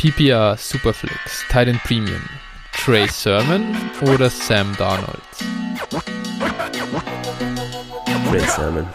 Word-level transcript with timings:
PPR 0.00 0.56
Superflex, 0.56 1.44
Titan 1.48 1.78
Premium, 1.84 2.22
Trey 2.72 3.06
Sermon 3.06 3.76
oder 4.00 4.30
Sam 4.30 4.74
Darnold? 4.78 5.20
Trey 8.30 8.40
Sermon. 8.40 8.86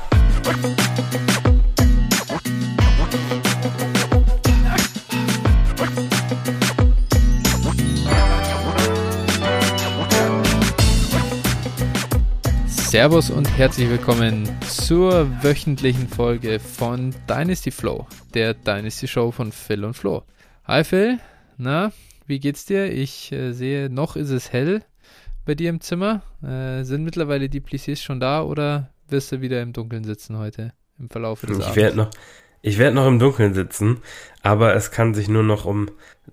Servus 12.66 13.30
und 13.30 13.46
herzlich 13.56 13.88
willkommen 13.92 14.50
zur 14.68 15.30
wöchentlichen 15.44 16.10
Folge 16.10 16.60
von 16.60 17.14
Dynasty 17.30 17.70
Flow, 17.70 18.08
der 18.34 18.56
Dynasty 18.56 19.08
Show 19.08 19.30
von 19.30 19.52
Phil 19.52 19.86
und 19.86 19.94
Flo. 19.94 20.24
Hi 20.68 20.84
Phil, 20.84 21.20
na, 21.60 21.92
wie 22.26 22.40
geht's 22.40 22.66
dir? 22.66 22.92
Ich 22.92 23.32
äh, 23.32 23.52
sehe, 23.52 23.88
noch 23.88 24.16
ist 24.16 24.32
es 24.32 24.52
hell 24.52 24.82
bei 25.46 25.54
dir 25.54 25.70
im 25.70 25.80
Zimmer. 25.80 26.24
Äh, 26.42 26.84
sind 26.84 27.04
mittlerweile 27.04 27.50
die 27.50 27.60
Plissiers 27.60 28.02
schon 28.02 28.20
da 28.20 28.42
oder 28.42 28.90
wirst 29.08 29.32
du 29.32 29.42
wieder 29.42 29.62
im 29.62 29.74
Dunkeln 29.74 30.04
sitzen 30.04 30.40
heute 30.40 30.74
im 30.98 31.12
Verlauf 31.12 31.42
des 31.42 31.60
ich 31.60 31.68
Abends? 31.68 31.96
noch, 31.96 32.10
ich 32.64 32.80
werde 32.80 32.96
noch 32.96 33.06
im 33.06 33.20
Dunkeln 33.20 33.54
sitzen, 33.54 34.02
aber 34.42 34.74
es 34.74 34.90
kann 34.90 35.14
sich 35.14 35.28
nur 35.28 35.44
noch 35.44 35.66
um 35.66 35.92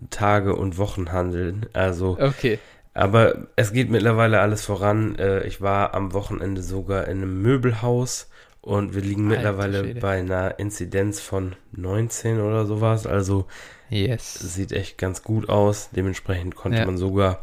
Tage 0.08 0.56
und 0.56 0.78
Wochen 0.78 1.12
handeln. 1.12 1.66
Also 1.74 2.16
okay. 2.18 2.58
Aber 2.94 3.48
es 3.56 3.74
geht 3.74 3.90
mittlerweile 3.90 4.40
alles 4.40 4.64
voran. 4.64 5.14
Äh, 5.16 5.46
ich 5.46 5.60
war 5.60 5.92
am 5.92 6.14
Wochenende 6.14 6.62
sogar 6.62 7.06
in 7.06 7.18
einem 7.18 7.42
Möbelhaus 7.42 8.30
und 8.62 8.94
wir 8.94 9.02
liegen 9.02 9.26
mittlerweile 9.26 9.94
bei 9.96 10.20
einer 10.20 10.58
Inzidenz 10.58 11.20
von 11.20 11.54
19 11.72 12.40
oder 12.40 12.64
sowas. 12.64 13.06
Also 13.06 13.46
yes. 13.92 14.34
sieht 14.34 14.72
echt 14.72 14.98
ganz 14.98 15.22
gut 15.22 15.48
aus. 15.48 15.90
Dementsprechend 15.94 16.56
konnte 16.56 16.78
ja. 16.78 16.86
man 16.86 16.98
sogar 16.98 17.40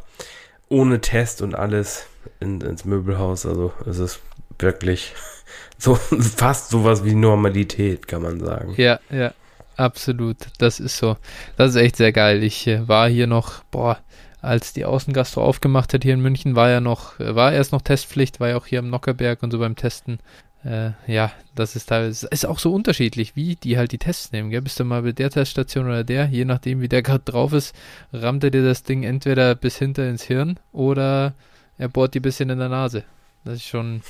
ohne 0.67 1.02
Test 1.02 1.42
und 1.42 1.55
alles 1.55 2.05
in, 2.39 2.61
ins 2.61 2.86
Möbelhaus. 2.86 3.45
Also 3.45 3.73
es 3.86 4.00
ist 4.00 4.19
wirklich 4.58 5.14
so 5.77 5.95
fast 5.95 6.70
sowas 6.70 7.03
wie 7.03 7.16
Normalität, 7.16 8.08
kann 8.08 8.22
man 8.22 8.39
sagen. 8.39 8.73
Ja, 8.77 9.00
ja, 9.09 9.33
absolut. 9.75 10.38
Das 10.58 10.80
ist 10.80 10.97
so. 10.97 11.17
Das 11.58 11.72
ist 11.72 11.75
echt 11.77 11.95
sehr 11.95 12.11
geil. 12.11 12.44
Ich 12.44 12.67
äh, 12.67 12.88
war 12.88 13.09
hier 13.09 13.27
noch, 13.27 13.64
boah, 13.72 14.00
als 14.42 14.73
die 14.73 14.86
Außengastro 14.86 15.44
aufgemacht 15.44 15.94
hat 15.94 16.03
hier 16.03 16.14
in 16.14 16.22
München, 16.22 16.55
war 16.55 16.70
ja 16.70 16.80
noch, 16.80 17.20
war 17.20 17.52
erst 17.52 17.72
noch 17.72 17.81
Testpflicht, 17.81 18.39
war 18.39 18.50
ja 18.50 18.58
auch 18.58 18.66
hier 18.66 18.80
am 18.80 18.89
Nockerberg 18.89 19.44
und 19.44 19.52
so 19.52 19.59
beim 19.59 19.75
Testen. 19.75 20.20
Äh, 20.65 20.91
ja, 21.07 21.31
das 21.55 21.75
ist 21.75 21.85
teilweise, 21.88 22.27
ist 22.27 22.45
auch 22.45 22.59
so 22.59 22.73
unterschiedlich, 22.73 23.35
wie 23.35 23.55
die 23.55 23.77
halt 23.77 23.91
die 23.93 23.97
Tests 23.97 24.31
nehmen, 24.31 24.49
gell? 24.49 24.61
Bist 24.61 24.79
du 24.79 24.83
mal 24.83 25.03
bei 25.03 25.13
der 25.13 25.29
Teststation 25.29 25.85
oder 25.85 26.03
der, 26.03 26.25
je 26.25 26.43
nachdem, 26.43 26.81
wie 26.81 26.89
der 26.89 27.02
gerade 27.02 27.23
drauf 27.23 27.53
ist, 27.53 27.73
rammt 28.11 28.43
er 28.43 28.52
dir 28.52 28.63
das 28.63 28.83
Ding 28.83 29.03
entweder 29.03 29.55
bis 29.55 29.77
hinter 29.77 30.09
ins 30.09 30.23
Hirn 30.23 30.59
oder 30.73 31.33
er 31.77 31.87
bohrt 31.87 32.13
die 32.13 32.19
bisschen 32.19 32.49
in 32.49 32.59
der 32.59 32.69
Nase. 32.69 33.03
Das 33.45 33.55
ist 33.55 33.67
schon. 33.67 34.02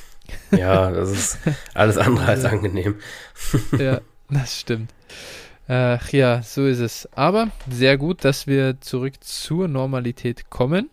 ja, 0.52 0.90
das 0.92 1.12
ist 1.12 1.40
alles 1.76 1.98
andere 1.98 2.26
als 2.26 2.46
angenehm. 2.46 2.96
ja, 3.80 4.02
das 4.30 4.60
stimmt. 4.60 4.92
Ach 5.68 6.10
ja, 6.10 6.42
so 6.42 6.66
ist 6.66 6.80
es. 6.80 7.08
Aber 7.14 7.52
sehr 7.70 8.00
gut, 8.00 8.26
dass 8.26 8.48
wir 8.48 8.82
zurück 8.82 9.24
zur 9.24 9.68
Normalität 9.68 10.50
kommen. 10.50 10.90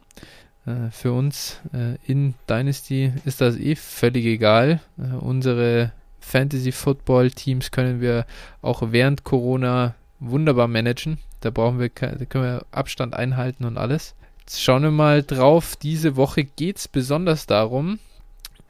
Äh, 0.67 0.91
für 0.91 1.13
uns 1.13 1.61
äh, 1.73 1.97
in 2.11 2.35
Dynasty 2.49 3.13
ist 3.25 3.41
das 3.41 3.57
eh 3.57 3.77
völlig 3.77 4.27
egal. 4.27 4.81
Äh, 4.99 5.15
unsere 5.17 5.93
Fantasy 6.21 6.73
Football 6.73 7.31
Teams 7.31 7.71
können 7.71 8.01
wir 8.01 8.27
auch 8.63 8.83
während 8.91 9.25
Corona 9.25 9.95
wunderbar 10.19 10.69
managen. 10.69 11.19
Da 11.41 11.51
brauchen 11.51 11.79
wir, 11.79 11.91
da 11.91 12.25
können 12.25 12.45
wir 12.45 12.67
Abstand 12.73 13.15
einhalten 13.15 13.65
und 13.65 13.79
alles. 13.79 14.15
Jetzt 14.41 14.63
schauen 14.63 14.83
wir 14.83 14.91
mal 14.91 15.23
drauf. 15.23 15.77
Diese 15.77 16.17
Woche 16.17 16.45
geht 16.45 16.79
es 16.79 16.89
besonders 16.89 17.47
darum, 17.47 17.99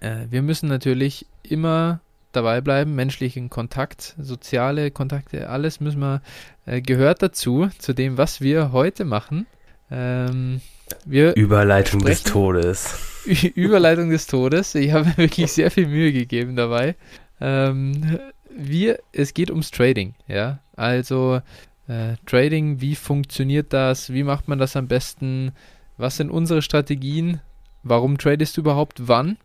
äh, 0.01 0.27
wir 0.31 0.43
müssen 0.43 0.69
natürlich 0.69 1.27
immer 1.43 2.01
dabei 2.33 2.61
bleiben, 2.61 2.95
menschlichen 2.95 3.49
Kontakt, 3.49 4.15
soziale 4.19 4.91
Kontakte, 4.91 5.49
alles 5.49 5.81
müssen 5.81 6.01
wir, 6.01 6.21
äh, 6.67 6.83
gehört 6.83 7.23
dazu, 7.23 7.71
zu 7.79 7.95
dem, 7.95 8.19
was 8.19 8.41
wir 8.41 8.73
heute 8.73 9.05
machen. 9.05 9.47
Ähm, 9.91 10.61
wir 11.05 11.35
Überleitung 11.37 12.05
des 12.05 12.23
Todes. 12.23 12.99
Überleitung 13.55 14.11
des 14.11 14.27
Todes. 14.27 14.75
Ich 14.75 14.93
habe 14.93 15.07
mir 15.07 15.17
wirklich 15.17 15.53
sehr 15.53 15.71
viel 15.71 15.89
Mühe 15.89 16.13
gegeben 16.13 16.57
dabei. 16.57 16.95
Ähm, 17.41 18.19
wir, 18.51 18.99
es 19.13 19.35
geht 19.35 19.51
ums 19.51 19.71
Trading, 19.71 20.15
ja. 20.29 20.61
Also 20.77 21.41
äh, 21.89 22.15
Trading, 22.27 22.81
wie 22.81 22.95
funktioniert 22.95 23.73
das? 23.73 24.13
Wie 24.13 24.23
macht 24.23 24.49
man 24.49 24.59
das 24.59 24.77
am 24.77 24.89
besten? 24.89 25.53
Was 25.97 26.17
sind 26.17 26.31
unsere 26.31 26.63
Strategien? 26.63 27.41
Warum 27.83 28.19
tradest 28.19 28.57
du 28.57 28.61
überhaupt 28.61 29.09
wann? 29.09 29.39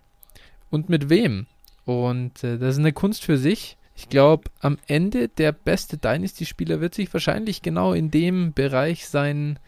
Und 0.70 0.90
mit 0.90 1.10
wem? 1.10 1.48
Und 1.86 2.44
äh, 2.44 2.58
das 2.58 2.76
ist 2.76 2.80
eine 2.80 2.94
Kunst 2.94 3.24
für 3.24 3.38
sich. 3.38 3.78
Ich 3.96 4.10
glaube, 4.10 4.50
am 4.60 4.78
Ende 4.88 5.28
der 5.28 5.52
beste 5.52 5.98
Dynasty-Spieler 5.98 6.82
wird 6.82 6.96
sich 6.96 7.14
wahrscheinlich 7.14 7.62
genau 7.62 7.94
in 7.94 8.10
dem 8.10 8.54
Bereich 8.54 9.08
seinen 9.08 9.58
äh, 9.58 9.60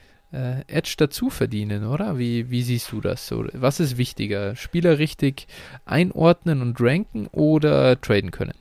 Edge 0.67 0.95
dazu 0.97 1.29
verdienen, 1.29 1.85
oder? 1.85 2.17
Wie, 2.17 2.49
wie 2.49 2.63
siehst 2.63 2.91
du 2.91 3.01
das? 3.01 3.27
So, 3.27 3.45
was 3.53 3.79
ist 3.79 3.97
wichtiger? 3.97 4.55
Spieler 4.55 4.97
richtig 4.97 5.47
einordnen 5.85 6.61
und 6.61 6.79
ranken 6.79 7.27
oder 7.27 7.99
traden 8.01 8.31
können? 8.31 8.53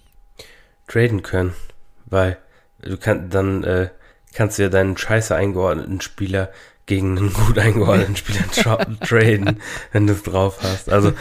Traden 0.87 1.23
können, 1.23 1.55
weil 2.07 2.39
du 2.83 2.97
kannst 2.97 3.35
dann 3.35 3.65
äh, 3.65 3.89
kannst 4.35 4.59
du 4.59 4.65
ja 4.65 4.69
deinen 4.69 4.97
scheiße 4.97 5.35
eingeordneten 5.35 6.01
Spieler 6.01 6.51
gegen 6.87 7.17
einen 7.17 7.33
gut 7.47 7.59
eingeordneten 7.59 8.17
Spieler 8.17 8.47
tra 8.51 8.77
traden, 9.01 9.61
wenn 9.93 10.07
du 10.07 10.13
es 10.13 10.23
drauf 10.23 10.59
hast. 10.63 10.91
Also 10.91 11.13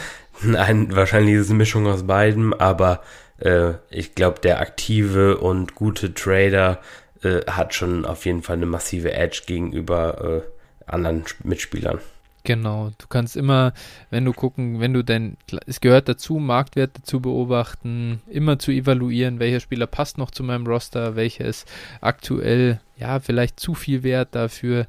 Nein, 0.44 0.94
wahrscheinlich 0.94 1.34
ist 1.34 1.42
es 1.42 1.50
eine 1.50 1.58
Mischung 1.58 1.86
aus 1.86 2.06
beidem, 2.06 2.52
aber 2.52 3.02
äh, 3.38 3.74
ich 3.90 4.14
glaube, 4.14 4.40
der 4.40 4.60
aktive 4.60 5.38
und 5.38 5.74
gute 5.74 6.14
Trader 6.14 6.80
äh, 7.22 7.40
hat 7.46 7.74
schon 7.74 8.04
auf 8.04 8.26
jeden 8.26 8.42
Fall 8.42 8.56
eine 8.56 8.66
massive 8.66 9.12
Edge 9.12 9.42
gegenüber 9.46 10.42
äh, 10.42 10.90
anderen 10.90 11.24
Mitspielern. 11.44 12.00
Genau, 12.44 12.90
du 12.98 13.06
kannst 13.06 13.36
immer, 13.36 13.72
wenn 14.10 14.24
du 14.24 14.32
gucken, 14.32 14.80
wenn 14.80 14.92
du 14.92 15.04
denn, 15.04 15.36
es 15.66 15.80
gehört 15.80 16.08
dazu, 16.08 16.38
Marktwerte 16.38 17.02
zu 17.02 17.20
beobachten, 17.20 18.20
immer 18.26 18.58
zu 18.58 18.72
evaluieren, 18.72 19.38
welcher 19.38 19.60
Spieler 19.60 19.86
passt 19.86 20.18
noch 20.18 20.32
zu 20.32 20.42
meinem 20.42 20.66
Roster, 20.66 21.14
welcher 21.14 21.44
ist 21.44 21.70
aktuell, 22.00 22.80
ja, 22.96 23.20
vielleicht 23.20 23.60
zu 23.60 23.74
viel 23.74 24.02
wert 24.02 24.34
dafür, 24.34 24.88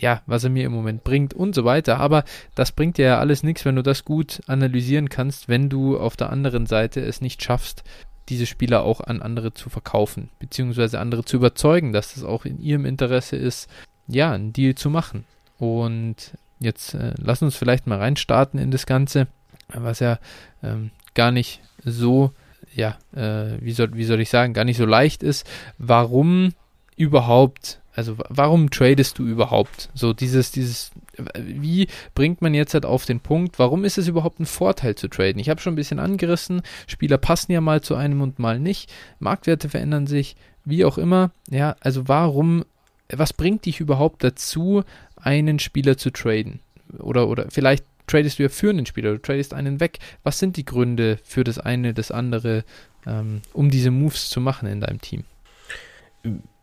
ja, 0.00 0.22
was 0.26 0.44
er 0.44 0.50
mir 0.50 0.64
im 0.64 0.72
Moment 0.72 1.04
bringt 1.04 1.32
und 1.32 1.54
so 1.54 1.64
weiter. 1.64 1.98
Aber 1.98 2.24
das 2.56 2.72
bringt 2.72 2.98
dir 2.98 3.06
ja 3.06 3.18
alles 3.18 3.44
nichts, 3.44 3.64
wenn 3.64 3.76
du 3.76 3.82
das 3.82 4.04
gut 4.04 4.40
analysieren 4.46 5.08
kannst, 5.08 5.48
wenn 5.48 5.68
du 5.68 5.96
auf 5.96 6.16
der 6.16 6.30
anderen 6.30 6.66
Seite 6.66 7.00
es 7.00 7.20
nicht 7.20 7.42
schaffst, 7.42 7.84
diese 8.28 8.46
Spieler 8.46 8.82
auch 8.82 9.00
an 9.00 9.22
andere 9.22 9.54
zu 9.54 9.70
verkaufen, 9.70 10.28
beziehungsweise 10.38 11.00
andere 11.00 11.24
zu 11.24 11.36
überzeugen, 11.36 11.92
dass 11.92 12.16
es 12.16 12.24
auch 12.24 12.44
in 12.44 12.60
ihrem 12.60 12.84
Interesse 12.84 13.36
ist, 13.36 13.68
ja, 14.06 14.32
einen 14.32 14.52
Deal 14.52 14.74
zu 14.74 14.90
machen. 14.90 15.24
Und 15.58 16.34
jetzt 16.60 16.94
äh, 16.94 17.14
lass 17.18 17.42
uns 17.42 17.56
vielleicht 17.56 17.86
mal 17.86 17.98
reinstarten 17.98 18.60
in 18.60 18.70
das 18.70 18.86
Ganze, 18.86 19.26
was 19.68 20.00
ja 20.00 20.18
ähm, 20.62 20.90
gar 21.14 21.30
nicht 21.30 21.60
so, 21.84 22.32
ja, 22.74 22.98
äh, 23.14 23.58
wie, 23.60 23.72
soll, 23.72 23.94
wie 23.94 24.04
soll 24.04 24.20
ich 24.20 24.30
sagen, 24.30 24.54
gar 24.54 24.64
nicht 24.64 24.78
so 24.78 24.86
leicht 24.86 25.22
ist. 25.22 25.46
Warum 25.78 26.52
überhaupt 26.96 27.80
also 27.98 28.16
warum 28.28 28.70
tradest 28.70 29.18
du 29.18 29.26
überhaupt? 29.26 29.88
So 29.92 30.12
dieses, 30.12 30.52
dieses, 30.52 30.92
wie 31.34 31.88
bringt 32.14 32.42
man 32.42 32.54
jetzt 32.54 32.74
halt 32.74 32.86
auf 32.86 33.04
den 33.04 33.20
Punkt, 33.20 33.58
warum 33.58 33.84
ist 33.84 33.98
es 33.98 34.08
überhaupt 34.08 34.40
ein 34.40 34.46
Vorteil 34.46 34.94
zu 34.94 35.08
traden? 35.08 35.40
Ich 35.40 35.48
habe 35.48 35.60
schon 35.60 35.74
ein 35.74 35.76
bisschen 35.76 35.98
angerissen, 35.98 36.62
Spieler 36.86 37.18
passen 37.18 37.52
ja 37.52 37.60
mal 37.60 37.80
zu 37.80 37.94
einem 37.94 38.20
und 38.22 38.38
mal 38.38 38.58
nicht, 38.58 38.92
Marktwerte 39.18 39.68
verändern 39.68 40.06
sich, 40.06 40.36
wie 40.64 40.84
auch 40.84 40.98
immer. 40.98 41.30
Ja, 41.50 41.76
also 41.80 42.08
warum, 42.08 42.64
was 43.10 43.32
bringt 43.32 43.66
dich 43.66 43.80
überhaupt 43.80 44.22
dazu, 44.22 44.84
einen 45.16 45.58
Spieler 45.58 45.96
zu 45.96 46.10
traden? 46.10 46.60
Oder, 46.98 47.28
oder 47.28 47.46
vielleicht 47.50 47.84
tradest 48.06 48.38
du 48.38 48.44
ja 48.44 48.48
für 48.48 48.70
einen 48.70 48.86
Spieler, 48.86 49.12
du 49.12 49.18
tradest 49.20 49.54
einen 49.54 49.80
weg. 49.80 49.98
Was 50.22 50.38
sind 50.38 50.56
die 50.56 50.64
Gründe 50.64 51.18
für 51.22 51.44
das 51.44 51.58
eine, 51.58 51.94
das 51.94 52.10
andere, 52.10 52.64
ähm, 53.06 53.42
um 53.52 53.70
diese 53.70 53.90
Moves 53.90 54.30
zu 54.30 54.40
machen 54.40 54.68
in 54.68 54.80
deinem 54.80 55.00
Team? 55.00 55.24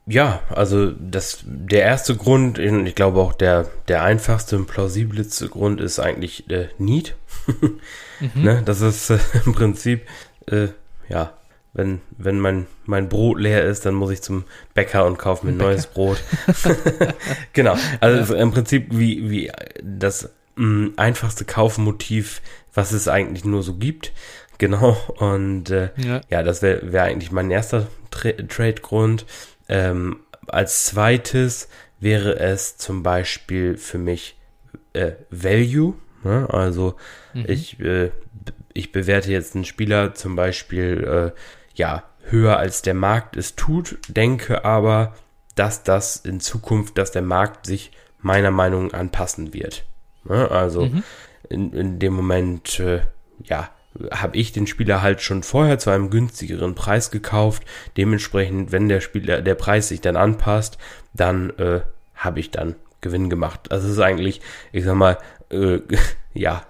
Ja, 0.08 0.44
also 0.50 0.92
das 0.92 1.40
der 1.46 1.82
erste 1.82 2.16
Grund, 2.16 2.60
ich 2.60 2.96
glaube 2.96 3.20
auch 3.20 3.34
der, 3.34 3.68
der 3.88 4.04
einfachste 4.04 4.56
und 4.56 4.68
plausibelste 4.68 5.50
Grund 5.50 5.82
ist 5.82 6.00
eigentlich 6.00 6.50
äh, 6.50 6.68
Need. 6.78 7.16
mhm. 7.48 7.80
ne? 8.36 8.62
Das 8.64 8.82
ist 8.82 9.10
äh, 9.10 9.18
im 9.46 9.54
Prinzip, 9.54 10.02
äh, 10.48 10.68
ja, 11.10 11.34
wenn, 11.74 12.02
wenn 12.18 12.40
mein, 12.40 12.68
mein 12.86 13.10
Brot 13.10 13.40
leer 13.40 13.66
ist, 13.66 13.86
dann 13.86 13.96
muss 13.96 14.12
ich 14.12 14.22
zum 14.22 14.46
Bäcker 14.74 15.06
und 15.06 15.18
kaufe 15.18 15.46
mir 15.46 15.52
ein 15.52 15.58
neues 15.58 15.88
Brot. 15.88 16.24
genau, 17.54 17.76
also 18.00 18.34
ja. 18.34 18.42
im 18.42 18.52
Prinzip 18.52 18.88
wie, 18.92 19.30
wie 19.30 19.52
das 19.84 20.30
mh, 20.56 20.66
mm, 20.66 20.94
einfachste 20.96 21.44
Kaufmotiv, 21.46 22.42
was 22.74 22.94
es 22.94 23.08
eigentlich 23.08 23.44
nur 23.44 23.62
so 23.62 23.74
gibt. 23.74 24.14
Genau, 24.58 24.96
und 25.18 25.70
äh, 25.70 25.90
ja. 25.98 26.22
ja. 26.30 26.44
das 26.44 26.62
wäre 26.62 26.94
wär 26.94 27.04
eigentlich 27.04 27.34
mein 27.34 27.52
erster 27.52 27.88
Tra 28.10 28.32
Trade-Grund. 28.32 29.26
Ähm, 29.68 30.20
als 30.48 30.86
zweites 30.86 31.70
wäre 32.00 32.40
es 32.40 32.78
zum 32.78 33.04
Beispiel 33.04 33.78
für 33.78 33.98
mich 33.98 34.38
äh, 34.94 35.14
Value. 35.30 35.96
Ne? 36.24 36.48
Also 36.50 36.96
mhm. 37.34 37.46
ich, 37.48 37.80
äh, 37.80 38.12
ich 38.74 38.92
bewerte 38.92 39.32
jetzt 39.32 39.56
einen 39.56 39.66
Spieler 39.66 40.14
zum 40.14 40.36
Beispiel 40.36 41.34
äh, 41.36 41.40
ja 41.76 42.04
höher 42.28 42.58
als 42.58 42.82
der 42.82 42.94
Markt 42.96 43.38
es 43.38 43.56
tut, 43.56 43.98
denke 44.08 44.66
aber, 44.66 45.14
dass 45.56 45.84
das 45.84 46.18
in 46.18 46.40
Zukunft, 46.40 46.98
dass 46.98 47.12
der 47.12 47.22
Markt 47.22 47.66
sich 47.66 47.92
meiner 48.20 48.52
Meinung 48.52 48.88
nach 48.88 49.00
anpassen 49.00 49.54
wird. 49.54 49.86
Ne? 50.24 50.50
Also 50.50 50.86
mhm. 50.86 51.04
in, 51.50 51.74
in 51.74 52.00
dem 52.00 52.14
Moment, 52.14 52.80
äh, 52.80 53.02
ja, 53.44 53.70
habe 54.12 54.38
ich 54.38 54.52
den 54.52 54.68
Spieler 54.68 55.02
halt 55.02 55.22
schon 55.22 55.44
vorher 55.44 55.80
zu 55.80 55.90
einem 55.90 56.10
günstigeren 56.10 56.76
Preis 56.76 57.12
gekauft. 57.12 57.64
Dementsprechend, 57.98 58.72
wenn 58.72 58.90
der 58.90 59.02
Spieler, 59.02 59.42
der 59.42 59.56
Preis 59.56 59.88
sich 59.88 60.02
dann 60.02 60.18
anpasst, 60.18 60.78
dann 61.14 61.52
äh, 61.52 61.82
habe 62.16 62.40
ich 62.40 62.52
dann 62.52 62.76
Gewinn 63.02 63.30
gemacht. 63.30 63.72
Also 63.72 63.88
es 63.88 63.94
ist 63.94 64.00
eigentlich, 64.00 64.42
ich 64.72 64.84
sag 64.84 64.96
mal, 64.96 65.18
äh, 65.50 65.80
ja, 66.34 66.64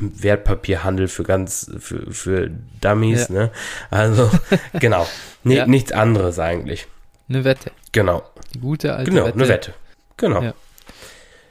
Wertpapierhandel 0.00 1.08
für 1.08 1.24
ganz, 1.24 1.70
für, 1.78 2.10
für 2.10 2.50
Dummies, 2.80 3.28
ja. 3.28 3.34
ne? 3.34 3.50
Also, 3.90 4.30
genau. 4.80 5.06
Nee, 5.44 5.56
ja. 5.56 5.66
Nichts 5.66 5.92
anderes 5.92 6.38
eigentlich. 6.38 6.86
Eine 7.28 7.44
Wette. 7.44 7.70
Genau. 7.92 8.22
Die 8.54 8.60
gute 8.60 8.94
alte 8.94 9.10
genau, 9.10 9.24
Wette. 9.26 9.32
Genau, 9.32 9.44
eine 9.44 9.52
Wette. 9.52 9.74
Genau. 10.16 10.42
Ja. 10.42 10.54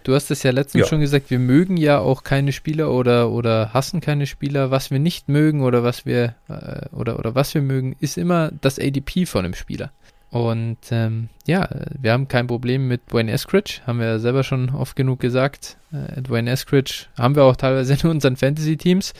Du 0.04 0.16
hast 0.16 0.32
es 0.32 0.44
ja 0.44 0.52
letztens 0.52 0.82
ja. 0.82 0.88
schon 0.88 1.00
gesagt, 1.02 1.30
wir 1.30 1.40
mögen 1.40 1.78
ja 1.78 2.00
auch 2.00 2.24
keine 2.24 2.52
Spieler 2.52 2.92
oder, 2.92 3.30
oder 3.32 3.74
hassen 3.74 4.02
keine 4.02 4.26
Spieler. 4.26 4.72
Was 4.72 4.92
wir 4.92 5.00
nicht 5.00 5.30
mögen 5.30 5.62
oder 5.62 5.84
was 5.84 6.06
wir 6.06 6.36
äh, 6.50 6.88
oder, 6.96 7.20
oder 7.20 7.36
was 7.36 7.54
wir 7.54 7.62
mögen, 7.62 7.96
ist 8.00 8.18
immer 8.18 8.52
das 8.62 8.80
ADP 8.80 9.26
von 9.26 9.44
dem 9.44 9.54
Spieler. 9.54 9.92
Und 10.32 10.78
ähm, 10.92 11.28
ja, 11.46 11.68
wir 12.00 12.14
haben 12.14 12.30
kein 12.30 12.48
Problem 12.48 12.88
mit 12.88 13.12
Dwayne 13.12 13.32
Eskridge, 13.32 13.82
haben 13.86 14.00
wir 14.00 14.08
ja 14.08 14.20
selber 14.20 14.44
schon 14.44 14.70
oft 14.70 14.96
genug 14.96 15.20
gesagt. 15.20 15.78
Äh, 15.92 16.22
Dwayne 16.22 16.50
Eskridge 16.50 17.08
haben 17.18 17.36
wir 17.36 17.44
auch 17.44 17.58
teilweise 17.58 17.94
in 18.02 18.10
unseren 18.10 18.38
Fantasy-Teams, 18.38 19.14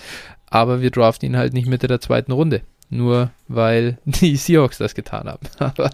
aber 0.50 0.82
wir 0.82 0.90
draften 0.90 1.30
ihn 1.30 1.38
halt 1.38 1.54
nicht 1.54 1.68
Mitte 1.68 1.88
der 1.88 2.00
zweiten 2.00 2.32
Runde. 2.32 2.62
Nur 2.90 3.32
weil 3.48 3.98
die 4.06 4.38
Seahawks 4.38 4.78
das 4.78 4.96
getan 4.96 5.28
haben. 5.28 5.48
Aber 5.60 5.90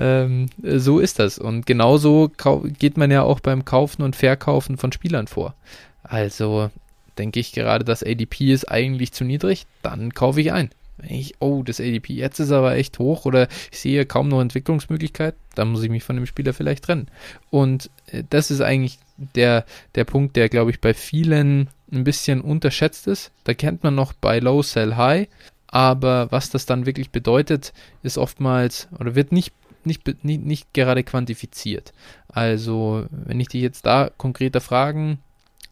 ähm, 0.00 0.46
so 0.62 0.98
ist 0.98 1.18
das. 1.18 1.38
Und 1.38 1.66
genauso 1.66 2.32
geht 2.78 2.96
man 2.96 3.10
ja 3.10 3.22
auch 3.22 3.40
beim 3.40 3.66
Kaufen 3.66 4.02
und 4.02 4.16
Verkaufen 4.16 4.78
von 4.78 4.92
Spielern 4.92 5.26
vor. 5.26 5.54
Also 6.02 6.70
denke 7.18 7.38
ich 7.38 7.52
gerade, 7.52 7.84
das 7.84 8.02
ADP 8.02 8.52
ist 8.52 8.70
eigentlich 8.70 9.12
zu 9.12 9.24
niedrig, 9.24 9.66
dann 9.82 10.14
kaufe 10.14 10.40
ich 10.40 10.52
ein. 10.52 10.70
Wenn 10.96 11.10
ich, 11.10 11.34
oh, 11.40 11.62
das 11.62 11.80
ADP 11.80 12.14
jetzt 12.14 12.40
ist 12.40 12.50
aber 12.50 12.76
echt 12.76 12.98
hoch 12.98 13.26
oder 13.26 13.48
ich 13.70 13.78
sehe 13.78 14.06
kaum 14.06 14.28
noch 14.28 14.40
Entwicklungsmöglichkeit, 14.40 15.34
dann 15.54 15.68
muss 15.68 15.82
ich 15.82 15.90
mich 15.90 16.02
von 16.02 16.16
dem 16.16 16.26
Spieler 16.26 16.54
vielleicht 16.54 16.84
trennen. 16.84 17.08
Und 17.50 17.90
äh, 18.06 18.24
das 18.28 18.50
ist 18.50 18.62
eigentlich 18.62 18.98
der, 19.16 19.66
der 19.96 20.04
Punkt, 20.04 20.34
der, 20.36 20.48
glaube 20.48 20.70
ich, 20.70 20.80
bei 20.80 20.94
vielen 20.94 21.68
ein 21.92 22.04
bisschen 22.04 22.40
unterschätzt 22.40 23.06
ist. 23.06 23.32
Da 23.44 23.52
kennt 23.52 23.82
man 23.82 23.94
noch 23.94 24.14
bei 24.14 24.38
Low 24.38 24.62
Sell 24.62 24.96
High, 24.96 25.28
aber 25.66 26.32
was 26.32 26.48
das 26.48 26.64
dann 26.64 26.86
wirklich 26.86 27.10
bedeutet, 27.10 27.74
ist 28.02 28.16
oftmals 28.16 28.88
oder 28.98 29.14
wird 29.14 29.32
nicht 29.32 29.52
nicht, 29.86 30.06
nicht, 30.24 30.42
nicht 30.42 30.74
gerade 30.74 31.04
quantifiziert. 31.04 31.92
Also, 32.28 33.06
wenn 33.10 33.40
ich 33.40 33.48
dich 33.48 33.62
jetzt 33.62 33.86
da 33.86 34.10
konkreter 34.16 34.60
fragen 34.60 35.18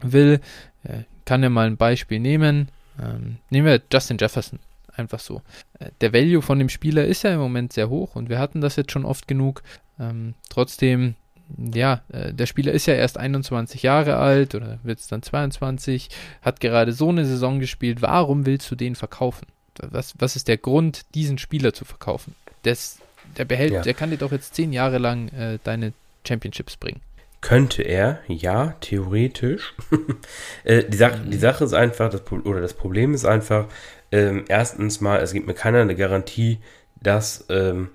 will, 0.00 0.40
äh, 0.84 1.02
kann 1.24 1.42
ja 1.42 1.50
mal 1.50 1.66
ein 1.66 1.76
Beispiel 1.76 2.20
nehmen. 2.20 2.68
Ähm, 3.00 3.36
nehmen 3.50 3.66
wir 3.66 3.82
Justin 3.92 4.18
Jefferson. 4.18 4.58
Einfach 4.96 5.20
so. 5.20 5.42
Äh, 5.78 5.90
der 6.00 6.12
Value 6.12 6.42
von 6.42 6.58
dem 6.58 6.68
Spieler 6.68 7.04
ist 7.04 7.22
ja 7.22 7.32
im 7.32 7.40
Moment 7.40 7.72
sehr 7.72 7.88
hoch 7.88 8.16
und 8.16 8.28
wir 8.28 8.38
hatten 8.38 8.60
das 8.60 8.76
jetzt 8.76 8.92
schon 8.92 9.04
oft 9.04 9.28
genug. 9.28 9.62
Ähm, 10.00 10.34
trotzdem, 10.48 11.14
ja, 11.56 12.02
äh, 12.08 12.32
der 12.32 12.46
Spieler 12.46 12.72
ist 12.72 12.86
ja 12.86 12.94
erst 12.94 13.18
21 13.18 13.82
Jahre 13.82 14.16
alt 14.16 14.54
oder 14.54 14.78
wird 14.82 14.98
es 14.98 15.06
dann 15.06 15.22
22, 15.22 16.08
hat 16.42 16.60
gerade 16.60 16.92
so 16.92 17.10
eine 17.10 17.24
Saison 17.24 17.60
gespielt. 17.60 18.02
Warum 18.02 18.46
willst 18.46 18.70
du 18.70 18.74
den 18.74 18.96
verkaufen? 18.96 19.46
Was, 19.80 20.14
was 20.18 20.34
ist 20.34 20.48
der 20.48 20.58
Grund, 20.58 21.02
diesen 21.14 21.38
Spieler 21.38 21.72
zu 21.72 21.84
verkaufen? 21.84 22.34
Das 22.62 22.98
der 23.36 23.44
behält, 23.44 23.72
ja. 23.72 23.82
der 23.82 23.94
kann 23.94 24.10
dir 24.10 24.16
doch 24.16 24.32
jetzt 24.32 24.54
zehn 24.54 24.72
Jahre 24.72 24.98
lang 24.98 25.28
äh, 25.28 25.58
deine 25.62 25.92
Championships 26.26 26.76
bringen. 26.76 27.00
Könnte 27.40 27.82
er, 27.82 28.20
ja, 28.26 28.74
theoretisch. 28.80 29.74
äh, 30.64 30.84
die, 30.84 30.96
Sache, 30.96 31.18
mhm. 31.18 31.30
die 31.30 31.38
Sache 31.38 31.64
ist 31.64 31.72
einfach, 31.72 32.10
das, 32.10 32.22
oder 32.32 32.60
das 32.60 32.74
Problem 32.74 33.14
ist 33.14 33.24
einfach, 33.24 33.66
ähm, 34.10 34.44
erstens 34.48 35.00
mal, 35.00 35.20
es 35.20 35.32
gibt 35.32 35.46
mir 35.46 35.54
keiner 35.54 35.80
eine 35.80 35.94
Garantie, 35.94 36.58
dass 37.00 37.46
ähm, 37.48 37.90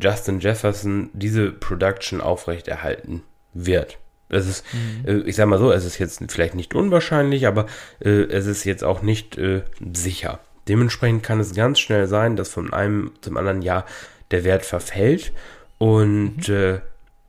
Justin 0.00 0.40
Jefferson 0.40 1.10
diese 1.12 1.50
Production 1.50 2.20
aufrechterhalten 2.20 3.22
wird. 3.52 3.98
Es 4.28 4.46
ist, 4.46 4.64
mhm. 4.72 5.06
äh, 5.06 5.28
ich 5.28 5.36
sag 5.36 5.46
mal 5.46 5.58
so, 5.58 5.70
es 5.72 5.84
ist 5.84 5.98
jetzt 5.98 6.22
vielleicht 6.28 6.54
nicht 6.54 6.74
unwahrscheinlich, 6.74 7.46
aber 7.46 7.66
äh, 8.00 8.08
es 8.10 8.46
ist 8.46 8.64
jetzt 8.64 8.82
auch 8.82 9.02
nicht 9.02 9.38
äh, 9.38 9.62
sicher. 9.92 10.40
Dementsprechend 10.68 11.22
kann 11.22 11.38
es 11.38 11.54
ganz 11.54 11.78
schnell 11.78 12.08
sein, 12.08 12.34
dass 12.34 12.48
von 12.48 12.72
einem 12.72 13.12
zum 13.20 13.36
anderen 13.36 13.62
Jahr 13.62 13.84
der 14.30 14.44
Wert 14.44 14.64
verfällt. 14.64 15.32
Und 15.78 16.48
mhm. 16.48 16.54
äh, 16.54 16.80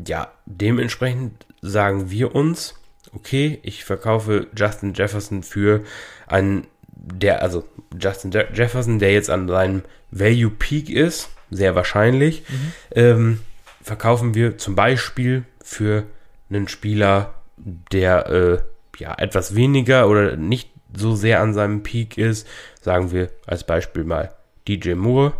ja, 0.06 0.32
dementsprechend 0.46 1.46
sagen 1.62 2.10
wir 2.10 2.36
uns, 2.36 2.76
okay, 3.14 3.60
ich 3.64 3.84
verkaufe 3.84 4.48
Justin 4.56 4.94
Jefferson 4.94 5.44
für 5.44 5.84
einen, 6.28 6.68
der, 6.88 7.42
also 7.42 7.66
Justin 8.00 8.32
Je 8.32 8.46
Jefferson, 8.54 9.00
der 9.00 9.14
jetzt 9.14 9.30
an 9.30 9.48
seinem 9.48 9.84
Value 10.12 10.52
Peak 10.52 10.90
ist, 10.90 11.30
sehr 11.50 11.76
wahrscheinlich, 11.76 12.44
mhm. 12.50 12.74
ähm, 12.92 13.40
verkaufen 13.82 14.34
wir 14.34 14.58
zum 14.58 14.76
Beispiel 14.76 15.46
für 15.64 16.04
einen 16.50 16.68
Spieler, 16.68 17.34
der 17.58 18.28
äh, 18.28 18.58
ja 19.00 19.16
etwas 19.18 19.56
weniger 19.56 20.08
oder 20.10 20.36
nicht 20.36 20.70
so 20.96 21.16
sehr 21.16 21.42
an 21.42 21.54
seinem 21.54 21.84
Peak 21.84 22.18
ist, 22.18 22.48
sagen 22.82 23.12
wir 23.12 23.30
als 23.46 23.64
Beispiel 23.66 24.04
mal 24.04 24.34
DJ 24.68 24.94
Moore. 24.94 25.34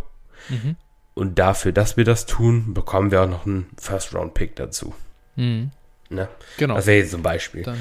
Mhm. 0.48 0.76
Und 1.18 1.36
dafür, 1.36 1.72
dass 1.72 1.96
wir 1.96 2.04
das 2.04 2.26
tun, 2.26 2.74
bekommen 2.74 3.10
wir 3.10 3.22
auch 3.22 3.28
noch 3.28 3.44
einen 3.44 3.66
First-Round-Pick 3.76 4.54
dazu. 4.54 4.94
Mhm. 5.34 5.72
Ne? 6.10 6.28
Genau. 6.58 6.76
Das 6.76 6.86
wäre 6.86 6.98
jetzt 6.98 7.12
ein 7.12 7.24
Beispiel. 7.24 7.64
Dann, 7.64 7.76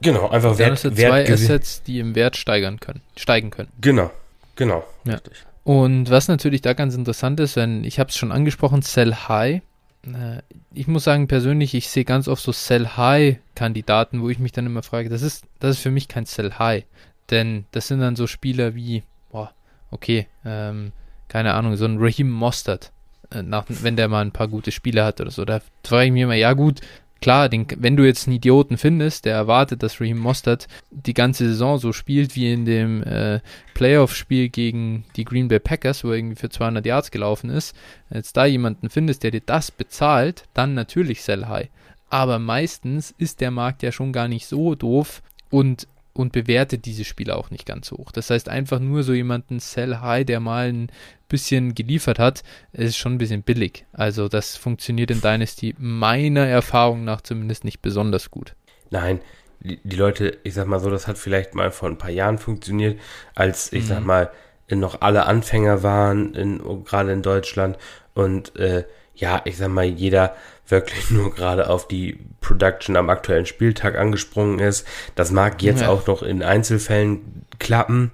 genau, 0.00 0.30
einfach 0.30 0.56
Wert, 0.56 0.82
Wert 0.82 0.96
zwei 0.96 1.30
Assets, 1.30 1.82
die 1.82 1.98
im 1.98 2.14
Wert 2.14 2.38
steigern 2.38 2.80
können, 2.80 3.02
steigen 3.18 3.50
können. 3.50 3.68
Genau, 3.82 4.10
genau. 4.56 4.82
Ja. 5.04 5.16
Richtig. 5.16 5.44
Und 5.62 6.08
was 6.08 6.28
natürlich 6.28 6.62
da 6.62 6.72
ganz 6.72 6.94
interessant 6.94 7.38
ist, 7.40 7.54
wenn, 7.54 7.84
ich 7.84 8.00
habe 8.00 8.08
es 8.08 8.16
schon 8.16 8.32
angesprochen, 8.32 8.80
Sell 8.80 9.14
High. 9.14 9.60
Äh, 10.06 10.40
ich 10.72 10.88
muss 10.88 11.04
sagen, 11.04 11.28
persönlich, 11.28 11.74
ich 11.74 11.90
sehe 11.90 12.06
ganz 12.06 12.28
oft 12.28 12.42
so 12.42 12.50
Sell 12.50 12.88
High-Kandidaten, 12.96 14.22
wo 14.22 14.30
ich 14.30 14.38
mich 14.38 14.52
dann 14.52 14.64
immer 14.64 14.82
frage, 14.82 15.10
das 15.10 15.20
ist, 15.20 15.44
das 15.58 15.76
ist 15.76 15.82
für 15.82 15.90
mich 15.90 16.08
kein 16.08 16.24
Sell 16.24 16.54
High. 16.54 16.84
Denn 17.28 17.66
das 17.72 17.88
sind 17.88 18.00
dann 18.00 18.16
so 18.16 18.26
Spieler 18.26 18.74
wie, 18.74 19.02
boah, 19.30 19.52
okay, 19.90 20.28
ähm, 20.46 20.92
keine 21.30 21.54
Ahnung, 21.54 21.76
so 21.76 21.86
ein 21.86 21.98
Raheem 21.98 22.28
Mostert, 22.28 22.92
äh, 23.30 23.42
nach, 23.42 23.64
wenn 23.68 23.96
der 23.96 24.08
mal 24.08 24.22
ein 24.22 24.32
paar 24.32 24.48
gute 24.48 24.72
Spiele 24.72 25.04
hat 25.04 25.20
oder 25.20 25.30
so. 25.30 25.44
Da 25.46 25.60
frage 25.84 26.06
ich 26.06 26.12
mich 26.12 26.22
immer, 26.22 26.34
ja 26.34 26.52
gut, 26.52 26.80
klar, 27.22 27.48
den, 27.48 27.66
wenn 27.78 27.96
du 27.96 28.04
jetzt 28.04 28.26
einen 28.26 28.36
Idioten 28.36 28.76
findest, 28.76 29.24
der 29.24 29.34
erwartet, 29.34 29.82
dass 29.82 30.00
Raheem 30.00 30.18
Mostert 30.18 30.66
die 30.90 31.14
ganze 31.14 31.46
Saison 31.46 31.78
so 31.78 31.92
spielt 31.92 32.34
wie 32.34 32.52
in 32.52 32.64
dem 32.64 33.04
äh, 33.04 33.40
Playoff-Spiel 33.74 34.48
gegen 34.48 35.04
die 35.14 35.24
Green 35.24 35.46
Bay 35.46 35.60
Packers, 35.60 36.02
wo 36.02 36.10
er 36.10 36.16
irgendwie 36.16 36.36
für 36.36 36.50
200 36.50 36.84
Yards 36.84 37.12
gelaufen 37.12 37.48
ist, 37.48 37.76
jetzt 38.12 38.36
da 38.36 38.44
jemanden 38.44 38.90
findest, 38.90 39.22
der 39.22 39.30
dir 39.30 39.42
das 39.46 39.70
bezahlt, 39.70 40.44
dann 40.52 40.74
natürlich 40.74 41.22
sell 41.22 41.46
high. 41.46 41.68
Aber 42.08 42.40
meistens 42.40 43.14
ist 43.18 43.40
der 43.40 43.52
Markt 43.52 43.84
ja 43.84 43.92
schon 43.92 44.12
gar 44.12 44.26
nicht 44.26 44.46
so 44.46 44.74
doof 44.74 45.22
und 45.48 45.86
und 46.12 46.32
bewertet 46.32 46.84
diese 46.84 47.04
Spieler 47.04 47.36
auch 47.36 47.50
nicht 47.50 47.66
ganz 47.66 47.92
hoch. 47.92 48.12
Das 48.12 48.30
heißt, 48.30 48.48
einfach 48.48 48.78
nur 48.78 49.02
so 49.02 49.12
jemanden 49.12 49.60
Sell 49.60 49.98
High, 49.98 50.26
der 50.26 50.40
mal 50.40 50.68
ein 50.68 50.90
bisschen 51.30 51.74
geliefert 51.74 52.18
hat, 52.18 52.42
ist 52.72 52.98
schon 52.98 53.14
ein 53.14 53.18
bisschen 53.18 53.42
billig. 53.42 53.86
Also 53.92 54.28
das 54.28 54.56
funktioniert 54.56 55.10
in 55.10 55.22
Dynasty 55.22 55.74
meiner 55.78 56.46
Erfahrung 56.46 57.04
nach 57.04 57.22
zumindest 57.22 57.64
nicht 57.64 57.80
besonders 57.80 58.30
gut. 58.30 58.54
Nein, 58.90 59.20
die, 59.60 59.80
die 59.82 59.96
Leute, 59.96 60.38
ich 60.42 60.52
sag 60.54 60.66
mal 60.66 60.80
so, 60.80 60.90
das 60.90 61.06
hat 61.06 61.16
vielleicht 61.16 61.54
mal 61.54 61.70
vor 61.70 61.88
ein 61.88 61.98
paar 61.98 62.10
Jahren 62.10 62.36
funktioniert, 62.36 63.00
als 63.34 63.72
ich 63.72 63.84
mhm. 63.84 63.88
sag 63.88 64.04
mal 64.04 64.30
noch 64.70 65.00
alle 65.00 65.26
Anfänger 65.26 65.82
waren, 65.82 66.34
in, 66.34 66.84
gerade 66.84 67.12
in 67.12 67.22
Deutschland 67.22 67.78
und 68.14 68.54
äh, 68.56 68.84
ja, 69.14 69.42
ich 69.44 69.56
sag 69.56 69.68
mal, 69.68 69.84
jeder 69.84 70.36
wirklich 70.68 71.10
nur 71.10 71.34
gerade 71.34 71.68
auf 71.68 71.88
die 71.88 72.18
Production 72.40 72.96
am 72.96 73.10
aktuellen 73.10 73.46
Spieltag 73.46 73.96
angesprungen 73.96 74.58
ist. 74.58 74.86
Das 75.14 75.30
mag 75.30 75.62
jetzt 75.62 75.82
ja. 75.82 75.88
auch 75.88 76.06
noch 76.06 76.22
in 76.22 76.42
Einzelfällen 76.42 77.44
klappen, 77.58 78.12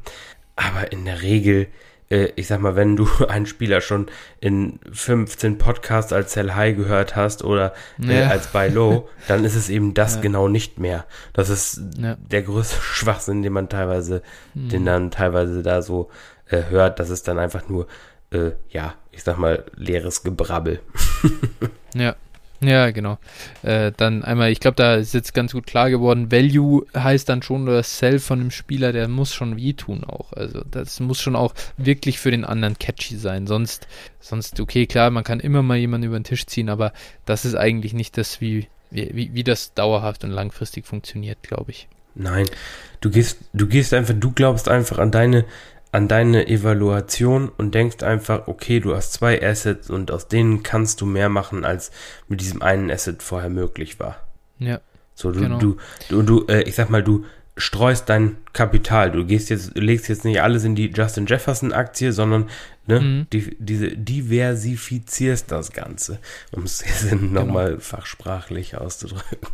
aber 0.57 0.91
in 0.93 1.05
der 1.05 1.23
Regel, 1.23 1.69
ich 2.09 2.47
sag 2.47 2.61
mal, 2.61 2.77
wenn 2.77 2.95
du 2.95 3.09
einen 3.29 3.47
Spieler 3.47 3.81
schon 3.81 4.07
in 4.41 4.79
15 4.93 5.59
Podcasts 5.59 6.13
als 6.13 6.33
Sell 6.33 6.55
High 6.55 6.77
gehört 6.77 7.17
hast 7.17 7.43
oder 7.43 7.75
äh, 8.01 8.21
ja. 8.21 8.29
als 8.29 8.49
Buy 8.49 8.69
Low, 8.69 9.09
dann 9.29 9.45
ist 9.45 9.57
es 9.57 9.69
eben 9.69 9.95
das 9.95 10.17
ja. 10.17 10.21
genau 10.21 10.49
nicht 10.49 10.79
mehr. 10.79 11.07
Das 11.33 11.49
ist 11.49 11.81
der 11.81 12.43
größte 12.43 12.77
Schwachsinn, 12.81 13.43
den 13.43 13.53
man 13.53 13.69
teilweise, 13.69 14.23
mhm. 14.55 14.69
den 14.69 14.85
dann 14.85 15.11
teilweise 15.11 15.63
da 15.63 15.83
so 15.83 16.11
äh, 16.49 16.63
hört. 16.69 17.01
Das 17.01 17.11
ist 17.11 17.27
dann 17.27 17.39
einfach 17.39 17.69
nur, 17.69 17.89
äh, 18.31 18.53
ja, 18.69 18.95
ich 19.11 19.25
sag 19.25 19.39
mal, 19.39 19.65
leeres 19.75 20.23
Gebrabbel. 20.23 20.81
ja. 21.95 22.15
Ja, 22.61 22.91
genau. 22.91 23.19
Äh, 23.63 23.93
dann 23.97 24.25
einmal, 24.25 24.51
ich 24.51 24.61
glaube, 24.61 24.77
da 24.77 24.95
ist 24.95 25.15
jetzt 25.15 25.35
ganz 25.35 25.53
gut 25.53 25.67
klar 25.67 25.91
geworden, 25.91 26.33
Value 26.33 26.87
heißt 26.97 27.29
dann 27.29 27.43
schon 27.43 27.67
das 27.67 27.99
Sell 27.99 28.19
von 28.19 28.39
dem 28.39 28.51
Spieler, 28.51 28.93
der 28.93 29.09
muss 29.09 29.35
schon 29.35 29.57
wehtun 29.57 30.05
auch. 30.05 30.33
Also 30.33 30.63
das 30.71 31.01
muss 31.01 31.21
schon 31.21 31.37
auch 31.37 31.55
wirklich 31.77 32.19
für 32.19 32.31
den 32.31 32.45
anderen 32.45 32.79
catchy 32.79 33.17
sein. 33.17 33.47
Sonst, 33.47 33.87
sonst, 34.21 34.59
okay, 34.59 34.87
klar, 34.87 35.11
man 35.11 35.25
kann 35.25 35.41
immer 35.41 35.63
mal 35.63 35.77
jemanden 35.77 36.07
über 36.07 36.19
den 36.19 36.25
Tisch 36.25 36.47
ziehen, 36.47 36.71
aber 36.71 36.93
das 37.27 37.45
ist 37.45 37.55
eigentlich 37.55 37.93
nicht 37.93 38.17
das, 38.17 38.41
wie, 38.41 38.69
wie, 38.91 39.31
wie 39.35 39.45
das 39.45 39.75
dauerhaft 39.75 40.25
und 40.25 40.31
langfristig 40.31 40.87
funktioniert, 40.87 41.43
glaube 41.43 41.73
ich. 41.73 41.89
Nein, 42.15 42.47
du 43.03 43.11
gehst, 43.11 43.39
du 43.53 43.67
gehst 43.67 43.93
einfach, 43.93 44.15
du 44.19 44.33
glaubst 44.33 44.71
einfach 44.71 44.99
an 44.99 45.11
deine, 45.11 45.45
an 45.97 46.09
deine 46.09 46.47
Evaluation 46.47 47.49
und 47.49 47.75
denkst 47.75 48.03
einfach, 48.03 48.49
okay, 48.49 48.81
du 48.81 48.95
hast 48.95 49.15
zwei 49.15 49.43
Assets 49.43 49.89
und 49.89 50.11
aus 50.11 50.29
denen 50.29 50.63
kannst 50.63 51.01
du 51.01 51.07
mehr 51.07 51.31
machen, 51.31 51.65
als 51.65 51.91
mit 52.29 52.43
diesem 52.43 52.61
einen 52.61 52.91
Asset 52.91 53.23
vorher 53.23 53.49
möglich 53.49 53.99
war. 53.99 54.19
Ja. 54.59 54.83
So, 55.15 55.33
du, 55.33 55.41
genau. 55.41 55.59
du, 55.59 55.79
du, 56.11 56.21
du 56.21 56.47
äh, 56.49 56.65
ich 56.65 56.75
sag 56.75 56.91
mal, 56.91 57.03
du 57.03 57.25
streust 57.57 58.11
dein 58.11 58.37
Kapital. 58.53 59.11
Du 59.11 59.25
gehst 59.25 59.49
jetzt, 59.49 59.75
legst 59.75 60.11
jetzt 60.11 60.27
nicht 60.27 60.43
alles 60.43 60.65
in 60.65 60.75
die 60.75 60.93
Justin 60.95 61.25
Jefferson 61.25 61.73
Aktie, 61.73 62.13
sondern 62.13 62.51
ne, 62.87 63.01
mhm. 63.01 63.27
die, 63.33 63.57
diese 63.59 63.89
diversifizierst 63.89 65.51
das 65.51 65.73
Ganze, 65.73 66.19
um 66.53 66.65
es 66.65 66.85
jetzt 66.85 67.09
genau. 67.09 67.41
nochmal 67.41 67.81
fachsprachlich 67.81 68.77
auszudrücken. 68.77 69.49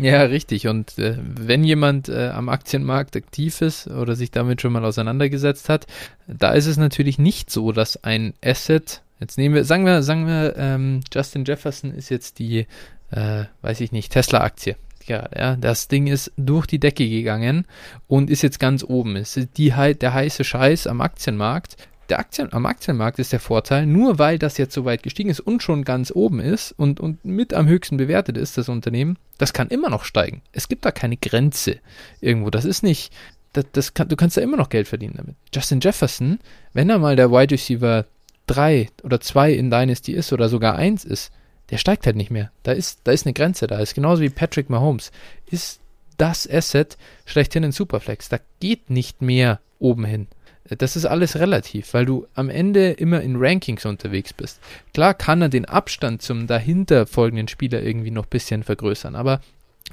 Ja, 0.00 0.22
richtig. 0.22 0.68
Und 0.68 0.98
äh, 0.98 1.16
wenn 1.18 1.64
jemand 1.64 2.08
äh, 2.08 2.28
am 2.28 2.48
Aktienmarkt 2.48 3.16
aktiv 3.16 3.60
ist 3.60 3.86
oder 3.88 4.16
sich 4.16 4.30
damit 4.30 4.60
schon 4.60 4.72
mal 4.72 4.84
auseinandergesetzt 4.84 5.68
hat, 5.68 5.86
da 6.26 6.52
ist 6.52 6.66
es 6.66 6.76
natürlich 6.76 7.18
nicht 7.18 7.50
so, 7.50 7.72
dass 7.72 8.02
ein 8.02 8.34
Asset, 8.44 9.02
jetzt 9.20 9.38
nehmen 9.38 9.54
wir, 9.54 9.64
sagen 9.64 9.84
wir, 9.84 10.02
sagen 10.02 10.26
wir, 10.26 10.54
ähm, 10.56 11.00
Justin 11.12 11.44
Jefferson 11.44 11.92
ist 11.92 12.08
jetzt 12.08 12.38
die, 12.38 12.66
äh, 13.10 13.44
weiß 13.60 13.80
ich 13.80 13.92
nicht, 13.92 14.12
Tesla-Aktie. 14.12 14.76
Ja, 15.06 15.28
ja, 15.36 15.56
das 15.56 15.88
Ding 15.88 16.06
ist 16.06 16.30
durch 16.36 16.66
die 16.66 16.78
Decke 16.78 17.08
gegangen 17.08 17.66
und 18.06 18.30
ist 18.30 18.42
jetzt 18.42 18.60
ganz 18.60 18.84
oben. 18.84 19.16
Es 19.16 19.36
ist 19.36 19.58
die, 19.58 19.70
der 19.70 20.14
heiße 20.14 20.44
Scheiß 20.44 20.86
am 20.86 21.00
Aktienmarkt 21.00 21.76
der 22.12 22.18
Aktien, 22.18 22.52
am 22.52 22.66
Aktienmarkt 22.66 23.18
ist 23.18 23.32
der 23.32 23.40
Vorteil, 23.40 23.86
nur 23.86 24.18
weil 24.18 24.38
das 24.38 24.58
jetzt 24.58 24.74
so 24.74 24.84
weit 24.84 25.02
gestiegen 25.02 25.30
ist 25.30 25.40
und 25.40 25.62
schon 25.62 25.82
ganz 25.82 26.12
oben 26.14 26.40
ist 26.40 26.72
und, 26.72 27.00
und 27.00 27.24
mit 27.24 27.54
am 27.54 27.66
höchsten 27.66 27.96
bewertet 27.96 28.36
ist, 28.36 28.58
das 28.58 28.68
Unternehmen, 28.68 29.16
das 29.38 29.54
kann 29.54 29.68
immer 29.68 29.88
noch 29.88 30.04
steigen. 30.04 30.42
Es 30.52 30.68
gibt 30.68 30.84
da 30.84 30.90
keine 30.90 31.16
Grenze 31.16 31.78
irgendwo. 32.20 32.50
Das 32.50 32.66
ist 32.66 32.82
nicht, 32.82 33.14
das, 33.54 33.64
das 33.72 33.94
kann, 33.94 34.08
du 34.08 34.16
kannst 34.16 34.36
da 34.36 34.42
immer 34.42 34.58
noch 34.58 34.68
Geld 34.68 34.88
verdienen 34.88 35.14
damit. 35.16 35.36
Justin 35.54 35.80
Jefferson, 35.80 36.38
wenn 36.74 36.90
er 36.90 36.98
mal 36.98 37.16
der 37.16 37.30
Wide 37.30 37.54
Receiver 37.54 38.04
3 38.46 38.90
oder 39.04 39.18
2 39.18 39.54
in 39.54 39.70
Dynasty 39.70 40.12
ist 40.12 40.34
oder 40.34 40.50
sogar 40.50 40.76
1 40.76 41.06
ist, 41.06 41.32
der 41.70 41.78
steigt 41.78 42.04
halt 42.04 42.16
nicht 42.16 42.30
mehr. 42.30 42.50
Da 42.62 42.72
ist, 42.72 43.00
da 43.04 43.12
ist 43.12 43.24
eine 43.24 43.32
Grenze 43.32 43.66
da. 43.68 43.78
Ist 43.78 43.94
genauso 43.94 44.20
wie 44.20 44.28
Patrick 44.28 44.68
Mahomes. 44.68 45.12
Ist 45.46 45.80
das 46.18 46.46
Asset 46.46 46.98
schlechthin 47.24 47.64
in 47.64 47.72
Superflex. 47.72 48.28
Da 48.28 48.38
geht 48.60 48.90
nicht 48.90 49.22
mehr 49.22 49.60
oben 49.78 50.04
hin. 50.04 50.26
Das 50.68 50.94
ist 50.94 51.06
alles 51.06 51.36
relativ, 51.36 51.92
weil 51.92 52.06
du 52.06 52.26
am 52.34 52.48
Ende 52.48 52.92
immer 52.92 53.20
in 53.20 53.36
Rankings 53.36 53.84
unterwegs 53.84 54.32
bist. 54.32 54.60
Klar 54.94 55.14
kann 55.14 55.42
er 55.42 55.48
den 55.48 55.64
Abstand 55.64 56.22
zum 56.22 56.46
dahinter 56.46 57.06
folgenden 57.06 57.48
Spieler 57.48 57.82
irgendwie 57.82 58.12
noch 58.12 58.26
ein 58.26 58.30
bisschen 58.30 58.62
vergrößern, 58.62 59.16
aber 59.16 59.40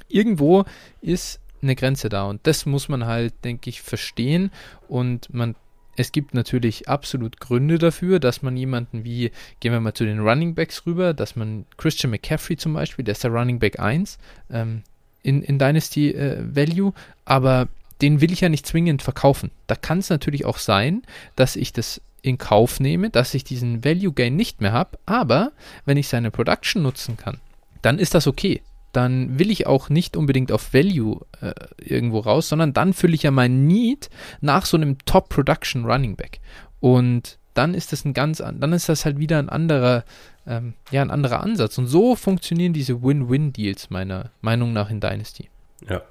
irgendwo 0.08 0.64
ist 1.00 1.40
eine 1.62 1.74
Grenze 1.74 2.08
da 2.08 2.24
und 2.24 2.46
das 2.46 2.66
muss 2.66 2.88
man 2.88 3.06
halt, 3.06 3.34
denke 3.44 3.68
ich, 3.68 3.82
verstehen 3.82 4.50
und 4.88 5.32
man 5.34 5.56
es 5.96 6.12
gibt 6.12 6.32
natürlich 6.32 6.88
absolut 6.88 7.40
Gründe 7.40 7.78
dafür, 7.78 8.20
dass 8.20 8.40
man 8.40 8.56
jemanden 8.56 9.04
wie, 9.04 9.32
gehen 9.58 9.72
wir 9.72 9.80
mal 9.80 9.92
zu 9.92 10.04
den 10.04 10.20
Running 10.20 10.54
Backs 10.54 10.86
rüber, 10.86 11.12
dass 11.12 11.36
man 11.36 11.66
Christian 11.76 12.10
McCaffrey 12.10 12.56
zum 12.56 12.72
Beispiel, 12.72 13.04
der 13.04 13.12
ist 13.12 13.24
der 13.24 13.32
Running 13.32 13.58
Back 13.58 13.78
1 13.78 14.18
ähm, 14.50 14.82
in, 15.22 15.42
in 15.42 15.58
Dynasty 15.58 16.12
äh, 16.12 16.38
Value, 16.42 16.94
aber 17.26 17.68
den 18.02 18.20
will 18.20 18.32
ich 18.32 18.40
ja 18.40 18.48
nicht 18.48 18.66
zwingend 18.66 19.02
verkaufen. 19.02 19.50
Da 19.66 19.74
kann 19.74 19.98
es 19.98 20.10
natürlich 20.10 20.44
auch 20.44 20.58
sein, 20.58 21.02
dass 21.36 21.56
ich 21.56 21.72
das 21.72 22.00
in 22.22 22.38
Kauf 22.38 22.80
nehme, 22.80 23.10
dass 23.10 23.34
ich 23.34 23.44
diesen 23.44 23.84
Value 23.84 24.12
Gain 24.12 24.36
nicht 24.36 24.60
mehr 24.60 24.72
habe, 24.72 24.98
aber 25.06 25.52
wenn 25.84 25.96
ich 25.96 26.08
seine 26.08 26.30
Production 26.30 26.82
nutzen 26.82 27.16
kann, 27.16 27.38
dann 27.82 27.98
ist 27.98 28.14
das 28.14 28.26
okay. 28.26 28.62
Dann 28.92 29.38
will 29.38 29.50
ich 29.50 29.66
auch 29.66 29.88
nicht 29.88 30.16
unbedingt 30.16 30.50
auf 30.50 30.74
Value 30.74 31.20
äh, 31.40 31.52
irgendwo 31.78 32.18
raus, 32.18 32.48
sondern 32.48 32.72
dann 32.72 32.92
fülle 32.92 33.14
ich 33.14 33.22
ja 33.22 33.30
mein 33.30 33.66
Need 33.66 34.10
nach 34.40 34.66
so 34.66 34.76
einem 34.76 34.98
Top 35.04 35.28
Production 35.28 35.84
Running 35.84 36.16
Back. 36.16 36.40
Und 36.80 37.38
dann 37.54 37.74
ist 37.74 37.92
das 37.92 38.04
ein 38.04 38.14
ganz, 38.14 38.38
dann 38.38 38.72
ist 38.72 38.88
das 38.88 39.04
halt 39.04 39.18
wieder 39.18 39.38
ein 39.38 39.48
anderer, 39.48 40.04
ähm, 40.46 40.74
ja, 40.90 41.02
ein 41.02 41.10
anderer 41.10 41.40
Ansatz. 41.40 41.78
Und 41.78 41.86
so 41.86 42.16
funktionieren 42.16 42.72
diese 42.72 43.02
Win-Win-Deals 43.02 43.90
meiner 43.90 44.30
Meinung 44.40 44.72
nach 44.72 44.90
in 44.90 45.00
Dynasty. 45.00 45.50
Ja, 45.88 46.02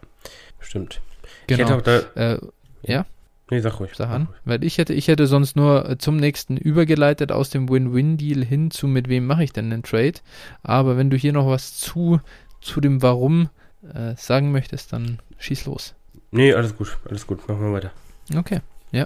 stimmt. 0.60 1.01
Genau. 1.48 1.82
Da, 1.82 2.00
äh, 2.16 2.40
ja? 2.84 3.06
Nee, 3.52 3.60
sag 3.62 3.80
ruhig. 3.80 3.92
Sag 3.96 4.10
an. 4.10 4.28
Weil 4.46 4.64
ich 4.64 4.78
hätte, 4.78 4.94
ich 4.94 5.08
hätte 5.08 5.26
sonst 5.26 5.56
nur 5.56 5.96
zum 5.98 6.18
nächsten 6.18 6.56
übergeleitet 6.56 7.32
aus 7.32 7.50
dem 7.50 7.70
Win-Win-Deal 7.70 8.46
hin 8.46 8.70
zu 8.70 8.88
mit 8.88 9.10
wem 9.10 9.26
mache 9.26 9.44
ich 9.44 9.54
denn 9.54 9.72
den 9.72 9.84
Trade. 9.84 10.20
Aber 10.62 10.98
wenn 10.98 11.10
du 11.10 11.18
hier 11.18 11.34
noch 11.34 11.48
was 11.48 11.76
zu, 11.76 12.22
zu 12.62 12.80
dem 12.80 13.02
Warum 13.02 13.50
äh, 13.94 14.16
sagen 14.16 14.52
möchtest, 14.52 14.94
dann 14.94 15.20
schieß 15.40 15.66
los. 15.66 15.96
Nee, 16.32 16.54
alles 16.54 16.76
gut, 16.76 16.98
alles 17.10 17.26
gut, 17.26 17.48
machen 17.48 17.62
wir 17.62 17.74
weiter. 17.74 17.92
Okay. 18.36 18.60
Ja, 18.91 19.05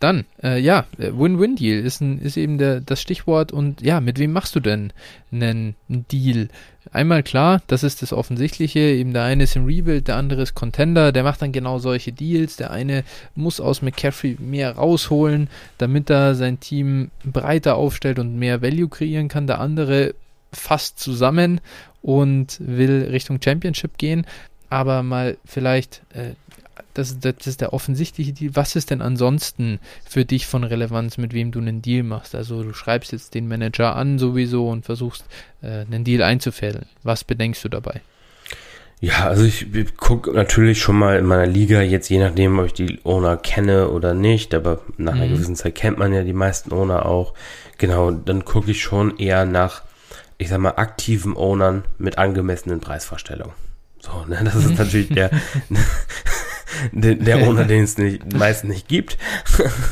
dann, 0.00 0.24
äh, 0.42 0.58
ja, 0.58 0.86
Win-Win-Deal 0.98 1.84
ist, 1.84 2.02
ist 2.02 2.36
eben 2.36 2.58
der, 2.58 2.80
das 2.80 3.00
Stichwort. 3.00 3.52
Und 3.52 3.80
ja, 3.80 4.00
mit 4.00 4.18
wem 4.18 4.32
machst 4.32 4.56
du 4.56 4.60
denn 4.60 4.92
einen, 5.30 5.76
einen 5.88 6.04
Deal? 6.10 6.48
Einmal 6.92 7.22
klar, 7.22 7.62
das 7.68 7.84
ist 7.84 8.02
das 8.02 8.12
Offensichtliche, 8.12 8.80
eben 8.80 9.12
der 9.12 9.22
eine 9.22 9.44
ist 9.44 9.54
im 9.54 9.66
Rebuild, 9.66 10.08
der 10.08 10.16
andere 10.16 10.42
ist 10.42 10.54
Contender, 10.54 11.12
der 11.12 11.22
macht 11.22 11.42
dann 11.42 11.52
genau 11.52 11.78
solche 11.78 12.10
Deals, 12.10 12.56
der 12.56 12.72
eine 12.72 13.04
muss 13.36 13.60
aus 13.60 13.82
McCaffrey 13.82 14.36
mehr 14.40 14.72
rausholen, 14.72 15.48
damit 15.78 16.10
er 16.10 16.34
sein 16.34 16.58
Team 16.58 17.10
breiter 17.22 17.76
aufstellt 17.76 18.18
und 18.18 18.36
mehr 18.36 18.62
Value 18.62 18.88
kreieren 18.88 19.28
kann, 19.28 19.46
der 19.46 19.60
andere 19.60 20.14
fasst 20.52 20.98
zusammen 20.98 21.60
und 22.02 22.58
will 22.58 23.08
Richtung 23.10 23.40
Championship 23.40 23.96
gehen, 23.98 24.26
aber 24.70 25.04
mal 25.04 25.36
vielleicht 25.44 26.02
äh, 26.14 26.30
das, 26.94 27.18
das 27.18 27.46
ist 27.46 27.60
der 27.60 27.72
offensichtliche 27.72 28.32
Deal. 28.32 28.54
Was 28.54 28.76
ist 28.76 28.90
denn 28.90 29.02
ansonsten 29.02 29.78
für 30.08 30.24
dich 30.24 30.46
von 30.46 30.64
Relevanz, 30.64 31.18
mit 31.18 31.32
wem 31.32 31.52
du 31.52 31.60
einen 31.60 31.82
Deal 31.82 32.02
machst? 32.02 32.34
Also 32.34 32.62
du 32.62 32.72
schreibst 32.72 33.12
jetzt 33.12 33.34
den 33.34 33.48
Manager 33.48 33.96
an 33.96 34.18
sowieso 34.18 34.68
und 34.68 34.84
versuchst 34.84 35.24
äh, 35.62 35.80
einen 35.80 36.04
Deal 36.04 36.22
einzufädeln. 36.22 36.86
Was 37.02 37.24
bedenkst 37.24 37.64
du 37.64 37.68
dabei? 37.68 38.00
Ja, 39.02 39.28
also 39.28 39.44
ich 39.44 39.66
gucke 39.96 40.30
natürlich 40.32 40.78
schon 40.78 40.98
mal 40.98 41.18
in 41.18 41.24
meiner 41.24 41.46
Liga, 41.46 41.80
jetzt 41.80 42.10
je 42.10 42.18
nachdem, 42.18 42.58
ob 42.58 42.66
ich 42.66 42.74
die 42.74 43.00
Owner 43.04 43.38
kenne 43.38 43.88
oder 43.88 44.12
nicht, 44.12 44.54
aber 44.54 44.82
nach 44.98 45.14
einer 45.14 45.24
mhm. 45.26 45.32
gewissen 45.32 45.56
Zeit 45.56 45.74
kennt 45.74 45.96
man 45.96 46.12
ja 46.12 46.22
die 46.22 46.34
meisten 46.34 46.70
Owner 46.70 47.06
auch. 47.06 47.32
Genau, 47.78 48.10
dann 48.10 48.44
gucke 48.44 48.70
ich 48.70 48.82
schon 48.82 49.16
eher 49.16 49.46
nach, 49.46 49.82
ich 50.36 50.50
sag 50.50 50.58
mal, 50.58 50.72
aktiven 50.72 51.34
Ownern 51.34 51.84
mit 51.96 52.18
angemessenen 52.18 52.80
Preisvorstellungen. 52.80 53.54
So, 54.00 54.24
ne, 54.26 54.40
das 54.44 54.56
ist 54.56 54.70
natürlich 54.78 55.08
der, 55.08 55.30
der, 56.92 57.14
der 57.16 57.48
ohne 57.48 57.66
den 57.66 57.84
es 57.84 57.98
nicht, 57.98 58.32
meistens 58.36 58.70
nicht 58.70 58.88
gibt. 58.88 59.18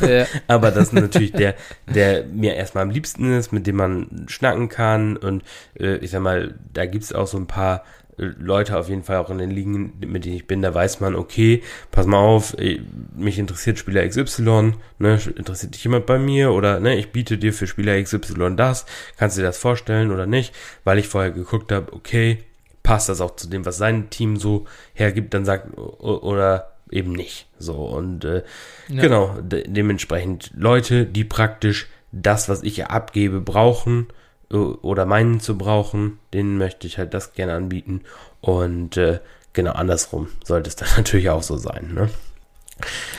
Ja. 0.00 0.26
Aber 0.48 0.70
das 0.70 0.88
ist 0.88 0.92
natürlich 0.92 1.32
der, 1.32 1.54
der 1.86 2.24
mir 2.24 2.54
erstmal 2.54 2.82
am 2.82 2.90
liebsten 2.90 3.32
ist, 3.32 3.52
mit 3.52 3.66
dem 3.66 3.76
man 3.76 4.26
schnacken 4.28 4.68
kann. 4.68 5.16
Und 5.16 5.42
äh, 5.78 5.96
ich 5.96 6.10
sag 6.10 6.22
mal, 6.22 6.54
da 6.72 6.86
gibt 6.86 7.04
es 7.04 7.12
auch 7.12 7.26
so 7.26 7.38
ein 7.38 7.46
paar 7.46 7.84
äh, 8.18 8.24
Leute 8.38 8.76
auf 8.76 8.88
jeden 8.88 9.02
Fall 9.02 9.16
auch 9.16 9.30
in 9.30 9.38
den 9.38 9.50
Ligen, 9.50 9.94
mit 10.00 10.24
denen 10.24 10.36
ich 10.36 10.46
bin, 10.46 10.62
da 10.62 10.74
weiß 10.74 11.00
man, 11.00 11.14
okay, 11.14 11.62
pass 11.90 12.06
mal 12.06 12.18
auf, 12.18 12.58
äh, 12.58 12.80
mich 13.16 13.38
interessiert 13.38 13.78
Spieler 13.78 14.06
XY, 14.06 14.74
ne, 14.98 15.18
interessiert 15.36 15.74
dich 15.74 15.84
jemand 15.84 16.06
bei 16.06 16.18
mir 16.18 16.52
oder 16.52 16.80
ne, 16.80 16.96
ich 16.96 17.12
biete 17.12 17.38
dir 17.38 17.52
für 17.52 17.66
Spieler 17.66 18.00
XY 18.02 18.56
das, 18.56 18.86
kannst 19.16 19.36
du 19.36 19.40
dir 19.40 19.46
das 19.46 19.58
vorstellen 19.58 20.10
oder 20.10 20.26
nicht, 20.26 20.54
weil 20.84 20.98
ich 20.98 21.08
vorher 21.08 21.30
geguckt 21.30 21.72
habe, 21.72 21.92
okay, 21.92 22.38
passt 22.82 23.08
das 23.08 23.20
auch 23.20 23.36
zu 23.36 23.48
dem, 23.48 23.66
was 23.66 23.76
sein 23.76 24.10
Team 24.10 24.36
so 24.36 24.66
hergibt, 24.94 25.34
dann 25.34 25.44
sagt, 25.44 25.76
oder 25.76 26.72
eben 26.90 27.12
nicht. 27.12 27.46
So, 27.58 27.74
und 27.74 28.24
äh, 28.24 28.42
ja. 28.88 29.02
genau, 29.02 29.40
de 29.40 29.64
dementsprechend 29.68 30.52
Leute, 30.54 31.06
die 31.06 31.24
praktisch 31.24 31.88
das, 32.12 32.48
was 32.48 32.62
ich 32.62 32.86
abgebe, 32.86 33.40
brauchen 33.40 34.08
äh, 34.50 34.56
oder 34.56 35.06
meinen 35.06 35.40
zu 35.40 35.58
brauchen, 35.58 36.18
denen 36.32 36.58
möchte 36.58 36.86
ich 36.86 36.98
halt 36.98 37.14
das 37.14 37.32
gerne 37.32 37.54
anbieten. 37.54 38.02
Und 38.40 38.96
äh, 38.96 39.20
genau 39.52 39.72
andersrum 39.72 40.28
sollte 40.44 40.68
es 40.68 40.76
dann 40.76 40.88
natürlich 40.96 41.30
auch 41.30 41.42
so 41.42 41.56
sein. 41.56 41.92
Ne? 41.94 42.08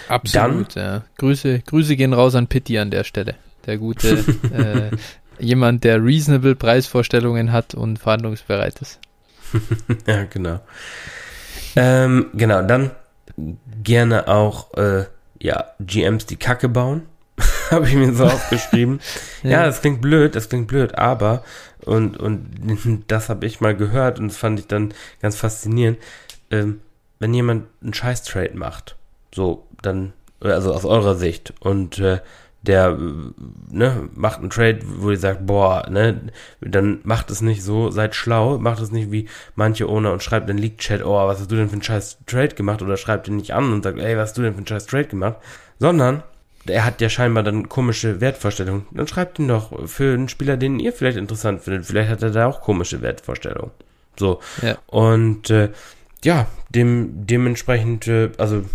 Absolut, 0.08 0.76
dann, 0.76 0.84
ja. 0.84 1.04
Grüße, 1.18 1.60
Grüße 1.60 1.96
gehen 1.96 2.14
raus 2.14 2.36
an 2.36 2.48
Pitti 2.48 2.80
an 2.80 2.92
der 2.92 3.04
Stelle. 3.04 3.36
Der 3.66 3.78
gute 3.78 4.24
äh, 4.54 4.92
jemand, 5.44 5.84
der 5.84 6.04
reasonable 6.04 6.56
Preisvorstellungen 6.56 7.52
hat 7.52 7.74
und 7.74 8.00
verhandlungsbereit 8.00 8.82
ist. 8.82 9.00
ja, 10.08 10.24
genau. 10.26 10.60
Ähm, 11.76 12.28
genau, 12.34 12.62
dann 12.62 12.92
gerne 13.84 14.28
auch, 14.28 14.74
äh, 14.76 15.06
ja, 15.40 15.66
GMs 15.80 16.26
die 16.26 16.38
Kacke 16.38 16.70
bauen. 16.70 17.04
habe 17.72 17.88
ich 17.88 17.96
mir 17.96 18.14
so 18.14 18.26
aufgeschrieben. 18.26 19.00
ja. 19.44 19.50
ja, 19.50 19.66
das 19.66 19.82
klingt 19.82 20.02
blöd, 20.02 20.36
das 20.36 20.50
klingt 20.50 20.68
blöd, 20.68 20.98
aber, 20.98 21.44
und, 21.86 22.18
und 22.18 23.04
das 23.08 23.30
habe 23.30 23.46
ich 23.46 23.62
mal 23.62 23.76
gehört 23.76 24.20
und 24.20 24.30
das 24.30 24.38
fand 24.38 24.60
ich 24.60 24.68
dann 24.68 24.94
ganz 25.22 25.36
faszinierend, 25.36 25.98
ähm, 26.52 26.82
wenn 27.20 27.34
jemand 27.34 27.66
einen 27.82 27.94
Scheiß-Trade 27.94 28.56
macht, 28.56 28.96
so, 29.34 29.68
dann, 29.82 30.14
also 30.40 30.74
aus 30.74 30.86
eurer 30.86 31.16
Sicht, 31.16 31.54
und 31.60 32.00
äh, 32.00 32.20
der 32.62 32.98
ne, 33.70 34.10
macht 34.16 34.40
einen 34.40 34.50
Trade, 34.50 34.80
wo 34.84 35.12
ihr 35.12 35.18
sagt, 35.18 35.46
boah, 35.46 35.88
ne, 35.90 36.20
dann 36.62 37.00
macht 37.04 37.32
es 37.32 37.42
nicht 37.42 37.64
so, 37.64 37.90
seid 37.90 38.16
schlau, 38.16 38.58
macht 38.58 38.82
es 38.82 38.92
nicht 38.92 39.12
wie 39.12 39.30
manche 39.56 39.88
Owner 39.88 40.12
und 40.12 40.24
schreibt 40.24 40.50
in 40.50 40.58
League-Chat, 40.58 41.04
oh, 41.04 41.28
was 41.28 41.40
hast 41.40 41.52
du 41.52 41.56
denn 41.56 41.70
für 41.70 41.74
einen 41.74 41.84
scheiß 41.84 42.20
Trade 42.26 42.56
gemacht 42.56 42.82
oder 42.82 42.98
schreibt 42.98 43.28
ihn 43.28 43.38
nicht 43.38 43.54
an 43.54 43.72
und 43.72 43.84
sagt, 43.84 44.00
ey, 44.00 44.18
was 44.18 44.30
hast 44.30 44.38
du 44.38 44.42
denn 44.42 44.54
für 44.54 44.58
einen 44.58 44.68
scheiß 44.68 44.88
Trade 44.88 45.06
gemacht, 45.06 45.38
sondern 45.80 46.24
er 46.68 46.86
hat 46.86 47.02
ja 47.02 47.10
scheinbar 47.10 47.44
dann 47.44 47.70
komische 47.70 48.20
Wertvorstellungen. 48.20 48.86
Dann 48.92 49.08
schreibt 49.08 49.40
ihn 49.40 49.48
doch 49.48 49.88
für 49.88 50.14
einen 50.14 50.30
Spieler, 50.30 50.58
den 50.58 50.80
ihr 50.80 50.92
vielleicht 50.92 51.18
interessant 51.18 51.62
findet. 51.62 51.86
Vielleicht 51.86 52.10
hat 52.10 52.22
er 52.22 52.32
da 52.32 52.48
auch 52.48 52.62
komische 52.62 53.02
Wertvorstellungen. 53.02 53.72
So. 54.18 54.40
Ja. 54.62 54.78
Und 54.88 55.50
äh, 55.50 55.70
ja, 56.24 56.48
dem, 56.70 57.26
dementsprechend, 57.26 58.08
äh, 58.08 58.32
also 58.38 58.66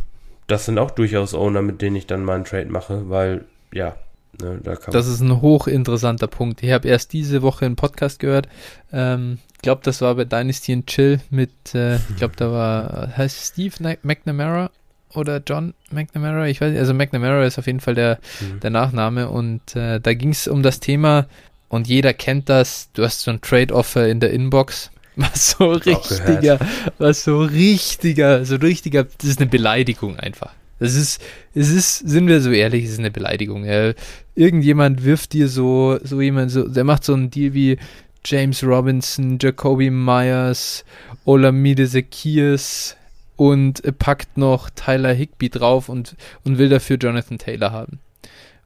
das 0.46 0.64
sind 0.64 0.78
auch 0.78 0.90
durchaus 0.90 1.34
Owner, 1.34 1.62
mit 1.62 1.82
denen 1.82 1.96
ich 1.96 2.06
dann 2.06 2.24
mal 2.24 2.36
einen 2.36 2.44
Trade 2.44 2.70
mache, 2.70 3.08
weil 3.10 3.44
ja, 3.74 3.96
ne, 4.40 4.60
da 4.62 4.76
kann 4.76 4.92
Das 4.92 5.06
ist 5.06 5.20
ein 5.20 5.42
hochinteressanter 5.42 6.28
Punkt. 6.28 6.62
Ich 6.62 6.70
habe 6.70 6.88
erst 6.88 7.12
diese 7.12 7.42
Woche 7.42 7.66
einen 7.66 7.76
Podcast 7.76 8.20
gehört. 8.20 8.48
Ähm, 8.92 9.38
ich 9.56 9.62
glaube, 9.62 9.82
das 9.84 10.00
war 10.00 10.14
bei 10.14 10.24
Dynasty 10.24 10.72
and 10.72 10.86
Chill 10.86 11.20
mit, 11.30 11.74
äh, 11.74 11.96
ich 12.10 12.16
glaube, 12.16 12.34
da 12.36 12.50
war, 12.50 13.16
heißt 13.16 13.52
Steve 13.52 13.98
McNamara 14.02 14.70
oder 15.12 15.42
John 15.46 15.74
McNamara, 15.90 16.46
ich 16.46 16.60
weiß 16.60 16.70
nicht, 16.72 16.80
also 16.80 16.94
McNamara 16.94 17.44
ist 17.44 17.58
auf 17.58 17.66
jeden 17.66 17.80
Fall 17.80 17.94
der, 17.94 18.18
mhm. 18.40 18.60
der 18.60 18.70
Nachname 18.70 19.28
und 19.28 19.76
äh, 19.76 20.00
da 20.00 20.14
ging 20.14 20.30
es 20.30 20.48
um 20.48 20.62
das 20.62 20.80
Thema 20.80 21.26
und 21.68 21.88
jeder 21.88 22.14
kennt 22.14 22.48
das, 22.48 22.90
du 22.92 23.04
hast 23.04 23.20
so 23.20 23.30
ein 23.30 23.40
Trade-Offer 23.40 24.08
in 24.08 24.20
der 24.20 24.32
Inbox, 24.32 24.90
was 25.16 25.50
so 25.50 25.70
richtiger, 25.70 26.58
was 26.98 27.24
so 27.24 27.42
richtiger, 27.42 28.44
so 28.44 28.56
richtiger, 28.56 29.04
das 29.04 29.30
ist 29.30 29.40
eine 29.40 29.48
Beleidigung 29.48 30.18
einfach. 30.18 30.52
Das 30.84 30.94
ist, 30.94 31.20
es 31.54 31.70
ist, 31.70 31.98
sind 31.98 32.28
wir 32.28 32.40
so 32.40 32.50
ehrlich, 32.50 32.84
es 32.84 32.92
ist 32.92 32.98
eine 32.98 33.10
Beleidigung. 33.10 33.64
Ja. 33.64 33.92
Irgendjemand 34.34 35.04
wirft 35.04 35.32
dir 35.32 35.48
so, 35.48 35.98
so 36.02 36.20
jemand, 36.20 36.50
so, 36.50 36.68
der 36.68 36.84
macht 36.84 37.04
so 37.04 37.14
einen 37.14 37.30
Deal 37.30 37.54
wie 37.54 37.78
James 38.24 38.62
Robinson, 38.64 39.38
Jacoby 39.40 39.90
Myers, 39.90 40.84
Olamide 41.24 41.88
Zacchaeus 41.88 42.96
und 43.36 43.82
packt 43.98 44.36
noch 44.36 44.70
Tyler 44.70 45.12
Higby 45.12 45.50
drauf 45.50 45.88
und, 45.88 46.16
und 46.44 46.58
will 46.58 46.68
dafür 46.68 46.96
Jonathan 46.96 47.38
Taylor 47.38 47.72
haben. 47.72 47.98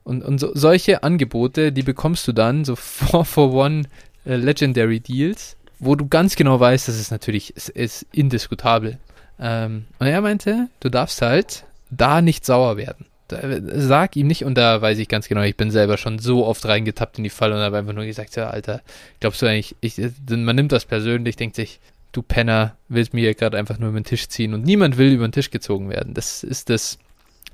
Und, 0.04 0.24
und 0.24 0.38
so, 0.38 0.50
solche 0.54 1.02
Angebote, 1.02 1.72
die 1.72 1.82
bekommst 1.82 2.26
du 2.28 2.32
dann, 2.32 2.64
so 2.64 2.76
4 2.76 3.24
for 3.24 3.64
1 3.64 3.88
äh, 4.24 4.36
Legendary 4.36 5.00
Deals, 5.00 5.56
wo 5.78 5.94
du 5.94 6.08
ganz 6.08 6.36
genau 6.36 6.58
weißt, 6.58 6.88
das 6.88 6.98
ist 6.98 7.10
natürlich 7.10 7.56
ist, 7.56 7.68
ist 7.68 8.06
indiskutabel. 8.12 8.98
Ähm, 9.40 9.84
und 9.98 10.06
er 10.06 10.20
meinte, 10.20 10.68
du 10.80 10.88
darfst 10.88 11.22
halt 11.22 11.64
da 11.90 12.22
nicht 12.22 12.44
sauer 12.44 12.76
werden. 12.76 13.06
Da, 13.28 13.40
sag 13.74 14.16
ihm 14.16 14.26
nicht, 14.26 14.44
und 14.44 14.56
da 14.56 14.80
weiß 14.80 14.98
ich 14.98 15.08
ganz 15.08 15.28
genau, 15.28 15.42
ich 15.42 15.56
bin 15.56 15.70
selber 15.70 15.98
schon 15.98 16.18
so 16.18 16.46
oft 16.46 16.64
reingetappt 16.64 17.18
in 17.18 17.24
die 17.24 17.30
Falle 17.30 17.56
und 17.56 17.60
habe 17.60 17.76
einfach 17.78 17.92
nur 17.92 18.06
gesagt, 18.06 18.36
ja, 18.36 18.48
Alter, 18.48 18.80
glaubst 19.20 19.42
du 19.42 19.46
eigentlich, 19.46 19.76
ich, 19.80 20.00
man 20.28 20.56
nimmt 20.56 20.72
das 20.72 20.86
persönlich, 20.86 21.36
denkt 21.36 21.56
sich, 21.56 21.78
du 22.12 22.22
Penner, 22.22 22.76
willst 22.88 23.12
mir 23.12 23.34
gerade 23.34 23.58
einfach 23.58 23.78
nur 23.78 23.90
über 23.90 24.00
den 24.00 24.04
Tisch 24.04 24.28
ziehen 24.28 24.54
und 24.54 24.64
niemand 24.64 24.96
will 24.96 25.12
über 25.12 25.28
den 25.28 25.32
Tisch 25.32 25.50
gezogen 25.50 25.90
werden. 25.90 26.14
Das 26.14 26.42
ist 26.42 26.70
das, 26.70 26.98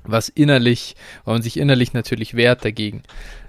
was 0.03 0.29
innerlich, 0.29 0.95
weil 1.25 1.35
man 1.35 1.41
sich 1.41 1.57
innerlich 1.57 1.93
natürlich 1.93 2.35
wehrt 2.35 2.63
dagegen. 2.63 3.03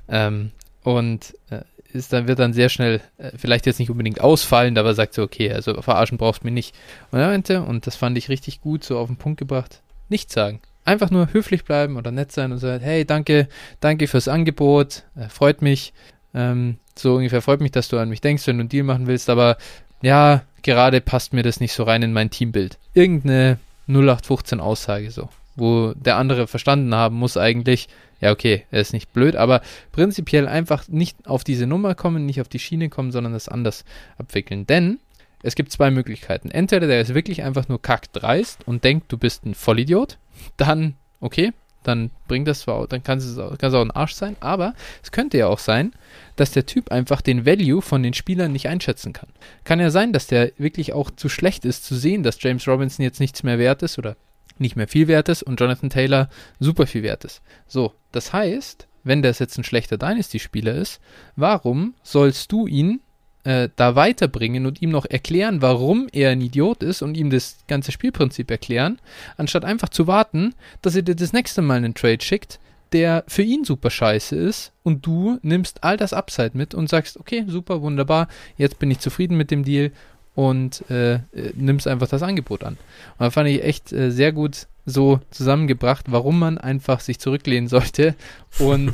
Ähm, 0.09 0.51
und 0.83 1.35
äh, 1.51 1.63
ist 1.93 2.13
dann, 2.13 2.29
wird 2.29 2.39
dann 2.39 2.53
sehr 2.53 2.69
schnell, 2.69 3.01
äh, 3.19 3.33
vielleicht 3.37 3.67
jetzt 3.67 3.79
nicht 3.79 3.91
unbedingt 3.91 4.21
ausfallend, 4.21 4.79
aber 4.79 4.95
sagt 4.95 5.15
so, 5.15 5.23
okay, 5.23 5.53
also 5.53 5.81
verarschen 5.81 6.19
brauchst 6.19 6.43
du 6.43 6.47
mich 6.47 6.55
nicht. 6.55 6.75
Und 7.11 7.21
er 7.21 7.29
meinte, 7.29 7.63
und 7.63 7.87
das 7.87 7.97
fand 7.97 8.19
ich 8.19 8.29
richtig 8.29 8.61
gut, 8.61 8.85
so 8.85 8.99
auf 8.99 9.09
den 9.09 9.17
Punkt 9.17 9.39
gebracht, 9.39 9.83
nichts 10.09 10.35
sagen. 10.35 10.61
Einfach 10.87 11.11
nur 11.11 11.33
höflich 11.33 11.65
bleiben 11.65 11.97
oder 11.97 12.13
nett 12.13 12.33
sein 12.33 12.53
und 12.53 12.59
sagen, 12.59 12.83
hey, 12.83 13.05
danke, 13.05 13.49
danke 13.81 14.07
fürs 14.07 14.29
Angebot, 14.29 15.03
äh, 15.17 15.29
freut 15.29 15.61
mich. 15.61 15.93
Ähm, 16.33 16.79
so 16.97 17.17
ungefähr 17.17 17.43
freut 17.43 17.61
mich, 17.61 17.73
dass 17.73 17.89
du 17.89 17.99
an 17.99 18.09
mich 18.09 18.21
denkst, 18.21 18.47
wenn 18.47 18.57
du 18.57 18.61
einen 18.63 18.69
Deal 18.69 18.85
machen 18.85 19.07
willst, 19.07 19.29
aber 19.29 19.59
ja, 20.01 20.43
gerade 20.63 21.01
passt 21.01 21.33
mir 21.33 21.43
das 21.43 21.61
nicht 21.61 21.73
so 21.73 21.83
rein 21.83 22.03
in 22.03 22.13
mein 22.13 22.31
Teambild. 22.31 22.79
Irgendeine 22.95 23.59
0815 23.89 24.61
Aussage 24.61 25.11
so, 25.11 25.29
wo 25.57 25.93
der 25.95 26.17
andere 26.17 26.47
verstanden 26.47 26.95
haben 26.95 27.17
muss 27.17 27.37
eigentlich, 27.37 27.89
ja 28.21 28.31
okay, 28.31 28.65
er 28.71 28.81
ist 28.81 28.93
nicht 28.93 29.13
blöd, 29.13 29.37
aber 29.37 29.63
prinzipiell 29.93 30.49
einfach 30.49 30.89
nicht 30.89 31.27
auf 31.27 31.45
diese 31.45 31.67
Nummer 31.67 31.95
kommen, 31.95 32.27
nicht 32.27 32.41
auf 32.41 32.49
die 32.49 32.59
Schiene 32.59 32.89
kommen, 32.89 33.13
sondern 33.13 33.33
das 33.33 33.49
anders 33.49 33.85
abwickeln. 34.19 34.67
Denn 34.67 34.99
es 35.43 35.55
gibt 35.55 35.71
zwei 35.71 35.91
Möglichkeiten. 35.91 36.51
Entweder 36.51 36.87
der 36.87 37.01
ist 37.01 37.15
wirklich 37.15 37.43
einfach 37.43 37.69
nur 37.69 37.81
kackdreist 37.81 38.67
und 38.67 38.85
denkt, 38.85 39.13
du 39.13 39.19
bist 39.19 39.45
ein 39.45 39.55
Vollidiot, 39.55 40.19
dann 40.57 40.95
okay, 41.21 41.53
dann 41.83 42.11
bringt 42.27 42.49
das 42.49 42.61
zwar, 42.61 42.87
dann 42.89 43.03
kann 43.03 43.19
es, 43.19 43.37
kann 43.37 43.69
es 43.69 43.75
auch 43.75 43.81
ein 43.81 43.91
Arsch 43.93 44.15
sein, 44.15 44.37
aber 44.41 44.75
es 45.03 45.13
könnte 45.13 45.39
ja 45.39 45.47
auch 45.47 45.61
sein, 45.61 45.93
dass 46.35 46.51
der 46.51 46.67
Typ 46.67 46.91
einfach 46.91 47.21
den 47.21 47.47
Value 47.47 47.81
von 47.81 48.03
den 48.03 48.15
Spielern 48.15 48.53
nicht 48.53 48.69
einschätzen 48.69 49.13
kann. 49.13 49.29
Kann 49.65 49.79
ja 49.79 49.91
sein, 49.91 50.13
dass 50.13 50.27
der 50.27 50.53
wirklich 50.59 50.93
auch 50.93 51.11
zu 51.11 51.29
schlecht 51.29 51.65
ist 51.65 51.85
zu 51.85 51.95
sehen, 51.95 52.23
dass 52.23 52.43
James 52.43 52.67
Robinson 52.67 53.05
jetzt 53.05 53.21
nichts 53.21 53.43
mehr 53.43 53.59
wert 53.59 53.83
ist 53.83 53.99
oder 53.99 54.17
nicht 54.59 54.75
mehr 54.75 54.89
viel 54.89 55.07
wert 55.07 55.29
ist 55.29 55.43
und 55.43 55.61
Jonathan 55.61 55.91
Taylor 55.91 56.29
super 56.59 56.87
viel 56.87 57.03
wert 57.03 57.25
ist. 57.25 57.43
So, 57.67 57.93
das 58.11 58.33
heißt, 58.33 58.89
wenn 59.05 59.23
das 59.23 59.39
jetzt 59.39 59.57
ein 59.57 59.65
schlechter 59.65 59.99
Dynasty-Spieler 59.99 60.75
ist, 60.75 61.01
warum 61.37 61.95
sollst 62.03 62.51
du 62.51 62.67
ihn 62.67 63.01
äh, 63.47 63.69
da 63.77 63.95
weiterbringen 63.95 64.67
und 64.67 64.83
ihm 64.83 64.91
noch 64.91 65.07
erklären, 65.07 65.63
warum 65.63 66.09
er 66.13 66.31
ein 66.31 66.41
Idiot 66.41 66.83
ist 66.83 67.01
und 67.01 67.17
ihm 67.17 67.31
das 67.31 67.59
ganze 67.69 67.93
Spielprinzip 67.93 68.51
erklären, 68.51 68.99
anstatt 69.37 69.65
einfach 69.65 69.89
zu 69.89 70.09
warten, 70.09 70.53
dass 70.83 70.97
er 70.97 71.03
dir 71.03 71.15
das 71.15 71.33
nächste 71.33 71.63
Mal 71.63 71.77
einen 71.77 71.95
Trade 71.95 72.21
schickt, 72.21 72.59
der 72.93 73.23
für 73.29 73.43
ihn 73.43 73.65
super 73.65 73.91
scheiße 73.91 74.35
ist 74.35 74.73
und 74.83 75.07
du 75.07 75.39
nimmst 75.43 75.85
all 75.85 75.97
das 75.97 76.13
Upside 76.13 76.53
mit 76.55 76.75
und 76.75 76.89
sagst, 76.89 77.21
okay, 77.21 77.45
super, 77.47 77.83
wunderbar, 77.83 78.27
jetzt 78.57 78.81
bin 78.81 78.91
ich 78.91 78.99
zufrieden 78.99 79.37
mit 79.37 79.53
dem 79.53 79.65
Deal 79.65 79.93
und 80.35 80.85
äh, 80.91 81.15
äh 81.15 81.21
nimmst 81.55 81.87
einfach 81.87 82.09
das 82.09 82.25
Angebot 82.25 82.65
an. 82.65 82.75
Und 82.75 83.27
da 83.27 83.31
fand 83.31 83.49
ich 83.49 83.63
echt 83.63 83.93
äh, 83.93 84.11
sehr 84.11 84.33
gut 84.33 84.67
so 84.87 85.21
zusammengebracht, 85.31 86.07
warum 86.11 86.41
man 86.41 86.59
einfach 86.59 86.99
sich 86.99 87.21
zurücklehnen 87.21 87.69
sollte 87.69 88.17
und, 88.59 88.93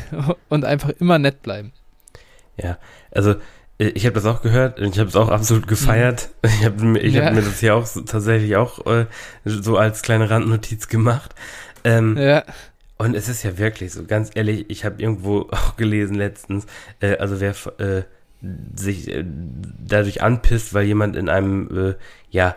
und 0.48 0.64
einfach 0.64 0.90
immer 0.98 1.20
nett 1.20 1.42
bleiben. 1.42 1.72
Ja, 2.56 2.78
also 3.12 3.36
ich 3.88 4.06
habe 4.06 4.14
das 4.14 4.24
auch 4.24 4.42
gehört 4.42 4.80
und 4.80 4.94
ich 4.94 4.98
habe 4.98 5.08
es 5.08 5.16
auch 5.16 5.28
absolut 5.28 5.66
gefeiert. 5.66 6.30
Mhm. 6.42 6.50
Ich 6.50 6.64
habe 6.64 6.98
ich 6.98 7.14
ja. 7.14 7.24
hab 7.24 7.34
mir 7.34 7.42
das 7.42 7.60
hier 7.60 7.74
auch 7.74 7.86
so, 7.86 8.02
tatsächlich 8.02 8.56
auch 8.56 8.86
äh, 8.86 9.06
so 9.44 9.76
als 9.76 10.02
kleine 10.02 10.30
Randnotiz 10.30 10.88
gemacht. 10.88 11.34
Ähm, 11.84 12.16
ja. 12.16 12.44
Und 12.98 13.14
es 13.16 13.28
ist 13.28 13.42
ja 13.42 13.58
wirklich 13.58 13.92
so, 13.92 14.04
ganz 14.04 14.30
ehrlich, 14.34 14.66
ich 14.68 14.84
habe 14.84 15.02
irgendwo 15.02 15.40
auch 15.50 15.76
gelesen 15.76 16.14
letztens, 16.14 16.66
äh, 17.00 17.16
also 17.16 17.40
wer 17.40 17.54
äh, 17.78 18.02
sich 18.74 19.08
äh, 19.08 19.24
dadurch 19.24 20.22
anpisst, 20.22 20.74
weil 20.74 20.84
jemand 20.84 21.16
in 21.16 21.28
einem 21.28 21.90
äh, 21.90 21.94
ja 22.30 22.50
äh, 22.50 22.54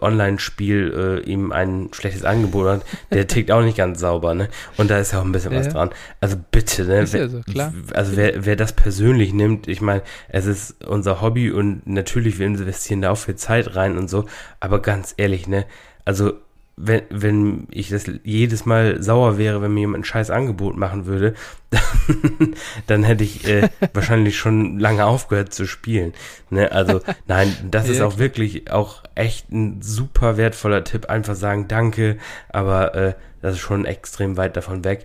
Online-Spiel 0.00 1.22
äh, 1.24 1.30
ihm 1.30 1.52
ein 1.52 1.88
schlechtes 1.92 2.24
Angebot 2.24 2.66
hat, 2.66 2.86
der 3.12 3.26
tickt 3.26 3.50
auch 3.50 3.62
nicht 3.62 3.76
ganz 3.76 4.00
sauber, 4.00 4.34
ne? 4.34 4.48
Und 4.76 4.90
da 4.90 4.98
ist 4.98 5.12
ja 5.12 5.20
auch 5.20 5.24
ein 5.24 5.32
bisschen 5.32 5.52
ja. 5.52 5.60
was 5.60 5.68
dran. 5.68 5.90
Also 6.20 6.36
bitte, 6.50 6.84
ne? 6.84 7.02
Ist 7.02 7.14
ja 7.14 7.28
so, 7.28 7.40
klar. 7.40 7.72
Also 7.92 8.16
wer, 8.16 8.46
wer 8.46 8.56
das 8.56 8.72
persönlich 8.72 9.32
nimmt, 9.32 9.68
ich 9.68 9.80
meine, 9.80 10.02
es 10.28 10.46
ist 10.46 10.84
unser 10.84 11.20
Hobby 11.20 11.50
und 11.50 11.86
natürlich 11.86 12.38
wir 12.38 12.46
investieren 12.46 13.02
da 13.02 13.10
auch 13.10 13.18
viel 13.18 13.36
Zeit 13.36 13.76
rein 13.76 13.98
und 13.98 14.08
so, 14.08 14.24
aber 14.60 14.80
ganz 14.80 15.14
ehrlich, 15.16 15.46
ne? 15.46 15.66
Also 16.04 16.34
wenn, 16.78 17.02
wenn 17.08 17.68
ich 17.70 17.88
das 17.88 18.04
jedes 18.22 18.66
Mal 18.66 19.02
sauer 19.02 19.38
wäre, 19.38 19.62
wenn 19.62 19.72
mir 19.72 19.80
jemand 19.80 20.02
ein 20.02 20.04
scheiß 20.04 20.30
Angebot 20.30 20.76
machen 20.76 21.06
würde, 21.06 21.34
dann, 21.70 22.54
dann 22.86 23.02
hätte 23.02 23.24
ich 23.24 23.48
äh, 23.48 23.70
wahrscheinlich 23.94 24.36
schon 24.36 24.78
lange 24.78 25.06
aufgehört 25.06 25.54
zu 25.54 25.66
spielen. 25.66 26.12
Ne? 26.50 26.70
Also 26.70 27.00
nein, 27.26 27.54
das 27.70 27.88
ist 27.88 28.02
auch 28.02 28.18
wirklich 28.18 28.70
auch 28.70 29.02
echt 29.14 29.50
ein 29.50 29.80
super 29.80 30.36
wertvoller 30.36 30.84
Tipp. 30.84 31.06
Einfach 31.06 31.34
sagen 31.34 31.66
Danke, 31.66 32.18
aber 32.50 32.94
äh, 32.94 33.14
das 33.40 33.54
ist 33.54 33.60
schon 33.60 33.86
extrem 33.86 34.36
weit 34.36 34.56
davon 34.56 34.84
weg. 34.84 35.04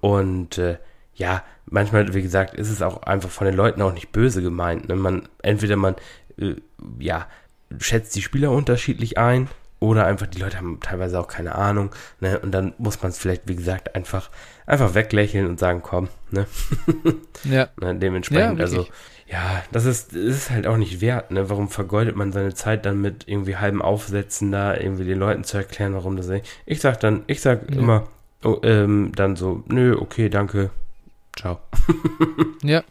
Und 0.00 0.58
äh, 0.58 0.78
ja, 1.14 1.44
manchmal, 1.66 2.12
wie 2.12 2.22
gesagt, 2.22 2.54
ist 2.54 2.70
es 2.70 2.82
auch 2.82 3.02
einfach 3.02 3.30
von 3.30 3.46
den 3.46 3.54
Leuten 3.54 3.82
auch 3.82 3.92
nicht 3.92 4.10
böse 4.10 4.42
gemeint. 4.42 4.88
Ne? 4.88 4.96
Man, 4.96 5.28
entweder 5.42 5.76
man, 5.76 5.94
äh, 6.38 6.54
ja, 6.98 7.28
schätzt 7.78 8.16
die 8.16 8.22
Spieler 8.22 8.50
unterschiedlich 8.50 9.16
ein 9.18 9.48
oder 9.80 10.06
einfach, 10.06 10.26
die 10.26 10.40
Leute 10.40 10.56
haben 10.58 10.80
teilweise 10.80 11.20
auch 11.20 11.28
keine 11.28 11.54
Ahnung, 11.54 11.90
ne? 12.20 12.38
Und 12.40 12.52
dann 12.52 12.74
muss 12.78 13.00
man 13.00 13.10
es 13.10 13.18
vielleicht, 13.18 13.46
wie 13.46 13.56
gesagt, 13.56 13.94
einfach, 13.94 14.30
einfach 14.66 14.94
weglächeln 14.94 15.46
und 15.46 15.60
sagen, 15.60 15.82
komm, 15.82 16.08
ne? 16.30 16.46
ja. 17.44 17.68
ne? 17.80 17.94
Dementsprechend, 17.94 18.58
ja, 18.58 18.64
also, 18.64 18.86
ja, 19.26 19.62
das 19.70 19.84
ist, 19.84 20.14
das 20.14 20.22
ist 20.22 20.50
halt 20.50 20.66
auch 20.66 20.78
nicht 20.78 21.00
wert, 21.00 21.30
ne? 21.30 21.48
Warum 21.48 21.68
vergeudet 21.68 22.16
man 22.16 22.32
seine 22.32 22.54
Zeit 22.54 22.86
dann 22.86 23.00
mit 23.00 23.28
irgendwie 23.28 23.56
halben 23.56 23.80
Aufsätzen 23.80 24.50
da, 24.50 24.76
irgendwie 24.76 25.04
den 25.04 25.18
Leuten 25.18 25.44
zu 25.44 25.58
erklären, 25.58 25.94
warum 25.94 26.16
das 26.16 26.26
nicht. 26.26 26.46
Ich 26.66 26.80
sag 26.80 26.98
dann, 27.00 27.22
ich 27.28 27.40
sag 27.40 27.70
ja. 27.70 27.78
immer, 27.78 28.08
oh, 28.42 28.58
ähm, 28.64 29.12
dann 29.14 29.36
so, 29.36 29.62
nö, 29.68 29.96
okay, 29.96 30.28
danke, 30.28 30.70
Ciao. 31.38 31.60
ja, 32.64 32.82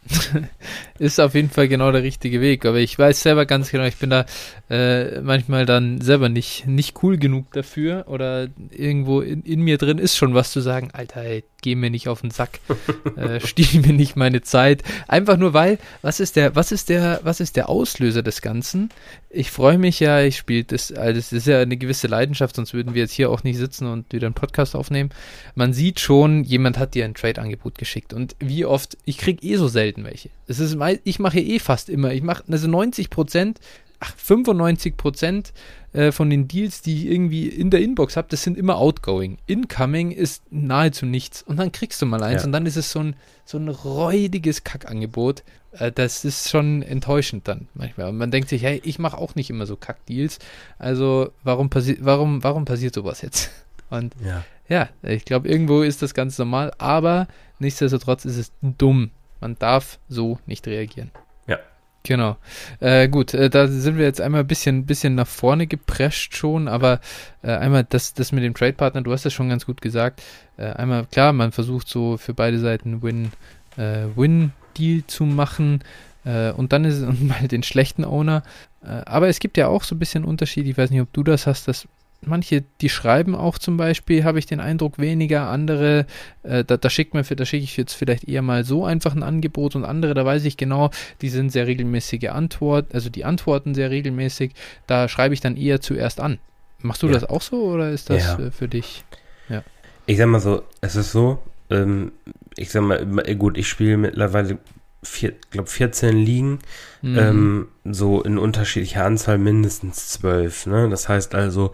ist 0.99 1.19
auf 1.19 1.35
jeden 1.35 1.49
Fall 1.49 1.67
genau 1.67 1.91
der 1.91 2.01
richtige 2.01 2.39
Weg. 2.39 2.65
Aber 2.65 2.77
ich 2.77 2.97
weiß 2.97 3.21
selber 3.21 3.45
ganz 3.45 3.71
genau, 3.71 3.83
ich 3.83 3.97
bin 3.97 4.09
da 4.09 4.25
äh, 4.69 5.19
manchmal 5.19 5.65
dann 5.65 5.99
selber 5.99 6.29
nicht, 6.29 6.65
nicht 6.65 7.03
cool 7.03 7.17
genug 7.17 7.51
dafür. 7.51 8.05
Oder 8.07 8.47
irgendwo 8.71 9.19
in, 9.19 9.43
in 9.43 9.59
mir 9.59 9.77
drin 9.77 9.97
ist 9.97 10.15
schon 10.15 10.33
was 10.33 10.53
zu 10.53 10.61
sagen, 10.61 10.91
Alter, 10.93 11.23
ey, 11.23 11.43
geh 11.61 11.75
mir 11.75 11.89
nicht 11.89 12.07
auf 12.07 12.21
den 12.21 12.31
Sack, 12.31 12.59
äh, 13.17 13.41
stiehl 13.41 13.81
mir 13.81 13.91
nicht 13.91 14.15
meine 14.15 14.41
Zeit. 14.41 14.83
Einfach 15.09 15.35
nur 15.35 15.53
weil, 15.53 15.79
was 16.01 16.21
ist 16.21 16.37
der, 16.37 16.55
was 16.55 16.71
ist 16.71 16.87
der, 16.87 17.19
was 17.23 17.41
ist 17.41 17.57
der 17.57 17.67
Auslöser 17.67 18.23
des 18.23 18.41
Ganzen? 18.41 18.89
Ich 19.29 19.51
freue 19.51 19.77
mich 19.77 19.99
ja, 19.99 20.21
ich 20.21 20.37
spiele 20.37 20.63
das, 20.63 20.93
also 20.93 21.19
das 21.19 21.33
ist 21.33 21.47
ja 21.47 21.59
eine 21.59 21.75
gewisse 21.75 22.07
Leidenschaft, 22.07 22.55
sonst 22.55 22.73
würden 22.73 22.93
wir 22.93 23.01
jetzt 23.01 23.11
hier 23.11 23.29
auch 23.29 23.43
nicht 23.43 23.57
sitzen 23.57 23.87
und 23.87 24.13
wieder 24.13 24.27
einen 24.27 24.35
Podcast 24.35 24.75
aufnehmen. 24.75 25.09
Man 25.55 25.73
sieht 25.73 25.99
schon, 25.99 26.45
jemand 26.45 26.77
hat 26.77 26.95
dir 26.95 27.05
ein 27.05 27.15
Trade-Angebot 27.15 27.77
geschickt 27.77 28.13
und 28.13 28.36
wie 28.39 28.65
oft, 28.65 28.97
ich 29.05 29.17
kriege 29.17 29.45
eh 29.45 29.55
so 29.55 29.67
selten 29.67 30.03
welche. 30.03 30.29
Es 30.47 30.59
ist, 30.59 30.77
ich 31.03 31.19
mache 31.19 31.39
eh 31.39 31.59
fast 31.59 31.89
immer, 31.89 32.13
ich 32.13 32.21
mache, 32.21 32.43
also 32.47 32.67
90 32.67 33.09
Prozent, 33.09 33.59
ach, 33.99 34.13
95 34.15 34.97
Prozent 34.97 35.53
äh, 35.93 36.11
von 36.11 36.29
den 36.29 36.47
Deals, 36.47 36.81
die 36.81 36.95
ich 36.95 37.05
irgendwie 37.11 37.47
in 37.47 37.69
der 37.69 37.81
Inbox 37.81 38.17
habe, 38.17 38.27
das 38.29 38.43
sind 38.43 38.57
immer 38.57 38.77
outgoing. 38.77 39.37
Incoming 39.47 40.11
ist 40.11 40.43
nahezu 40.51 41.05
nichts. 41.05 41.41
Und 41.41 41.57
dann 41.57 41.71
kriegst 41.71 42.01
du 42.01 42.05
mal 42.05 42.21
eins 42.21 42.43
ja. 42.43 42.45
und 42.45 42.51
dann 42.51 42.65
ist 42.65 42.77
es 42.77 42.91
so 42.91 42.99
ein, 42.99 43.15
so 43.45 43.57
ein 43.57 43.69
räudiges 43.69 44.63
Kackangebot. 44.63 45.43
Äh, 45.71 45.91
das 45.91 46.25
ist 46.25 46.49
schon 46.49 46.83
enttäuschend 46.83 47.47
dann 47.47 47.67
manchmal. 47.73 48.09
Und 48.09 48.17
man 48.17 48.31
denkt 48.31 48.49
sich, 48.49 48.63
hey, 48.63 48.81
ich 48.83 48.99
mache 48.99 49.17
auch 49.17 49.35
nicht 49.35 49.49
immer 49.49 49.65
so 49.65 49.75
Kackdeals. 49.75 50.39
Also 50.77 51.31
warum, 51.43 51.69
passi 51.69 51.97
warum, 52.01 52.43
warum 52.43 52.65
passiert 52.65 52.93
sowas 52.93 53.21
jetzt? 53.21 53.49
Und 53.89 54.13
ja, 54.23 54.45
ja 54.67 54.89
ich 55.01 55.25
glaube, 55.25 55.47
irgendwo 55.47 55.81
ist 55.81 56.01
das 56.01 56.13
ganz 56.13 56.37
normal, 56.37 56.73
aber 56.77 57.27
nichtsdestotrotz 57.59 58.25
ist 58.25 58.37
es 58.37 58.51
dumm. 58.61 59.11
Man 59.39 59.55
darf 59.59 59.99
so 60.09 60.39
nicht 60.45 60.67
reagieren. 60.67 61.11
Ja. 61.47 61.59
Genau. 62.03 62.37
Äh, 62.79 63.09
gut, 63.09 63.33
äh, 63.33 63.49
da 63.49 63.67
sind 63.67 63.97
wir 63.97 64.05
jetzt 64.05 64.21
einmal 64.21 64.41
ein 64.41 64.47
bisschen, 64.47 64.85
bisschen 64.85 65.15
nach 65.15 65.27
vorne 65.27 65.67
geprescht 65.67 66.35
schon, 66.35 66.67
aber 66.67 67.01
äh, 67.43 67.51
einmal 67.51 67.83
das, 67.83 68.13
das 68.13 68.31
mit 68.31 68.43
dem 68.43 68.53
Trade-Partner, 68.53 69.01
du 69.01 69.11
hast 69.11 69.25
das 69.25 69.33
schon 69.33 69.49
ganz 69.49 69.65
gut 69.65 69.81
gesagt. 69.81 70.23
Äh, 70.57 70.71
einmal, 70.71 71.05
klar, 71.05 71.33
man 71.33 71.51
versucht 71.51 71.87
so 71.87 72.17
für 72.17 72.33
beide 72.33 72.59
Seiten 72.59 73.01
Win, 73.03 73.31
äh, 73.75 74.05
Win-Deal 74.15 75.03
zu 75.07 75.25
machen. 75.25 75.83
Äh, 76.23 76.51
und 76.51 76.71
dann 76.73 76.85
ist 76.85 76.95
es 76.95 77.19
mal 77.19 77.47
den 77.47 77.63
schlechten 77.63 78.05
Owner. 78.05 78.43
aber 78.81 79.27
es 79.27 79.39
gibt 79.39 79.57
ja 79.57 79.67
auch 79.67 79.83
so 79.83 79.95
ein 79.95 79.99
bisschen 79.99 80.23
Unterschied. 80.23 80.65
Ich 80.65 80.77
weiß 80.77 80.91
nicht, 80.91 81.01
ob 81.01 81.11
du 81.11 81.23
das 81.23 81.45
hast, 81.45 81.67
dass 81.67 81.87
manche, 82.21 82.63
die 82.81 82.89
schreiben 82.89 83.35
auch 83.35 83.57
zum 83.57 83.77
Beispiel, 83.77 84.23
habe 84.23 84.39
ich 84.39 84.45
den 84.45 84.59
Eindruck, 84.59 84.99
weniger. 84.99 85.47
Andere, 85.47 86.05
äh, 86.43 86.63
da, 86.63 86.77
da 86.77 86.89
schickt 86.89 87.13
man, 87.13 87.23
da 87.23 87.45
schicke 87.45 87.63
ich 87.63 87.77
jetzt 87.77 87.93
vielleicht 87.93 88.27
eher 88.27 88.41
mal 88.41 88.63
so 88.63 88.85
einfach 88.85 89.15
ein 89.15 89.23
Angebot 89.23 89.75
und 89.75 89.85
andere, 89.85 90.13
da 90.13 90.25
weiß 90.25 90.45
ich 90.45 90.57
genau, 90.57 90.89
die 91.21 91.29
sind 91.29 91.51
sehr 91.51 91.67
regelmäßige 91.67 92.29
Antwort, 92.29 92.93
also 92.93 93.09
die 93.09 93.25
antworten 93.25 93.75
sehr 93.75 93.89
regelmäßig. 93.91 94.53
Da 94.87 95.07
schreibe 95.07 95.33
ich 95.33 95.41
dann 95.41 95.57
eher 95.57 95.81
zuerst 95.81 96.19
an. 96.19 96.39
Machst 96.79 97.03
du 97.03 97.07
ja. 97.07 97.13
das 97.13 97.25
auch 97.25 97.41
so 97.41 97.63
oder 97.63 97.91
ist 97.91 98.09
das 98.09 98.37
ja. 98.37 98.51
für 98.51 98.67
dich? 98.67 99.03
Ja. 99.49 99.63
Ich 100.05 100.17
sag 100.17 100.27
mal 100.27 100.39
so, 100.39 100.63
es 100.81 100.95
ist 100.95 101.11
so, 101.11 101.39
ähm, 101.69 102.11
ich 102.55 102.69
sag 102.69 102.81
mal, 102.81 103.05
gut, 103.35 103.57
ich 103.57 103.67
spiele 103.67 103.97
mittlerweile 103.97 104.57
vier, 105.07 105.33
glaube 105.51 105.69
14 105.69 106.17
liegen, 106.17 106.59
mhm. 107.01 107.17
ähm, 107.17 107.67
so 107.85 108.21
in 108.21 108.37
unterschiedlicher 108.37 109.05
Anzahl 109.05 109.37
mindestens 109.37 110.09
zwölf. 110.09 110.65
Ne? 110.65 110.89
Das 110.89 111.09
heißt 111.09 111.35
also, 111.35 111.71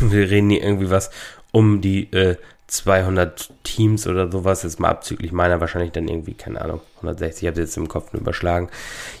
mhm. 0.00 0.10
wir 0.12 0.30
reden 0.30 0.50
hier 0.50 0.62
irgendwie 0.62 0.90
was 0.90 1.10
um 1.52 1.80
die 1.80 2.12
äh, 2.12 2.36
200 2.68 3.52
Teams 3.62 4.06
oder 4.06 4.30
sowas, 4.30 4.64
jetzt 4.64 4.80
mal 4.80 4.88
abzüglich 4.88 5.30
meiner 5.30 5.60
wahrscheinlich 5.60 5.92
dann 5.92 6.08
irgendwie, 6.08 6.34
keine 6.34 6.60
Ahnung, 6.60 6.80
160, 6.96 7.42
ich 7.42 7.48
habe 7.48 7.60
jetzt 7.60 7.76
im 7.76 7.88
Kopf 7.88 8.12
nur 8.12 8.22
überschlagen. 8.22 8.68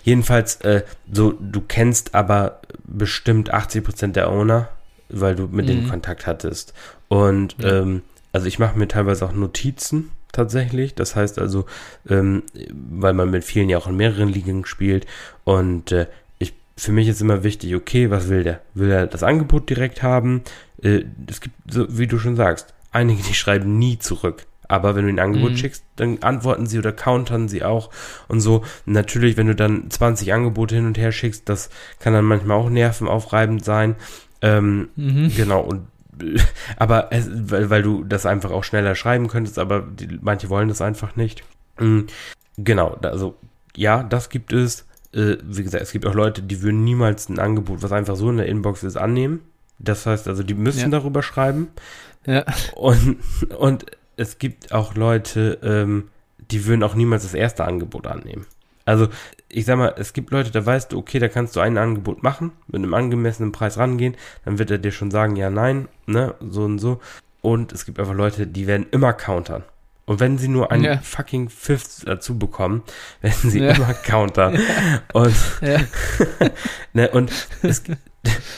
Jedenfalls, 0.02 0.56
äh, 0.62 0.82
so, 1.10 1.32
du 1.32 1.60
kennst 1.60 2.14
aber 2.14 2.60
bestimmt 2.84 3.54
80% 3.54 4.12
der 4.12 4.30
Owner, 4.30 4.68
weil 5.08 5.36
du 5.36 5.44
mit 5.44 5.66
mhm. 5.66 5.68
denen 5.68 5.88
Kontakt 5.88 6.26
hattest. 6.26 6.74
Und 7.08 7.56
ja. 7.58 7.82
ähm, 7.82 8.02
also 8.32 8.48
ich 8.48 8.58
mache 8.58 8.78
mir 8.78 8.88
teilweise 8.88 9.24
auch 9.24 9.32
Notizen 9.32 10.10
tatsächlich. 10.36 10.94
Das 10.94 11.16
heißt 11.16 11.38
also, 11.38 11.66
ähm, 12.08 12.42
weil 12.70 13.14
man 13.14 13.30
mit 13.30 13.44
vielen 13.44 13.68
ja 13.68 13.78
auch 13.78 13.88
in 13.88 13.96
mehreren 13.96 14.28
Ligen 14.28 14.64
spielt 14.66 15.06
und 15.44 15.92
äh, 15.92 16.06
ich, 16.38 16.54
für 16.76 16.92
mich 16.92 17.08
ist 17.08 17.20
immer 17.20 17.42
wichtig, 17.42 17.74
okay, 17.74 18.10
was 18.10 18.28
will 18.28 18.44
der? 18.44 18.60
Will 18.74 18.90
er 18.90 19.06
das 19.06 19.22
Angebot 19.22 19.68
direkt 19.70 20.02
haben? 20.02 20.42
Äh, 20.82 21.04
es 21.26 21.40
gibt, 21.40 21.56
so, 21.70 21.86
wie 21.98 22.06
du 22.06 22.18
schon 22.18 22.36
sagst, 22.36 22.74
einige, 22.92 23.22
die 23.22 23.34
schreiben 23.42 23.78
nie 23.78 23.98
zurück. 23.98 24.46
Aber 24.68 24.96
wenn 24.96 25.04
du 25.04 25.12
ein 25.12 25.20
Angebot 25.20 25.52
mhm. 25.52 25.56
schickst, 25.56 25.84
dann 25.94 26.18
antworten 26.22 26.66
sie 26.66 26.78
oder 26.78 26.92
countern 26.92 27.48
sie 27.48 27.62
auch 27.62 27.90
und 28.26 28.40
so. 28.40 28.64
Natürlich, 28.84 29.36
wenn 29.36 29.46
du 29.46 29.54
dann 29.54 29.90
20 29.90 30.32
Angebote 30.32 30.74
hin 30.74 30.86
und 30.86 30.98
her 30.98 31.12
schickst, 31.12 31.48
das 31.48 31.70
kann 32.00 32.12
dann 32.12 32.24
manchmal 32.24 32.56
auch 32.56 32.68
nervenaufreibend 32.68 33.64
sein. 33.64 33.94
Ähm, 34.42 34.88
mhm. 34.96 35.32
Genau, 35.36 35.60
und 35.60 35.86
aber 36.76 37.08
es, 37.12 37.28
weil, 37.30 37.70
weil 37.70 37.82
du 37.82 38.04
das 38.04 38.26
einfach 38.26 38.50
auch 38.50 38.64
schneller 38.64 38.94
schreiben 38.94 39.28
könntest, 39.28 39.58
aber 39.58 39.80
die, 39.82 40.18
manche 40.20 40.48
wollen 40.48 40.68
das 40.68 40.80
einfach 40.80 41.16
nicht. 41.16 41.42
Mhm. 41.78 42.06
Genau, 42.58 42.96
also 43.02 43.36
ja, 43.76 44.02
das 44.02 44.28
gibt 44.28 44.52
es. 44.52 44.86
Äh, 45.12 45.36
wie 45.44 45.62
gesagt, 45.62 45.82
es 45.82 45.92
gibt 45.92 46.06
auch 46.06 46.14
Leute, 46.14 46.42
die 46.42 46.62
würden 46.62 46.84
niemals 46.84 47.28
ein 47.28 47.38
Angebot, 47.38 47.82
was 47.82 47.92
einfach 47.92 48.16
so 48.16 48.30
in 48.30 48.38
der 48.38 48.46
Inbox 48.46 48.82
ist, 48.82 48.96
annehmen. 48.96 49.40
Das 49.78 50.06
heißt 50.06 50.26
also, 50.28 50.42
die 50.42 50.54
müssen 50.54 50.80
ja. 50.80 50.88
darüber 50.88 51.22
schreiben. 51.22 51.68
Ja. 52.26 52.44
Und, 52.74 53.18
und 53.58 53.86
es 54.16 54.38
gibt 54.38 54.72
auch 54.72 54.94
Leute, 54.94 55.58
ähm, 55.62 56.08
die 56.50 56.64
würden 56.66 56.82
auch 56.82 56.94
niemals 56.94 57.22
das 57.24 57.34
erste 57.34 57.64
Angebot 57.64 58.06
annehmen. 58.06 58.46
Also, 58.84 59.08
ich 59.48 59.64
sag 59.64 59.78
mal, 59.78 59.94
es 59.96 60.12
gibt 60.12 60.30
Leute, 60.30 60.50
da 60.50 60.64
weißt 60.64 60.92
du, 60.92 60.98
okay, 60.98 61.18
da 61.18 61.28
kannst 61.28 61.56
du 61.56 61.60
ein 61.60 61.78
Angebot 61.78 62.22
machen, 62.22 62.52
mit 62.66 62.76
einem 62.76 62.94
angemessenen 62.94 63.52
Preis 63.52 63.78
rangehen, 63.78 64.16
dann 64.44 64.58
wird 64.58 64.70
er 64.70 64.78
dir 64.78 64.92
schon 64.92 65.10
sagen, 65.10 65.36
ja, 65.36 65.50
nein, 65.50 65.88
ne, 66.06 66.34
so 66.40 66.64
und 66.64 66.78
so. 66.78 67.00
Und 67.42 67.72
es 67.72 67.84
gibt 67.84 68.00
einfach 68.00 68.14
Leute, 68.14 68.46
die 68.46 68.66
werden 68.66 68.86
immer 68.90 69.12
countern. 69.12 69.62
Und 70.04 70.20
wenn 70.20 70.38
sie 70.38 70.48
nur 70.48 70.70
einen 70.70 70.84
ja. 70.84 70.98
fucking 70.98 71.48
Fifth 71.48 72.06
dazu 72.06 72.38
bekommen, 72.38 72.82
werden 73.20 73.50
sie 73.50 73.60
ja. 73.60 73.74
immer 73.74 73.94
countern. 73.94 74.58
Ja. 74.68 75.02
Und, 75.12 75.34
ne, 76.92 77.10
und 77.10 77.32
es, 77.62 77.82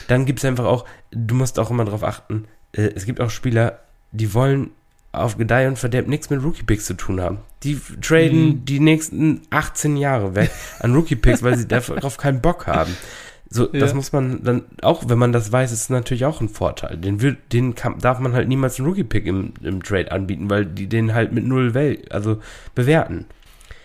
dann 0.08 0.26
gibt 0.26 0.40
es 0.40 0.44
einfach 0.44 0.64
auch, 0.64 0.84
du 1.10 1.34
musst 1.34 1.58
auch 1.58 1.70
immer 1.70 1.84
darauf 1.84 2.02
achten, 2.02 2.46
äh, 2.72 2.90
es 2.94 3.06
gibt 3.06 3.20
auch 3.20 3.30
Spieler, 3.30 3.80
die 4.12 4.34
wollen 4.34 4.70
auf 5.22 5.38
Gedeih 5.38 5.68
und 5.68 5.78
Verderb 5.78 6.08
nichts 6.08 6.30
mit 6.30 6.42
Rookie-Picks 6.42 6.86
zu 6.86 6.94
tun 6.94 7.20
haben. 7.20 7.38
Die 7.62 7.78
traden 8.00 8.46
mhm. 8.46 8.64
die 8.64 8.80
nächsten 8.80 9.42
18 9.50 9.96
Jahre 9.96 10.34
weg 10.34 10.50
an 10.80 10.94
Rookie-Picks, 10.94 11.42
weil 11.42 11.56
sie 11.56 11.68
darauf 11.68 12.16
keinen 12.16 12.40
Bock 12.40 12.66
haben. 12.66 12.96
So, 13.50 13.72
ja. 13.72 13.80
das 13.80 13.94
muss 13.94 14.12
man 14.12 14.42
dann, 14.42 14.64
auch 14.82 15.08
wenn 15.08 15.18
man 15.18 15.32
das 15.32 15.50
weiß, 15.50 15.72
ist 15.72 15.88
natürlich 15.88 16.26
auch 16.26 16.40
ein 16.40 16.50
Vorteil. 16.50 16.98
Den, 16.98 17.22
will, 17.22 17.38
den 17.52 17.74
kann, 17.74 17.98
darf 17.98 18.18
man 18.18 18.34
halt 18.34 18.46
niemals 18.46 18.78
einen 18.78 18.88
Rookie-Pick 18.88 19.26
im, 19.26 19.54
im 19.62 19.82
Trade 19.82 20.12
anbieten, 20.12 20.50
weil 20.50 20.66
die 20.66 20.86
den 20.86 21.14
halt 21.14 21.32
mit 21.32 21.46
null 21.46 21.72
Welt, 21.72 22.12
also 22.12 22.40
bewerten. 22.74 23.26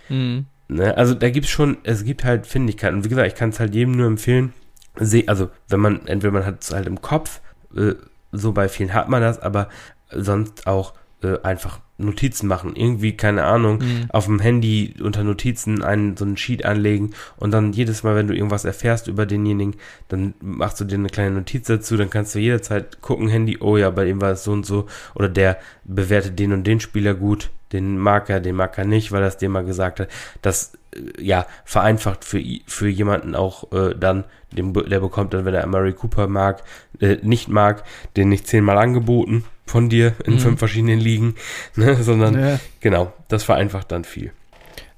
Mhm. 0.10 0.46
Ne? 0.68 0.98
Also 0.98 1.14
da 1.14 1.30
gibt 1.30 1.46
es 1.46 1.52
schon, 1.52 1.78
es 1.84 2.04
gibt 2.04 2.26
halt 2.26 2.46
Findigkeiten. 2.46 2.98
Und 2.98 3.06
wie 3.06 3.10
gesagt, 3.10 3.28
ich 3.28 3.36
kann 3.36 3.50
es 3.50 3.60
halt 3.60 3.74
jedem 3.74 3.94
nur 3.94 4.08
empfehlen, 4.08 4.54
seh, 4.96 5.28
also 5.28 5.50
wenn 5.70 5.80
man, 5.80 6.08
entweder 6.08 6.34
man 6.34 6.46
hat 6.46 6.62
es 6.62 6.74
halt 6.74 6.88
im 6.88 7.02
Kopf, 7.02 7.42
äh, 7.76 7.94
so 8.32 8.52
bei 8.52 8.68
vielen 8.68 8.94
hat 8.94 9.08
man 9.08 9.22
das, 9.22 9.40
aber 9.40 9.70
sonst 10.12 10.68
auch 10.68 10.94
äh, 11.24 11.40
einfach 11.44 11.80
Notizen 11.98 12.48
machen. 12.48 12.76
Irgendwie, 12.76 13.16
keine 13.16 13.44
Ahnung, 13.44 13.80
mhm. 13.80 14.06
auf 14.10 14.26
dem 14.26 14.40
Handy 14.40 14.96
unter 15.02 15.24
Notizen 15.24 15.84
einen, 15.84 16.18
so 16.18 16.26
einen 16.26 16.38
Sheet 16.38 16.66
anlegen 16.66 17.12
und 17.38 17.52
dann 17.52 17.74
jedes 17.74 18.04
Mal, 18.04 18.16
wenn 18.16 18.28
du 18.28 18.36
irgendwas 18.36 18.66
erfährst 18.66 19.08
über 19.08 19.26
denjenigen, 19.26 19.76
dann 20.08 20.34
machst 20.42 20.80
du 20.80 20.86
dir 20.86 20.96
eine 20.96 21.10
kleine 21.10 21.36
Notiz 21.36 21.68
dazu, 21.68 21.96
dann 21.98 22.10
kannst 22.10 22.36
du 22.36 22.40
jederzeit 22.40 23.02
gucken, 23.02 23.28
Handy, 23.28 23.58
oh 23.60 23.78
ja, 23.78 23.90
bei 23.90 24.06
dem 24.06 24.22
war 24.22 24.32
es 24.32 24.44
so 24.44 24.52
und 24.52 24.66
so 24.66 24.88
oder 25.16 25.30
der 25.30 25.58
bewertet 25.84 26.40
den 26.40 26.54
und 26.54 26.66
den 26.66 26.80
Spieler 26.80 27.14
gut, 27.14 27.50
den 27.72 27.98
mag 27.98 28.30
er, 28.30 28.40
den 28.40 28.56
mag 28.56 28.78
er 28.78 28.86
nicht, 28.86 29.12
weil 29.12 29.22
er 29.22 29.28
es 29.28 29.38
dir 29.38 29.50
mal 29.50 29.66
gesagt 29.66 30.00
hat. 30.00 30.10
Das, 30.42 30.74
äh, 30.96 31.24
ja, 31.24 31.46
vereinfacht 31.66 32.26
für, 32.26 32.42
für 32.66 32.88
jemanden 32.88 33.36
auch 33.36 33.72
äh, 33.72 33.96
dann, 33.96 34.24
den, 34.52 34.74
der 34.74 35.00
bekommt 35.00 35.34
dann, 35.34 35.46
wenn 35.46 35.54
er 35.54 35.66
Murray 35.68 35.94
Cooper 35.94 36.28
mag, 36.28 36.64
äh, 37.00 37.18
nicht 37.22 37.50
mag, 37.50 37.84
den 38.16 38.30
nicht 38.30 38.48
zehnmal 38.48 38.78
angeboten 38.78 39.46
von 39.66 39.90
dir 39.90 40.16
in 40.26 40.34
mhm. 40.34 40.40
fünf 40.40 40.60
verschiedenen 40.60 41.00
Ligen, 41.00 41.36
ne, 41.76 42.02
sondern 42.04 42.40
ja. 42.40 42.60
genau, 42.80 43.14
das 43.28 43.44
vereinfacht 43.44 43.92
dann 43.92 44.04
viel. 44.04 44.32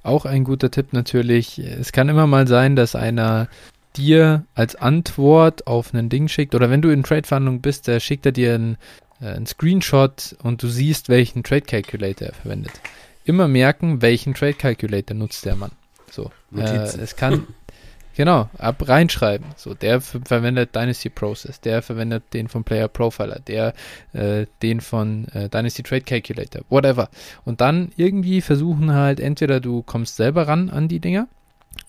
Auch 0.02 0.24
ein 0.24 0.44
guter 0.44 0.70
Tipp 0.70 0.92
natürlich, 0.92 1.58
es 1.58 1.92
kann 1.92 2.08
immer 2.08 2.26
mal 2.26 2.46
sein, 2.46 2.76
dass 2.76 2.94
einer 2.94 3.48
dir 3.96 4.44
als 4.54 4.76
Antwort 4.76 5.66
auf 5.66 5.94
ein 5.94 6.08
Ding 6.08 6.28
schickt 6.28 6.54
oder 6.54 6.70
wenn 6.70 6.82
du 6.82 6.90
in 6.90 7.02
Trade-Verhandlungen 7.02 7.60
bist, 7.60 7.88
der 7.88 8.00
schickt 8.00 8.26
er 8.26 8.32
dir 8.32 8.54
einen, 8.54 8.76
äh, 9.20 9.28
einen 9.28 9.46
Screenshot 9.46 10.36
und 10.42 10.62
du 10.62 10.68
siehst, 10.68 11.08
welchen 11.08 11.42
Trade 11.42 11.62
Calculator 11.62 12.28
er 12.28 12.34
verwendet. 12.34 12.72
Immer 13.24 13.48
merken, 13.48 14.02
welchen 14.02 14.34
Trade 14.34 14.54
Calculator 14.54 15.16
nutzt 15.16 15.44
der 15.44 15.56
Mann. 15.56 15.72
So, 16.10 16.30
äh, 16.56 16.62
es 16.62 17.16
kann 17.16 17.46
Genau, 18.16 18.48
ab 18.56 18.88
reinschreiben. 18.88 19.48
So, 19.56 19.74
der 19.74 20.00
verwendet 20.00 20.74
Dynasty 20.74 21.10
Process, 21.10 21.60
der 21.60 21.82
verwendet 21.82 22.32
den 22.32 22.48
von 22.48 22.64
Player 22.64 22.88
Profiler, 22.88 23.40
der 23.40 23.74
äh, 24.14 24.46
den 24.62 24.80
von 24.80 25.28
äh, 25.34 25.50
Dynasty 25.50 25.82
Trade 25.82 26.00
Calculator, 26.00 26.62
whatever. 26.70 27.10
Und 27.44 27.60
dann 27.60 27.92
irgendwie 27.96 28.40
versuchen 28.40 28.94
halt, 28.94 29.20
entweder 29.20 29.60
du 29.60 29.82
kommst 29.82 30.16
selber 30.16 30.48
ran 30.48 30.70
an 30.70 30.88
die 30.88 30.98
Dinger 30.98 31.28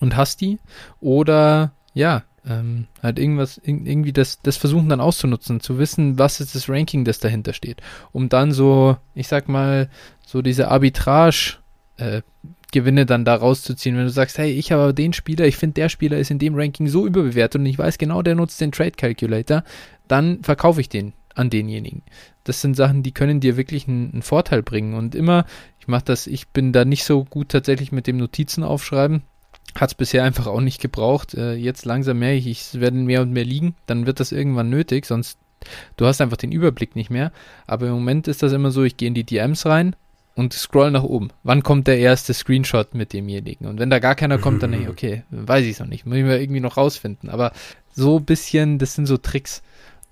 und 0.00 0.16
hast 0.16 0.42
die, 0.42 0.58
oder 1.00 1.72
ja, 1.94 2.24
ähm, 2.46 2.88
halt 3.02 3.18
irgendwas, 3.18 3.58
irgendwie 3.64 4.12
das, 4.12 4.42
das 4.42 4.58
versuchen 4.58 4.90
dann 4.90 5.00
auszunutzen, 5.00 5.60
zu 5.60 5.78
wissen, 5.78 6.18
was 6.18 6.40
ist 6.40 6.54
das 6.54 6.68
Ranking, 6.68 7.06
das 7.06 7.20
dahinter 7.20 7.54
steht, 7.54 7.80
um 8.12 8.28
dann 8.28 8.52
so, 8.52 8.98
ich 9.14 9.28
sag 9.28 9.48
mal, 9.48 9.88
so 10.26 10.42
diese 10.42 10.70
Arbitrage 10.70 11.56
äh, 11.96 12.20
Gewinne 12.72 13.06
dann 13.06 13.24
da 13.24 13.34
rauszuziehen, 13.34 13.96
wenn 13.96 14.04
du 14.04 14.10
sagst, 14.10 14.38
hey, 14.38 14.50
ich 14.50 14.72
habe 14.72 14.92
den 14.92 15.12
Spieler, 15.12 15.46
ich 15.46 15.56
finde 15.56 15.74
der 15.74 15.88
Spieler 15.88 16.18
ist 16.18 16.30
in 16.30 16.38
dem 16.38 16.54
Ranking 16.54 16.86
so 16.86 17.06
überbewertet 17.06 17.60
und 17.60 17.66
ich 17.66 17.78
weiß 17.78 17.98
genau, 17.98 18.22
der 18.22 18.34
nutzt 18.34 18.60
den 18.60 18.72
Trade 18.72 18.92
Calculator, 18.92 19.64
dann 20.06 20.42
verkaufe 20.42 20.80
ich 20.80 20.88
den 20.88 21.14
an 21.34 21.50
denjenigen. 21.50 22.02
Das 22.44 22.60
sind 22.60 22.76
Sachen, 22.76 23.02
die 23.02 23.12
können 23.12 23.40
dir 23.40 23.56
wirklich 23.56 23.88
einen, 23.88 24.12
einen 24.12 24.22
Vorteil 24.22 24.62
bringen 24.62 24.94
und 24.94 25.14
immer, 25.14 25.46
ich 25.80 25.88
mache 25.88 26.04
das, 26.04 26.26
ich 26.26 26.48
bin 26.48 26.72
da 26.72 26.84
nicht 26.84 27.04
so 27.04 27.24
gut 27.24 27.50
tatsächlich 27.50 27.92
mit 27.92 28.06
dem 28.06 28.18
Notizen 28.18 28.62
aufschreiben, 28.64 29.22
hat 29.74 29.90
es 29.90 29.94
bisher 29.94 30.24
einfach 30.24 30.46
auch 30.46 30.60
nicht 30.60 30.80
gebraucht. 30.80 31.34
Äh, 31.34 31.54
jetzt 31.54 31.84
langsam 31.84 32.18
merke 32.18 32.36
ich, 32.38 32.60
es 32.60 32.80
werden 32.80 33.06
mehr 33.06 33.22
und 33.22 33.32
mehr 33.32 33.44
liegen. 33.44 33.76
Dann 33.86 34.06
wird 34.06 34.18
das 34.18 34.32
irgendwann 34.32 34.70
nötig, 34.70 35.06
sonst 35.06 35.38
du 35.96 36.06
hast 36.06 36.20
einfach 36.20 36.36
den 36.36 36.52
Überblick 36.52 36.96
nicht 36.96 37.10
mehr. 37.10 37.32
Aber 37.66 37.86
im 37.86 37.92
Moment 37.92 38.28
ist 38.28 38.42
das 38.42 38.52
immer 38.52 38.70
so, 38.70 38.82
ich 38.82 38.96
gehe 38.96 39.08
in 39.08 39.14
die 39.14 39.24
DMs 39.24 39.66
rein 39.66 39.94
und 40.38 40.52
scroll 40.52 40.92
nach 40.92 41.02
oben. 41.02 41.30
Wann 41.42 41.64
kommt 41.64 41.88
der 41.88 41.98
erste 41.98 42.32
Screenshot 42.32 42.94
mit 42.94 43.12
demjenigen? 43.12 43.66
Und 43.66 43.80
wenn 43.80 43.90
da 43.90 43.98
gar 43.98 44.14
keiner 44.14 44.38
kommt, 44.38 44.62
dann 44.62 44.70
denke 44.70 44.86
ich, 44.86 44.90
okay, 44.92 45.24
weiß 45.30 45.64
ich 45.64 45.72
es 45.72 45.80
noch 45.80 45.88
nicht. 45.88 46.06
Muss 46.06 46.16
ich 46.16 46.22
mir 46.22 46.40
irgendwie 46.40 46.60
noch 46.60 46.76
rausfinden. 46.76 47.28
Aber 47.28 47.50
so 47.92 48.18
ein 48.18 48.24
bisschen, 48.24 48.78
das 48.78 48.94
sind 48.94 49.06
so 49.06 49.16
Tricks. 49.16 49.62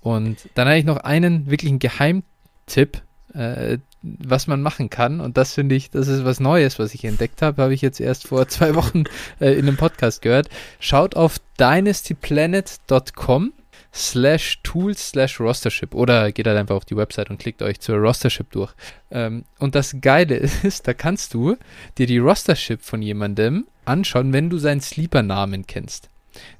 Und 0.01 0.49
dann 0.55 0.67
habe 0.67 0.79
ich 0.79 0.85
noch 0.85 0.97
einen 0.97 1.49
wirklichen 1.49 1.79
Geheimtipp, 1.79 3.03
äh, 3.35 3.79
was 4.03 4.49
man 4.49 4.63
machen 4.63 4.91
kann. 4.91 5.21
Und 5.21 5.37
das 5.37 5.55
finde 5.55 5.77
ich, 5.77 5.91
das 5.91 6.09
ist 6.09 6.25
was 6.25 6.41
Neues, 6.41 6.81
was 6.81 6.93
ich 6.93 7.05
entdeckt 7.05 7.41
habe. 7.41 7.63
Habe 7.63 7.75
ich 7.75 7.83
jetzt 7.83 8.01
erst 8.01 8.27
vor 8.27 8.49
zwei 8.49 8.75
Wochen 8.75 9.05
äh, 9.39 9.53
in 9.53 9.69
einem 9.69 9.77
Podcast 9.77 10.23
gehört. 10.23 10.49
Schaut 10.81 11.15
auf 11.15 11.37
dynastyplanet.com 11.61 13.53
slash 13.97 14.61
tools 14.63 15.09
slash 15.09 15.41
rostership 15.41 15.95
oder 15.95 16.31
geht 16.31 16.47
halt 16.47 16.59
einfach 16.59 16.77
auf 16.77 16.85
die 16.85 16.97
Website 16.97 17.31
und 17.31 17.39
klickt 17.39 17.63
euch 17.63 17.81
zur 17.81 17.97
Rostership 17.97 18.51
durch. 18.51 18.75
Ähm, 19.11 19.45
und 19.59 19.75
das 19.75 19.97
Geile 20.01 20.37
ist, 20.63 20.87
da 20.87 20.95
kannst 20.95 21.35
du 21.35 21.57
dir 21.99 22.07
die 22.07 22.19
Rostership 22.19 22.83
von 22.83 23.03
jemandem 23.03 23.67
anschauen, 23.85 24.33
wenn 24.33 24.51
du 24.51 24.59
seinen 24.59 24.81
Sleeper-Namen 24.81 25.67
kennst. 25.67 26.11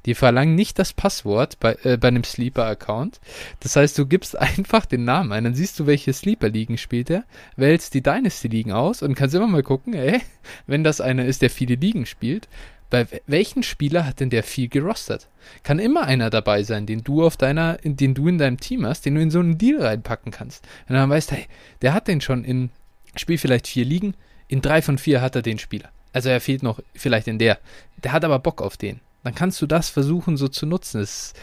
Die 0.07 0.15
verlangen 0.15 0.55
nicht 0.55 0.79
das 0.79 0.95
Passwort 0.95 1.61
bei, 1.61 1.77
äh, 1.83 1.99
bei 1.99 2.09
einem 2.09 2.25
Sleeper-Account. 2.25 3.21
Das 3.61 3.77
heißt, 3.77 3.99
du 3.99 4.07
gibst 4.07 4.39
einfach 4.39 4.87
den 4.87 5.05
Namen 5.05 5.33
ein, 5.33 5.45
dann 5.45 5.55
siehst 5.55 5.79
du, 5.79 5.87
welche 5.87 6.15
Sleeper-Ligen 6.15 6.79
spielt 6.79 7.11
er, 7.11 7.25
wählst 7.57 7.93
die 7.93 8.03
Dynasty-Ligen 8.03 8.73
aus 8.73 9.03
und 9.03 9.15
kannst 9.15 9.35
immer 9.35 9.47
mal 9.47 9.63
gucken, 9.63 9.93
ey, 9.93 10.23
wenn 10.67 10.85
das 10.85 11.03
einer 11.03 11.27
ist, 11.27 11.43
der 11.43 11.51
viele 11.51 11.75
Ligen 11.75 12.07
spielt, 12.07 12.49
bei 12.91 13.07
welchen 13.27 13.63
Spieler 13.63 14.07
hat 14.07 14.21
denn 14.21 14.31
der 14.31 14.43
viel 14.43 14.69
gerostert? 14.69 15.29
Kann 15.63 15.79
immer 15.79 16.05
einer 16.05 16.31
dabei 16.31 16.63
sein, 16.63 16.87
den 16.87 17.03
du 17.03 17.25
auf 17.25 17.37
deiner, 17.37 17.79
den 17.83 18.15
du 18.15 18.29
in 18.29 18.39
deinem 18.39 18.59
Team 18.59 18.87
hast, 18.87 19.07
den 19.07 19.15
du 19.15 19.21
in 19.21 19.31
so 19.31 19.41
einen 19.41 19.59
Deal 19.59 19.83
reinpacken 19.83 20.33
kannst. 20.33 20.67
Und 20.89 20.95
dann 20.95 21.11
weißt, 21.11 21.33
hey, 21.33 21.47
der 21.83 21.95
hat 21.95 22.09
den 22.09 22.21
schon 22.21 22.45
in, 22.45 22.71
spielt 23.17 23.41
vielleicht 23.41 23.67
vier 23.67 23.85
Ligen, 23.85 24.15
in 24.49 24.63
drei 24.63 24.83
von 24.83 24.99
vier 24.99 25.21
hat 25.21 25.37
er 25.37 25.43
den 25.43 25.59
Spieler. 25.59 25.91
Also 26.13 26.29
er 26.29 26.41
fehlt 26.41 26.63
noch 26.63 26.81
vielleicht 26.95 27.29
in 27.29 27.39
der. 27.39 27.59
Der 28.03 28.13
hat 28.13 28.25
aber 28.25 28.39
Bock 28.39 28.63
auf 28.63 28.77
den 28.77 29.01
dann 29.27 29.35
kannst 29.35 29.61
du 29.61 29.67
das 29.67 29.89
versuchen 29.89 30.37
so 30.37 30.47
zu 30.47 30.67
nutzen. 30.67 31.01
Es, 31.01 31.35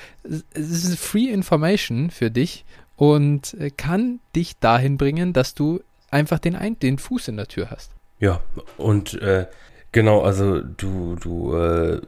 ist 0.54 0.98
Free 0.98 1.26
Information 1.26 2.12
für 2.12 2.32
dich 2.32 2.64
und 2.96 3.56
äh, 3.56 3.72
kann 3.72 4.22
dich 4.38 4.58
dahin 4.58 4.98
bringen, 4.98 5.34
dass 5.34 5.54
du 5.54 5.82
einfach 6.10 6.40
den, 6.40 6.58
den 6.80 6.98
Fuß 6.98 7.28
in 7.28 7.36
der 7.36 7.50
Tür 7.50 7.72
hast. 7.72 7.92
Ja, 8.22 8.40
und 8.78 9.16
äh, 9.16 9.48
genau, 9.94 10.22
also 10.22 10.60
du, 10.60 11.16
du 11.16 11.56
äh, 11.56 12.02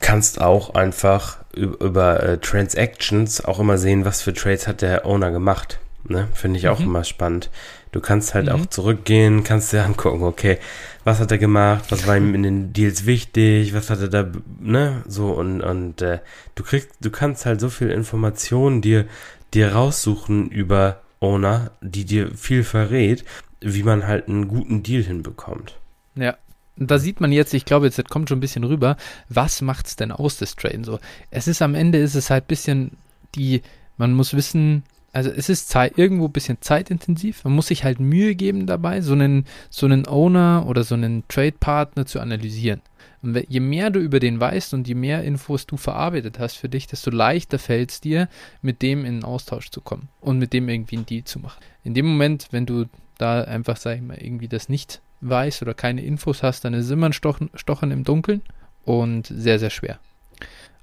kannst 0.00 0.40
auch 0.40 0.74
einfach 0.74 1.38
über, 1.54 1.84
über 1.84 2.22
äh, 2.22 2.38
Transactions 2.38 3.44
auch 3.44 3.58
immer 3.58 3.76
sehen, 3.76 4.06
was 4.06 4.22
für 4.22 4.32
Trades 4.32 4.66
hat 4.66 4.80
der 4.80 5.04
Owner 5.04 5.30
gemacht. 5.30 5.78
Ne? 6.04 6.28
Finde 6.32 6.58
ich 6.58 6.68
auch 6.68 6.78
mhm. 6.78 6.86
immer 6.86 7.04
spannend. 7.04 7.50
Du 7.92 8.00
kannst 8.00 8.34
halt 8.34 8.46
mhm. 8.46 8.52
auch 8.52 8.66
zurückgehen, 8.66 9.44
kannst 9.44 9.72
dir 9.72 9.84
angucken, 9.84 10.22
okay, 10.22 10.58
was 11.04 11.20
hat 11.20 11.30
er 11.30 11.38
gemacht, 11.38 11.84
was 11.90 12.06
war 12.06 12.16
ihm 12.16 12.34
in 12.34 12.42
den 12.42 12.72
Deals 12.72 13.06
wichtig, 13.06 13.74
was 13.74 13.90
hat 13.90 14.00
er 14.00 14.08
da, 14.08 14.26
ne, 14.60 15.02
so 15.06 15.32
und, 15.32 15.60
und 15.60 16.00
äh, 16.00 16.20
du 16.54 16.62
kriegst, 16.62 16.88
du 17.00 17.10
kannst 17.10 17.44
halt 17.44 17.60
so 17.60 17.68
viel 17.68 17.90
Informationen 17.90 18.80
dir, 18.80 19.04
dir 19.52 19.74
raussuchen 19.74 20.48
über 20.48 21.02
Owner, 21.20 21.70
die 21.80 22.04
dir 22.04 22.30
viel 22.34 22.64
verrät, 22.64 23.24
wie 23.60 23.82
man 23.82 24.06
halt 24.06 24.28
einen 24.28 24.48
guten 24.48 24.82
Deal 24.82 25.02
hinbekommt. 25.02 25.78
Ja, 26.14 26.36
da 26.76 26.98
sieht 26.98 27.20
man 27.20 27.32
jetzt, 27.32 27.54
ich 27.54 27.64
glaube, 27.64 27.86
jetzt 27.86 28.08
kommt 28.08 28.28
schon 28.28 28.38
ein 28.38 28.42
bisschen 28.42 28.64
rüber, 28.64 28.96
was 29.28 29.60
macht's 29.60 29.96
denn 29.96 30.12
aus, 30.12 30.38
das 30.38 30.56
Traden 30.56 30.84
so? 30.84 30.98
Es 31.30 31.46
ist 31.46 31.62
am 31.62 31.74
Ende, 31.74 31.98
ist 31.98 32.14
es 32.14 32.30
halt 32.30 32.44
ein 32.44 32.48
bisschen 32.48 32.90
die, 33.34 33.62
man 33.96 34.14
muss 34.14 34.34
wissen, 34.34 34.84
also 35.12 35.30
es 35.30 35.48
ist 35.48 35.68
Zeit, 35.68 35.98
irgendwo 35.98 36.26
ein 36.26 36.32
bisschen 36.32 36.58
zeitintensiv. 36.60 37.44
Man 37.44 37.52
muss 37.52 37.66
sich 37.66 37.84
halt 37.84 38.00
Mühe 38.00 38.34
geben 38.34 38.66
dabei, 38.66 39.02
so 39.02 39.12
einen, 39.12 39.44
so 39.68 39.84
einen 39.86 40.06
Owner 40.08 40.64
oder 40.66 40.84
so 40.84 40.94
einen 40.94 41.24
Trade-Partner 41.28 42.06
zu 42.06 42.20
analysieren. 42.20 42.80
Und 43.20 43.38
je 43.48 43.60
mehr 43.60 43.90
du 43.90 44.00
über 44.00 44.18
den 44.18 44.40
weißt 44.40 44.74
und 44.74 44.88
je 44.88 44.94
mehr 44.94 45.22
Infos 45.22 45.66
du 45.66 45.76
verarbeitet 45.76 46.38
hast 46.38 46.56
für 46.56 46.68
dich, 46.68 46.86
desto 46.86 47.10
leichter 47.10 47.58
fällt 47.58 47.90
es 47.90 48.00
dir, 48.00 48.28
mit 48.62 48.82
dem 48.82 49.00
in 49.00 49.06
einen 49.06 49.24
Austausch 49.24 49.70
zu 49.70 49.80
kommen 49.80 50.08
und 50.20 50.38
mit 50.38 50.52
dem 50.52 50.68
irgendwie 50.68 50.96
einen 50.96 51.06
Deal 51.06 51.24
zu 51.24 51.38
machen. 51.38 51.62
In 51.84 51.94
dem 51.94 52.06
Moment, 52.06 52.48
wenn 52.50 52.66
du 52.66 52.86
da 53.18 53.42
einfach, 53.42 53.76
sag 53.76 53.96
ich 53.96 54.02
mal, 54.02 54.18
irgendwie 54.18 54.48
das 54.48 54.68
nicht 54.68 55.00
weißt 55.22 55.62
oder 55.62 55.74
keine 55.74 56.02
Infos 56.02 56.42
hast, 56.42 56.64
dann 56.64 56.74
ist 56.74 56.90
immer 56.90 57.06
ein 57.06 57.12
Stochen, 57.12 57.50
Stochen 57.54 57.90
im 57.90 58.04
Dunkeln 58.04 58.42
und 58.84 59.26
sehr, 59.26 59.58
sehr 59.58 59.70
schwer. 59.70 59.98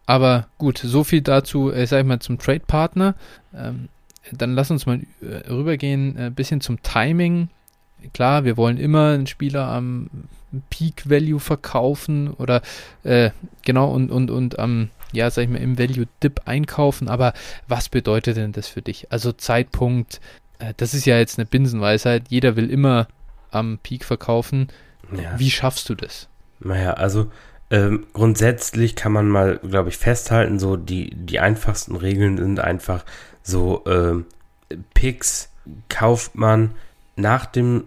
Aber 0.05 0.47
gut, 0.57 0.79
so 0.79 1.03
viel 1.03 1.21
dazu, 1.21 1.71
äh, 1.71 1.85
sag 1.85 1.99
ich 1.99 2.05
mal, 2.05 2.19
zum 2.19 2.39
Trade-Partner. 2.39 3.13
Ähm, 3.55 3.89
dann 4.31 4.55
lass 4.55 4.71
uns 4.71 4.85
mal 4.85 5.01
äh, 5.21 5.47
rübergehen, 5.51 6.17
ein 6.17 6.27
äh, 6.27 6.31
bisschen 6.31 6.61
zum 6.61 6.81
Timing. 6.81 7.49
Klar, 8.13 8.43
wir 8.43 8.57
wollen 8.57 8.77
immer 8.77 9.11
einen 9.11 9.27
Spieler 9.27 9.67
am 9.67 10.09
Peak 10.69 11.09
Value 11.09 11.39
verkaufen 11.39 12.31
oder 12.33 12.61
äh, 13.03 13.31
genau 13.63 13.91
und, 13.91 14.09
und, 14.09 14.31
und 14.31 14.57
am, 14.57 14.89
ja, 15.11 15.29
sag 15.29 15.43
ich 15.43 15.49
mal, 15.49 15.57
im 15.57 15.77
Value 15.77 16.07
Dip 16.23 16.41
einkaufen, 16.45 17.07
aber 17.07 17.33
was 17.67 17.89
bedeutet 17.89 18.37
denn 18.37 18.51
das 18.51 18.67
für 18.67 18.81
dich? 18.81 19.11
Also 19.11 19.31
Zeitpunkt, 19.31 20.21
äh, 20.59 20.73
das 20.77 20.93
ist 20.93 21.05
ja 21.05 21.17
jetzt 21.17 21.37
eine 21.37 21.45
Binsenweisheit, 21.45 22.23
jeder 22.29 22.55
will 22.55 22.71
immer 22.71 23.07
am 23.51 23.79
Peak 23.81 24.05
verkaufen. 24.05 24.67
Ja. 25.11 25.37
Wie 25.37 25.49
schaffst 25.49 25.89
du 25.89 25.95
das? 25.95 26.27
Naja, 26.59 26.93
also 26.93 27.31
ähm, 27.71 28.07
grundsätzlich 28.13 28.95
kann 28.95 29.11
man 29.11 29.29
mal, 29.29 29.59
glaube 29.59 29.89
ich, 29.89 29.97
festhalten, 29.97 30.59
so 30.59 30.75
die, 30.75 31.11
die 31.15 31.39
einfachsten 31.39 31.95
Regeln 31.95 32.37
sind 32.37 32.59
einfach, 32.59 33.05
so 33.43 33.83
äh, 33.85 34.75
Picks 34.93 35.49
kauft 35.87 36.35
man 36.35 36.71
nach 37.15 37.45
dem 37.45 37.83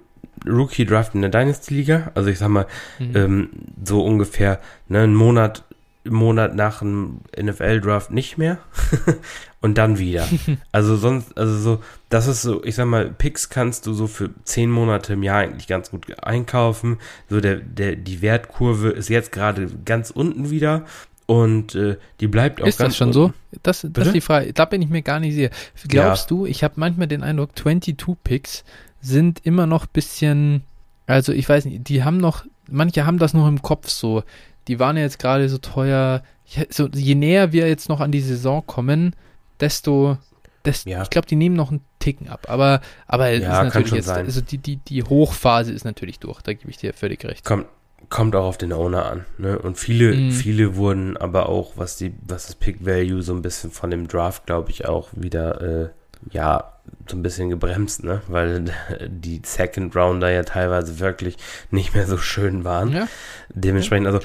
Rookie 0.46 0.84
Draft 0.84 1.14
in 1.14 1.22
der 1.22 1.30
Dynasty 1.30 1.74
Liga. 1.74 2.12
Also 2.14 2.30
ich 2.30 2.38
sag 2.38 2.48
mal, 2.48 2.66
mhm. 2.98 3.16
ähm, 3.16 3.50
so 3.84 4.04
ungefähr 4.04 4.60
ne, 4.88 5.00
einen 5.00 5.14
Monat, 5.14 5.64
Monat 6.04 6.54
nach 6.54 6.80
dem 6.80 7.20
NFL 7.40 7.80
Draft 7.80 8.10
nicht 8.10 8.38
mehr. 8.38 8.58
und 9.62 9.78
dann 9.78 9.98
wieder. 9.98 10.28
also 10.72 10.96
sonst, 10.96 11.38
also 11.38 11.56
so, 11.56 11.80
das 12.10 12.26
ist 12.26 12.42
so, 12.42 12.62
ich 12.64 12.74
sag 12.74 12.86
mal, 12.86 13.10
Picks 13.10 13.48
kannst 13.48 13.86
du 13.86 13.94
so 13.94 14.06
für 14.06 14.30
zehn 14.44 14.70
Monate 14.70 15.14
im 15.14 15.22
Jahr 15.22 15.38
eigentlich 15.38 15.68
ganz 15.68 15.90
gut 15.90 16.22
einkaufen. 16.22 16.98
So 17.30 17.40
der, 17.40 17.56
der, 17.56 17.96
die 17.96 18.20
Wertkurve 18.20 18.90
ist 18.90 19.08
jetzt 19.08 19.32
gerade 19.32 19.68
ganz 19.84 20.10
unten 20.10 20.50
wieder. 20.50 20.84
Und 21.26 21.76
äh, 21.76 21.96
die 22.20 22.26
bleibt 22.26 22.60
auch 22.60 22.66
ist 22.66 22.78
ganz 22.78 22.94
Ist 22.94 23.00
das 23.00 23.14
schon 23.14 23.22
unten. 23.22 23.34
so? 23.52 23.58
Das, 23.62 23.86
das 23.88 24.08
ist 24.08 24.14
die 24.14 24.20
Frage. 24.20 24.52
Da 24.52 24.64
bin 24.64 24.82
ich 24.82 24.88
mir 24.88 25.02
gar 25.02 25.20
nicht 25.20 25.34
sicher. 25.34 25.50
Glaubst 25.88 26.30
ja. 26.30 26.36
du, 26.36 26.46
ich 26.46 26.64
habe 26.64 26.74
manchmal 26.76 27.06
den 27.06 27.22
Eindruck, 27.22 27.56
22 27.56 28.16
Picks 28.22 28.64
sind 29.00 29.40
immer 29.44 29.66
noch 29.66 29.86
bisschen, 29.86 30.62
also 31.06 31.32
ich 31.32 31.48
weiß 31.48 31.64
nicht, 31.66 31.88
die 31.88 32.02
haben 32.02 32.18
noch, 32.18 32.44
manche 32.68 33.06
haben 33.06 33.18
das 33.18 33.32
noch 33.32 33.48
im 33.48 33.62
Kopf 33.62 33.88
so. 33.88 34.24
Die 34.68 34.78
waren 34.78 34.96
ja 34.96 35.04
jetzt 35.04 35.18
gerade 35.18 35.48
so 35.48 35.58
teuer. 35.58 36.22
So, 36.68 36.88
je 36.88 37.14
näher 37.14 37.52
wir 37.52 37.68
jetzt 37.68 37.88
noch 37.88 38.00
an 38.00 38.12
die 38.12 38.20
Saison 38.20 38.64
kommen, 38.66 39.14
desto, 39.62 40.18
desto 40.64 40.90
ja. 40.90 41.02
ich 41.02 41.10
glaube, 41.10 41.26
die 41.26 41.36
nehmen 41.36 41.56
noch 41.56 41.70
einen 41.70 41.80
Ticken 41.98 42.28
ab. 42.28 42.46
Aber, 42.48 42.80
aber 43.06 43.30
ja, 43.30 43.62
ist 43.62 43.64
natürlich 43.64 43.92
jetzt, 43.92 44.06
sein. 44.06 44.26
also 44.26 44.40
die, 44.40 44.58
die, 44.58 44.76
die 44.76 45.02
Hochphase 45.04 45.72
ist 45.72 45.84
natürlich 45.84 46.18
durch, 46.18 46.42
da 46.42 46.52
gebe 46.52 46.70
ich 46.70 46.76
dir 46.76 46.92
völlig 46.92 47.24
recht. 47.24 47.44
Kommt, 47.44 47.66
kommt 48.10 48.36
auch 48.36 48.44
auf 48.44 48.58
den 48.58 48.72
Owner 48.72 49.06
an. 49.06 49.24
Ne? 49.38 49.58
Und 49.58 49.78
viele, 49.78 50.14
mhm. 50.14 50.30
viele 50.32 50.76
wurden 50.76 51.16
aber 51.16 51.48
auch, 51.48 51.72
was 51.76 51.96
die, 51.96 52.12
was 52.26 52.46
das 52.46 52.56
Pick 52.56 52.84
Value 52.84 53.22
so 53.22 53.34
ein 53.34 53.42
bisschen 53.42 53.70
von 53.70 53.90
dem 53.90 54.08
Draft, 54.08 54.46
glaube 54.46 54.70
ich, 54.70 54.86
auch 54.86 55.08
wieder, 55.12 55.60
äh, 55.62 55.88
ja, 56.30 56.72
so 57.08 57.16
ein 57.16 57.22
bisschen 57.22 57.48
gebremst, 57.48 58.04
ne? 58.04 58.22
Weil 58.28 58.64
die 59.08 59.40
Second 59.44 59.94
Rounder 59.96 60.30
ja 60.30 60.42
teilweise 60.42 60.98
wirklich 60.98 61.36
nicht 61.70 61.94
mehr 61.94 62.06
so 62.06 62.16
schön 62.16 62.64
waren. 62.64 62.92
Ja. 62.92 63.08
Dementsprechend, 63.48 64.06
also 64.06 64.20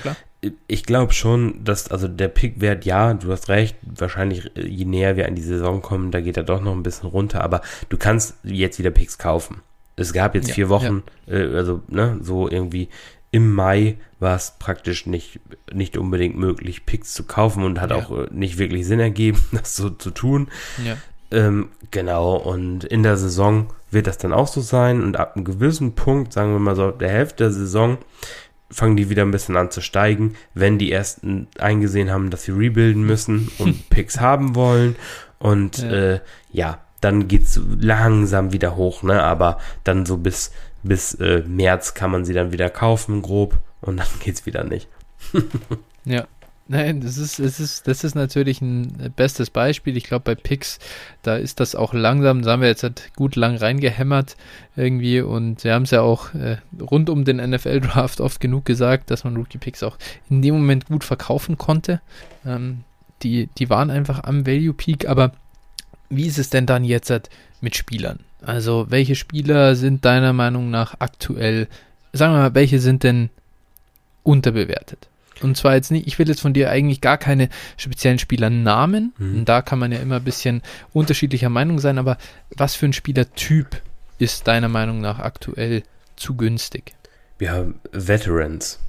ich 0.68 0.84
glaube 0.84 1.14
schon, 1.14 1.64
dass, 1.64 1.90
also 1.90 2.08
der 2.08 2.28
Pickwert, 2.28 2.86
ja, 2.86 3.14
du 3.14 3.32
hast 3.32 3.50
recht, 3.50 3.76
wahrscheinlich 3.82 4.56
äh, 4.56 4.68
je 4.68 4.86
näher 4.86 5.18
wir 5.18 5.28
an 5.28 5.36
die 5.36 5.42
Saison 5.42 5.82
kommen, 5.82 6.12
da 6.12 6.22
geht 6.22 6.38
er 6.38 6.44
doch 6.44 6.62
noch 6.62 6.74
ein 6.74 6.84
bisschen 6.84 7.10
runter, 7.10 7.44
aber 7.44 7.62
du 7.90 7.98
kannst 7.98 8.36
jetzt 8.44 8.80
wieder 8.80 8.92
Picks 8.92 9.18
kaufen. 9.18 9.62
Es 9.96 10.14
gab 10.14 10.36
jetzt 10.36 10.50
ja, 10.50 10.54
vier 10.54 10.70
Wochen, 10.70 11.04
ja. 11.26 11.34
äh, 11.34 11.56
also, 11.56 11.82
ne, 11.88 12.20
so 12.22 12.48
irgendwie 12.48 12.90
im 13.32 13.54
Mai 13.54 13.98
war 14.20 14.36
es 14.36 14.54
praktisch 14.58 15.06
nicht, 15.06 15.40
nicht 15.72 15.98
unbedingt 15.98 16.38
möglich, 16.38 16.86
Picks 16.86 17.14
zu 17.14 17.24
kaufen 17.24 17.64
und 17.64 17.82
hat 17.82 17.90
ja. 17.90 17.98
auch 17.98 18.12
äh, 18.12 18.28
nicht 18.32 18.58
wirklich 18.58 18.86
Sinn 18.86 19.00
ergeben, 19.00 19.44
das 19.52 19.76
so 19.76 19.90
zu 19.90 20.12
tun. 20.12 20.50
Ja. 20.86 20.98
Ähm, 21.30 21.70
genau, 21.92 22.36
und 22.36 22.86
in 22.86 23.04
der 23.04 23.18
Saison 23.18 23.68
wird 23.92 24.08
das 24.08 24.18
dann 24.18 24.34
auch 24.34 24.48
so 24.48 24.62
sein 24.62 25.04
und 25.04 25.18
ab 25.18 25.36
einem 25.36 25.46
gewissen 25.46 25.94
Punkt, 25.94 26.32
sagen 26.32 26.54
wir 26.54 26.60
mal 26.60 26.76
so, 26.76 26.92
der 26.92 27.10
Hälfte 27.10 27.46
der 27.46 27.52
Saison, 27.52 27.98
fangen 28.70 28.98
die 28.98 29.10
wieder 29.10 29.24
ein 29.24 29.32
bisschen 29.32 29.58
an 29.58 29.72
zu 29.72 29.82
steigen, 29.82 30.36
wenn 30.54 30.78
die 30.78 30.92
ersten 30.92 31.48
eingesehen 31.60 32.12
haben, 32.12 32.30
dass 32.30 32.44
sie 32.44 32.52
rebuilden 32.52 33.04
müssen 33.04 33.50
und 33.58 33.90
Picks 33.90 34.20
haben 34.20 34.56
wollen. 34.56 34.96
Und 35.40 35.80
ja, 35.80 35.92
äh, 35.92 36.20
ja 36.52 36.80
dann 37.02 37.28
geht's 37.28 37.60
langsam 37.80 38.54
wieder 38.54 38.76
hoch, 38.76 39.04
ne? 39.04 39.22
Aber 39.24 39.60
dann 39.84 40.06
so 40.06 40.18
bis, 40.18 40.52
bis 40.84 41.14
äh, 41.16 41.44
März 41.46 41.94
kann 41.94 42.12
man 42.12 42.26
sie 42.26 42.34
dann 42.34 42.52
wieder 42.52 42.70
kaufen, 42.70 43.22
grob, 43.22 43.60
und 43.82 43.98
dann 43.98 44.08
geht's 44.20 44.46
wieder 44.46 44.64
nicht. 44.64 44.88
ja. 46.06 46.26
Nein, 46.70 47.00
das 47.00 47.18
ist, 47.18 47.40
das 47.40 47.62
ist, 47.62 47.88
das 47.88 48.04
ist 48.04 48.16
natürlich 48.16 48.62
ein 48.62 49.14
bestes 49.16 49.50
Beispiel. 49.50 49.96
Ich 49.96 50.04
glaube, 50.04 50.24
bei 50.24 50.36
Picks, 50.36 50.80
da 51.24 51.38
ist 51.38 51.62
das 51.62 51.76
auch 51.76 51.94
langsam, 51.94 52.42
da 52.42 52.52
haben 52.52 52.62
wir 52.62 52.68
jetzt 52.68 52.84
halt 52.84 53.12
gut 53.16 53.38
lang 53.38 53.56
reingehämmert 53.56 54.36
irgendwie 54.76 55.22
und 55.22 55.64
wir 55.64 55.74
haben 55.74 55.84
es 55.84 55.92
ja 55.92 56.02
auch 56.02 56.34
äh, 56.34 56.58
rund 56.82 57.10
um 57.10 57.24
den 57.24 57.38
NFL-Draft 57.38 58.20
oft 58.20 58.42
genug 58.42 58.66
gesagt, 58.66 59.12
dass 59.12 59.24
man 59.24 59.38
Rookie-Picks 59.38 59.82
auch 59.84 59.98
in 60.30 60.42
dem 60.42 60.56
Moment 60.56 60.88
gut 60.88 61.06
verkaufen 61.06 61.58
konnte. 61.58 62.02
Ähm, 62.46 62.84
die, 63.24 63.48
die 63.58 63.70
waren 63.70 63.90
einfach 63.90 64.26
am 64.26 64.46
Value-Peak, 64.46 65.08
aber 65.08 65.32
wie 66.10 66.28
ist 66.28 66.38
es 66.38 66.50
denn 66.50 66.66
dann 66.66 66.84
jetzt 66.84 67.10
halt 67.10 67.30
mit 67.62 67.76
Spielern? 67.78 68.20
Also, 68.42 68.88
welche 68.90 69.16
Spieler 69.16 69.76
sind 69.76 70.06
deiner 70.06 70.34
Meinung 70.34 70.70
nach 70.70 70.96
aktuell, 71.00 71.68
sagen 72.14 72.34
wir 72.34 72.40
mal, 72.40 72.56
welche 72.56 72.80
sind 72.80 73.04
denn 73.04 73.30
unterbewertet? 74.24 75.08
Und 75.42 75.58
zwar 75.58 75.76
jetzt 75.76 75.92
nicht, 75.92 76.08
ich 76.08 76.18
will 76.20 76.28
jetzt 76.28 76.42
von 76.42 76.54
dir 76.54 76.70
eigentlich 76.70 77.02
gar 77.02 77.18
keine 77.18 77.50
speziellen 77.78 78.20
Spielernamen. 78.20 79.14
Mhm. 79.18 79.46
Da 79.46 79.62
kann 79.62 79.80
man 79.80 79.92
ja 79.92 80.00
immer 80.00 80.18
ein 80.18 80.24
bisschen 80.24 80.62
unterschiedlicher 80.94 81.50
Meinung 81.50 81.80
sein, 81.80 81.98
aber 81.98 82.18
was 82.56 82.76
für 82.76 82.86
ein 82.86 82.94
Spielertyp 82.94 83.82
ist 84.20 84.48
deiner 84.48 84.70
Meinung 84.70 85.02
nach 85.02 85.20
aktuell 85.20 85.84
zu 86.16 86.36
günstig? 86.36 86.94
Wir 87.38 87.52
haben 87.52 87.80
Veterans. 87.92 88.80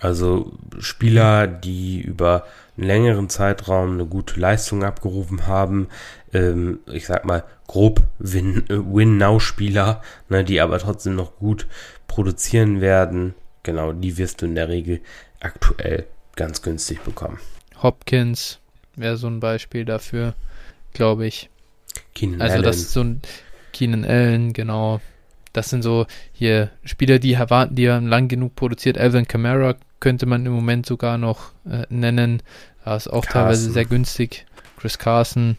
Also 0.00 0.52
Spieler, 0.78 1.46
die 1.46 2.00
über 2.00 2.46
einen 2.76 2.86
längeren 2.86 3.28
Zeitraum 3.28 3.94
eine 3.94 4.06
gute 4.06 4.38
Leistung 4.38 4.84
abgerufen 4.84 5.46
haben. 5.46 5.88
Ähm, 6.32 6.78
ich 6.86 7.06
sag 7.06 7.24
mal, 7.24 7.44
grob 7.66 8.02
Win-Now-Spieler, 8.18 10.02
ne, 10.28 10.44
die 10.44 10.60
aber 10.60 10.78
trotzdem 10.78 11.16
noch 11.16 11.36
gut 11.36 11.66
produzieren 12.06 12.80
werden. 12.80 13.34
Genau, 13.64 13.92
die 13.92 14.16
wirst 14.16 14.40
du 14.40 14.46
in 14.46 14.54
der 14.54 14.68
Regel 14.68 15.00
aktuell 15.40 16.06
ganz 16.36 16.62
günstig 16.62 17.02
bekommen. 17.02 17.38
Hopkins 17.82 18.58
wäre 18.96 19.16
so 19.16 19.28
ein 19.28 19.40
Beispiel 19.40 19.84
dafür, 19.84 20.34
glaube 20.92 21.26
ich. 21.26 21.50
Keenan 22.14 22.40
also 22.40 22.54
Allen. 22.54 22.62
das 22.64 22.76
ist 22.76 22.92
so 22.92 23.02
ein 23.02 23.22
Keenan 23.72 24.04
Allen, 24.04 24.52
genau. 24.52 25.00
Das 25.52 25.70
sind 25.70 25.82
so 25.82 26.06
hier 26.32 26.70
Spieler, 26.84 27.18
die 27.18 27.32
erwarten, 27.32 27.74
die 27.74 27.90
haben 27.90 28.06
lang 28.06 28.28
genug 28.28 28.54
produziert. 28.54 28.98
Alvin 28.98 29.26
Kamara 29.26 29.76
könnte 30.00 30.26
man 30.26 30.46
im 30.46 30.52
Moment 30.52 30.86
sogar 30.86 31.18
noch 31.18 31.52
äh, 31.68 31.84
nennen. 31.88 32.42
Da 32.84 32.96
ist 32.96 33.08
auch 33.08 33.24
Carson. 33.24 33.32
teilweise 33.32 33.72
sehr 33.72 33.84
günstig. 33.84 34.46
Chris 34.78 34.98
Carson. 34.98 35.56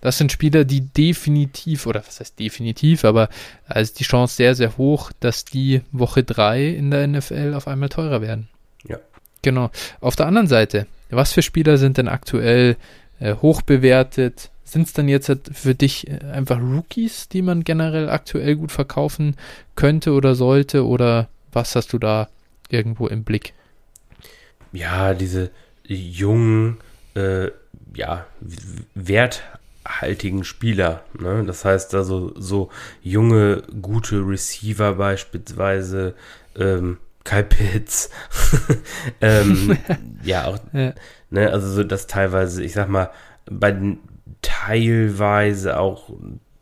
Das 0.00 0.18
sind 0.18 0.32
Spieler, 0.32 0.64
die 0.64 0.80
definitiv, 0.80 1.86
oder 1.86 2.02
was 2.06 2.20
heißt 2.20 2.38
definitiv, 2.38 3.04
aber 3.04 3.28
da 3.68 3.80
ist 3.80 4.00
die 4.00 4.04
Chance 4.04 4.34
sehr, 4.36 4.54
sehr 4.54 4.76
hoch, 4.76 5.12
dass 5.20 5.44
die 5.44 5.82
Woche 5.92 6.24
3 6.24 6.66
in 6.66 6.90
der 6.90 7.06
NFL 7.06 7.54
auf 7.54 7.68
einmal 7.68 7.88
teurer 7.88 8.20
werden. 8.20 8.48
Ja, 8.84 8.98
Genau. 9.42 9.70
Auf 10.00 10.16
der 10.16 10.26
anderen 10.26 10.48
Seite, 10.48 10.86
was 11.10 11.32
für 11.32 11.42
Spieler 11.42 11.78
sind 11.78 11.98
denn 11.98 12.08
aktuell 12.08 12.76
äh, 13.20 13.34
hoch 13.34 13.62
bewertet? 13.62 14.50
Sind 14.64 14.86
es 14.86 14.92
dann 14.92 15.08
jetzt 15.08 15.28
halt 15.28 15.50
für 15.52 15.74
dich 15.74 16.08
äh, 16.08 16.18
einfach 16.32 16.60
Rookies, 16.60 17.28
die 17.28 17.42
man 17.42 17.64
generell 17.64 18.10
aktuell 18.10 18.56
gut 18.56 18.72
verkaufen 18.72 19.36
könnte 19.76 20.12
oder 20.12 20.34
sollte? 20.34 20.86
Oder 20.86 21.28
was 21.52 21.74
hast 21.76 21.92
du 21.92 21.98
da 21.98 22.28
irgendwo 22.68 23.06
im 23.06 23.24
Blick? 23.24 23.54
Ja, 24.72 25.14
diese 25.14 25.50
jungen, 25.84 26.76
äh, 27.14 27.48
ja, 27.94 28.26
werthaltigen 28.94 30.44
Spieler. 30.44 31.02
Ne? 31.18 31.44
Das 31.46 31.64
heißt 31.64 31.94
also 31.94 32.32
so 32.36 32.70
junge, 33.02 33.62
gute 33.80 34.16
Receiver 34.16 34.94
beispielsweise, 34.94 36.14
ähm, 36.56 36.98
Kai 37.28 37.42
Pitts. 37.42 38.08
ähm, 39.20 39.76
ja, 40.22 40.46
auch, 40.46 40.58
ja. 40.72 40.94
Ne, 41.28 41.52
also 41.52 41.68
so, 41.68 41.84
dass 41.84 42.06
teilweise, 42.06 42.64
ich 42.64 42.72
sag 42.72 42.88
mal, 42.88 43.10
bei 43.44 43.70
den 43.70 43.98
teilweise 44.40 45.78
auch 45.78 46.08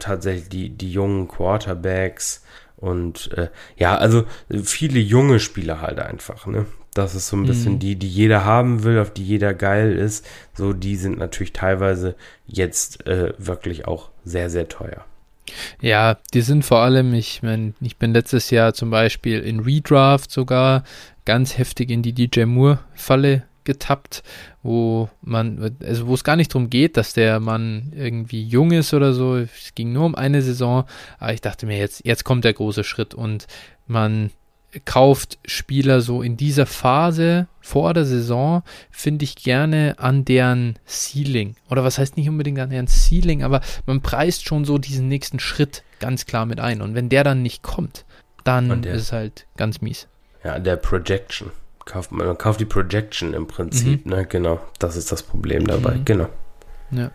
tatsächlich 0.00 0.48
die, 0.48 0.70
die 0.70 0.90
jungen 0.90 1.29
Quarterbacks 1.29 2.42
und 2.76 3.31
äh, 3.38 3.48
ja, 3.76 3.96
also 3.96 4.24
viele 4.64 4.98
junge 4.98 5.38
Spieler 5.38 5.83
halt 5.83 6.00
einfach, 6.00 6.46
ne? 6.46 6.66
Das 6.94 7.14
ist 7.14 7.29
so 7.29 7.37
ein 7.37 7.46
bisschen 7.46 7.74
mhm. 7.74 7.79
die, 7.79 7.94
die 7.96 8.09
jeder 8.09 8.44
haben 8.44 8.83
will, 8.83 8.98
auf 8.98 9.12
die 9.12 9.24
jeder 9.24 9.55
geil 9.55 9.92
ist. 9.92 10.26
So, 10.55 10.72
die 10.72 10.96
sind 10.96 11.18
natürlich 11.18 11.52
teilweise 11.52 12.16
jetzt 12.46 13.07
äh, 13.07 13.35
wirklich 13.38 13.87
auch 13.87 14.11
sehr, 14.24 14.50
sehr 14.50 14.66
teuer. 14.66 15.05
Ja, 15.80 16.16
die 16.35 16.40
sind 16.40 16.64
vor 16.64 16.78
allem, 16.80 17.14
ich 17.14 17.42
meine, 17.42 17.74
ich 17.80 17.96
bin 17.96 18.12
letztes 18.12 18.50
Jahr 18.50 18.74
zum 18.74 18.90
Beispiel 18.90 19.40
in 19.40 19.61
Redraft 19.61 20.30
sogar 20.30 20.85
ganz 21.24 21.59
heftig 21.59 21.90
in 21.90 22.02
die 22.02 22.12
DJ 22.12 22.44
Moore-Falle 22.44 23.44
getappt, 23.64 24.22
wo 24.62 25.11
man, 25.20 25.76
also 25.85 26.06
wo 26.06 26.14
es 26.14 26.24
gar 26.24 26.37
nicht 26.37 26.54
darum 26.54 26.70
geht, 26.70 26.96
dass 26.96 27.12
der 27.12 27.40
Mann 27.40 27.92
irgendwie 27.94 28.42
jung 28.42 28.70
ist 28.70 28.94
oder 28.94 29.12
so. 29.12 29.37
Es 29.37 29.74
ging 29.74 29.92
nur 29.92 30.06
um 30.06 30.14
eine 30.14 30.40
Saison, 30.40 30.85
aber 31.18 31.35
ich 31.35 31.42
dachte 31.42 31.66
mir, 31.66 31.78
jetzt, 31.78 32.06
jetzt 32.06 32.24
kommt 32.24 32.44
der 32.44 32.54
große 32.54 32.85
Schritt 32.85 33.12
und 33.12 33.46
man 33.87 34.30
kauft 34.85 35.38
Spieler 35.46 36.00
so 36.00 36.22
in 36.22 36.37
dieser 36.37 36.66
Phase 36.66 37.46
vor 37.61 37.94
der 37.94 38.05
Saison, 38.05 38.62
finde 38.90 39.24
ich 39.24 39.37
gerne 39.37 39.94
an 39.98 40.24
deren 40.24 40.79
Ceiling. 40.87 41.57
Oder 41.70 41.85
was 41.85 41.98
heißt 41.98 42.16
nicht 42.16 42.29
unbedingt 42.29 42.59
an 42.59 42.70
deren 42.70 42.88
Ceiling, 42.88 43.42
aber 43.42 43.61
man 43.87 44.02
preist 44.02 44.44
schon 44.46 44.64
so 44.64 44.79
diesen 44.79 45.09
nächsten 45.09 45.40
Schritt 45.40 45.83
ganz 45.98 46.26
klar 46.26 46.46
mit 46.46 46.61
ein. 46.61 46.83
Und 46.83 46.94
wenn 46.94 47.09
der 47.09 47.24
dann 47.24 47.42
nicht 47.42 47.62
kommt, 47.62 48.05
dann 48.44 48.83
der, 48.83 48.94
ist 48.94 49.02
es 49.02 49.12
halt 49.12 49.46
ganz 49.57 49.81
mies. 49.81 50.09
Ja, 50.44 50.59
der 50.59 50.76
Projection. 50.76 51.50
Kauft, 51.85 52.12
man 52.12 52.37
kauft 52.37 52.61
die 52.61 52.64
Projection 52.64 53.33
im 53.33 53.46
Prinzip, 53.46 54.07
mhm. 54.07 54.12
ne? 54.12 54.26
Genau. 54.26 54.61
Das 54.79 54.96
ist 54.96 55.12
das 55.12 55.22
Problem 55.22 55.66
dabei, 55.66 55.94
mhm. 55.94 56.05
genau. 56.05 56.29
Ja. 56.90 57.11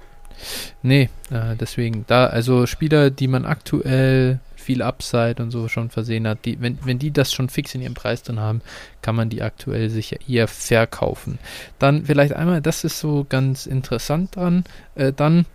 Nee, 0.82 1.10
äh, 1.30 1.56
deswegen, 1.60 2.06
da, 2.08 2.28
also 2.28 2.66
Spieler, 2.66 3.10
die 3.10 3.28
man 3.28 3.46
aktuell 3.46 4.40
viel 4.62 4.82
Upside 4.82 5.42
und 5.42 5.52
so 5.52 5.68
schon 5.68 5.90
versehen 5.90 6.28
hat, 6.28 6.46
die, 6.46 6.62
wenn, 6.62 6.78
wenn 6.84 7.00
die 7.00 7.12
das 7.12 7.34
schon 7.34 7.50
fix 7.50 7.76
in 7.76 7.82
ihrem 7.82 7.94
Preis 7.94 8.24
dann 8.24 8.40
haben, 8.40 8.62
kann 9.02 9.16
man 9.16 9.30
die 9.30 9.42
aktuell 9.42 9.90
sicher 9.90 10.18
eher 10.28 10.48
verkaufen. 10.48 11.40
Dann 11.80 12.06
vielleicht 12.06 12.34
einmal, 12.34 12.62
das 12.62 12.84
ist 12.84 13.00
so 13.00 13.26
ganz 13.28 13.66
interessant 13.66 14.36
dran, 14.36 14.64
äh, 14.96 15.12
dann 15.12 15.46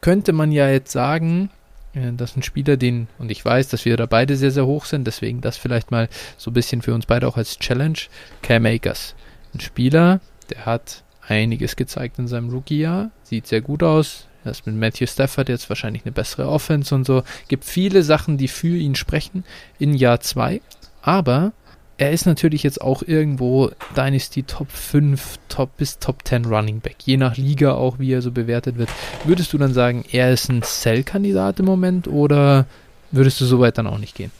könnte 0.00 0.32
man 0.32 0.52
ja 0.52 0.68
jetzt 0.68 0.92
sagen, 0.92 1.50
äh, 1.94 2.12
dass 2.12 2.36
ein 2.36 2.42
Spieler, 2.42 2.76
den, 2.76 3.08
und 3.18 3.30
ich 3.30 3.44
weiß, 3.44 3.68
dass 3.68 3.84
wir 3.84 3.96
da 3.96 4.06
beide 4.06 4.36
sehr, 4.36 4.50
sehr 4.50 4.66
hoch 4.66 4.84
sind, 4.84 5.06
deswegen 5.06 5.40
das 5.40 5.56
vielleicht 5.56 5.90
mal 5.90 6.08
so 6.36 6.50
ein 6.50 6.54
bisschen 6.54 6.82
für 6.82 6.94
uns 6.94 7.06
beide 7.06 7.28
auch 7.28 7.36
als 7.36 7.58
Challenge, 7.58 7.98
Cam 8.42 8.66
Akers. 8.66 9.14
Ein 9.54 9.60
Spieler, 9.60 10.20
der 10.50 10.66
hat 10.66 11.04
einiges 11.26 11.76
gezeigt 11.76 12.18
in 12.18 12.28
seinem 12.28 12.50
Rookie-Jahr, 12.50 13.10
sieht 13.22 13.46
sehr 13.46 13.60
gut 13.60 13.82
aus, 13.82 14.26
das 14.44 14.66
mit 14.66 14.74
Matthew 14.74 15.06
Stafford 15.06 15.48
jetzt 15.48 15.68
wahrscheinlich 15.68 16.04
eine 16.04 16.12
bessere 16.12 16.48
Offense 16.48 16.94
und 16.94 17.04
so. 17.04 17.22
Gibt 17.48 17.64
viele 17.64 18.02
Sachen, 18.02 18.38
die 18.38 18.48
für 18.48 18.76
ihn 18.76 18.94
sprechen 18.94 19.44
in 19.78 19.94
Jahr 19.94 20.20
2. 20.20 20.60
Aber 21.02 21.52
er 21.98 22.10
ist 22.10 22.26
natürlich 22.26 22.62
jetzt 22.62 22.80
auch 22.80 23.02
irgendwo 23.02 23.70
Dynasty 23.96 24.42
Top 24.42 24.70
5, 24.70 25.38
Top 25.48 25.76
bis 25.76 25.98
Top 25.98 26.26
10 26.26 26.46
Running 26.46 26.80
Back. 26.80 26.96
Je 27.04 27.16
nach 27.16 27.36
Liga 27.36 27.74
auch, 27.74 27.98
wie 27.98 28.12
er 28.12 28.22
so 28.22 28.32
bewertet 28.32 28.78
wird. 28.78 28.88
Würdest 29.24 29.52
du 29.52 29.58
dann 29.58 29.72
sagen, 29.72 30.04
er 30.10 30.32
ist 30.32 30.48
ein 30.48 30.62
Sell-Kandidat 30.62 31.60
im 31.60 31.66
Moment 31.66 32.08
oder 32.08 32.66
würdest 33.10 33.40
du 33.40 33.44
so 33.44 33.60
weit 33.60 33.78
dann 33.78 33.86
auch 33.86 33.98
nicht 33.98 34.16
gehen? 34.16 34.32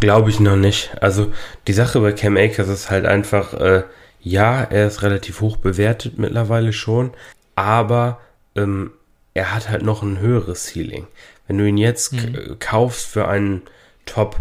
Glaube 0.00 0.30
ich 0.30 0.40
noch 0.40 0.56
nicht. 0.56 0.90
Also 1.00 1.32
die 1.66 1.72
Sache 1.72 2.00
bei 2.00 2.12
Cam 2.12 2.36
Akers 2.36 2.68
ist 2.68 2.90
halt 2.90 3.04
einfach, 3.04 3.54
äh, 3.54 3.84
ja, 4.20 4.62
er 4.62 4.86
ist 4.86 5.02
relativ 5.02 5.40
hoch 5.40 5.56
bewertet 5.56 6.18
mittlerweile 6.18 6.72
schon, 6.72 7.12
aber 7.54 8.20
ähm, 8.58 8.92
er 9.34 9.54
hat 9.54 9.68
halt 9.68 9.82
noch 9.82 10.02
ein 10.02 10.18
höheres 10.18 10.66
Ceiling. 10.66 11.06
Wenn 11.46 11.58
du 11.58 11.66
ihn 11.66 11.78
jetzt 11.78 12.12
mhm. 12.12 12.56
kaufst 12.58 13.06
für 13.06 13.28
einen 13.28 13.62
Top 14.04 14.40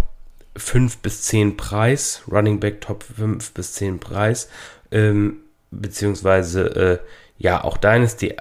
5 0.56 0.98
bis 0.98 1.24
10 1.24 1.56
Preis, 1.56 2.24
Running 2.30 2.60
Back 2.60 2.82
Top 2.82 3.04
5 3.04 3.52
bis 3.52 3.74
10 3.74 4.00
Preis, 4.00 4.50
ähm, 4.92 5.38
beziehungsweise 5.72 6.64
äh, 6.76 7.00
ja 7.38 7.64
auch 7.64 7.78
Dynasty 7.78 8.36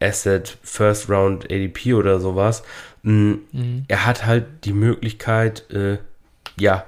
Asset, 0.00 0.58
First 0.62 1.08
Round 1.08 1.44
ADP 1.44 1.94
oder 1.94 2.20
sowas. 2.20 2.62
Mm, 3.02 3.34
mhm. 3.52 3.84
Er 3.88 4.04
hat 4.04 4.26
halt 4.26 4.64
die 4.64 4.72
Möglichkeit, 4.72 5.70
äh, 5.70 5.98
ja, 6.58 6.84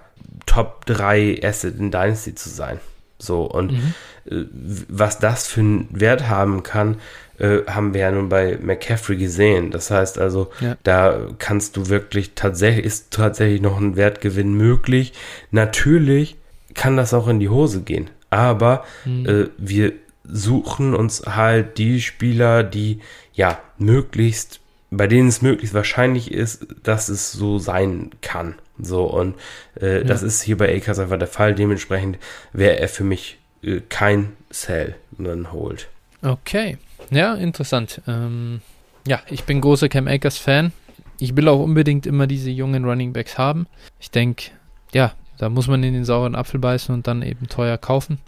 Top 0.46 0.84
3 0.86 1.40
Asset 1.42 1.78
in 1.78 1.90
Dynasty 1.90 2.34
zu 2.34 2.50
sein. 2.50 2.80
So, 3.18 3.44
und 3.44 3.72
mhm. 3.72 3.94
äh, 4.26 4.44
was 4.88 5.18
das 5.18 5.46
für 5.46 5.60
einen 5.60 5.88
Wert 5.90 6.28
haben 6.28 6.62
kann, 6.62 6.98
äh, 7.38 7.60
haben 7.66 7.94
wir 7.94 8.02
ja 8.02 8.10
nun 8.10 8.28
bei 8.28 8.58
McCaffrey 8.60 9.16
gesehen. 9.16 9.70
Das 9.70 9.90
heißt 9.90 10.18
also, 10.18 10.50
ja. 10.60 10.76
da 10.82 11.28
kannst 11.38 11.76
du 11.76 11.88
wirklich 11.88 12.32
tatsächlich, 12.34 12.84
ist 12.84 13.10
tatsächlich 13.12 13.60
noch 13.60 13.78
ein 13.78 13.96
Wertgewinn 13.96 14.54
möglich. 14.54 15.12
Natürlich 15.50 16.36
kann 16.74 16.96
das 16.96 17.14
auch 17.14 17.28
in 17.28 17.40
die 17.40 17.48
Hose 17.48 17.82
gehen, 17.82 18.10
aber 18.30 18.84
mhm. 19.04 19.26
äh, 19.26 19.48
wir 19.58 19.92
suchen 20.24 20.94
uns 20.94 21.22
halt 21.26 21.78
die 21.78 22.00
Spieler, 22.00 22.62
die 22.62 23.00
ja 23.32 23.58
möglichst, 23.78 24.60
bei 24.90 25.06
denen 25.06 25.28
es 25.28 25.42
möglichst 25.42 25.74
wahrscheinlich 25.74 26.32
ist, 26.32 26.66
dass 26.82 27.08
es 27.08 27.32
so 27.32 27.58
sein 27.58 28.10
kann. 28.22 28.54
So, 28.78 29.04
und 29.04 29.34
äh, 29.80 29.98
ja. 29.98 30.04
das 30.04 30.22
ist 30.22 30.42
hier 30.42 30.56
bei 30.56 30.74
Akers 30.74 30.98
einfach 30.98 31.18
der 31.18 31.28
Fall. 31.28 31.54
Dementsprechend 31.54 32.18
wäre 32.52 32.78
er 32.78 32.88
für 32.88 33.04
mich 33.04 33.38
äh, 33.62 33.80
kein 33.88 34.32
Sell, 34.50 34.96
dann 35.18 35.52
holt. 35.52 35.88
Okay. 36.22 36.78
Ja, 37.10 37.34
interessant. 37.34 38.00
Ähm, 38.06 38.60
ja, 39.06 39.20
ich 39.28 39.44
bin 39.44 39.60
großer 39.60 39.88
Cam 39.88 40.08
Akers 40.08 40.38
Fan. 40.38 40.72
Ich 41.18 41.36
will 41.36 41.48
auch 41.48 41.60
unbedingt 41.60 42.06
immer 42.06 42.26
diese 42.26 42.50
jungen 42.50 42.84
Running 42.84 43.12
Backs 43.12 43.38
haben. 43.38 43.66
Ich 44.00 44.10
denke, 44.10 44.50
ja, 44.92 45.12
da 45.38 45.48
muss 45.48 45.68
man 45.68 45.82
in 45.82 45.94
den 45.94 46.04
sauren 46.04 46.34
Apfel 46.34 46.60
beißen 46.60 46.94
und 46.94 47.06
dann 47.06 47.22
eben 47.22 47.48
teuer 47.48 47.78
kaufen. 47.78 48.18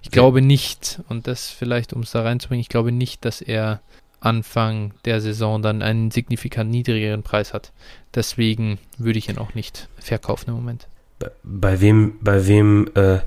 Ich 0.00 0.08
okay. 0.08 0.14
glaube 0.14 0.42
nicht, 0.42 1.00
und 1.08 1.26
das 1.26 1.48
vielleicht, 1.48 1.92
um 1.92 2.02
es 2.02 2.12
da 2.12 2.22
reinzubringen, 2.22 2.60
ich 2.60 2.68
glaube 2.68 2.92
nicht, 2.92 3.24
dass 3.24 3.40
er 3.40 3.80
Anfang 4.20 4.94
der 5.04 5.20
Saison 5.20 5.62
dann 5.62 5.82
einen 5.82 6.10
signifikant 6.10 6.70
niedrigeren 6.70 7.22
Preis 7.22 7.52
hat. 7.52 7.72
Deswegen 8.14 8.78
würde 8.98 9.18
ich 9.18 9.28
ihn 9.28 9.38
auch 9.38 9.54
nicht 9.54 9.88
verkaufen 9.98 10.50
im 10.50 10.56
Moment. 10.56 10.88
Bei, 11.18 11.30
bei 11.42 11.80
wem, 11.80 12.18
bei 12.20 12.46
wem 12.46 12.90
äh, 12.94 13.18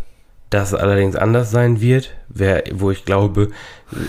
das 0.49 0.73
allerdings 0.73 1.15
anders 1.15 1.51
sein 1.51 1.79
wird, 1.79 2.11
wer, 2.27 2.63
wo 2.71 2.89
ich 2.89 3.05
glaube, 3.05 3.49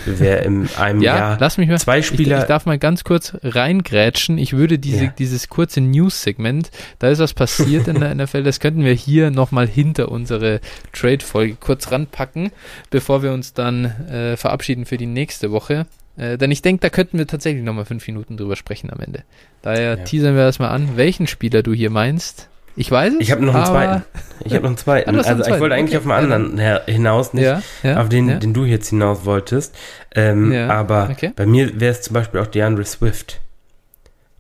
wer 0.07 0.43
in 0.43 0.69
einem 0.79 1.03
ja, 1.03 1.17
Jahr 1.17 1.37
lass 1.39 1.59
mich 1.59 1.69
mal, 1.69 1.79
zwei 1.79 2.03
Spieler. 2.03 2.39
Ich, 2.39 2.43
ich, 2.43 2.49
darf 2.49 2.67
mal 2.67 2.79
ganz 2.79 3.05
kurz 3.05 3.37
reingrätschen. 3.43 4.39
Ich 4.39 4.55
würde 4.55 4.79
diese, 4.79 5.05
ja. 5.05 5.15
dieses 5.19 5.49
kurze 5.49 5.81
News-Segment, 5.81 6.71
da 6.99 7.09
ist 7.09 7.19
was 7.19 7.35
passiert 7.35 7.89
in 7.89 8.01
der 8.01 8.15
NFL, 8.15 8.43
das 8.43 8.61
könnten 8.61 8.85
wir 8.85 8.95
hier 8.95 9.31
nochmal 9.31 9.67
hinter 9.67 10.11
unsere 10.11 10.61
Trade-Folge 10.93 11.57
kurz 11.61 11.93
ranpacken, 11.93 12.53
bevor 12.91 13.23
wir 13.23 13.33
uns 13.33 13.53
dann 13.53 13.85
äh, 13.85 14.37
verabschieden 14.37 14.87
für 14.87 14.97
die 14.97 15.07
nächste 15.07 15.51
Woche. 15.51 15.87
Äh, 16.17 16.39
denn 16.39 16.51
ich 16.51 16.63
denke, 16.63 16.81
da 16.81 16.91
könnten 16.91 17.19
wir 17.19 17.27
tatsächlich 17.27 17.63
nochmal 17.63 17.85
fünf 17.85 18.07
Minuten 18.07 18.37
drüber 18.37 18.57
sprechen 18.57 18.91
am 18.91 19.01
Ende. 19.01 19.25
Daher 19.63 19.99
ja. 19.99 20.05
teasern 20.05 20.37
wir 20.37 20.43
erstmal 20.43 20.71
an, 20.71 20.97
welchen 20.97 21.27
Spieler 21.27 21.63
du 21.63 21.75
hier 21.75 21.91
meinst. 21.91 22.49
Ich 22.77 22.91
weiß 22.91 23.15
es. 23.15 23.21
Ich 23.21 23.31
habe 23.31 23.45
noch 23.45 23.55
einen 23.55 23.67
zweiten. 23.67 24.05
Ich 24.43 24.55
habe 24.55 24.63
noch 24.63 24.71
einen 24.71 24.79
zweiten. 24.79 25.11
also 25.11 25.29
einen 25.29 25.43
zweiten. 25.43 25.55
ich 25.55 25.61
wollte 25.61 25.75
eigentlich 25.75 25.97
okay. 25.99 26.07
auf 26.07 26.11
einen 26.11 26.33
anderen 26.33 26.59
ja. 26.59 26.81
hinaus, 26.87 27.35
nicht 27.35 27.45
ja, 27.45 27.61
ja, 27.83 28.01
auf 28.01 28.09
den, 28.09 28.41
den 28.41 28.55
du 28.55 28.65
jetzt 28.65 28.89
hinaus 28.89 29.27
wolltest. 29.27 29.77
Ähm, 30.15 30.51
aber 30.71 31.11
okay. 31.13 31.33
bei 31.37 31.45
mir 31.45 31.79
wäre 31.79 31.93
es 31.93 32.01
zum 32.01 32.15
Beispiel 32.15 32.41
auch 32.41 32.47
DeAndre 32.47 32.87
Swift. 32.87 33.39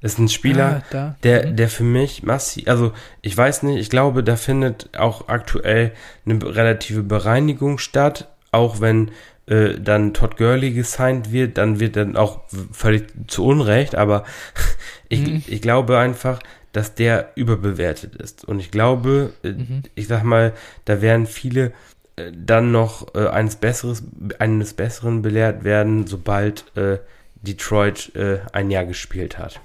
Das 0.01 0.15
ist 0.15 0.19
ein 0.19 0.29
Spieler, 0.29 0.83
ah, 0.95 1.15
der, 1.23 1.47
mhm. 1.47 1.57
der 1.57 1.69
für 1.69 1.85
mich 1.85 2.23
massiv, 2.23 2.67
also 2.69 2.93
ich 3.21 3.37
weiß 3.37 3.65
nicht, 3.65 3.79
ich 3.79 3.91
glaube, 3.91 4.25
da 4.25 4.37
findet 4.37 4.89
auch 4.99 5.29
aktuell 5.29 5.93
eine 6.25 6.43
relative 6.43 7.03
Bereinigung 7.03 7.77
statt, 7.77 8.29
auch 8.51 8.81
wenn 8.81 9.11
äh, 9.47 9.75
dann 9.79 10.15
Todd 10.15 10.39
Gurley 10.39 10.71
gesigned 10.71 11.33
wird, 11.33 11.59
dann 11.59 11.81
wird 11.81 11.97
dann 11.97 12.17
auch 12.17 12.41
völlig 12.73 13.09
zu 13.27 13.45
Unrecht, 13.45 13.95
aber 13.95 14.25
ich, 15.11 15.27
mhm. 15.27 15.43
ich 15.47 15.61
glaube 15.61 15.99
einfach, 15.99 16.41
dass 16.73 16.95
der 16.95 17.33
überbewertet 17.35 18.17
ist. 18.17 18.45
Und 18.45 18.61
ich 18.61 18.71
glaube, 18.71 19.33
äh, 19.43 19.53
mhm. 19.53 19.83
ich 19.95 20.07
sag 20.07 20.23
mal, 20.23 20.53
da 20.85 21.03
werden 21.03 21.27
viele 21.27 21.73
äh, 22.17 22.33
dann 22.35 22.73
noch 22.73 23.15
äh, 23.15 23.27
eines, 23.29 23.57
Besseres, 23.57 24.03
eines 24.39 24.75
Besseren 24.75 25.23
belehrt 25.23 25.65
werden, 25.65 26.07
sobald 26.07 26.65
äh, 26.77 26.99
Detroit 27.43 28.15
äh, 28.15 28.39
ein 28.53 28.71
Jahr 28.71 28.85
gespielt 28.85 29.39
hat. 29.39 29.61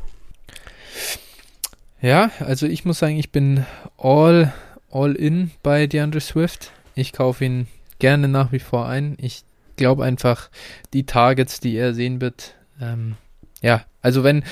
Ja, 2.02 2.32
also 2.40 2.68
ich 2.68 2.86
muss 2.86 3.00
sagen, 3.00 3.18
ich 3.18 3.32
bin 3.32 3.66
all, 3.98 4.54
all 4.92 5.14
in 5.14 5.52
bei 5.64 5.88
DeAndre 5.88 6.22
Swift. 6.22 6.72
Ich 6.94 7.14
kaufe 7.14 7.44
ihn 7.46 7.68
gerne 8.00 8.28
nach 8.28 8.52
wie 8.52 8.60
vor 8.60 8.88
ein. 8.88 9.18
Ich 9.20 9.44
glaube 9.76 10.06
einfach, 10.06 10.50
die 10.94 11.06
Targets, 11.06 11.60
die 11.60 11.76
er 11.76 11.94
sehen 11.94 12.22
wird, 12.22 12.56
ähm, 12.82 13.18
ja, 13.62 13.86
also 14.02 14.24
wenn, 14.24 14.44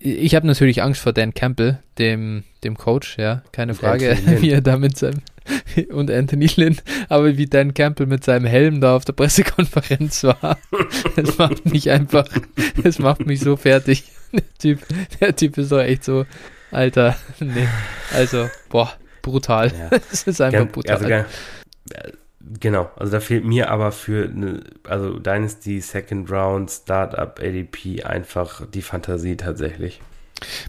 ich 0.00 0.34
habe 0.34 0.46
natürlich 0.46 0.82
Angst 0.82 1.02
vor 1.02 1.12
Dan 1.12 1.34
Campbell, 1.34 1.78
dem, 1.98 2.44
dem 2.64 2.76
Coach, 2.76 3.18
ja, 3.18 3.42
keine 3.52 3.74
Frage, 3.74 4.16
wie 4.40 4.50
er 4.50 4.62
da 4.62 4.78
mit 4.78 4.96
seinem 4.96 5.20
und 5.90 6.10
Anthony 6.10 6.48
Lynn, 6.56 6.78
aber 7.08 7.36
wie 7.36 7.46
Dan 7.46 7.74
Campbell 7.74 8.06
mit 8.06 8.24
seinem 8.24 8.46
Helm 8.46 8.80
da 8.80 8.96
auf 8.96 9.04
der 9.04 9.12
Pressekonferenz 9.12 10.24
war, 10.24 10.58
das 11.16 11.38
macht 11.38 11.66
mich 11.66 11.90
einfach, 11.90 12.26
das 12.82 12.98
macht 12.98 13.26
mich 13.26 13.40
so 13.40 13.56
fertig. 13.56 14.04
Der 14.32 14.44
Typ, 14.60 14.78
der 15.20 15.34
Typ 15.34 15.58
ist 15.58 15.72
doch 15.72 15.80
echt 15.80 16.04
so, 16.04 16.24
Alter, 16.70 17.16
nee, 17.40 17.66
also, 18.14 18.48
boah, 18.68 18.92
brutal. 19.22 19.72
Ja. 19.76 19.90
Das 19.90 20.22
ist 20.22 20.40
einfach 20.40 20.60
Gan, 20.60 20.68
brutal. 20.68 21.12
Also, 21.12 21.28
Genau, 22.40 22.90
also 22.96 23.12
da 23.12 23.20
fehlt 23.20 23.44
mir 23.44 23.70
aber 23.70 23.92
für 23.92 24.24
eine, 24.24 24.62
also 24.84 25.18
Dynasty 25.18 25.80
Second 25.80 26.30
Round 26.30 26.70
Startup 26.70 27.38
ADP 27.38 28.02
einfach 28.02 28.66
die 28.66 28.82
Fantasie 28.82 29.36
tatsächlich. 29.36 30.00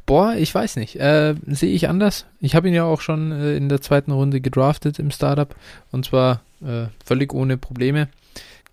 Boah, 0.05 0.34
ich 0.36 0.53
weiß 0.53 0.76
nicht. 0.76 0.97
Äh, 0.97 1.36
Sehe 1.47 1.74
ich 1.74 1.88
anders. 1.88 2.26
Ich 2.41 2.55
habe 2.55 2.67
ihn 2.67 2.74
ja 2.74 2.84
auch 2.84 2.99
schon 2.99 3.32
äh, 3.32 3.55
in 3.55 3.69
der 3.69 3.80
zweiten 3.80 4.11
Runde 4.11 4.41
gedraftet 4.41 4.99
im 4.99 5.11
Startup 5.11 5.55
und 5.91 6.05
zwar 6.05 6.41
äh, 6.61 6.88
völlig 7.05 7.34
ohne 7.34 7.57
Probleme. 7.57 8.09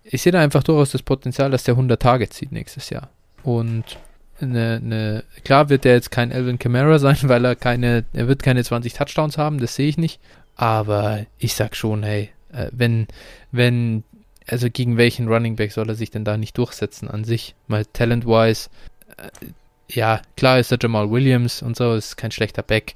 Ich 0.03 0.23
sehe 0.23 0.33
da 0.33 0.41
einfach 0.41 0.65
durchaus 0.65 0.91
das 0.91 1.03
Potenzial, 1.03 1.51
dass 1.51 1.65
der 1.65 1.75
100 1.75 2.01
Tage 2.03 2.29
zieht 2.31 2.51
nächstes 2.51 2.91
Jahr. 2.91 3.11
Und 3.45 3.99
eine, 4.41 4.81
eine, 4.83 5.25
klar 5.45 5.69
wird 5.69 5.85
der 5.85 5.95
jetzt 5.95 6.11
kein 6.11 6.31
Elvin 6.31 6.59
Kamara 6.59 6.99
sein, 6.99 7.19
weil 7.23 7.45
er 7.45 7.55
keine, 7.55 8.05
er 8.13 8.27
wird 8.27 8.43
keine 8.43 8.65
20 8.65 8.95
Touchdowns 8.95 9.39
haben, 9.39 9.61
das 9.61 9.77
sehe 9.77 9.89
ich 9.89 9.99
nicht. 9.99 10.21
Aber 10.57 11.25
ich 11.39 11.55
sag 11.55 11.77
schon, 11.77 12.03
hey, 12.03 12.31
äh, 12.53 12.69
wenn, 12.73 13.07
wenn, 13.53 14.05
also 14.47 14.69
gegen 14.71 14.97
welchen 14.97 15.29
Running 15.29 15.57
Back 15.57 15.73
soll 15.73 15.89
er 15.89 15.95
sich 15.95 16.11
denn 16.11 16.25
da 16.25 16.37
nicht 16.37 16.57
durchsetzen 16.59 17.09
an 17.09 17.25
sich? 17.25 17.55
Mal 17.67 17.85
talent-wise, 17.87 18.69
äh, 19.17 19.47
ja, 19.91 20.21
klar 20.37 20.59
ist 20.59 20.71
der 20.71 20.79
Jamal 20.81 21.11
Williams 21.11 21.63
und 21.63 21.77
so, 21.77 21.95
ist 21.95 22.17
kein 22.17 22.31
schlechter 22.31 22.63
Back. 22.63 22.95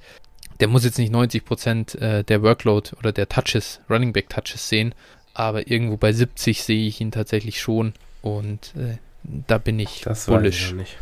Der 0.60 0.68
muss 0.68 0.84
jetzt 0.84 0.98
nicht 0.98 1.12
90% 1.12 1.98
äh, 1.98 2.22
der 2.22 2.42
Workload 2.42 2.90
oder 2.98 3.12
der 3.12 3.28
Touches, 3.28 3.80
Running 3.88 4.12
Back 4.12 4.28
Touches 4.28 4.68
sehen, 4.68 4.94
aber 5.34 5.70
irgendwo 5.70 5.96
bei 5.96 6.12
70 6.12 6.62
sehe 6.62 6.86
ich 6.86 7.00
ihn 7.00 7.10
tatsächlich 7.10 7.60
schon 7.60 7.94
und 8.20 8.74
äh, 8.76 8.98
da 9.22 9.58
bin 9.58 9.78
ich 9.78 10.02
das 10.02 10.26
bullish. 10.26 10.68
Ich 10.68 10.74
nicht. 10.74 10.96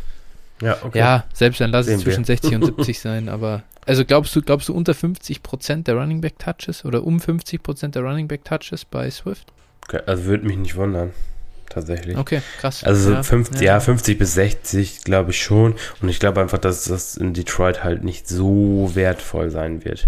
Ja, 0.61 0.77
okay. 0.83 0.99
ja, 0.99 1.25
selbst 1.33 1.59
dann 1.59 1.71
lass 1.71 1.87
es 1.87 2.01
zwischen 2.01 2.23
60 2.23 2.55
und 2.55 2.65
70 2.77 2.99
sein, 2.99 3.29
aber 3.29 3.63
also 3.91 4.05
glaubst 4.05 4.33
du, 4.37 4.41
glaubst 4.41 4.69
du 4.69 4.73
unter 4.73 4.93
50% 4.93 5.83
der 5.83 5.95
Running 5.95 6.21
Back 6.21 6.39
Touches 6.39 6.85
oder 6.85 7.03
um 7.03 7.17
50% 7.17 7.89
der 7.89 8.01
Running 8.01 8.29
Back 8.29 8.45
Touches 8.45 8.85
bei 8.85 9.11
Swift? 9.11 9.51
Okay, 9.85 9.99
also 10.05 10.23
würde 10.23 10.47
mich 10.47 10.55
nicht 10.55 10.77
wundern. 10.77 11.11
Tatsächlich. 11.67 12.17
Okay, 12.17 12.41
krass. 12.61 12.85
Also 12.85 13.11
ja, 13.11 13.23
50, 13.23 13.59
ja. 13.59 13.73
ja 13.73 13.79
50 13.81 14.17
bis 14.17 14.33
60 14.35 15.03
glaube 15.03 15.31
ich 15.31 15.43
schon. 15.43 15.75
Und 16.01 16.07
ich 16.07 16.21
glaube 16.21 16.39
einfach, 16.39 16.57
dass 16.57 16.85
das 16.85 17.17
in 17.17 17.33
Detroit 17.33 17.83
halt 17.83 18.05
nicht 18.05 18.29
so 18.29 18.91
wertvoll 18.93 19.49
sein 19.49 19.83
wird. 19.83 20.07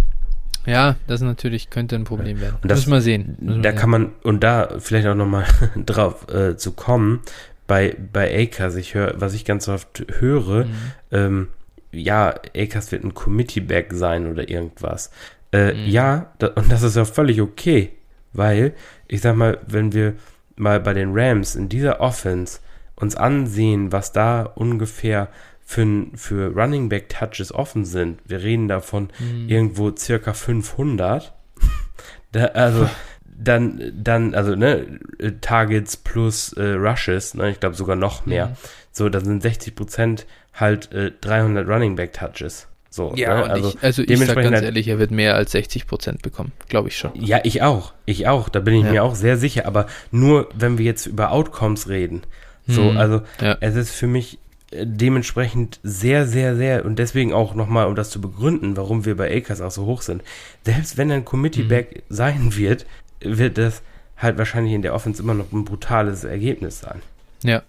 Ja, 0.66 0.96
das 1.08 1.20
natürlich 1.20 1.70
könnte 1.70 1.96
ein 1.96 2.06
Problem 2.06 2.40
werden. 2.40 2.56
Und 2.62 2.72
das, 2.72 2.80
Müssen 2.80 2.92
wir 2.94 3.02
sehen. 3.02 3.36
Müssen 3.42 3.64
da 3.64 3.74
wir 3.74 3.76
kann 3.78 3.90
man, 3.90 4.12
und 4.24 4.46
da 4.46 4.80
vielleicht 4.80 5.08
auch 5.08 5.16
nochmal 5.16 5.46
drauf 5.86 6.34
äh, 6.34 6.56
zu 6.56 6.72
kommen, 6.72 7.20
bei, 7.68 7.98
bei 8.14 8.34
Acres, 8.44 8.76
ich 8.76 8.94
höre, 8.94 9.20
was 9.20 9.34
ich 9.34 9.44
ganz 9.44 9.68
oft 9.68 10.06
höre, 10.20 10.64
mhm. 10.64 10.72
ähm, 11.12 11.48
ja, 11.94 12.36
Akers 12.56 12.92
wird 12.92 13.04
ein 13.04 13.14
Committee-Back 13.14 13.94
sein 13.94 14.30
oder 14.30 14.50
irgendwas. 14.50 15.12
Äh, 15.52 15.74
mhm. 15.74 15.90
Ja, 15.90 16.34
da, 16.40 16.48
und 16.48 16.72
das 16.72 16.84
ist 16.84 16.96
ja 16.96 17.06
völlig 17.06 17.42
okay, 17.42 17.92
weil, 18.34 18.74
ich 19.08 19.22
sag 19.22 19.36
mal, 19.36 19.60
wenn 19.68 19.94
wir 19.94 20.16
mal 20.56 20.80
bei 20.80 20.94
den 20.94 21.12
Rams 21.14 21.56
in 21.56 21.70
dieser 21.70 22.02
Offense 22.02 22.60
uns 22.96 23.16
ansehen, 23.16 23.92
was 23.92 24.12
da 24.12 24.44
ungefähr 24.44 25.30
für, 25.66 26.08
für 26.16 26.54
Running 26.54 26.90
Back 26.90 27.10
Touches 27.10 27.54
offen 27.54 27.86
sind, 27.86 28.20
wir 28.26 28.42
reden 28.42 28.68
davon 28.68 29.10
mhm. 29.20 29.48
irgendwo 29.48 29.96
circa 29.96 30.34
500, 30.34 31.34
da, 32.32 32.46
also 32.46 32.90
dann, 33.36 33.92
dann, 33.96 34.36
also, 34.36 34.56
ne, 34.56 35.00
Targets 35.42 35.98
plus 35.98 36.54
äh, 36.54 36.74
Rushes, 36.74 37.34
ne, 37.34 37.50
ich 37.52 37.60
glaube 37.60 37.76
sogar 37.76 37.96
noch 37.96 38.26
mehr. 38.26 38.48
Mhm. 38.48 38.54
So, 38.94 39.10
da 39.10 39.20
sind 39.20 39.42
60 39.42 39.76
Prozent 39.76 40.26
halt 40.54 40.92
äh, 40.94 41.12
300 41.20 41.68
Running 41.68 41.96
Back 41.96 42.14
Touches. 42.14 42.68
So, 42.90 43.12
ja, 43.16 43.34
ne? 43.34 43.50
also, 43.50 43.70
ich, 43.70 43.84
also 43.84 44.04
ich 44.04 44.20
sag 44.20 44.36
ganz 44.36 44.62
ehrlich, 44.62 44.88
er 44.88 45.00
wird 45.00 45.10
mehr 45.10 45.34
als 45.34 45.52
60 45.54 45.88
Prozent 45.88 46.22
bekommen, 46.22 46.52
glaube 46.70 46.90
ich 46.90 46.98
schon. 46.98 47.12
Ja, 47.16 47.40
ich 47.44 47.64
auch, 47.64 47.92
ich 48.06 48.28
auch, 48.28 48.50
da 48.50 48.60
bin 48.60 48.76
ich 48.76 48.84
ja. 48.84 48.92
mir 48.92 49.04
auch 49.04 49.16
sehr 49.16 49.36
sicher, 49.38 49.66
aber 49.66 49.88
nur, 50.12 50.48
wenn 50.54 50.78
wir 50.78 50.86
jetzt 50.86 51.08
über 51.08 51.32
Outcomes 51.32 51.90
reden, 51.90 52.22
so, 52.68 52.92
hm, 52.92 52.98
also 52.98 53.22
ja. 53.42 53.58
es 53.62 53.76
ist 53.76 53.96
für 53.96 54.06
mich 54.06 54.38
äh, 54.70 54.86
dementsprechend 54.86 55.80
sehr, 55.82 56.28
sehr, 56.28 56.56
sehr 56.56 56.86
und 56.86 57.00
deswegen 57.00 57.34
auch 57.34 57.56
nochmal, 57.56 57.88
um 57.88 57.96
das 57.96 58.12
zu 58.12 58.22
begründen, 58.22 58.78
warum 58.78 59.06
wir 59.06 59.18
bei 59.18 59.36
Akers 59.36 59.60
auch 59.60 59.72
so 59.72 59.88
hoch 59.88 60.04
sind. 60.04 60.22
Selbst 60.64 60.96
wenn 60.96 61.12
ein 61.12 61.26
Committee-Back 61.26 61.96
mhm. 61.96 62.14
sein 62.14 62.56
wird, 62.56 62.86
wird 63.22 63.58
das 63.58 63.82
halt 64.18 64.38
wahrscheinlich 64.38 64.74
in 64.74 64.84
der 64.84 64.94
Offense 64.94 65.24
immer 65.24 65.34
noch 65.34 65.52
ein 65.52 65.66
brutales 65.66 66.26
Ergebnis 66.26 66.82
sein. 66.82 67.02
Ja, 67.44 67.64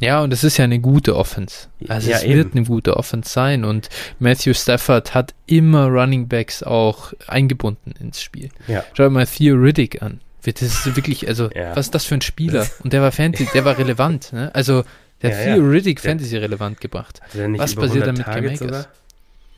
ja, 0.00 0.22
und 0.22 0.32
es 0.32 0.44
ist 0.44 0.56
ja 0.56 0.64
eine 0.64 0.80
gute 0.80 1.16
Offense. 1.16 1.68
Also 1.88 2.10
ja, 2.10 2.16
es 2.16 2.24
eben. 2.24 2.34
wird 2.34 2.54
eine 2.54 2.64
gute 2.64 2.96
Offense 2.96 3.30
sein 3.30 3.64
und 3.64 3.88
Matthew 4.18 4.54
Stafford 4.54 5.14
hat 5.14 5.34
immer 5.46 5.86
Running 5.86 6.28
Backs 6.28 6.62
auch 6.62 7.12
eingebunden 7.26 7.94
ins 8.00 8.22
Spiel. 8.22 8.50
Ja. 8.66 8.84
Schau 8.94 9.08
mal 9.10 9.26
Theo 9.26 9.56
Riddick 9.56 10.02
an. 10.02 10.20
Das 10.44 10.62
ist 10.62 10.96
wirklich, 10.96 11.28
also, 11.28 11.50
ja. 11.50 11.76
was 11.76 11.86
ist 11.86 11.94
das 11.94 12.06
für 12.06 12.14
ein 12.14 12.22
Spieler? 12.22 12.66
Und 12.82 12.92
der 12.94 13.02
war 13.02 13.12
Fantasy, 13.12 13.46
der 13.52 13.64
war 13.66 13.76
relevant, 13.76 14.32
ne? 14.32 14.50
Also, 14.54 14.84
der 15.20 15.36
hat 15.36 15.44
Theo 15.44 15.62
Riddick 15.62 16.00
Fantasy 16.00 16.36
relevant 16.38 16.80
gebracht. 16.80 17.20
was 17.34 17.74
passiert 17.74 18.06
da 18.06 18.12
mit 18.12 18.24
Cam? 18.24 18.44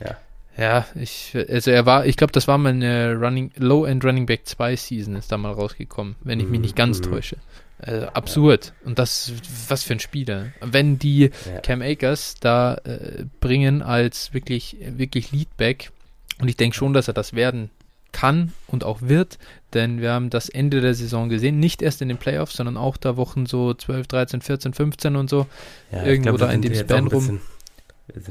Ja. 0.01 0.16
Ja, 0.59 0.86
ich, 0.97 1.34
also 1.49 1.70
er 1.70 1.86
war, 1.86 2.05
ich 2.05 2.16
glaube, 2.16 2.32
das 2.32 2.47
war 2.47 2.59
meine 2.59 3.14
Running, 3.14 3.53
Low-End 3.57 4.05
Running 4.05 4.26
Back 4.26 4.47
2 4.47 4.76
Season, 4.76 5.16
ist 5.16 5.32
da 5.32 5.38
mal 5.38 5.53
rausgekommen, 5.53 6.16
wenn 6.22 6.40
ich 6.40 6.47
mich 6.49 6.61
nicht 6.61 6.76
ganz 6.76 6.99
mhm. 7.01 7.05
täusche. 7.05 7.36
Äh, 7.85 8.07
absurd. 8.12 8.66
Ja. 8.66 8.89
Und 8.89 8.99
das, 8.99 9.33
was 9.68 9.83
für 9.83 9.95
ein 9.95 10.01
Spieler. 10.01 10.53
Wenn 10.61 10.99
die 10.99 11.30
ja. 11.47 11.61
Cam 11.62 11.83
Akers 11.83 12.37
da 12.41 12.74
äh, 12.85 13.24
bringen 13.41 13.83
als 13.83 14.33
wirklich, 14.33 14.76
wirklich 14.80 15.33
Leadback, 15.33 15.91
und 16.39 16.49
ich 16.49 16.57
denke 16.57 16.76
schon, 16.76 16.93
dass 16.93 17.09
er 17.09 17.14
das 17.14 17.35
werden 17.35 17.70
kann 18.12 18.53
und 18.66 18.85
auch 18.85 19.01
wird, 19.01 19.39
denn 19.74 20.01
wir 20.01 20.12
haben 20.12 20.30
das 20.30 20.49
Ende 20.49 20.80
der 20.80 20.95
Saison 20.95 21.28
gesehen, 21.28 21.59
nicht 21.59 21.83
erst 21.83 22.03
in 22.03 22.09
den 22.09 22.18
Playoffs, 22.18 22.55
sondern 22.55 22.76
auch 22.76 22.97
da 22.97 23.16
Wochen 23.16 23.47
so 23.47 23.74
12, 23.74 24.07
13, 24.07 24.41
14, 24.43 24.74
15 24.74 25.16
und 25.16 25.30
so, 25.30 25.47
ja, 25.91 26.05
irgendwo 26.05 26.37
glaub, 26.37 26.41
da 26.41 26.53
in 26.53 26.62
dem 26.62 26.74
Span 26.74 27.07
rum 27.07 27.41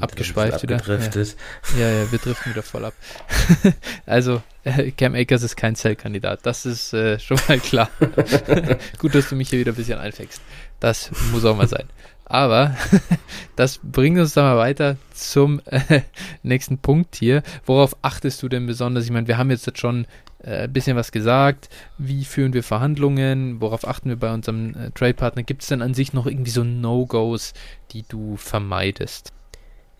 abgeschweift 0.00 0.62
wieder. 0.62 0.82
Ja. 0.86 1.22
ja, 1.78 1.90
ja, 1.90 2.12
wir 2.12 2.18
driften 2.18 2.52
wieder 2.52 2.62
voll 2.62 2.84
ab. 2.84 2.94
also, 4.06 4.42
äh, 4.64 4.90
Cam 4.92 5.14
Akers 5.14 5.42
ist 5.42 5.56
kein 5.56 5.74
Zellkandidat. 5.74 6.40
Das 6.44 6.66
ist 6.66 6.92
äh, 6.92 7.18
schon 7.18 7.38
mal 7.48 7.58
klar. 7.58 7.90
Gut, 8.98 9.14
dass 9.14 9.28
du 9.28 9.36
mich 9.36 9.50
hier 9.50 9.58
wieder 9.58 9.72
ein 9.72 9.76
bisschen 9.76 9.98
einfängst. 9.98 10.40
Das 10.80 11.10
muss 11.32 11.44
auch 11.44 11.56
mal 11.56 11.68
sein. 11.68 11.88
Aber 12.24 12.74
das 13.56 13.78
bringt 13.82 14.18
uns 14.18 14.34
dann 14.34 14.44
mal 14.44 14.56
weiter 14.56 14.96
zum 15.12 15.60
äh, 15.66 16.00
nächsten 16.42 16.78
Punkt 16.78 17.16
hier. 17.16 17.42
Worauf 17.66 17.96
achtest 18.02 18.42
du 18.42 18.48
denn 18.48 18.66
besonders? 18.66 19.04
Ich 19.04 19.10
meine, 19.10 19.28
wir 19.28 19.36
haben 19.36 19.50
jetzt 19.50 19.78
schon 19.78 20.06
äh, 20.42 20.64
ein 20.64 20.72
bisschen 20.72 20.96
was 20.96 21.12
gesagt. 21.12 21.68
Wie 21.98 22.24
führen 22.24 22.52
wir 22.52 22.62
Verhandlungen? 22.62 23.60
Worauf 23.60 23.86
achten 23.86 24.08
wir 24.08 24.16
bei 24.16 24.32
unserem 24.32 24.74
äh, 24.74 24.90
Trade-Partner? 24.92 25.42
Gibt 25.42 25.62
es 25.62 25.68
denn 25.68 25.82
an 25.82 25.94
sich 25.94 26.12
noch 26.12 26.26
irgendwie 26.26 26.50
so 26.50 26.64
No-Gos, 26.64 27.52
die 27.90 28.04
du 28.08 28.36
vermeidest? 28.36 29.32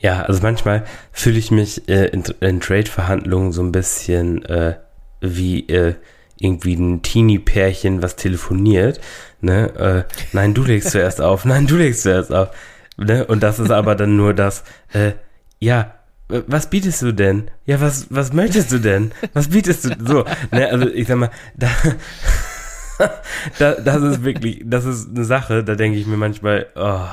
Ja, 0.03 0.23
also 0.23 0.43
manchmal 0.43 0.85
fühle 1.13 1.39
ich 1.39 1.53
mich 1.53 1.89
äh, 1.89 2.07
in, 2.07 2.25
in 2.41 2.61
Trade-Verhandlungen 2.61 3.53
so 3.53 3.63
ein 3.63 3.71
bisschen 3.71 4.45
äh, 4.45 4.75
wie 5.21 5.69
äh, 5.69 5.95
irgendwie 6.39 6.75
ein 6.75 7.03
Teenie-Pärchen, 7.03 8.03
was 8.03 8.17
telefoniert. 8.17 9.01
Ne? 9.41 10.07
Äh, 10.09 10.15
nein, 10.33 10.55
du 10.55 10.65
legst 10.65 10.91
zuerst 10.91 11.21
auf. 11.21 11.45
Nein, 11.47 11.69
du 11.69 11.77
legst 11.77 12.03
zuerst 12.03 12.33
auf. 12.33 12.51
Ne? 12.97 13.25
Und 13.25 13.45
das 13.45 13.61
ist 13.61 13.71
aber 13.71 13.95
dann 13.95 14.17
nur 14.17 14.35
das, 14.35 14.65
äh, 14.93 15.13
ja, 15.61 15.95
was 16.29 16.69
bietest 16.69 17.03
du 17.03 17.13
denn? 17.13 17.51
Ja, 17.67 17.81
was, 17.81 18.07
was 18.11 18.33
möchtest 18.33 18.73
du 18.73 18.79
denn? 18.79 19.13
Was 19.35 19.49
bietest 19.49 19.85
du? 19.85 19.91
So, 20.05 20.25
ne, 20.51 20.69
also 20.69 20.89
ich 20.89 21.07
sag 21.07 21.17
mal, 21.17 21.31
da, 21.55 21.69
da, 23.59 23.75
das 23.75 24.03
ist 24.03 24.25
wirklich, 24.25 24.63
das 24.65 24.85
ist 24.85 25.11
eine 25.11 25.25
Sache, 25.25 25.65
da 25.65 25.75
denke 25.75 25.99
ich 25.99 26.07
mir 26.07 26.17
manchmal, 26.17 26.67
oh, 26.75 27.07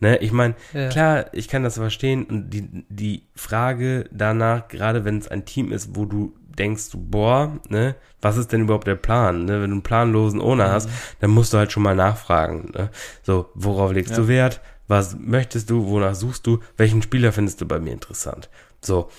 ne, 0.00 0.18
ich 0.18 0.32
meine, 0.32 0.54
ja. 0.72 0.88
klar, 0.88 1.26
ich 1.32 1.48
kann 1.48 1.62
das 1.62 1.74
verstehen 1.74 2.24
und 2.24 2.50
die, 2.50 2.84
die 2.88 3.26
Frage 3.34 4.08
danach, 4.12 4.68
gerade 4.68 5.04
wenn 5.04 5.18
es 5.18 5.28
ein 5.28 5.44
Team 5.44 5.72
ist, 5.72 5.94
wo 5.94 6.04
du 6.04 6.34
denkst, 6.58 6.90
boah, 6.94 7.58
ne, 7.68 7.96
was 8.20 8.36
ist 8.36 8.52
denn 8.52 8.62
überhaupt 8.62 8.86
der 8.86 8.94
Plan? 8.94 9.44
Ne? 9.44 9.60
Wenn 9.60 9.70
du 9.70 9.74
einen 9.74 9.82
planlosen 9.82 10.40
Owner 10.40 10.68
mhm. 10.68 10.72
hast, 10.72 10.88
dann 11.20 11.30
musst 11.30 11.52
du 11.52 11.58
halt 11.58 11.72
schon 11.72 11.82
mal 11.82 11.96
nachfragen. 11.96 12.72
Ne? 12.74 12.90
So, 13.22 13.50
worauf 13.54 13.92
legst 13.92 14.12
ja. 14.12 14.18
du 14.18 14.28
Wert? 14.28 14.60
Was 14.86 15.16
möchtest 15.18 15.70
du? 15.70 15.86
Wonach 15.86 16.14
suchst 16.14 16.46
du? 16.46 16.60
Welchen 16.76 17.02
Spieler 17.02 17.32
findest 17.32 17.60
du 17.60 17.66
bei 17.66 17.78
mir 17.78 17.92
interessant? 17.92 18.50
So. 18.80 19.10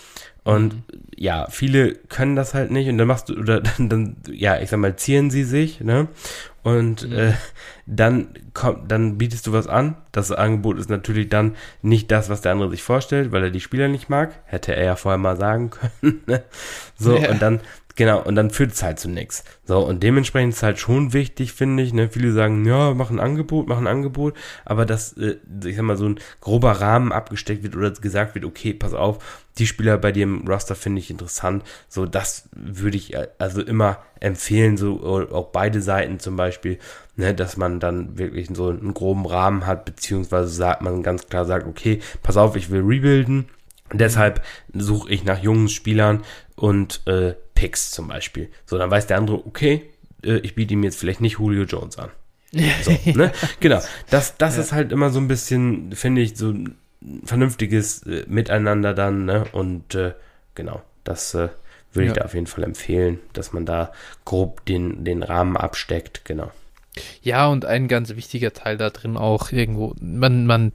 Und 0.46 0.76
mhm. 0.76 0.84
ja, 1.18 1.48
viele 1.50 1.96
können 1.96 2.36
das 2.36 2.54
halt 2.54 2.70
nicht 2.70 2.88
und 2.88 3.00
dann 3.00 3.08
machst 3.08 3.30
du, 3.30 3.34
oder 3.34 3.62
dann, 3.78 3.90
dann 3.90 4.18
ja, 4.30 4.60
ich 4.60 4.70
sag 4.70 4.80
mal, 4.80 4.96
zieren 4.96 5.30
sie 5.30 5.44
sich, 5.44 5.82
ne? 5.82 6.08
Und 6.62 7.08
mhm. 7.08 7.18
äh, 7.18 7.34
dann 7.86 8.30
kommt, 8.54 8.92
dann 8.92 9.18
bietest 9.18 9.46
du 9.48 9.54
was 9.54 9.68
an. 9.68 9.98
Das 10.12 10.32
Angebot 10.32 10.80
ist 10.80 10.90
natürlich 10.90 11.30
dann 11.30 11.56
nicht 11.82 12.12
das, 12.12 12.30
was 12.30 12.42
der 12.42 12.54
andere 12.54 12.70
sich 12.70 12.84
vorstellt, 12.84 13.32
weil 13.32 13.44
er 13.44 13.50
die 13.50 13.60
Spieler 13.60 13.88
nicht 13.88 14.08
mag. 14.08 14.34
Hätte 14.46 14.76
er 14.76 14.84
ja 14.84 14.96
vorher 14.96 15.18
mal 15.18 15.38
sagen 15.38 15.70
können. 16.02 16.22
Ne? 16.28 16.44
So, 16.96 17.18
ja. 17.18 17.32
und 17.32 17.42
dann 17.42 17.60
Genau, 17.96 18.22
und 18.22 18.36
dann 18.36 18.50
führt 18.50 18.74
es 18.74 18.84
halt 18.84 19.00
zu 19.00 19.10
nichts. 19.10 19.46
So, 19.64 19.80
und 19.80 20.04
dementsprechend 20.04 20.52
ist 20.52 20.58
es 20.58 20.64
halt 20.64 20.80
schon 20.80 21.14
wichtig, 21.14 21.54
finde 21.54 21.82
ich. 21.82 21.94
Ne? 21.94 22.10
Viele 22.10 22.34
sagen, 22.34 22.66
ja, 22.66 22.94
mach 22.94 23.10
ein 23.10 23.22
Angebot, 23.22 23.68
mach 23.68 23.78
ein 23.78 23.88
Angebot, 23.88 24.36
aber 24.66 24.86
dass, 24.86 25.14
äh, 25.14 25.38
ich 25.64 25.78
sag 25.78 25.84
mal, 25.84 25.96
so 25.96 26.10
ein 26.10 26.20
grober 26.42 26.74
Rahmen 26.74 27.14
abgesteckt 27.14 27.64
wird 27.64 27.76
oder 27.76 27.92
gesagt 27.92 28.36
wird, 28.36 28.44
okay, 28.44 28.74
pass 28.74 28.94
auf, 28.94 29.46
die 29.58 29.68
Spieler 29.68 29.98
bei 29.98 30.12
dir 30.12 30.24
im 30.24 30.46
Roster 30.46 30.76
finde 30.76 31.00
ich 31.00 31.10
interessant. 31.10 31.64
So, 31.88 32.06
das 32.06 32.50
würde 32.54 32.98
ich 32.98 33.14
äh, 33.14 33.28
also 33.38 33.62
immer 33.62 34.00
empfehlen, 34.20 34.76
so 34.76 35.02
auch 35.32 35.52
beide 35.52 35.82
Seiten 35.82 36.20
zum 36.20 36.36
Beispiel, 36.36 36.80
ne, 37.16 37.34
dass 37.34 37.56
man 37.56 37.80
dann 37.80 38.18
wirklich 38.18 38.50
so 38.52 38.70
einen 38.70 38.94
groben 38.94 39.26
Rahmen 39.26 39.66
hat, 39.66 39.86
beziehungsweise 39.86 40.50
sagt 40.50 40.82
man 40.82 41.02
ganz 41.02 41.28
klar 41.28 41.46
sagt, 41.46 41.66
okay, 41.66 42.02
pass 42.24 42.36
auf, 42.36 42.58
ich 42.58 42.70
will 42.70 42.82
rebuilden. 42.82 43.46
Deshalb 43.94 44.44
suche 44.74 45.10
ich 45.12 45.24
nach 45.24 45.42
jungen 45.42 45.70
Spielern 45.70 46.24
und 46.56 47.02
äh, 47.08 47.36
Picks 47.54 47.92
zum 47.92 48.08
Beispiel. 48.08 48.50
So, 48.66 48.78
dann 48.78 48.92
weiß 48.92 49.08
der 49.08 49.18
andere, 49.18 49.46
okay, 49.46 49.84
äh, 50.24 50.38
ich 50.38 50.56
biete 50.56 50.74
ihm 50.74 50.84
jetzt 50.84 51.00
vielleicht 51.00 51.22
nicht 51.22 51.40
Julio 51.40 51.64
Jones 51.64 51.98
an. 51.98 52.10
So, 52.84 52.92
ne? 53.12 53.32
Genau. 53.60 53.82
Das, 54.10 54.38
das 54.38 54.56
ja. 54.56 54.64
ist 54.64 54.72
halt 54.72 54.92
immer 54.92 55.10
so 55.10 55.20
ein 55.20 55.28
bisschen, 55.28 55.92
finde 55.92 56.22
ich, 56.22 56.38
so 56.38 56.52
ein 56.52 56.78
vernünftiges 57.26 58.04
äh, 58.04 58.24
Miteinander 58.28 58.94
dann, 58.94 59.26
ne? 59.26 59.46
Und 59.52 59.94
äh, 59.94 60.14
genau, 60.56 60.82
das 61.04 61.34
äh, 61.34 61.50
würde 61.92 62.08
ich 62.08 62.14
da 62.14 62.26
auf 62.26 62.34
jeden 62.34 62.48
Fall 62.48 62.64
empfehlen, 62.64 63.20
dass 63.34 63.54
man 63.54 63.66
da 63.66 63.92
grob 64.24 64.66
den, 64.66 65.04
den 65.04 65.24
Rahmen 65.24 65.58
absteckt, 65.58 66.26
genau. 66.26 66.52
Ja, 67.22 67.48
und 67.48 67.66
ein 67.66 67.88
ganz 67.88 68.16
wichtiger 68.16 68.54
Teil 68.54 68.78
da 68.78 68.90
drin 68.90 69.18
auch 69.18 69.52
irgendwo, 69.52 69.94
man, 70.00 70.46
man, 70.46 70.72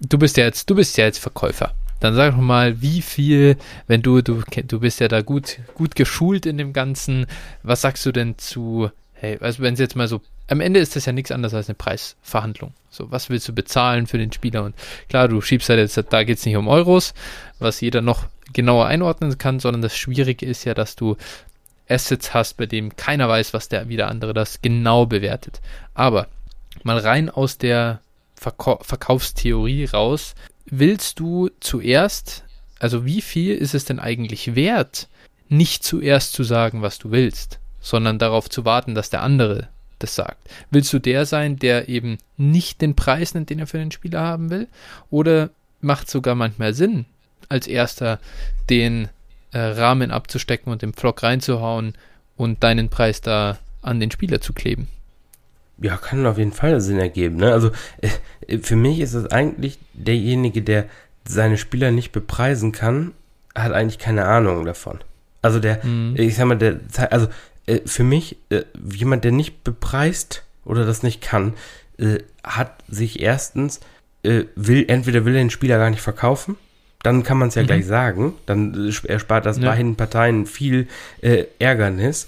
du 0.00 0.18
bist 0.18 0.36
ja 0.36 0.44
jetzt, 0.44 0.70
du 0.70 0.74
bist 0.74 0.96
ja 0.96 1.04
jetzt 1.04 1.18
Verkäufer. 1.18 1.74
Dann 2.00 2.14
sag 2.14 2.32
doch 2.32 2.40
mal, 2.40 2.80
wie 2.82 3.02
viel, 3.02 3.56
wenn 3.86 4.02
du, 4.02 4.20
du, 4.22 4.42
du 4.66 4.80
bist 4.80 5.00
ja 5.00 5.08
da 5.08 5.22
gut, 5.22 5.58
gut 5.74 5.94
geschult 5.96 6.46
in 6.46 6.58
dem 6.58 6.72
Ganzen, 6.72 7.26
was 7.62 7.80
sagst 7.80 8.04
du 8.04 8.12
denn 8.12 8.38
zu, 8.38 8.90
hey, 9.14 9.38
also 9.40 9.62
wenn 9.62 9.74
es 9.74 9.80
jetzt 9.80 9.96
mal 9.96 10.08
so, 10.08 10.20
am 10.48 10.60
Ende 10.60 10.80
ist 10.80 10.94
das 10.94 11.06
ja 11.06 11.12
nichts 11.12 11.32
anderes 11.32 11.54
als 11.54 11.68
eine 11.68 11.74
Preisverhandlung. 11.74 12.72
So, 12.90 13.10
was 13.10 13.30
willst 13.30 13.48
du 13.48 13.52
bezahlen 13.52 14.06
für 14.06 14.18
den 14.18 14.32
Spieler? 14.32 14.62
Und 14.62 14.76
klar, 15.08 15.28
du 15.28 15.40
schiebst 15.40 15.68
halt 15.68 15.80
jetzt, 15.80 16.00
da 16.10 16.24
geht 16.24 16.38
es 16.38 16.46
nicht 16.46 16.56
um 16.56 16.68
Euros, 16.68 17.14
was 17.58 17.80
jeder 17.80 18.00
noch 18.00 18.26
genauer 18.52 18.86
einordnen 18.86 19.36
kann, 19.38 19.58
sondern 19.58 19.82
das 19.82 19.96
Schwierige 19.96 20.46
ist 20.46 20.64
ja, 20.64 20.74
dass 20.74 20.94
du 20.96 21.16
Assets 21.88 22.34
hast, 22.34 22.56
bei 22.56 22.66
dem 22.66 22.96
keiner 22.96 23.28
weiß, 23.28 23.54
was 23.54 23.68
der 23.68 23.88
wieder 23.88 24.08
andere 24.08 24.34
das 24.34 24.60
genau 24.62 25.06
bewertet. 25.06 25.60
Aber 25.94 26.28
mal 26.82 26.98
rein 26.98 27.30
aus 27.30 27.58
der 27.58 28.00
Verkau 28.34 28.78
Verkaufstheorie 28.82 29.86
raus, 29.86 30.34
willst 30.66 31.20
du 31.20 31.50
zuerst, 31.60 32.44
also 32.78 33.04
wie 33.04 33.22
viel 33.22 33.54
ist 33.54 33.74
es 33.74 33.84
denn 33.84 33.98
eigentlich 33.98 34.54
wert, 34.54 35.08
nicht 35.48 35.84
zuerst 35.84 36.32
zu 36.32 36.42
sagen, 36.42 36.82
was 36.82 36.98
du 36.98 37.10
willst, 37.10 37.58
sondern 37.80 38.18
darauf 38.18 38.50
zu 38.50 38.64
warten, 38.64 38.94
dass 38.94 39.10
der 39.10 39.22
andere 39.22 39.68
das 39.98 40.14
sagt. 40.14 40.48
Willst 40.70 40.92
du 40.92 40.98
der 40.98 41.24
sein, 41.24 41.56
der 41.56 41.88
eben 41.88 42.18
nicht 42.36 42.80
den 42.80 42.96
Preis 42.96 43.34
nennt, 43.34 43.50
den 43.50 43.60
er 43.60 43.66
für 43.66 43.78
den 43.78 43.92
Spieler 43.92 44.20
haben 44.20 44.50
will? 44.50 44.68
Oder 45.10 45.50
macht 45.80 46.10
sogar 46.10 46.34
manchmal 46.34 46.74
Sinn, 46.74 47.06
als 47.48 47.66
erster 47.66 48.20
den 48.68 49.08
äh, 49.52 49.58
Rahmen 49.58 50.10
abzustecken 50.10 50.72
und 50.72 50.82
den 50.82 50.92
Flock 50.92 51.22
reinzuhauen 51.22 51.94
und 52.36 52.62
deinen 52.62 52.90
Preis 52.90 53.20
da 53.20 53.58
an 53.82 54.00
den 54.00 54.10
Spieler 54.10 54.40
zu 54.40 54.52
kleben? 54.52 54.88
Ja, 55.78 55.96
kann 55.96 56.26
auf 56.26 56.38
jeden 56.38 56.52
Fall 56.52 56.80
Sinn 56.80 56.98
ergeben. 56.98 57.36
Ne? 57.36 57.52
Also 57.52 57.70
äh, 58.00 58.58
für 58.58 58.76
mich 58.76 59.00
ist 59.00 59.14
es 59.14 59.30
eigentlich 59.30 59.78
derjenige, 59.92 60.62
der 60.62 60.86
seine 61.28 61.58
Spieler 61.58 61.90
nicht 61.90 62.12
bepreisen 62.12 62.72
kann, 62.72 63.12
hat 63.54 63.72
eigentlich 63.72 63.98
keine 63.98 64.26
Ahnung 64.26 64.64
davon. 64.64 64.98
Also 65.42 65.60
der, 65.60 65.84
mhm. 65.84 66.14
ich 66.16 66.36
sag 66.36 66.46
mal, 66.46 66.56
der, 66.56 66.80
also 67.10 67.28
äh, 67.66 67.80
für 67.84 68.04
mich, 68.04 68.36
äh, 68.48 68.62
jemand, 68.90 69.24
der 69.24 69.32
nicht 69.32 69.64
bepreist 69.64 70.44
oder 70.64 70.86
das 70.86 71.02
nicht 71.02 71.20
kann, 71.20 71.54
äh, 71.98 72.18
hat 72.42 72.72
sich 72.88 73.20
erstens, 73.20 73.80
äh, 74.22 74.44
will, 74.54 74.84
entweder 74.88 75.24
will 75.24 75.34
er 75.34 75.42
den 75.42 75.50
Spieler 75.50 75.78
gar 75.78 75.90
nicht 75.90 76.02
verkaufen, 76.02 76.56
dann 77.02 77.22
kann 77.22 77.38
man 77.38 77.48
es 77.48 77.54
ja 77.54 77.62
mhm. 77.62 77.66
gleich 77.66 77.86
sagen. 77.86 78.34
Dann 78.46 78.92
erspart 79.04 79.46
das 79.46 79.58
ja. 79.58 79.70
beiden 79.70 79.94
Parteien 79.96 80.46
viel 80.46 80.88
äh, 81.20 81.44
Ärgernis. 81.58 82.26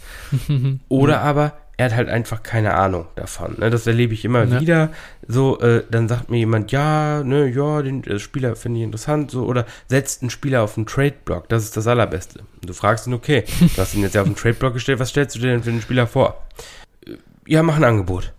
Oder 0.88 1.14
ja. 1.14 1.20
aber 1.22 1.58
er 1.78 1.86
hat 1.86 1.94
halt 1.94 2.08
einfach 2.08 2.42
keine 2.42 2.74
Ahnung 2.74 3.06
davon. 3.14 3.54
Ne? 3.58 3.70
Das 3.70 3.86
erlebe 3.86 4.12
ich 4.12 4.24
immer 4.24 4.44
ja. 4.44 4.60
wieder. 4.60 4.90
So, 5.28 5.60
äh, 5.60 5.84
dann 5.88 6.08
sagt 6.08 6.28
mir 6.28 6.38
jemand, 6.38 6.72
ja, 6.72 7.22
ne, 7.22 7.46
ja, 7.48 7.82
den 7.82 8.02
äh, 8.02 8.18
Spieler 8.18 8.56
finde 8.56 8.80
ich 8.80 8.84
interessant, 8.84 9.30
so, 9.30 9.44
oder 9.44 9.64
setzt 9.86 10.22
einen 10.22 10.30
Spieler 10.30 10.62
auf 10.62 10.74
den 10.74 10.86
Trade-Block, 10.86 11.48
das 11.48 11.62
ist 11.62 11.76
das 11.76 11.86
Allerbeste. 11.86 12.40
Und 12.40 12.68
du 12.68 12.72
fragst 12.74 13.06
ihn, 13.06 13.14
okay, 13.14 13.44
du 13.60 13.80
hast 13.80 13.94
ihn 13.94 14.02
jetzt 14.02 14.16
ja 14.16 14.22
auf 14.22 14.26
den 14.26 14.34
Trade-Block 14.34 14.74
gestellt, 14.74 14.98
was 14.98 15.10
stellst 15.10 15.36
du 15.36 15.40
dir 15.40 15.48
denn 15.48 15.62
für 15.62 15.70
den 15.70 15.80
Spieler 15.80 16.08
vor? 16.08 16.42
Äh, 17.06 17.12
ja, 17.46 17.62
mach 17.62 17.76
ein 17.76 17.84
Angebot. 17.84 18.32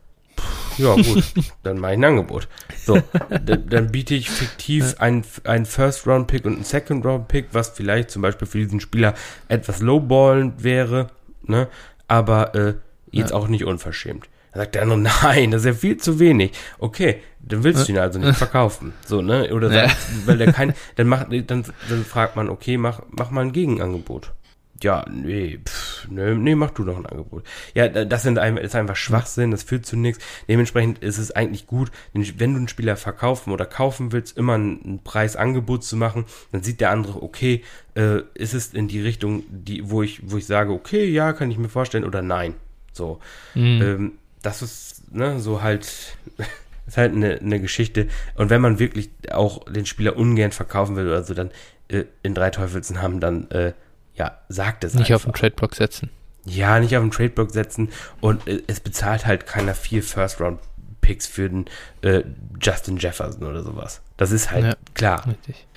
Ja, 0.78 0.96
gut, 0.96 1.24
dann 1.64 1.80
mache 1.80 1.94
ich 1.94 1.98
ein 1.98 2.04
Angebot. 2.04 2.50
So, 2.86 3.02
dann 3.30 3.92
biete 3.92 4.16
ich 4.16 4.30
fiktiv 4.30 4.96
einen, 5.00 5.24
einen 5.46 5.66
First-Round-Pick 5.66 6.44
und 6.44 6.56
einen 6.56 6.64
Second-Round-Pick, 6.66 7.48
was 7.54 7.70
vielleicht 7.70 8.12
zum 8.12 8.22
Beispiel 8.22 8.48
für 8.48 8.58
diesen 8.58 8.82
Spieler 8.82 9.14
etwas 9.48 9.80
lowballend 9.80 10.64
wäre, 10.64 11.08
ne? 11.44 11.70
Aber 12.08 12.56
äh, 12.56 12.74
Jetzt 13.12 13.32
ja. 13.32 13.36
auch 13.38 13.48
nicht 13.48 13.66
unverschämt. 13.66 14.30
Da 14.54 14.62
sagt 14.62 14.76
er 14.76 14.86
nur, 14.86 14.98
nein, 15.24 15.52
das 15.52 15.62
ist 15.62 15.66
ja 15.66 15.74
viel 15.74 15.98
zu 15.98 16.20
wenig. 16.20 16.52
Okay, 16.80 17.22
dann 17.40 17.64
willst 17.64 17.88
du 17.88 17.92
ihn 17.92 18.00
also 18.00 18.20
nicht 18.20 18.38
verkaufen. 18.38 18.94
So, 19.06 19.22
ne? 19.22 19.54
Oder 19.54 19.70
sagt, 19.70 19.98
weil 20.26 20.38
der 20.38 20.52
kein, 20.52 20.74
dann 20.96 21.08
macht, 21.08 21.28
dann, 21.32 21.64
dann 21.90 22.06
fragt 22.06 22.36
man, 22.36 22.50
okay, 22.50 22.78
mach, 22.78 23.02
mach 23.10 23.32
mal 23.32 23.42
ein 23.42 23.52
Gegenangebot. 23.52 24.34
Ja, 24.82 25.06
nee, 25.12 25.60
pff, 25.66 26.08
nee, 26.10 26.34
nee, 26.36 26.56
mach 26.56 26.72
du 26.72 26.86
doch 26.86 26.98
ein 26.98 27.06
Angebot. 27.06 27.44
Ja, 27.74 27.90
das 27.90 28.24
sind 28.24 28.40
ein, 28.40 28.56
ist 28.56 28.76
einfach 28.76 28.96
Schwachsinn, 28.96 29.52
das 29.52 29.64
führt 29.64 29.86
zu 29.86 29.98
nichts. 29.98 30.24
Dementsprechend 30.48 31.00
ist 31.00 31.18
es 31.18 31.32
eigentlich 31.32 31.68
gut, 31.68 31.92
wenn 32.14 32.54
du 32.54 32.60
einen 32.60 32.70
Spieler 32.70 32.96
verkaufen 32.96 33.52
oder 33.52 33.66
kaufen 33.66 34.14
willst, 34.14 34.38
immer 34.38 34.58
ein 34.58 35.02
Preisangebot 35.04 35.84
zu 35.84 35.98
machen, 35.98 36.26
dann 36.54 36.64
sieht 36.64 36.80
der 36.80 36.92
andere, 36.92 37.22
okay, 37.22 37.62
äh, 37.96 38.22
ist 38.36 38.54
es 38.54 38.74
in 38.74 38.88
die 38.88 39.02
Richtung, 39.02 39.44
die, 39.50 39.90
wo 39.90 40.02
ich, 40.02 40.22
wo 40.32 40.38
ich 40.38 40.46
sage, 40.46 40.72
okay, 40.72 41.06
ja, 41.06 41.34
kann 41.34 41.52
ich 41.52 41.58
mir 41.58 41.70
vorstellen, 41.70 42.06
oder 42.06 42.22
nein. 42.22 42.56
So. 42.94 43.20
Mhm. 43.56 43.82
Ähm, 43.82 44.12
das 44.42 44.62
ist, 44.62 45.14
ne, 45.14 45.40
so 45.40 45.62
halt, 45.62 46.18
ist 46.88 46.98
halt 46.98 47.14
eine, 47.14 47.40
eine 47.40 47.60
Geschichte. 47.60 48.08
Und 48.36 48.50
wenn 48.50 48.62
man 48.62 48.80
wirklich 48.80 49.10
auch 49.32 49.64
den 49.66 49.86
Spieler 49.86 50.18
ungern 50.18 50.52
verkaufen 50.52 50.96
will 50.96 51.08
oder 51.08 51.24
so, 51.24 51.34
dann 51.34 51.52
äh, 51.88 52.06
in 52.24 52.34
drei 52.34 52.50
Teufelsen 52.50 53.02
haben, 53.02 53.20
dann, 53.20 53.50
äh, 53.52 53.74
ja, 54.16 54.38
sagt 54.50 54.84
es 54.84 54.94
Nicht 54.94 55.12
einfach. 55.12 55.16
auf 55.16 55.24
den 55.24 55.34
Tradeblock 55.34 55.76
setzen. 55.76 56.10
Ja, 56.46 56.80
nicht 56.80 56.96
auf 56.96 57.04
den 57.04 57.12
Tradeblock 57.12 57.52
setzen 57.52 57.90
und 58.22 58.48
äh, 58.48 58.62
es 58.68 58.80
bezahlt 58.80 59.26
halt 59.26 59.46
keiner 59.46 59.76
vier 59.76 60.02
First-Round-Picks 60.04 61.28
für 61.28 61.50
den 61.50 61.66
äh, 62.02 62.24
Justin 62.62 62.98
Jefferson 62.98 63.44
oder 63.44 63.64
sowas. 63.64 64.02
Das 64.18 64.32
ist 64.32 64.52
halt 64.52 64.66
ja, 64.66 64.74
klar. 64.94 65.28
Richtig. 65.28 65.68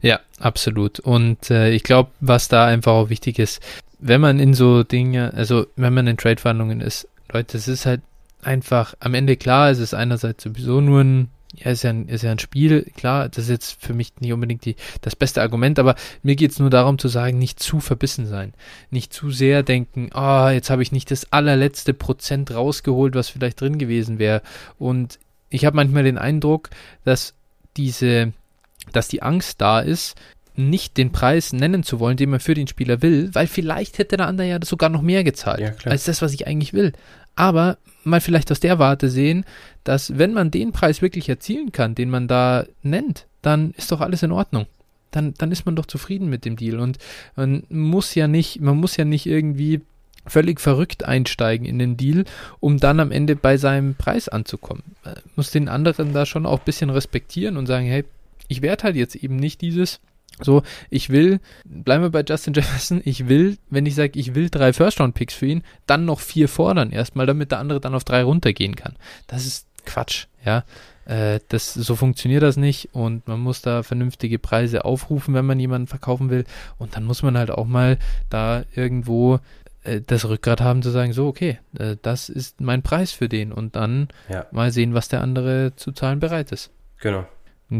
Ja, 0.00 0.20
absolut. 0.38 1.00
Und 1.00 1.50
äh, 1.50 1.70
ich 1.70 1.82
glaube, 1.82 2.10
was 2.20 2.48
da 2.48 2.66
einfach 2.66 2.92
auch 2.92 3.08
wichtig 3.08 3.38
ist, 3.38 3.62
wenn 3.98 4.20
man 4.20 4.38
in 4.38 4.54
so 4.54 4.82
Dinge, 4.82 5.32
also 5.34 5.66
wenn 5.76 5.94
man 5.94 6.06
in 6.06 6.16
Trade-Verhandlungen 6.16 6.80
ist, 6.80 7.08
Leute, 7.32 7.56
es 7.56 7.68
ist 7.68 7.86
halt 7.86 8.00
einfach 8.42 8.94
am 9.00 9.14
Ende 9.14 9.36
klar, 9.36 9.70
es 9.70 9.78
ist 9.78 9.94
einerseits 9.94 10.44
sowieso 10.44 10.80
nur 10.80 11.02
ein, 11.02 11.28
ja, 11.54 11.70
ist 11.70 11.82
ja 11.82 11.90
ein, 11.90 12.08
ist 12.08 12.22
ja 12.22 12.30
ein 12.30 12.38
Spiel, 12.38 12.84
klar, 12.96 13.28
das 13.28 13.44
ist 13.44 13.50
jetzt 13.50 13.84
für 13.84 13.94
mich 13.94 14.12
nicht 14.20 14.32
unbedingt 14.32 14.64
die, 14.64 14.76
das 15.00 15.16
beste 15.16 15.42
Argument, 15.42 15.78
aber 15.78 15.96
mir 16.22 16.36
geht 16.36 16.52
es 16.52 16.58
nur 16.58 16.70
darum 16.70 16.98
zu 16.98 17.08
sagen, 17.08 17.38
nicht 17.38 17.60
zu 17.60 17.80
verbissen 17.80 18.26
sein. 18.26 18.54
Nicht 18.90 19.12
zu 19.12 19.30
sehr 19.30 19.62
denken, 19.62 20.10
ah, 20.12 20.46
oh, 20.46 20.50
jetzt 20.50 20.70
habe 20.70 20.82
ich 20.82 20.92
nicht 20.92 21.10
das 21.10 21.32
allerletzte 21.32 21.94
Prozent 21.94 22.52
rausgeholt, 22.52 23.14
was 23.14 23.28
vielleicht 23.28 23.60
drin 23.60 23.78
gewesen 23.78 24.18
wäre. 24.18 24.42
Und 24.78 25.18
ich 25.50 25.64
habe 25.64 25.76
manchmal 25.76 26.04
den 26.04 26.18
Eindruck, 26.18 26.70
dass 27.04 27.34
diese, 27.76 28.32
dass 28.92 29.08
die 29.08 29.22
Angst 29.22 29.60
da 29.60 29.80
ist, 29.80 30.16
nicht 30.58 30.96
den 30.96 31.12
Preis 31.12 31.52
nennen 31.52 31.84
zu 31.84 32.00
wollen, 32.00 32.16
den 32.16 32.30
man 32.30 32.40
für 32.40 32.54
den 32.54 32.66
Spieler 32.66 33.00
will, 33.00 33.30
weil 33.32 33.46
vielleicht 33.46 33.98
hätte 33.98 34.16
der 34.16 34.26
andere 34.26 34.48
ja 34.48 34.58
sogar 34.62 34.90
noch 34.90 35.02
mehr 35.02 35.22
gezahlt, 35.24 35.60
ja, 35.60 35.72
als 35.84 36.04
das, 36.04 36.20
was 36.20 36.32
ich 36.34 36.46
eigentlich 36.46 36.72
will. 36.72 36.92
Aber 37.36 37.78
mal 38.02 38.20
vielleicht 38.20 38.50
aus 38.50 38.58
der 38.58 38.80
Warte 38.80 39.08
sehen, 39.08 39.44
dass 39.84 40.18
wenn 40.18 40.32
man 40.32 40.50
den 40.50 40.72
Preis 40.72 41.00
wirklich 41.00 41.28
erzielen 41.28 41.70
kann, 41.70 41.94
den 41.94 42.10
man 42.10 42.26
da 42.26 42.66
nennt, 42.82 43.26
dann 43.42 43.72
ist 43.76 43.92
doch 43.92 44.00
alles 44.00 44.24
in 44.24 44.32
Ordnung. 44.32 44.66
Dann, 45.12 45.32
dann 45.38 45.52
ist 45.52 45.64
man 45.64 45.76
doch 45.76 45.86
zufrieden 45.86 46.28
mit 46.28 46.44
dem 46.44 46.56
Deal 46.56 46.80
und 46.80 46.98
man 47.36 47.62
muss 47.70 48.14
ja 48.14 48.26
nicht, 48.28 48.60
man 48.60 48.76
muss 48.76 48.96
ja 48.96 49.04
nicht 49.04 49.26
irgendwie 49.26 49.80
völlig 50.26 50.60
verrückt 50.60 51.04
einsteigen 51.04 51.66
in 51.66 51.78
den 51.78 51.96
Deal, 51.96 52.24
um 52.60 52.78
dann 52.78 53.00
am 53.00 53.12
Ende 53.12 53.36
bei 53.36 53.56
seinem 53.56 53.94
Preis 53.94 54.28
anzukommen. 54.28 54.82
Man 55.04 55.14
muss 55.36 55.50
den 55.50 55.68
anderen 55.68 56.12
da 56.12 56.26
schon 56.26 56.44
auch 56.44 56.58
ein 56.58 56.64
bisschen 56.64 56.90
respektieren 56.90 57.56
und 57.56 57.66
sagen, 57.66 57.86
hey, 57.86 58.04
ich 58.48 58.60
werde 58.60 58.82
halt 58.82 58.96
jetzt 58.96 59.14
eben 59.14 59.36
nicht 59.36 59.60
dieses 59.60 60.00
so, 60.42 60.62
ich 60.90 61.10
will, 61.10 61.40
bleiben 61.64 62.02
wir 62.02 62.10
bei 62.10 62.24
Justin 62.26 62.54
Jefferson, 62.54 63.00
ich 63.04 63.28
will, 63.28 63.58
wenn 63.70 63.86
ich 63.86 63.94
sage, 63.94 64.18
ich 64.18 64.34
will 64.34 64.50
drei 64.50 64.72
First-Round-Picks 64.72 65.34
für 65.34 65.46
ihn, 65.46 65.62
dann 65.86 66.04
noch 66.04 66.20
vier 66.20 66.48
fordern 66.48 66.90
erstmal, 66.90 67.26
damit 67.26 67.50
der 67.50 67.58
andere 67.58 67.80
dann 67.80 67.94
auf 67.94 68.04
drei 68.04 68.22
runtergehen 68.22 68.76
kann. 68.76 68.96
Das 69.26 69.46
ist 69.46 69.66
Quatsch, 69.84 70.26
ja. 70.44 70.64
Äh, 71.04 71.40
das, 71.48 71.72
so 71.72 71.96
funktioniert 71.96 72.42
das 72.42 72.58
nicht 72.58 72.90
und 72.92 73.26
man 73.26 73.40
muss 73.40 73.62
da 73.62 73.82
vernünftige 73.82 74.38
Preise 74.38 74.84
aufrufen, 74.84 75.32
wenn 75.32 75.46
man 75.46 75.58
jemanden 75.58 75.86
verkaufen 75.86 76.28
will. 76.28 76.44
Und 76.76 76.96
dann 76.96 77.04
muss 77.04 77.22
man 77.22 77.38
halt 77.38 77.50
auch 77.50 77.66
mal 77.66 77.98
da 78.28 78.64
irgendwo 78.74 79.40
äh, 79.84 80.02
das 80.06 80.28
Rückgrat 80.28 80.60
haben 80.60 80.82
zu 80.82 80.90
sagen, 80.90 81.14
so, 81.14 81.26
okay, 81.26 81.58
äh, 81.78 81.96
das 82.02 82.28
ist 82.28 82.60
mein 82.60 82.82
Preis 82.82 83.12
für 83.12 83.28
den 83.28 83.52
und 83.52 83.74
dann 83.74 84.08
ja. 84.28 84.46
mal 84.50 84.70
sehen, 84.70 84.92
was 84.92 85.08
der 85.08 85.22
andere 85.22 85.72
zu 85.76 85.92
zahlen 85.92 86.20
bereit 86.20 86.52
ist. 86.52 86.70
Genau. 87.00 87.26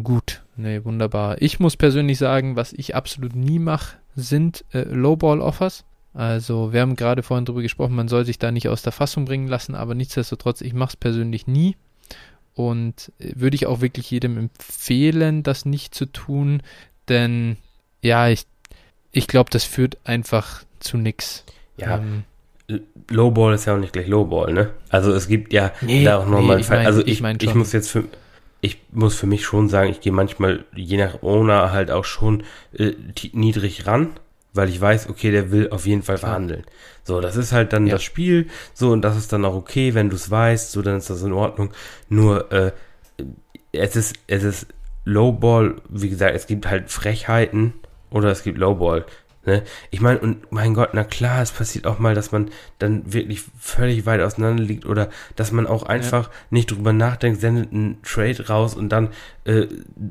Gut, 0.02 0.42
nee, 0.58 0.84
wunderbar. 0.84 1.40
Ich 1.40 1.60
muss 1.60 1.76
persönlich 1.76 2.18
sagen, 2.18 2.56
was 2.56 2.72
ich 2.72 2.94
absolut 2.94 3.34
nie 3.34 3.58
mache, 3.58 3.96
sind 4.14 4.64
äh, 4.72 4.82
Lowball-Offers. 4.82 5.84
Also 6.14 6.72
wir 6.72 6.80
haben 6.80 6.96
gerade 6.96 7.22
vorhin 7.22 7.44
darüber 7.44 7.62
gesprochen, 7.62 7.94
man 7.94 8.08
soll 8.08 8.24
sich 8.24 8.38
da 8.38 8.50
nicht 8.50 8.68
aus 8.68 8.82
der 8.82 8.92
Fassung 8.92 9.24
bringen 9.24 9.48
lassen, 9.48 9.74
aber 9.74 9.94
nichtsdestotrotz, 9.94 10.60
ich 10.60 10.74
mache 10.74 10.90
es 10.90 10.96
persönlich 10.96 11.46
nie. 11.46 11.76
Und 12.54 13.12
äh, 13.20 13.32
würde 13.36 13.54
ich 13.54 13.66
auch 13.66 13.80
wirklich 13.80 14.10
jedem 14.10 14.36
empfehlen, 14.36 15.42
das 15.42 15.64
nicht 15.64 15.94
zu 15.94 16.06
tun, 16.06 16.62
denn 17.08 17.56
ja, 18.02 18.28
ich, 18.28 18.46
ich 19.12 19.26
glaube, 19.28 19.50
das 19.50 19.64
führt 19.64 19.98
einfach 20.04 20.64
zu 20.80 20.96
nichts. 20.96 21.44
Ja. 21.76 21.98
Ähm, 21.98 22.24
Lowball 23.08 23.54
ist 23.54 23.64
ja 23.64 23.74
auch 23.74 23.78
nicht 23.78 23.92
gleich 23.92 24.08
Lowball, 24.08 24.52
ne? 24.52 24.70
Also 24.90 25.12
es 25.12 25.26
gibt 25.26 25.52
ja 25.52 25.72
nee, 25.80 26.04
da 26.04 26.18
auch 26.18 26.26
nochmal 26.26 26.56
nee, 26.56 26.62
ich 26.62 26.68
mein, 26.68 26.84
Also 26.84 27.00
ich, 27.00 27.22
ich, 27.22 27.42
ich 27.42 27.54
muss 27.54 27.72
jetzt 27.72 27.88
für, 27.88 28.04
ich 28.60 28.80
muss 28.92 29.14
für 29.14 29.26
mich 29.26 29.44
schon 29.44 29.68
sagen, 29.68 29.90
ich 29.90 30.00
gehe 30.00 30.12
manchmal, 30.12 30.64
je 30.74 30.96
nach 30.96 31.22
Owner, 31.22 31.72
halt 31.72 31.90
auch 31.90 32.04
schon 32.04 32.42
äh, 32.72 32.92
niedrig 33.32 33.86
ran, 33.86 34.10
weil 34.52 34.68
ich 34.68 34.80
weiß, 34.80 35.08
okay, 35.08 35.30
der 35.30 35.50
will 35.50 35.70
auf 35.70 35.86
jeden 35.86 36.02
Fall 36.02 36.18
verhandeln. 36.18 36.64
So, 37.04 37.20
das 37.20 37.36
ist 37.36 37.52
halt 37.52 37.72
dann 37.72 37.86
ja. 37.86 37.94
das 37.94 38.02
Spiel, 38.02 38.48
so, 38.74 38.90
und 38.90 39.02
das 39.02 39.16
ist 39.16 39.32
dann 39.32 39.44
auch 39.44 39.54
okay, 39.54 39.94
wenn 39.94 40.10
du 40.10 40.16
es 40.16 40.30
weißt, 40.30 40.72
so, 40.72 40.82
dann 40.82 40.98
ist 40.98 41.10
das 41.10 41.22
in 41.22 41.32
Ordnung. 41.32 41.70
Nur, 42.08 42.50
äh, 42.52 42.72
es 43.72 43.96
ist, 43.96 44.16
es 44.26 44.42
ist 44.42 44.66
Lowball, 45.04 45.76
wie 45.88 46.10
gesagt, 46.10 46.34
es 46.34 46.46
gibt 46.46 46.68
halt 46.68 46.90
Frechheiten 46.90 47.74
oder 48.10 48.30
es 48.30 48.42
gibt 48.42 48.58
Lowball. 48.58 49.06
Ne? 49.48 49.62
Ich 49.90 50.02
meine, 50.02 50.18
und 50.18 50.52
mein 50.52 50.74
Gott, 50.74 50.90
na 50.92 51.04
klar, 51.04 51.40
es 51.40 51.52
passiert 51.52 51.86
auch 51.86 51.98
mal, 51.98 52.14
dass 52.14 52.32
man 52.32 52.50
dann 52.78 53.14
wirklich 53.14 53.42
völlig 53.58 54.04
weit 54.04 54.20
auseinander 54.20 54.62
liegt 54.62 54.84
oder 54.84 55.08
dass 55.36 55.52
man 55.52 55.66
auch 55.66 55.84
einfach 55.84 56.28
ja. 56.28 56.34
nicht 56.50 56.70
drüber 56.70 56.92
nachdenkt, 56.92 57.40
sendet 57.40 57.72
einen 57.72 58.02
Trade 58.02 58.46
raus 58.46 58.74
und 58.74 58.90
dann 58.90 59.08
äh, 59.44 59.66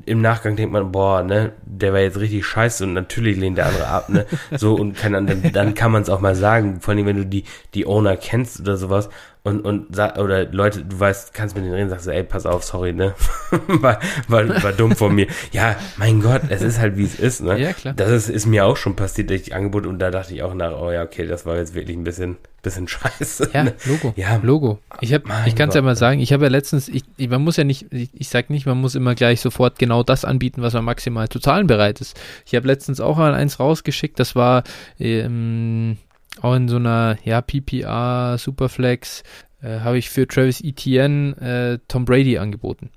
im 0.06 0.20
Nachgang 0.20 0.56
denkt 0.56 0.72
man, 0.72 0.90
boah, 0.90 1.22
ne, 1.22 1.52
der 1.64 1.92
war 1.92 2.00
jetzt 2.00 2.18
richtig 2.18 2.44
scheiße 2.46 2.82
und 2.82 2.94
natürlich 2.94 3.36
lehnt 3.36 3.58
der 3.58 3.66
andere 3.66 3.86
ab, 3.86 4.08
ne? 4.08 4.26
So 4.56 4.74
und 4.74 4.96
kann 4.96 5.12
dann, 5.12 5.52
dann 5.52 5.74
kann 5.74 5.92
man 5.92 6.02
es 6.02 6.10
auch 6.10 6.20
mal 6.20 6.34
sagen, 6.34 6.80
vor 6.80 6.94
allem 6.94 7.06
wenn 7.06 7.16
du 7.16 7.26
die, 7.26 7.44
die 7.74 7.86
Owner 7.86 8.16
kennst 8.16 8.58
oder 8.58 8.76
sowas 8.76 9.08
und, 9.44 9.60
und 9.60 9.98
oder 9.98 10.44
Leute, 10.46 10.84
du 10.84 10.98
weißt, 10.98 11.32
kannst 11.32 11.54
mit 11.54 11.64
denen 11.64 11.74
reden, 11.74 11.88
sagst 11.88 12.06
du, 12.06 12.10
ey, 12.10 12.24
pass 12.24 12.44
auf, 12.44 12.64
sorry, 12.64 12.92
ne? 12.92 13.14
war, 13.68 14.00
war, 14.26 14.62
war 14.62 14.72
dumm 14.72 14.94
von 14.96 15.14
mir. 15.14 15.26
Ja, 15.52 15.76
mein 15.96 16.20
Gott, 16.20 16.42
es 16.48 16.62
ist 16.62 16.78
halt 16.78 16.96
wie 16.96 17.04
es 17.04 17.18
ist, 17.18 17.42
ne? 17.42 17.58
Ja, 17.58 17.72
klar. 17.72 17.94
Das 17.94 18.10
ist, 18.10 18.28
ist 18.28 18.46
mir 18.46 18.66
auch 18.66 18.76
schon 18.76 18.96
passiert, 18.96 19.30
durch 19.30 19.54
Angebot 19.54 19.86
und 19.86 20.00
da 20.00 20.10
dachte 20.10 20.34
ich 20.34 20.42
auch 20.42 20.54
nach, 20.54 20.72
oh 20.72 20.90
ja, 20.90 21.02
okay, 21.02 21.26
das 21.26 21.46
war 21.46 21.56
jetzt 21.56 21.74
wirklich 21.74 21.96
ein 21.96 22.04
bisschen, 22.04 22.36
bisschen 22.62 22.88
scheiße. 22.88 23.50
Ja, 23.54 23.64
ne? 23.64 23.74
Logo. 23.84 24.12
Ja, 24.16 24.40
Logo. 24.42 24.80
Ich 25.00 25.14
hab, 25.14 25.22
ich 25.46 25.54
kann 25.54 25.68
es 25.68 25.74
ja 25.74 25.82
mal 25.82 25.96
sagen, 25.96 26.20
ich 26.20 26.32
habe 26.32 26.44
ja 26.44 26.50
letztens, 26.50 26.88
ich, 26.88 27.04
man 27.28 27.42
muss 27.42 27.56
ja 27.56 27.64
nicht, 27.64 27.92
ich, 27.92 28.10
ich 28.12 28.28
sag 28.28 28.50
nicht, 28.50 28.66
man 28.66 28.80
muss 28.80 28.96
immer 28.96 29.14
gleich 29.14 29.40
sofort 29.40 29.78
genau 29.78 30.02
das 30.02 30.24
anbieten, 30.24 30.62
was 30.62 30.74
man 30.74 30.84
maximal 30.84 31.28
zu 31.28 31.38
zahlen 31.38 31.66
bereit 31.66 32.00
ist. 32.00 32.18
Ich 32.44 32.54
habe 32.54 32.66
letztens 32.66 33.00
auch 33.00 33.16
mal 33.16 33.34
eins 33.34 33.60
rausgeschickt, 33.60 34.18
das 34.18 34.34
war, 34.34 34.64
ähm, 34.98 35.96
auch 36.42 36.54
in 36.54 36.68
so 36.68 36.76
einer 36.76 37.18
ja, 37.24 37.40
PPR 37.40 38.36
Superflex 38.38 39.22
äh, 39.62 39.80
habe 39.80 39.98
ich 39.98 40.10
für 40.10 40.26
Travis 40.26 40.60
Etienne 40.60 41.36
äh, 41.40 41.78
Tom 41.88 42.04
Brady 42.04 42.38
angeboten. 42.38 42.90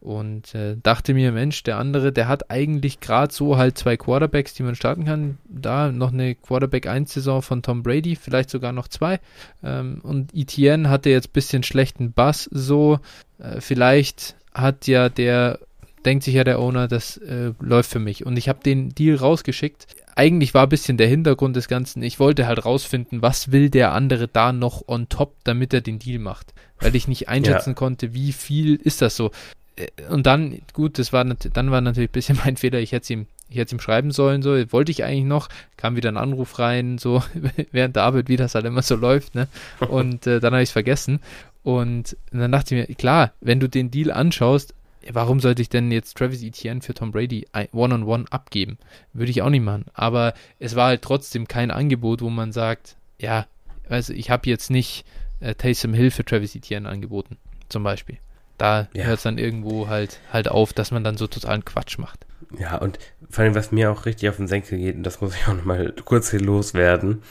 Und 0.00 0.54
äh, 0.54 0.76
dachte 0.82 1.12
mir, 1.12 1.30
Mensch, 1.30 1.62
der 1.62 1.76
andere, 1.76 2.10
der 2.10 2.26
hat 2.26 2.50
eigentlich 2.50 3.00
gerade 3.00 3.32
so 3.32 3.58
halt 3.58 3.76
zwei 3.76 3.98
Quarterbacks, 3.98 4.54
die 4.54 4.62
man 4.62 4.74
starten 4.74 5.04
kann. 5.04 5.36
Da 5.44 5.92
noch 5.92 6.10
eine 6.10 6.34
Quarterback-1-Saison 6.34 7.42
von 7.42 7.62
Tom 7.62 7.82
Brady, 7.82 8.16
vielleicht 8.16 8.48
sogar 8.48 8.72
noch 8.72 8.88
zwei. 8.88 9.20
Ähm, 9.62 10.00
und 10.02 10.34
Etienne 10.34 10.88
hatte 10.88 11.10
jetzt 11.10 11.28
ein 11.28 11.32
bisschen 11.34 11.62
schlechten 11.62 12.12
Bass 12.12 12.48
so. 12.50 12.98
Äh, 13.38 13.60
vielleicht 13.60 14.36
hat 14.54 14.86
ja 14.86 15.10
der 15.10 15.58
denkt 16.04 16.24
sich 16.24 16.34
ja 16.34 16.44
der 16.44 16.58
Owner, 16.58 16.88
das 16.88 17.16
äh, 17.18 17.52
läuft 17.60 17.90
für 17.90 17.98
mich. 17.98 18.24
Und 18.24 18.36
ich 18.36 18.48
habe 18.48 18.60
den 18.62 18.94
Deal 18.94 19.16
rausgeschickt. 19.16 19.86
Eigentlich 20.14 20.54
war 20.54 20.64
ein 20.64 20.68
bisschen 20.68 20.96
der 20.96 21.08
Hintergrund 21.08 21.56
des 21.56 21.68
Ganzen. 21.68 22.02
Ich 22.02 22.18
wollte 22.18 22.46
halt 22.46 22.64
rausfinden, 22.64 23.22
was 23.22 23.52
will 23.52 23.70
der 23.70 23.92
andere 23.92 24.28
da 24.28 24.52
noch 24.52 24.86
on 24.88 25.08
top, 25.08 25.34
damit 25.44 25.72
er 25.72 25.80
den 25.80 25.98
Deal 25.98 26.18
macht. 26.18 26.52
Weil 26.78 26.94
ich 26.96 27.08
nicht 27.08 27.28
einschätzen 27.28 27.70
ja. 27.70 27.74
konnte, 27.74 28.14
wie 28.14 28.32
viel 28.32 28.76
ist 28.76 29.02
das 29.02 29.16
so. 29.16 29.30
Äh, 29.76 29.88
und 30.08 30.26
dann, 30.26 30.60
gut, 30.72 30.98
das 30.98 31.12
war 31.12 31.24
dann 31.24 31.70
war 31.70 31.80
natürlich 31.80 32.10
ein 32.10 32.12
bisschen 32.12 32.38
mein 32.44 32.56
Fehler. 32.56 32.80
Ich 32.80 32.92
hätte 32.92 33.04
es 33.04 33.10
ihm, 33.10 33.26
ich 33.48 33.56
hätte 33.56 33.74
ihm 33.74 33.80
schreiben 33.80 34.10
sollen, 34.10 34.42
so, 34.42 34.50
wollte 34.72 34.92
ich 34.92 35.04
eigentlich 35.04 35.24
noch, 35.24 35.48
kam 35.76 35.96
wieder 35.96 36.10
ein 36.10 36.16
Anruf 36.16 36.58
rein, 36.58 36.98
so, 36.98 37.22
während 37.72 37.96
der 37.96 38.04
Arbeit, 38.04 38.28
wie 38.28 38.36
das 38.36 38.54
halt 38.54 38.64
immer 38.64 38.82
so 38.82 38.96
läuft, 38.96 39.34
ne? 39.34 39.48
Und 39.88 40.26
äh, 40.26 40.40
dann 40.40 40.52
habe 40.52 40.62
ich 40.62 40.68
es 40.68 40.72
vergessen. 40.72 41.20
Und 41.62 42.16
dann 42.32 42.52
dachte 42.52 42.74
ich 42.74 42.88
mir, 42.88 42.94
klar, 42.94 43.32
wenn 43.40 43.60
du 43.60 43.68
den 43.68 43.90
Deal 43.90 44.10
anschaust, 44.10 44.74
warum 45.12 45.40
sollte 45.40 45.62
ich 45.62 45.68
denn 45.68 45.90
jetzt 45.90 46.16
Travis 46.16 46.42
Etienne 46.42 46.82
für 46.82 46.94
Tom 46.94 47.12
Brady 47.12 47.46
one-on-one 47.72 48.04
-on 48.04 48.24
-one 48.24 48.30
abgeben? 48.30 48.78
Würde 49.12 49.30
ich 49.30 49.42
auch 49.42 49.50
nicht 49.50 49.64
machen. 49.64 49.86
Aber 49.94 50.34
es 50.58 50.76
war 50.76 50.88
halt 50.88 51.02
trotzdem 51.02 51.48
kein 51.48 51.70
Angebot, 51.70 52.22
wo 52.22 52.30
man 52.30 52.52
sagt, 52.52 52.96
ja, 53.18 53.46
also 53.88 54.12
ich 54.12 54.30
habe 54.30 54.48
jetzt 54.48 54.70
nicht 54.70 55.04
äh, 55.40 55.54
Taysom 55.54 55.94
Hill 55.94 56.10
für 56.10 56.24
Travis 56.24 56.54
Etienne 56.54 56.88
angeboten, 56.88 57.36
zum 57.68 57.82
Beispiel. 57.82 58.18
Da 58.58 58.88
ja. 58.92 59.04
hört 59.04 59.18
es 59.18 59.22
dann 59.22 59.38
irgendwo 59.38 59.88
halt, 59.88 60.20
halt 60.32 60.48
auf, 60.48 60.72
dass 60.72 60.90
man 60.90 61.02
dann 61.02 61.16
so 61.16 61.26
totalen 61.26 61.64
Quatsch 61.64 61.98
macht. 61.98 62.26
Ja, 62.58 62.76
und 62.76 62.98
vor 63.28 63.44
allem, 63.44 63.54
was 63.54 63.72
mir 63.72 63.90
auch 63.90 64.06
richtig 64.06 64.28
auf 64.28 64.36
den 64.36 64.48
Senkel 64.48 64.78
geht, 64.78 64.96
und 64.96 65.02
das 65.02 65.20
muss 65.20 65.34
ich 65.34 65.46
auch 65.48 65.54
nochmal 65.54 65.94
kurz 66.04 66.30
hier 66.30 66.40
loswerden, 66.40 67.22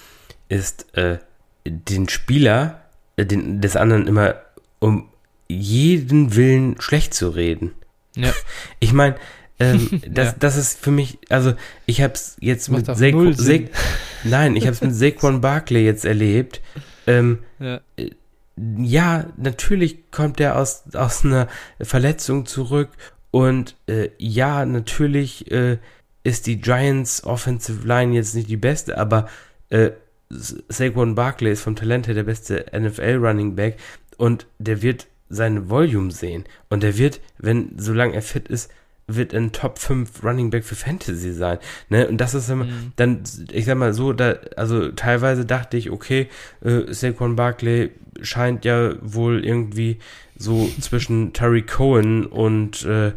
ist 0.47 0.95
äh, 0.97 1.19
den 1.65 2.09
Spieler 2.09 2.81
äh, 3.15 3.25
den, 3.25 3.61
des 3.61 3.75
anderen 3.75 4.07
immer 4.07 4.35
um 4.79 5.09
jeden 5.49 6.35
Willen 6.35 6.79
schlecht 6.79 7.13
zu 7.13 7.29
reden. 7.29 7.73
Ja. 8.15 8.33
Ich 8.79 8.93
meine, 8.93 9.15
ähm, 9.59 10.01
das, 10.09 10.27
ja. 10.27 10.35
das 10.39 10.55
ist 10.55 10.79
für 10.79 10.91
mich, 10.91 11.19
also 11.29 11.53
ich 11.85 12.01
habe 12.01 12.13
es 12.13 12.37
jetzt 12.39 12.69
mit 12.69 12.85
Saquon, 12.85 13.33
Sa 13.33 13.53
nein, 14.23 14.55
ich 14.55 14.65
habe 14.65 14.73
es 14.73 14.81
mit 14.81 14.95
Saquon 14.95 15.41
Barkley 15.41 15.83
jetzt 15.83 16.05
erlebt. 16.05 16.61
Ähm, 17.07 17.39
ja. 17.59 17.81
Äh, 17.97 18.11
ja. 18.77 19.25
natürlich 19.37 20.11
kommt 20.11 20.39
er 20.39 20.57
aus 20.57 20.83
aus 20.93 21.25
einer 21.25 21.47
Verletzung 21.81 22.45
zurück 22.45 22.89
und 23.31 23.75
äh, 23.87 24.09
ja, 24.17 24.65
natürlich 24.65 25.51
äh, 25.51 25.77
ist 26.23 26.47
die 26.47 26.59
Giants 26.59 27.23
Offensive 27.23 27.87
Line 27.87 28.13
jetzt 28.13 28.35
nicht 28.35 28.49
die 28.49 28.57
beste, 28.57 28.97
aber 28.97 29.27
äh, 29.69 29.91
Saquon 30.29 31.15
Barkley 31.15 31.51
ist 31.51 31.61
vom 31.61 31.75
Talent 31.75 32.07
her 32.07 32.13
der 32.13 32.23
beste 32.23 32.65
NFL 32.77 33.17
Running 33.19 33.55
Back 33.55 33.77
und 34.17 34.45
der 34.59 34.81
wird 34.81 35.07
seine 35.29 35.69
Volume 35.69 36.11
sehen. 36.11 36.45
Und 36.69 36.83
er 36.83 36.97
wird, 36.97 37.21
wenn, 37.37 37.73
solange 37.77 38.15
er 38.15 38.21
fit 38.21 38.47
ist, 38.47 38.71
wird 39.07 39.33
ein 39.33 39.51
Top 39.51 39.79
5 39.79 40.23
Running 40.23 40.49
Back 40.49 40.63
für 40.63 40.75
Fantasy 40.75 41.33
sein. 41.33 41.57
Ne? 41.89 42.07
Und 42.07 42.21
das 42.21 42.33
ist 42.33 42.49
immer, 42.49 42.65
mhm. 42.65 42.93
dann, 42.95 43.23
ich 43.51 43.65
sag 43.65 43.77
mal 43.77 43.93
so, 43.93 44.13
da, 44.13 44.35
also 44.55 44.89
teilweise 44.91 45.45
dachte 45.45 45.77
ich, 45.77 45.89
okay, 45.89 46.27
äh, 46.63 46.93
Saquon 46.93 47.35
Barkley 47.35 47.91
scheint 48.21 48.65
ja 48.65 48.93
wohl 49.01 49.43
irgendwie 49.43 49.99
so 50.37 50.69
zwischen 50.81 51.33
Terry 51.33 51.63
Cohen 51.63 52.25
und 52.25 52.85
äh, 52.85 53.13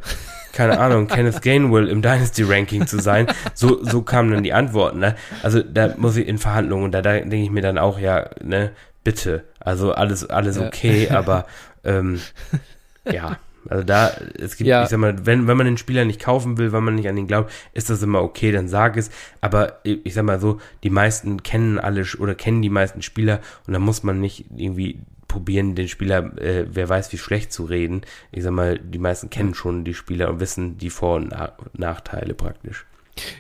keine 0.53 0.79
Ahnung, 0.79 1.07
Kenneth 1.07 1.41
Gainwell 1.41 1.89
im 1.89 2.03
Dynasty 2.03 2.43
Ranking 2.43 2.87
zu 2.87 3.01
sein. 3.01 3.27
So, 3.55 3.83
so 3.83 4.03
kamen 4.03 4.33
dann 4.33 4.43
die 4.43 4.53
Antworten. 4.53 4.99
Ne? 4.99 5.17
Also 5.43 5.63
da 5.63 5.95
muss 5.97 6.17
ich 6.17 6.29
in 6.29 6.39
Verhandlungen 6.39 6.85
und 6.85 6.93
da, 6.93 7.01
da 7.01 7.13
denke 7.13 7.37
ich 7.39 7.51
mir 7.51 7.63
dann 7.63 7.79
auch, 7.79 7.99
ja, 7.99 8.29
ne, 8.43 8.73
bitte. 9.03 9.45
Also 9.61 9.93
alles, 9.93 10.29
alles 10.29 10.59
okay, 10.59 11.09
aber 11.09 11.47
ähm, 11.85 12.21
ja, 13.11 13.39
also 13.69 13.85
da, 13.85 14.13
es 14.39 14.57
gibt, 14.57 14.69
ja. 14.69 14.83
ich 14.83 14.89
sag 14.89 14.99
mal, 14.99 15.25
wenn, 15.25 15.47
wenn 15.47 15.57
man 15.57 15.67
den 15.67 15.79
Spieler 15.79 16.05
nicht 16.05 16.21
kaufen 16.21 16.59
will, 16.59 16.73
weil 16.73 16.81
man 16.81 16.95
nicht 16.95 17.09
an 17.09 17.17
ihn 17.17 17.27
glaubt, 17.27 17.53
ist 17.73 17.91
das 17.91 18.03
immer 18.03 18.23
okay, 18.23 18.53
dann 18.53 18.69
sag 18.69 18.97
es. 18.97 19.11
Aber 19.41 19.81
ich 19.85 20.15
sag 20.15 20.25
mal 20.25 20.41
so, 20.41 20.61
die 20.83 20.91
meisten 20.91 21.43
kennen 21.43 21.79
alle 21.79 22.05
oder 22.19 22.35
kennen 22.35 22.63
die 22.63 22.71
meisten 22.71 23.03
Spieler 23.03 23.41
und 23.67 23.73
da 23.73 23.79
muss 23.79 24.03
man 24.03 24.21
nicht 24.21 24.47
irgendwie 24.57 25.01
probieren, 25.29 25.75
den 25.75 25.89
Spieler, 25.89 26.37
äh, 26.39 26.67
wer 26.69 26.89
weiß 26.89 27.13
wie 27.13 27.19
schlecht 27.19 27.53
zu 27.53 27.65
reden. 27.65 28.03
Ich 28.33 28.43
sag 28.43 28.53
mal, 28.53 28.79
die 28.79 28.99
meisten 28.99 29.31
kennen 29.31 29.55
schon 29.55 29.85
die 29.85 29.95
Spieler 29.95 30.29
und 30.29 30.41
wissen 30.41 30.77
die 30.77 30.91
Vor- 30.91 31.17
und 31.17 31.35
Nachteile 31.73 32.35
praktisch. 32.35 32.85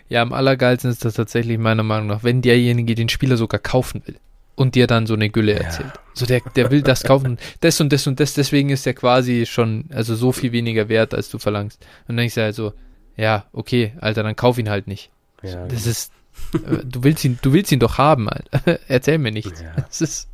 Ja, 0.08 0.22
am 0.22 0.32
allergeilsten 0.32 0.90
ist 0.90 1.04
das 1.04 1.14
tatsächlich 1.14 1.58
meiner 1.58 1.82
Meinung 1.82 2.06
nach, 2.06 2.22
wenn 2.22 2.42
derjenige 2.42 2.94
den 2.94 3.08
Spieler 3.08 3.36
sogar 3.36 3.60
kaufen 3.60 4.02
will 4.06 4.16
und 4.54 4.74
dir 4.74 4.86
dann 4.86 5.06
so 5.06 5.14
eine 5.14 5.30
Gülle 5.30 5.54
erzählt. 5.54 5.92
Ja. 5.94 6.00
So 6.14 6.26
der, 6.26 6.40
der 6.54 6.70
will 6.70 6.82
das 6.82 7.02
kaufen, 7.04 7.38
das 7.60 7.80
und 7.80 7.92
das 7.92 8.06
und 8.06 8.20
das, 8.20 8.34
deswegen 8.34 8.70
ist 8.70 8.86
der 8.86 8.94
quasi 8.94 9.46
schon, 9.46 9.86
also 9.92 10.14
so 10.14 10.32
viel 10.32 10.52
weniger 10.52 10.88
wert, 10.88 11.14
als 11.14 11.30
du 11.30 11.38
verlangst. 11.38 11.84
Und 12.08 12.16
dann 12.16 12.26
ich 12.26 12.34
sage 12.34 12.46
halt 12.46 12.54
so, 12.54 12.72
ja, 13.16 13.46
okay, 13.52 13.92
Alter, 14.00 14.22
dann 14.22 14.36
kauf 14.36 14.58
ihn 14.58 14.70
halt 14.70 14.86
nicht. 14.86 15.10
Ja, 15.42 15.66
das 15.66 15.82
genau. 15.82 15.90
ist, 15.90 16.12
äh, 16.54 16.84
du 16.84 17.02
willst 17.02 17.24
ihn, 17.24 17.38
du 17.42 17.52
willst 17.52 17.72
ihn 17.72 17.80
doch 17.80 17.98
haben, 17.98 18.28
Alter. 18.28 18.78
Erzähl 18.88 19.18
mir 19.18 19.32
nichts. 19.32 19.60
Ja, 19.60 19.72
das 19.76 20.00
ist, 20.00 20.28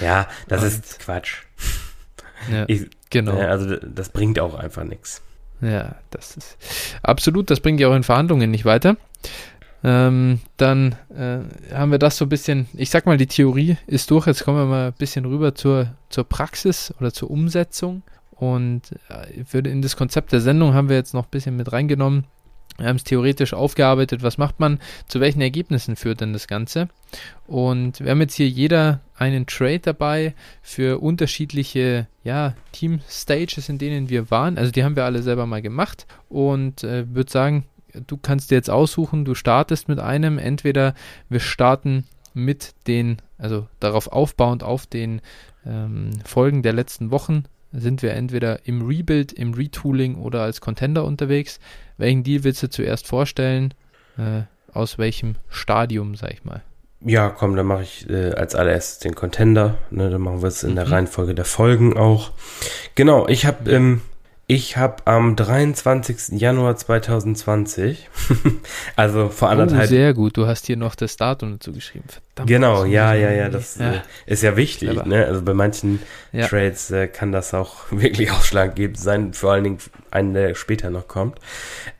ja, 0.00 0.28
das 0.48 0.62
ist 0.62 0.98
Quatsch. 1.00 1.42
Ja, 2.50 2.64
ich, 2.68 2.86
genau. 3.10 3.38
Also 3.38 3.76
das 3.76 4.08
bringt 4.08 4.38
auch 4.40 4.54
einfach 4.54 4.84
nichts. 4.84 5.22
Ja, 5.60 5.96
das 6.10 6.36
ist 6.36 6.56
absolut, 7.02 7.50
das 7.50 7.60
bringt 7.60 7.80
ja 7.80 7.88
auch 7.88 7.94
in 7.94 8.04
Verhandlungen 8.04 8.50
nicht 8.50 8.64
weiter. 8.64 8.96
Ähm, 9.84 10.40
dann 10.56 10.96
äh, 11.14 11.74
haben 11.74 11.92
wir 11.92 11.98
das 11.98 12.16
so 12.16 12.24
ein 12.24 12.28
bisschen, 12.28 12.66
ich 12.74 12.90
sag 12.90 13.06
mal, 13.06 13.16
die 13.16 13.26
Theorie 13.26 13.76
ist 13.86 14.10
durch. 14.10 14.26
Jetzt 14.26 14.44
kommen 14.44 14.58
wir 14.58 14.66
mal 14.66 14.86
ein 14.88 14.92
bisschen 14.94 15.24
rüber 15.24 15.54
zur, 15.54 15.94
zur 16.08 16.24
Praxis 16.24 16.92
oder 16.98 17.12
zur 17.12 17.30
Umsetzung. 17.30 18.02
Und 18.32 18.92
äh, 19.08 19.44
für, 19.44 19.58
in 19.58 19.82
das 19.82 19.96
Konzept 19.96 20.32
der 20.32 20.40
Sendung 20.40 20.74
haben 20.74 20.88
wir 20.88 20.96
jetzt 20.96 21.14
noch 21.14 21.24
ein 21.24 21.30
bisschen 21.30 21.56
mit 21.56 21.72
reingenommen. 21.72 22.24
Wir 22.76 22.86
haben 22.86 22.96
es 22.96 23.04
theoretisch 23.04 23.54
aufgearbeitet, 23.54 24.22
was 24.22 24.38
macht 24.38 24.60
man, 24.60 24.78
zu 25.08 25.18
welchen 25.18 25.40
Ergebnissen 25.40 25.96
führt 25.96 26.20
denn 26.20 26.32
das 26.32 26.46
Ganze. 26.46 26.88
Und 27.48 27.98
wir 27.98 28.12
haben 28.12 28.20
jetzt 28.20 28.36
hier 28.36 28.48
jeder 28.48 29.00
einen 29.16 29.46
Trade 29.46 29.80
dabei 29.80 30.34
für 30.62 31.00
unterschiedliche 31.02 32.06
ja, 32.22 32.54
Team-Stages, 32.70 33.68
in 33.68 33.78
denen 33.78 34.10
wir 34.10 34.30
waren. 34.30 34.58
Also 34.58 34.70
die 34.70 34.84
haben 34.84 34.94
wir 34.94 35.04
alle 35.04 35.24
selber 35.24 35.46
mal 35.46 35.60
gemacht 35.60 36.06
und 36.28 36.84
äh, 36.84 37.12
würde 37.12 37.32
sagen, 37.32 37.64
du 38.06 38.16
kannst 38.16 38.50
dir 38.50 38.56
jetzt 38.56 38.70
aussuchen, 38.70 39.24
du 39.24 39.34
startest 39.34 39.88
mit 39.88 39.98
einem, 39.98 40.38
entweder 40.38 40.94
wir 41.28 41.40
starten 41.40 42.04
mit 42.34 42.74
den, 42.86 43.18
also 43.38 43.66
darauf 43.80 44.08
aufbauend 44.08 44.62
auf 44.62 44.86
den 44.86 45.20
ähm, 45.66 46.10
Folgen 46.24 46.62
der 46.62 46.72
letzten 46.72 47.10
Wochen, 47.10 47.44
sind 47.72 48.02
wir 48.02 48.12
entweder 48.14 48.66
im 48.66 48.86
Rebuild, 48.86 49.32
im 49.32 49.54
Retooling 49.54 50.16
oder 50.16 50.42
als 50.42 50.60
Contender 50.60 51.04
unterwegs. 51.04 51.60
Welchen 51.98 52.22
Deal 52.22 52.44
willst 52.44 52.62
du 52.62 52.70
zuerst 52.70 53.06
vorstellen? 53.06 53.74
Äh, 54.16 54.42
aus 54.72 54.98
welchem 54.98 55.36
Stadium, 55.48 56.14
sag 56.14 56.32
ich 56.32 56.44
mal? 56.44 56.62
Ja, 57.00 57.30
komm, 57.30 57.54
dann 57.56 57.66
mache 57.66 57.82
ich 57.82 58.08
äh, 58.08 58.32
als 58.32 58.54
allererstes 58.54 58.98
den 59.00 59.14
Contender. 59.14 59.78
Ne, 59.90 60.10
dann 60.10 60.20
machen 60.20 60.42
wir 60.42 60.48
es 60.48 60.62
in 60.62 60.72
mhm. 60.72 60.76
der 60.76 60.90
Reihenfolge 60.90 61.34
der 61.34 61.44
Folgen 61.44 61.96
auch. 61.96 62.32
Genau, 62.94 63.28
ich 63.28 63.46
habe 63.46 63.70
im 63.70 64.00
ich 64.50 64.78
habe 64.78 65.06
am 65.06 65.36
23. 65.36 66.40
Januar 66.40 66.74
2020, 66.74 68.08
also 68.96 69.28
vor 69.28 69.50
anderthalb. 69.50 69.84
Oh, 69.84 69.86
sehr 69.86 70.14
gut. 70.14 70.38
Du 70.38 70.46
hast 70.46 70.64
hier 70.66 70.78
noch 70.78 70.94
das 70.94 71.18
Datum 71.18 71.52
dazu 71.52 71.70
geschrieben. 71.74 72.06
Verdammt. 72.08 72.48
Genau, 72.48 72.86
ja, 72.86 73.12
ja, 73.12 73.30
ja. 73.30 73.50
Das 73.50 73.76
ja. 73.76 73.92
Äh, 73.92 74.00
ist 74.24 74.42
ja 74.42 74.56
wichtig. 74.56 75.04
Ne? 75.04 75.26
Also 75.26 75.42
bei 75.42 75.52
manchen 75.52 76.00
ja. 76.32 76.46
Trades 76.46 76.90
äh, 76.90 77.08
kann 77.08 77.30
das 77.30 77.52
auch 77.52 77.76
wirklich 77.90 78.30
ausschlaggebend 78.32 78.98
sein. 78.98 79.34
Vor 79.34 79.52
allen 79.52 79.64
Dingen 79.64 79.78
einen, 80.10 80.32
der 80.32 80.54
später 80.54 80.88
noch 80.88 81.08
kommt. 81.08 81.38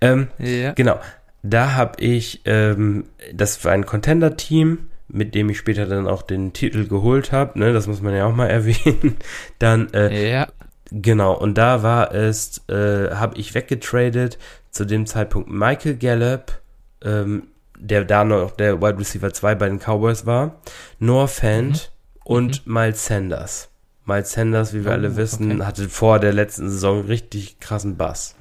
Ähm, 0.00 0.28
ja. 0.38 0.72
Genau. 0.72 0.98
Da 1.42 1.74
habe 1.74 2.02
ich 2.02 2.40
ähm, 2.46 3.04
das 3.34 3.58
für 3.58 3.70
ein 3.70 3.84
Contender-Team 3.84 4.88
mit 5.08 5.34
dem 5.34 5.48
ich 5.48 5.58
später 5.58 5.86
dann 5.86 6.06
auch 6.06 6.22
den 6.22 6.52
Titel 6.52 6.86
geholt 6.86 7.32
habe, 7.32 7.58
ne, 7.58 7.72
das 7.72 7.86
muss 7.86 8.02
man 8.02 8.14
ja 8.14 8.26
auch 8.26 8.34
mal 8.34 8.46
erwähnen, 8.50 9.16
dann 9.58 9.92
äh, 9.94 10.30
ja. 10.30 10.48
Genau, 10.90 11.34
und 11.34 11.58
da 11.58 11.82
war 11.82 12.14
es, 12.14 12.66
äh, 12.68 13.10
habe 13.14 13.36
ich 13.36 13.54
weggetradet, 13.54 14.38
zu 14.70 14.84
dem 14.84 15.06
Zeitpunkt 15.06 15.50
Michael 15.50 15.96
Gallup, 15.96 16.60
ähm, 17.02 17.48
der 17.78 18.04
da 18.04 18.24
noch 18.24 18.52
der 18.52 18.80
Wide 18.80 18.98
Receiver 18.98 19.32
2 19.32 19.54
bei 19.54 19.68
den 19.68 19.78
Cowboys 19.78 20.26
war, 20.26 20.60
Noah 20.98 21.28
Fant 21.28 21.90
mhm. 21.92 22.20
und 22.24 22.66
mhm. 22.66 22.72
Miles 22.72 23.06
Sanders. 23.06 23.68
Miles 24.04 24.32
Sanders, 24.32 24.72
wie 24.72 24.84
wir 24.84 24.92
oh, 24.92 24.94
alle 24.94 25.16
wissen, 25.16 25.52
okay. 25.52 25.64
hatte 25.64 25.88
vor 25.88 26.18
der 26.18 26.32
letzten 26.32 26.70
Saison 26.70 27.02
richtig 27.02 27.60
krassen 27.60 27.96
Bass. 27.96 28.34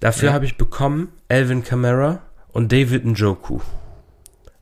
Dafür 0.00 0.28
ja. 0.28 0.34
habe 0.34 0.44
ich 0.44 0.56
bekommen 0.56 1.12
Alvin 1.28 1.64
Kamara 1.64 2.20
und 2.52 2.70
David 2.70 3.04
Njoku. 3.04 3.60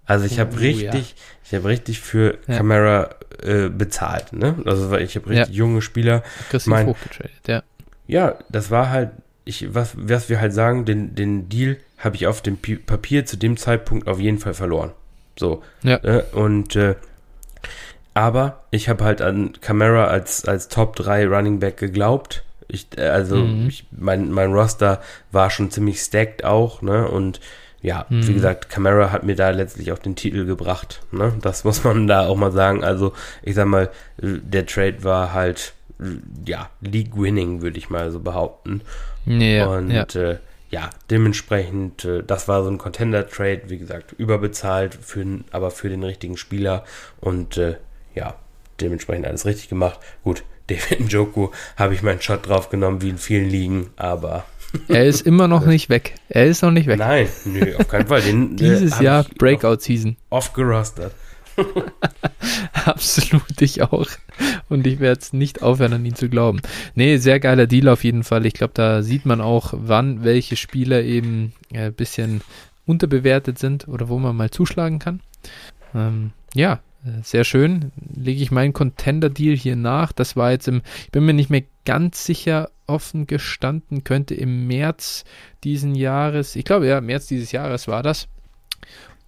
Also 0.06 0.26
ich 0.26 0.40
habe 0.40 0.50
oh, 0.54 0.58
richtig, 0.58 1.10
ja. 1.10 1.16
ich 1.44 1.54
habe 1.54 1.68
richtig 1.68 2.00
für 2.00 2.38
ja. 2.46 2.56
Camara 2.56 3.10
äh, 3.42 3.68
bezahlt, 3.68 4.32
ne? 4.32 4.56
Also 4.64 4.94
ich 4.96 5.16
habe 5.16 5.30
richtig 5.30 5.48
ja. 5.48 5.54
junge 5.54 5.82
Spieler. 5.82 6.22
Mein, 6.66 6.86
hochgetradet, 6.86 7.30
ja. 7.46 7.62
Ja, 8.06 8.36
das 8.48 8.70
war 8.70 8.90
halt, 8.90 9.10
ich, 9.44 9.74
was, 9.74 9.92
was 9.96 10.28
wir 10.28 10.40
halt 10.40 10.52
sagen, 10.52 10.84
den, 10.84 11.14
den 11.14 11.48
Deal 11.48 11.76
habe 11.98 12.16
ich 12.16 12.26
auf 12.26 12.42
dem 12.42 12.58
Papier 12.58 13.26
zu 13.26 13.36
dem 13.36 13.56
Zeitpunkt 13.56 14.08
auf 14.08 14.18
jeden 14.18 14.38
Fall 14.38 14.54
verloren. 14.54 14.90
So. 15.38 15.62
Ja. 15.82 15.96
Äh, 15.98 16.24
und 16.32 16.76
äh, 16.76 16.96
aber 18.14 18.64
ich 18.70 18.88
habe 18.88 19.04
halt 19.04 19.22
an 19.22 19.52
Camara 19.60 20.06
als, 20.06 20.46
als 20.46 20.68
Top 20.68 20.96
3 20.96 21.26
Running 21.26 21.60
Back 21.60 21.78
geglaubt. 21.78 22.44
Ich, 22.68 22.86
äh, 22.96 23.08
also 23.08 23.36
mhm. 23.36 23.68
ich, 23.68 23.86
mein, 23.90 24.30
mein 24.30 24.52
Roster 24.52 25.00
war 25.30 25.50
schon 25.50 25.70
ziemlich 25.70 26.00
stacked 26.00 26.44
auch, 26.44 26.82
ne? 26.82 27.08
Und 27.08 27.40
ja, 27.82 28.06
mhm. 28.08 28.26
wie 28.28 28.34
gesagt, 28.34 28.68
Camara 28.68 29.10
hat 29.10 29.24
mir 29.24 29.34
da 29.34 29.50
letztlich 29.50 29.92
auch 29.92 29.98
den 29.98 30.14
Titel 30.14 30.46
gebracht. 30.46 31.02
Ne? 31.10 31.34
Das 31.42 31.64
muss 31.64 31.82
man 31.82 32.06
da 32.06 32.28
auch 32.28 32.36
mal 32.36 32.52
sagen. 32.52 32.84
Also, 32.84 33.12
ich 33.42 33.56
sag 33.56 33.66
mal, 33.66 33.90
der 34.18 34.66
Trade 34.66 35.02
war 35.02 35.32
halt, 35.32 35.74
ja, 36.46 36.70
League-Winning, 36.80 37.60
würde 37.60 37.78
ich 37.78 37.90
mal 37.90 38.10
so 38.12 38.20
behaupten. 38.20 38.82
Ja, 39.26 39.66
Und 39.66 39.90
ja. 39.90 40.04
Äh, 40.14 40.38
ja, 40.70 40.90
dementsprechend, 41.10 42.04
äh, 42.04 42.22
das 42.22 42.48
war 42.48 42.62
so 42.62 42.70
ein 42.70 42.78
Contender-Trade, 42.78 43.62
wie 43.66 43.78
gesagt, 43.78 44.12
überbezahlt, 44.12 44.94
für, 44.94 45.24
aber 45.50 45.70
für 45.70 45.88
den 45.88 46.02
richtigen 46.02 46.36
Spieler. 46.36 46.84
Und 47.20 47.58
äh, 47.58 47.76
ja, 48.14 48.36
dementsprechend 48.80 49.26
alles 49.26 49.44
richtig 49.44 49.68
gemacht. 49.68 49.98
Gut, 50.24 50.44
David 50.68 51.00
Njoku 51.00 51.48
habe 51.76 51.94
ich 51.94 52.02
meinen 52.02 52.22
Shot 52.22 52.48
drauf 52.48 52.70
genommen, 52.70 53.02
wie 53.02 53.10
in 53.10 53.18
vielen 53.18 53.50
Ligen, 53.50 53.90
aber 53.96 54.44
er 54.88 55.04
ist 55.06 55.22
immer 55.22 55.48
noch 55.48 55.66
nicht 55.66 55.88
weg. 55.88 56.14
Er 56.28 56.46
ist 56.46 56.62
noch 56.62 56.70
nicht 56.70 56.86
weg. 56.86 56.98
Nein, 56.98 57.28
nö, 57.44 57.76
auf 57.76 57.88
keinen 57.88 58.06
Fall. 58.06 58.22
Den, 58.22 58.56
Dieses 58.56 59.00
Jahr 59.00 59.24
Breakout-Season. 59.38 60.16
Oft 60.30 60.54
gerostet. 60.54 61.12
Absolut, 62.84 63.60
ich 63.60 63.82
auch. 63.82 64.06
Und 64.68 64.86
ich 64.86 65.00
werde 65.00 65.20
es 65.20 65.32
nicht 65.32 65.62
aufhören, 65.62 65.92
an 65.92 66.04
ihn 66.04 66.14
zu 66.14 66.28
glauben. 66.28 66.60
Nee, 66.94 67.18
sehr 67.18 67.40
geiler 67.40 67.66
Deal 67.66 67.88
auf 67.88 68.04
jeden 68.04 68.24
Fall. 68.24 68.46
Ich 68.46 68.54
glaube, 68.54 68.72
da 68.74 69.02
sieht 69.02 69.26
man 69.26 69.40
auch, 69.40 69.74
wann 69.76 70.24
welche 70.24 70.56
Spieler 70.56 71.02
eben 71.02 71.52
ein 71.72 71.88
äh, 71.88 71.90
bisschen 71.90 72.40
unterbewertet 72.86 73.58
sind 73.58 73.88
oder 73.88 74.08
wo 74.08 74.18
man 74.18 74.36
mal 74.36 74.50
zuschlagen 74.50 74.98
kann. 74.98 75.20
Ähm, 75.94 76.32
ja, 76.54 76.80
äh, 77.04 77.22
sehr 77.22 77.44
schön. 77.44 77.92
Lege 78.14 78.42
ich 78.42 78.50
meinen 78.50 78.72
Contender-Deal 78.72 79.56
hier 79.56 79.76
nach. 79.76 80.12
Das 80.12 80.36
war 80.36 80.50
jetzt 80.50 80.68
im, 80.68 80.82
ich 81.04 81.10
bin 81.10 81.24
mir 81.24 81.34
nicht 81.34 81.50
mehr 81.50 81.64
ganz 81.84 82.24
sicher, 82.24 82.70
offen 82.92 83.26
gestanden, 83.26 84.04
könnte 84.04 84.34
im 84.34 84.66
März 84.66 85.24
diesen 85.64 85.94
Jahres, 85.94 86.56
ich 86.56 86.64
glaube 86.64 86.86
ja, 86.86 87.00
März 87.00 87.26
dieses 87.26 87.52
Jahres 87.52 87.88
war 87.88 88.02
das. 88.02 88.28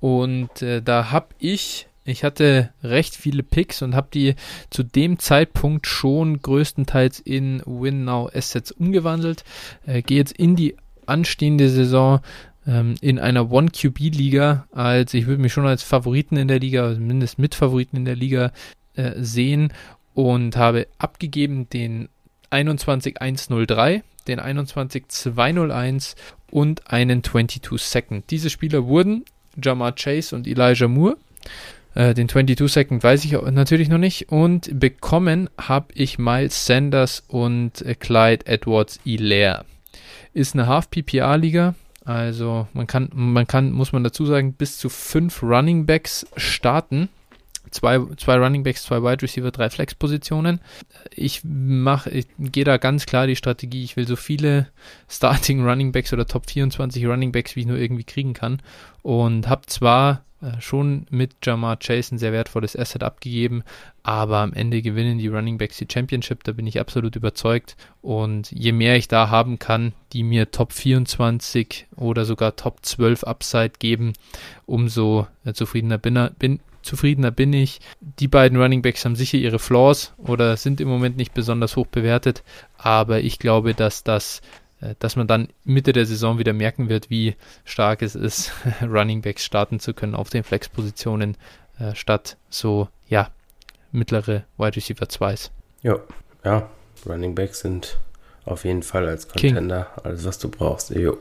Und 0.00 0.62
äh, 0.62 0.82
da 0.82 1.10
habe 1.10 1.28
ich, 1.38 1.88
ich 2.04 2.24
hatte 2.24 2.72
recht 2.82 3.16
viele 3.16 3.42
Picks 3.42 3.80
und 3.82 3.94
habe 3.94 4.08
die 4.12 4.34
zu 4.70 4.82
dem 4.82 5.18
Zeitpunkt 5.18 5.86
schon 5.86 6.40
größtenteils 6.40 7.20
in 7.20 7.62
WinNow 7.64 8.30
Assets 8.34 8.70
umgewandelt. 8.70 9.44
Äh, 9.86 10.02
Gehe 10.02 10.18
jetzt 10.18 10.32
in 10.32 10.56
die 10.56 10.76
anstehende 11.06 11.68
Saison 11.70 12.20
ähm, 12.66 12.94
in 13.00 13.18
einer 13.18 13.50
One-QB-Liga, 13.50 14.66
als 14.72 15.14
ich 15.14 15.26
würde 15.26 15.42
mich 15.42 15.52
schon 15.52 15.66
als 15.66 15.82
Favoriten 15.82 16.36
in 16.36 16.48
der 16.48 16.60
Liga, 16.60 16.84
also 16.84 17.00
mindestens 17.00 17.38
Mitfavoriten 17.38 17.96
in 17.96 18.04
der 18.04 18.16
Liga 18.16 18.52
äh, 18.94 19.12
sehen 19.16 19.72
und 20.14 20.56
habe 20.56 20.86
abgegeben 20.98 21.68
den 21.68 22.08
21103, 22.54 24.02
den 24.28 24.38
21201 24.38 26.16
und 26.50 26.90
einen 26.90 27.24
22 27.24 27.82
Second. 27.82 28.30
Diese 28.30 28.50
Spieler 28.50 28.86
wurden 28.86 29.24
Jamar 29.62 29.92
Chase 29.92 30.36
und 30.36 30.46
Elijah 30.46 30.88
Moore. 30.88 31.16
Äh, 31.94 32.14
den 32.14 32.28
22 32.28 32.72
Second 32.72 33.02
weiß 33.02 33.24
ich 33.24 33.32
natürlich 33.32 33.88
noch 33.88 33.98
nicht. 33.98 34.28
Und 34.30 34.78
bekommen 34.78 35.50
habe 35.58 35.92
ich 35.94 36.18
Miles 36.18 36.66
Sanders 36.66 37.22
und 37.28 37.82
äh, 37.82 37.94
Clyde 37.94 38.46
Edwards 38.46 39.00
Hilaire. 39.04 39.64
Ist 40.32 40.54
eine 40.54 40.66
Half-PPA-Liga. 40.66 41.74
Also 42.04 42.68
man 42.72 42.86
kann, 42.86 43.08
man 43.14 43.46
kann, 43.46 43.72
muss 43.72 43.92
man 43.92 44.04
dazu 44.04 44.26
sagen, 44.26 44.52
bis 44.52 44.76
zu 44.78 44.88
fünf 44.88 45.42
Running 45.42 45.86
Backs 45.86 46.26
starten 46.36 47.08
zwei, 47.74 48.00
zwei 48.16 48.36
Running 48.36 48.62
Backs, 48.62 48.84
zwei 48.84 49.02
Wide 49.02 49.22
Receiver, 49.22 49.50
drei 49.50 49.68
Flex-Positionen. 49.68 50.60
Ich 51.10 51.42
ich 51.44 52.26
gehe 52.38 52.64
da 52.64 52.76
ganz 52.76 53.04
klar 53.04 53.26
die 53.26 53.36
Strategie, 53.36 53.84
ich 53.84 53.96
will 53.96 54.06
so 54.06 54.16
viele 54.16 54.68
Starting 55.08 55.66
Running 55.66 55.92
Backs 55.92 56.12
oder 56.12 56.26
Top 56.26 56.48
24 56.48 57.06
Running 57.06 57.32
Backs, 57.32 57.56
wie 57.56 57.60
ich 57.60 57.66
nur 57.66 57.78
irgendwie 57.78 58.04
kriegen 58.04 58.32
kann. 58.32 58.62
Und 59.02 59.48
habe 59.48 59.66
zwar 59.66 60.24
äh, 60.40 60.60
schon 60.60 61.06
mit 61.10 61.34
Jamar 61.42 61.76
Chase 61.78 62.14
ein 62.14 62.18
sehr 62.18 62.32
wertvolles 62.32 62.76
Asset 62.76 63.02
abgegeben, 63.02 63.64
aber 64.02 64.38
am 64.38 64.52
Ende 64.52 64.80
gewinnen 64.80 65.18
die 65.18 65.28
Running 65.28 65.58
Backs 65.58 65.78
die 65.78 65.88
Championship, 65.90 66.44
da 66.44 66.52
bin 66.52 66.66
ich 66.66 66.78
absolut 66.78 67.16
überzeugt. 67.16 67.76
Und 68.02 68.52
je 68.52 68.72
mehr 68.72 68.96
ich 68.96 69.08
da 69.08 69.30
haben 69.30 69.58
kann, 69.58 69.94
die 70.12 70.22
mir 70.22 70.50
Top 70.52 70.72
24 70.72 71.86
oder 71.96 72.24
sogar 72.24 72.54
Top 72.54 72.84
12 72.84 73.24
Upside 73.24 73.72
geben, 73.78 74.12
umso 74.64 75.26
äh, 75.44 75.54
zufriedener 75.54 75.98
bin, 75.98 76.30
bin, 76.38 76.60
zufriedener 76.84 77.30
bin 77.30 77.52
ich. 77.52 77.80
Die 78.00 78.28
beiden 78.28 78.60
Running 78.60 78.82
Backs 78.82 79.04
haben 79.04 79.16
sicher 79.16 79.38
ihre 79.38 79.58
Flaws 79.58 80.14
oder 80.18 80.56
sind 80.56 80.80
im 80.80 80.88
Moment 80.88 81.16
nicht 81.16 81.34
besonders 81.34 81.76
hoch 81.76 81.86
bewertet, 81.86 82.42
aber 82.78 83.20
ich 83.20 83.38
glaube, 83.38 83.74
dass 83.74 84.04
das 84.04 84.40
äh, 84.80 84.94
dass 84.98 85.16
man 85.16 85.26
dann 85.26 85.48
Mitte 85.64 85.92
der 85.92 86.06
Saison 86.06 86.38
wieder 86.38 86.52
merken 86.52 86.88
wird, 86.88 87.10
wie 87.10 87.36
stark 87.64 88.02
es 88.02 88.14
ist, 88.14 88.52
Running 88.82 89.22
Backs 89.22 89.44
starten 89.44 89.80
zu 89.80 89.94
können 89.94 90.14
auf 90.14 90.30
den 90.30 90.44
Flex-Positionen 90.44 91.36
äh, 91.78 91.94
statt 91.94 92.36
so, 92.48 92.88
ja, 93.08 93.30
mittlere 93.92 94.44
Wide 94.58 94.76
Receiver 94.76 95.06
2s. 95.06 95.50
Ja, 95.82 95.98
ja, 96.44 96.68
Running 97.06 97.34
Backs 97.34 97.60
sind 97.60 97.98
auf 98.44 98.64
jeden 98.64 98.82
Fall 98.82 99.08
als 99.08 99.28
Contender 99.28 99.84
King. 99.84 100.04
alles, 100.04 100.24
was 100.24 100.38
du 100.38 100.50
brauchst. 100.50 100.90
Jo. 100.90 101.16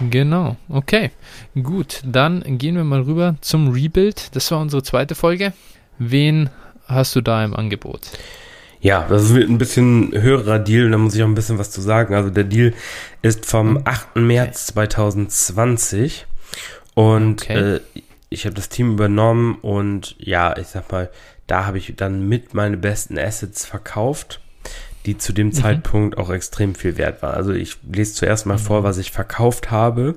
Genau, 0.00 0.56
okay. 0.68 1.10
Gut, 1.54 2.02
dann 2.04 2.58
gehen 2.58 2.76
wir 2.76 2.84
mal 2.84 3.02
rüber 3.02 3.36
zum 3.40 3.70
Rebuild. 3.70 4.34
Das 4.36 4.50
war 4.50 4.60
unsere 4.60 4.82
zweite 4.82 5.14
Folge. 5.14 5.52
Wen 5.98 6.50
hast 6.86 7.16
du 7.16 7.20
da 7.20 7.44
im 7.44 7.56
Angebot? 7.56 8.00
Ja, 8.80 9.06
das 9.08 9.34
wird 9.34 9.48
ein 9.48 9.58
bisschen 9.58 10.12
höherer 10.12 10.58
Deal, 10.58 10.90
da 10.90 10.98
muss 10.98 11.14
ich 11.14 11.22
auch 11.22 11.26
ein 11.26 11.34
bisschen 11.34 11.58
was 11.58 11.70
zu 11.70 11.80
sagen. 11.80 12.14
Also 12.14 12.30
der 12.30 12.44
Deal 12.44 12.74
ist 13.22 13.46
vom 13.46 13.80
8. 13.84 14.14
Hm. 14.14 14.26
März 14.26 14.66
2020 14.66 16.26
und 16.94 17.42
okay. 17.42 17.76
äh, 17.76 17.80
ich 18.28 18.44
habe 18.44 18.54
das 18.54 18.68
Team 18.68 18.92
übernommen 18.92 19.56
und 19.62 20.14
ja, 20.18 20.56
ich 20.56 20.66
sag 20.66 20.92
mal, 20.92 21.10
da 21.46 21.64
habe 21.64 21.78
ich 21.78 21.94
dann 21.96 22.28
mit 22.28 22.54
meine 22.54 22.76
besten 22.76 23.18
Assets 23.18 23.64
verkauft 23.64 24.40
die 25.06 25.16
zu 25.16 25.32
dem 25.32 25.48
mhm. 25.48 25.52
Zeitpunkt 25.52 26.18
auch 26.18 26.30
extrem 26.30 26.74
viel 26.74 26.96
wert 26.96 27.22
war. 27.22 27.34
Also 27.34 27.52
ich 27.52 27.78
lese 27.90 28.14
zuerst 28.14 28.44
mal 28.46 28.54
mhm. 28.54 28.62
vor, 28.62 28.84
was 28.84 28.98
ich 28.98 29.12
verkauft 29.12 29.70
habe. 29.70 30.16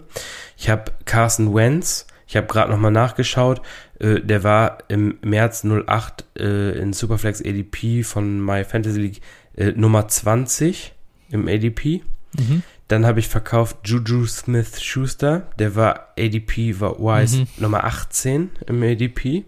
Ich 0.57 0.69
habe 0.69 0.91
Carson 1.05 1.53
Wentz, 1.53 2.07
ich 2.27 2.35
habe 2.35 2.47
gerade 2.47 2.71
nochmal 2.71 2.91
nachgeschaut, 2.91 3.61
äh, 3.99 4.19
der 4.19 4.43
war 4.43 4.79
im 4.87 5.17
März 5.21 5.63
08 5.63 6.25
äh, 6.37 6.79
in 6.79 6.93
Superflex 6.93 7.41
ADP 7.41 8.03
von 8.03 8.43
My 8.43 8.63
Fantasy 8.63 8.99
League 8.99 9.21
äh, 9.55 9.71
Nummer 9.71 10.07
20 10.07 10.93
im 11.29 11.47
ADP. 11.47 12.01
Mhm. 12.37 12.63
Dann 12.87 13.05
habe 13.05 13.19
ich 13.19 13.27
verkauft 13.27 13.77
Juju 13.83 14.25
Smith 14.25 14.81
Schuster, 14.81 15.47
der 15.59 15.75
war 15.75 16.13
ADP, 16.17 16.79
war 16.79 16.97
Wise 16.97 17.41
mhm. 17.41 17.47
Nummer 17.57 17.83
18 17.83 18.49
im 18.65 18.81
ADP. 18.81 19.45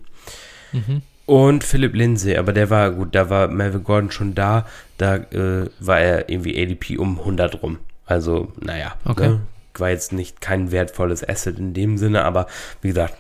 Mhm. 0.72 1.02
Und 1.26 1.64
Philipp 1.64 1.96
Lindsay, 1.96 2.36
aber 2.38 2.52
der 2.52 2.70
war 2.70 2.92
gut, 2.92 3.16
da 3.16 3.30
war 3.30 3.48
Melvin 3.48 3.84
Gordon 3.84 4.12
schon 4.12 4.36
da, 4.36 4.66
da 4.98 5.16
äh, 5.16 5.70
war 5.80 6.00
er 6.00 6.30
irgendwie 6.30 6.62
ADP 6.62 6.98
um 6.98 7.20
100 7.20 7.62
rum. 7.62 7.78
Also, 8.06 8.52
naja, 8.60 8.96
okay. 9.06 9.30
ne? 9.30 9.42
war 9.76 9.90
jetzt 9.90 10.12
nicht 10.12 10.42
kein 10.42 10.72
wertvolles 10.72 11.28
Asset 11.28 11.58
in 11.58 11.74
dem 11.74 11.98
Sinne, 11.98 12.24
aber 12.24 12.48
wie 12.82 12.90
gesagt, 12.90 13.16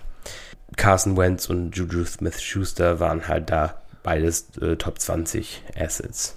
Carson 0.76 1.18
Wentz 1.18 1.49
und 1.49 1.76
Juju 1.76 2.06
Smith-Schuster 2.06 2.99
waren 2.99 3.28
halt 3.28 3.49
da 3.49 3.82
beides 4.04 4.58
äh, 4.58 4.76
Top 4.76 4.99
20 4.99 5.64
Assets. 5.78 6.36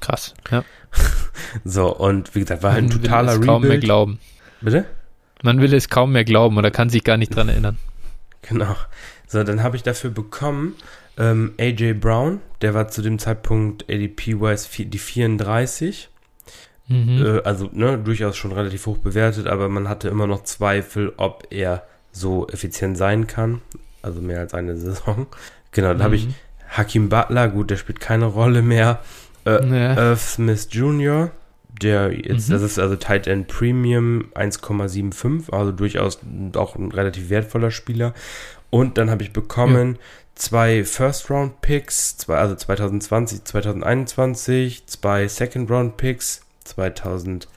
Krass, 0.00 0.34
ja. 0.50 0.64
so, 1.64 1.94
und 1.94 2.34
wie 2.34 2.40
gesagt, 2.40 2.62
war 2.62 2.72
halt 2.72 2.84
ein 2.84 2.90
totaler 2.90 3.38
Man 3.38 3.40
will 3.40 3.40
es 3.40 3.46
kaum 3.46 3.62
mehr 3.62 3.78
glauben. 3.78 4.18
Bitte? 4.60 4.84
Man 5.42 5.60
will 5.60 5.74
es 5.74 5.88
kaum 5.88 6.12
mehr 6.12 6.24
glauben 6.24 6.56
oder 6.56 6.70
kann 6.70 6.88
sich 6.88 7.04
gar 7.04 7.16
nicht 7.16 7.34
dran 7.34 7.48
erinnern. 7.48 7.78
Genau. 8.42 8.76
So, 9.26 9.42
dann 9.42 9.62
habe 9.62 9.76
ich 9.76 9.82
dafür 9.82 10.10
bekommen 10.10 10.74
ähm, 11.18 11.52
AJ 11.58 11.94
Brown, 11.94 12.40
der 12.60 12.74
war 12.74 12.88
zu 12.88 13.02
dem 13.02 13.18
Zeitpunkt 13.18 13.84
ADP-wise 13.90 14.68
die 14.84 14.98
34. 14.98 16.10
Mhm. 16.88 17.24
Äh, 17.24 17.42
also 17.42 17.70
ne, 17.72 17.98
durchaus 17.98 18.36
schon 18.36 18.52
relativ 18.52 18.86
hoch 18.86 18.98
bewertet, 18.98 19.46
aber 19.46 19.68
man 19.68 19.88
hatte 19.88 20.08
immer 20.08 20.26
noch 20.26 20.44
Zweifel, 20.44 21.12
ob 21.16 21.46
er 21.50 21.84
so 22.12 22.46
effizient 22.48 22.98
sein 22.98 23.26
kann. 23.26 23.60
Also 24.02 24.20
mehr 24.20 24.40
als 24.40 24.54
eine 24.54 24.76
Saison. 24.76 25.26
Genau, 25.72 25.88
dann 25.88 25.98
mhm. 25.98 26.02
habe 26.02 26.16
ich 26.16 26.28
Hakim 26.68 27.08
Butler, 27.08 27.48
gut, 27.48 27.70
der 27.70 27.76
spielt 27.76 28.00
keine 28.00 28.26
Rolle 28.26 28.62
mehr. 28.62 29.00
Äh, 29.46 29.66
ja. 29.66 29.96
Irv 29.96 30.20
Smith 30.20 30.68
Jr., 30.70 31.30
der 31.82 32.12
jetzt, 32.12 32.48
mhm. 32.48 32.52
das 32.52 32.62
ist 32.62 32.78
also 32.78 32.96
Tight 32.96 33.26
End 33.26 33.48
Premium 33.48 34.26
1,75, 34.34 35.52
also 35.52 35.72
durchaus 35.72 36.20
auch 36.54 36.76
ein 36.76 36.92
relativ 36.92 37.30
wertvoller 37.30 37.70
Spieler. 37.70 38.14
Und 38.70 38.96
dann 38.98 39.10
habe 39.10 39.22
ich 39.22 39.32
bekommen 39.32 39.94
ja 39.94 40.00
zwei 40.34 40.84
First-Round-Picks, 40.84 42.18
zwei, 42.18 42.36
also 42.36 42.54
2020, 42.54 43.44
2021, 43.44 44.86
zwei 44.86 45.28
Second-Round-Picks, 45.28 46.42
2020 46.64 47.48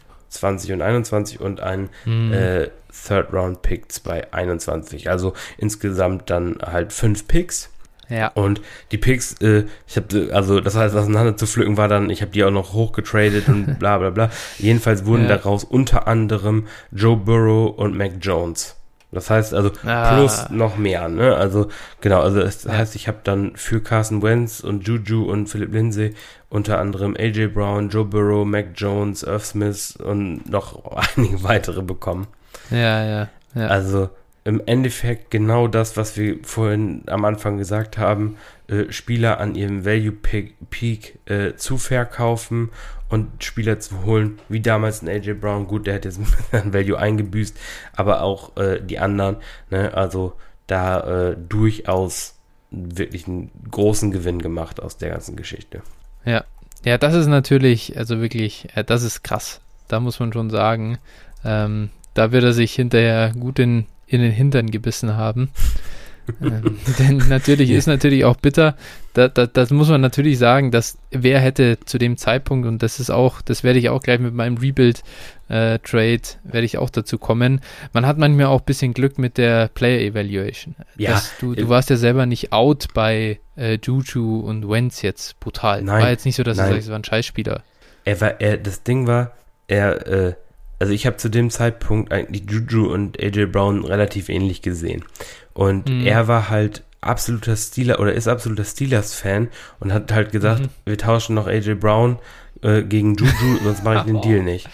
und 0.71 0.79
2021 0.79 1.39
und 1.39 1.61
ein 1.61 1.89
mhm. 2.05 2.33
äh, 2.33 2.69
Third-Round-Pick 3.07 3.91
2021. 3.91 5.09
Also 5.09 5.33
insgesamt 5.57 6.29
dann 6.29 6.57
halt 6.61 6.93
fünf 6.93 7.27
Picks. 7.27 7.69
Ja. 8.09 8.29
Und 8.29 8.61
die 8.91 8.97
Picks, 8.97 9.33
äh, 9.41 9.65
ich 9.85 9.97
habe, 9.97 10.29
also 10.33 10.61
das 10.61 10.75
heißt, 10.75 10.95
auseinander 10.95 11.35
zu 11.35 11.45
pflücken 11.45 11.75
war 11.75 11.89
dann, 11.89 12.09
ich 12.09 12.21
habe 12.21 12.31
die 12.31 12.43
auch 12.43 12.51
noch 12.51 12.73
hochgetradet 12.73 13.49
und 13.49 13.79
bla 13.79 13.97
bla 13.97 14.11
bla. 14.11 14.29
Jedenfalls 14.57 15.05
wurden 15.05 15.23
ja. 15.23 15.35
daraus 15.35 15.63
unter 15.63 16.07
anderem 16.07 16.67
Joe 16.91 17.17
Burrow 17.17 17.77
und 17.77 17.97
Mac 17.97 18.13
Jones. 18.21 18.76
Das 19.17 19.31
heißt 19.31 19.55
also 19.55 19.71
ah. 19.83 20.13
plus 20.13 20.47
noch 20.51 20.77
mehr, 20.77 21.09
ne? 21.09 21.35
Also 21.35 21.69
genau, 22.01 22.21
also 22.21 22.39
das 22.39 22.67
heißt, 22.67 22.95
ich 22.95 23.07
habe 23.07 23.17
dann 23.23 23.55
für 23.55 23.81
Carson 23.81 24.21
Wentz 24.21 24.59
und 24.59 24.87
Juju 24.87 25.23
und 25.23 25.47
Philip 25.47 25.73
Lindsay 25.73 26.13
unter 26.49 26.77
anderem 26.77 27.15
AJ 27.17 27.47
Brown, 27.47 27.89
Joe 27.89 28.05
Burrow, 28.05 28.45
Mac 28.45 28.67
Jones, 28.75 29.23
Irv 29.23 29.43
Smith 29.43 29.95
und 29.95 30.47
noch 30.47 30.83
einige 31.15 31.41
weitere 31.41 31.81
bekommen. 31.81 32.27
Ja, 32.69 33.03
ja, 33.03 33.29
ja. 33.55 33.67
Also 33.67 34.09
im 34.43 34.61
Endeffekt 34.67 35.31
genau 35.31 35.67
das, 35.67 35.97
was 35.97 36.15
wir 36.15 36.37
vorhin 36.43 37.01
am 37.07 37.25
Anfang 37.25 37.57
gesagt 37.57 37.97
haben, 37.97 38.37
äh, 38.67 38.91
Spieler 38.91 39.39
an 39.39 39.55
ihrem 39.55 39.83
Value 39.83 40.11
Peak, 40.11 40.53
Peak 40.69 41.17
äh, 41.25 41.55
zu 41.55 41.79
verkaufen 41.79 42.69
und 43.09 43.43
Spieler 43.43 43.79
zu 43.79 44.03
holen, 44.03 44.39
wie 44.49 44.59
damals 44.59 45.01
ein 45.01 45.09
AJ 45.09 45.33
Brown. 45.35 45.67
Gut, 45.67 45.87
der 45.87 45.95
hat 45.95 46.05
jetzt 46.05 46.19
ein 46.51 46.73
Value 46.73 46.97
eingebüßt, 46.97 47.57
aber 47.95 48.21
auch 48.21 48.55
äh, 48.57 48.81
die 48.81 48.99
anderen. 48.99 49.37
Ne? 49.69 49.93
Also 49.93 50.33
da 50.67 51.29
äh, 51.29 51.37
durchaus 51.37 52.35
wirklich 52.69 53.27
einen 53.27 53.51
großen 53.71 54.11
Gewinn 54.11 54.41
gemacht 54.41 54.81
aus 54.81 54.97
der 54.97 55.09
ganzen 55.09 55.35
Geschichte. 55.35 55.81
Ja, 56.25 56.43
ja, 56.83 56.97
das 56.97 57.13
ist 57.13 57.27
natürlich, 57.27 57.97
also 57.97 58.19
wirklich, 58.19 58.67
äh, 58.75 58.83
das 58.83 59.03
ist 59.03 59.23
krass. 59.23 59.61
Da 59.87 59.99
muss 59.99 60.19
man 60.19 60.33
schon 60.33 60.49
sagen, 60.49 60.97
ähm, 61.45 61.89
da 62.13 62.31
wird 62.31 62.43
er 62.43 62.53
sich 62.53 62.73
hinterher 62.73 63.31
gut 63.39 63.59
in 63.59 63.85
in 64.07 64.21
den 64.21 64.31
Hintern 64.31 64.71
gebissen 64.71 65.15
haben. 65.15 65.49
Ähm, 66.41 66.77
denn 66.99 67.17
natürlich 67.29 67.71
ist 67.71 67.87
natürlich 67.87 68.25
auch 68.25 68.35
bitter, 68.35 68.75
da, 69.13 69.27
da, 69.27 69.47
das 69.47 69.71
muss 69.71 69.89
man 69.89 70.01
natürlich 70.01 70.37
sagen, 70.37 70.71
dass 70.71 70.97
wer 71.11 71.39
hätte 71.39 71.79
zu 71.85 71.97
dem 71.97 72.17
Zeitpunkt, 72.17 72.67
und 72.67 72.83
das 72.83 72.99
ist 72.99 73.09
auch, 73.09 73.41
das 73.41 73.63
werde 73.63 73.79
ich 73.79 73.89
auch 73.89 74.01
gleich 74.01 74.19
mit 74.19 74.33
meinem 74.33 74.57
Rebuild-Trade, 74.57 76.13
äh, 76.13 76.19
werde 76.43 76.65
ich 76.65 76.77
auch 76.77 76.89
dazu 76.89 77.17
kommen, 77.17 77.61
man 77.93 78.05
hat 78.05 78.17
manchmal 78.17 78.47
auch 78.47 78.61
ein 78.61 78.65
bisschen 78.65 78.93
Glück 78.93 79.17
mit 79.17 79.37
der 79.37 79.69
Player 79.69 80.01
Evaluation. 80.01 80.75
Ja, 80.97 81.11
das, 81.11 81.33
du, 81.39 81.55
du 81.55 81.69
warst 81.69 81.89
ja 81.89 81.97
selber 81.97 82.25
nicht 82.25 82.53
out 82.53 82.87
bei 82.93 83.39
äh, 83.55 83.79
Juju 83.81 84.39
und 84.41 84.69
Wentz 84.69 85.01
jetzt 85.01 85.39
brutal. 85.39 85.81
Nein, 85.81 86.01
war 86.01 86.09
jetzt 86.09 86.25
nicht 86.25 86.35
so, 86.35 86.43
dass 86.43 86.57
nein. 86.57 86.67
du 86.67 86.73
sagst, 86.73 86.87
es 86.87 86.91
war 86.91 86.99
ein 86.99 87.03
Scheißspieler. 87.03 87.63
Er 88.05 88.21
war, 88.21 88.39
er, 88.39 88.57
das 88.57 88.83
Ding 88.83 89.07
war, 89.07 89.31
er, 89.67 90.07
äh, 90.07 90.33
also 90.79 90.93
ich 90.93 91.05
habe 91.05 91.17
zu 91.17 91.29
dem 91.29 91.49
Zeitpunkt 91.49 92.11
eigentlich 92.11 92.49
Juju 92.49 92.91
und 92.91 93.21
AJ 93.21 93.47
Brown 93.47 93.83
relativ 93.83 94.29
ähnlich 94.29 94.61
gesehen. 94.61 95.03
Und 95.53 95.89
mhm. 95.89 96.05
er 96.05 96.27
war 96.27 96.49
halt 96.49 96.83
absoluter 97.01 97.55
Steelers 97.55 97.99
oder 97.99 98.13
ist 98.13 98.27
absoluter 98.27 98.65
Steelers-Fan 98.65 99.49
und 99.79 99.93
hat 99.93 100.11
halt 100.11 100.31
gesagt, 100.31 100.61
mhm. 100.61 100.69
wir 100.85 100.97
tauschen 100.97 101.35
noch 101.35 101.47
AJ 101.47 101.75
Brown 101.75 102.19
äh, 102.61 102.83
gegen 102.83 103.15
Juju, 103.15 103.59
sonst 103.63 103.83
mache 103.83 103.99
ich 103.99 104.03
den 104.03 104.21
Deal 104.21 104.43
nicht. 104.43 104.67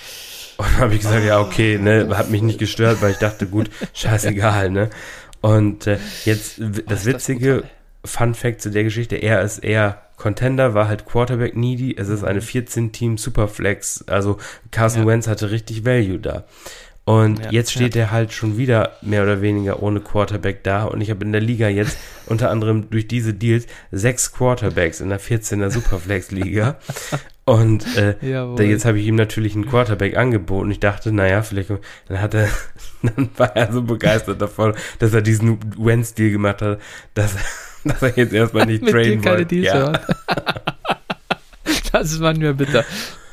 Und 0.57 0.67
dann 0.67 0.77
habe 0.77 0.93
ich 0.93 1.01
gesagt, 1.01 1.25
ja, 1.25 1.39
okay, 1.39 1.77
ne, 1.77 2.09
hat 2.15 2.29
mich 2.29 2.41
nicht 2.41 2.59
gestört, 2.59 3.01
weil 3.01 3.11
ich 3.11 3.17
dachte, 3.17 3.47
gut, 3.47 3.69
scheißegal, 3.93 4.69
ne. 4.69 4.89
Und 5.41 5.87
äh, 5.87 5.97
jetzt, 6.25 6.61
das 6.87 7.05
Witzige, 7.05 7.63
Fun 8.05 8.33
Fact 8.33 8.61
zu 8.61 8.69
der 8.69 8.83
Geschichte, 8.83 9.15
er 9.15 9.41
ist 9.41 9.59
eher 9.59 10.01
Contender, 10.17 10.73
war 10.73 10.87
halt 10.87 11.05
Quarterback 11.05 11.55
needy. 11.55 11.95
Es 11.97 12.07
ist 12.07 12.23
eine 12.23 12.39
14-Team 12.39 13.17
Superflex. 13.17 14.05
Also 14.07 14.37
Carson 14.71 15.01
ja. 15.01 15.07
Wentz 15.07 15.27
hatte 15.27 15.51
richtig 15.51 15.85
Value 15.85 16.19
da. 16.19 16.45
Und 17.05 17.39
ja, 17.39 17.51
jetzt 17.51 17.73
steht 17.73 17.95
ja. 17.95 18.03
er 18.03 18.11
halt 18.11 18.31
schon 18.31 18.57
wieder 18.57 18.93
mehr 19.01 19.23
oder 19.23 19.41
weniger 19.41 19.83
ohne 19.83 19.99
Quarterback 19.99 20.63
da. 20.63 20.85
Und 20.85 21.01
ich 21.01 21.09
habe 21.09 21.25
in 21.25 21.33
der 21.33 21.41
Liga 21.41 21.67
jetzt 21.67 21.97
unter 22.27 22.49
anderem 22.49 22.89
durch 22.89 23.07
diese 23.07 23.33
Deals 23.33 23.67
sechs 23.91 24.31
Quarterbacks 24.31 25.01
in 25.01 25.09
der 25.09 25.19
14er 25.19 25.69
Superflex-Liga. 25.69 26.77
Und 27.45 27.97
äh, 27.97 28.15
da, 28.21 28.63
jetzt 28.63 28.85
habe 28.85 28.99
ich 28.99 29.07
ihm 29.07 29.15
natürlich 29.15 29.55
einen 29.55 29.67
Quarterback 29.67 30.15
angeboten. 30.15 30.71
Ich 30.71 30.79
dachte, 30.79 31.11
naja, 31.11 31.41
vielleicht 31.41 31.71
dann 32.07 32.21
hat 32.21 32.33
er, 32.33 32.47
dann 33.01 33.29
war 33.35 33.53
er 33.57 33.73
so 33.73 33.81
begeistert 33.81 34.41
davon, 34.41 34.73
dass 34.99 35.13
er 35.13 35.21
diesen 35.21 35.59
Wentz-Deal 35.77 36.31
gemacht 36.31 36.61
hat, 36.61 36.79
dass 37.13 37.35
er 37.35 37.41
dass 37.89 38.01
er 38.01 38.17
jetzt 38.17 38.33
erstmal 38.33 38.65
nicht 38.65 38.85
traden 38.87 39.23
wollte. 39.23 39.55
Ja. 39.55 39.93
das 41.91 42.11
ist 42.11 42.19
manchmal 42.19 42.53
bitter. 42.53 42.83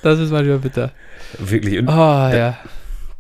Das 0.03 0.19
ist 0.19 0.31
manchmal 0.31 0.59
bitter. 0.59 0.93
Wirklich. 1.39 1.79
Und 1.79 1.89
oh, 1.89 2.29
der, 2.31 2.39
ja. 2.39 2.59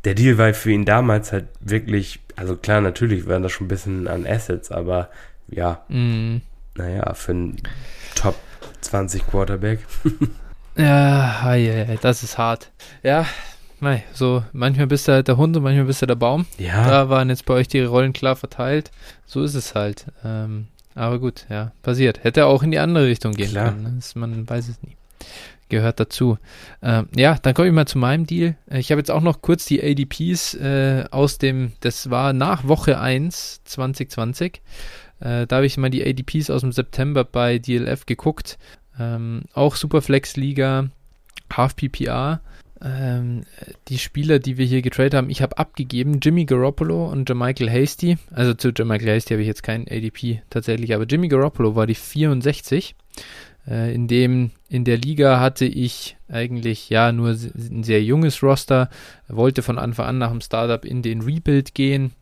Der 0.05 0.14
Deal 0.14 0.39
war 0.39 0.53
für 0.55 0.70
ihn 0.70 0.85
damals 0.85 1.33
halt 1.33 1.47
wirklich, 1.61 2.20
also 2.37 2.57
klar, 2.57 2.81
natürlich 2.81 3.26
waren 3.26 3.43
das 3.43 3.53
schon 3.53 3.66
ein 3.66 3.68
bisschen 3.68 4.09
an 4.09 4.26
Assets, 4.26 4.70
aber 4.72 5.11
ja, 5.49 5.83
mm. 5.89 6.37
naja, 6.76 7.12
für 7.14 7.33
einen 7.33 7.57
Top 8.14 8.37
20 8.81 9.26
Quarterback. 9.26 9.81
ja, 10.76 11.55
ja, 11.55 11.85
das 12.01 12.22
ist 12.22 12.39
hart. 12.39 12.70
Ja, 13.03 13.26
Mei, 13.83 14.05
so 14.12 14.45
manchmal 14.53 14.87
bist 14.87 15.09
du 15.09 15.12
halt 15.12 15.26
der 15.26 15.39
Hund 15.39 15.57
und 15.57 15.62
manchmal 15.62 15.87
bist 15.87 16.03
du 16.03 16.07
der 16.07 16.14
Baum. 16.14 16.45
Ja. 16.59 16.87
Da 16.87 17.09
waren 17.09 17.31
jetzt 17.31 17.47
bei 17.47 17.55
euch 17.55 17.66
die 17.66 17.81
Rollen 17.81 18.12
klar 18.12 18.37
verteilt. 18.37 18.91
So 19.24 19.43
ist 19.43 19.55
es 19.55 19.74
halt. 19.74 20.05
Ähm, 20.22 20.66
aber 20.95 21.18
gut, 21.18 21.47
ja, 21.49 21.72
passiert. 21.82 22.24
Hätte 22.24 22.47
auch 22.47 22.62
in 22.62 22.70
die 22.70 22.78
andere 22.78 23.07
Richtung 23.07 23.32
gehen 23.32 23.51
Klar. 23.51 23.72
können. 23.72 23.97
Das, 23.97 24.14
man 24.14 24.49
weiß 24.49 24.68
es 24.68 24.82
nie. 24.82 24.97
Gehört 25.68 26.01
dazu. 26.01 26.36
Ähm, 26.82 27.07
ja, 27.14 27.36
dann 27.41 27.55
komme 27.55 27.68
ich 27.68 27.74
mal 27.74 27.86
zu 27.86 27.99
meinem 27.99 28.26
Deal. 28.26 28.57
Ich 28.70 28.91
habe 28.91 29.01
jetzt 29.01 29.11
auch 29.11 29.20
noch 29.20 29.41
kurz 29.41 29.66
die 29.66 29.80
ADPs 29.82 30.55
äh, 30.55 31.05
aus 31.12 31.38
dem, 31.38 31.72
das 31.80 32.11
war 32.11 32.32
nach 32.32 32.66
Woche 32.66 32.99
1 32.99 33.62
2020. 33.64 34.62
Äh, 35.20 35.47
da 35.47 35.57
habe 35.57 35.66
ich 35.66 35.76
mal 35.76 35.91
die 35.91 36.05
ADPs 36.05 36.51
aus 36.51 36.62
dem 36.62 36.72
September 36.72 37.22
bei 37.22 37.59
DLF 37.59 38.07
geguckt. 38.07 38.59
Ähm, 38.99 39.45
auch 39.55 39.76
Superflex 39.76 40.36
Liga, 40.36 40.91
Half 41.53 41.76
PPR 41.76 42.41
ähm, 42.83 43.43
die 43.89 43.99
Spieler, 43.99 44.39
die 44.39 44.57
wir 44.57 44.66
hier 44.66 44.83
getradet 44.83 45.14
haben, 45.14 45.31
ich 45.31 45.43
habe 45.43 45.59
abgegeben 45.59 46.20
Jimmy 46.20 46.45
Garoppolo 46.45 47.11
und 47.11 47.28
Jermichael 47.28 47.70
Hasty. 47.70 48.16
Also 48.31 48.55
zu 48.55 48.70
Jermichael 48.70 49.14
Hasty 49.14 49.35
habe 49.35 49.43
ich 49.43 49.49
jetzt 49.49 49.62
kein 49.62 49.87
ADP 49.89 50.43
tatsächlich, 50.51 50.95
aber 50.95 51.05
Jimmy 51.05 51.28
Garoppolo 51.28 51.76
war 51.76 51.87
die 51.87 51.95
64. 51.95 52.95
Äh, 53.68 53.95
in 53.95 54.09
dem 54.09 54.51
in 54.68 54.85
der 54.85 54.99
Liga 54.99 55.41
hatte 55.41 55.66
ich 55.66 56.16
eigentlich 56.28 56.89
ja 56.91 57.12
nur 57.12 57.31
ein 57.31 57.83
sehr 57.83 58.03
junges 58.03 58.43
Roster, 58.43 58.89
wollte 59.28 59.62
von 59.62 59.78
Anfang 59.78 60.07
an 60.07 60.18
nach 60.18 60.31
dem 60.31 60.41
Startup 60.41 60.85
in 60.85 61.03
den 61.03 61.22
Rebuild 61.22 61.74
gehen. 61.74 62.12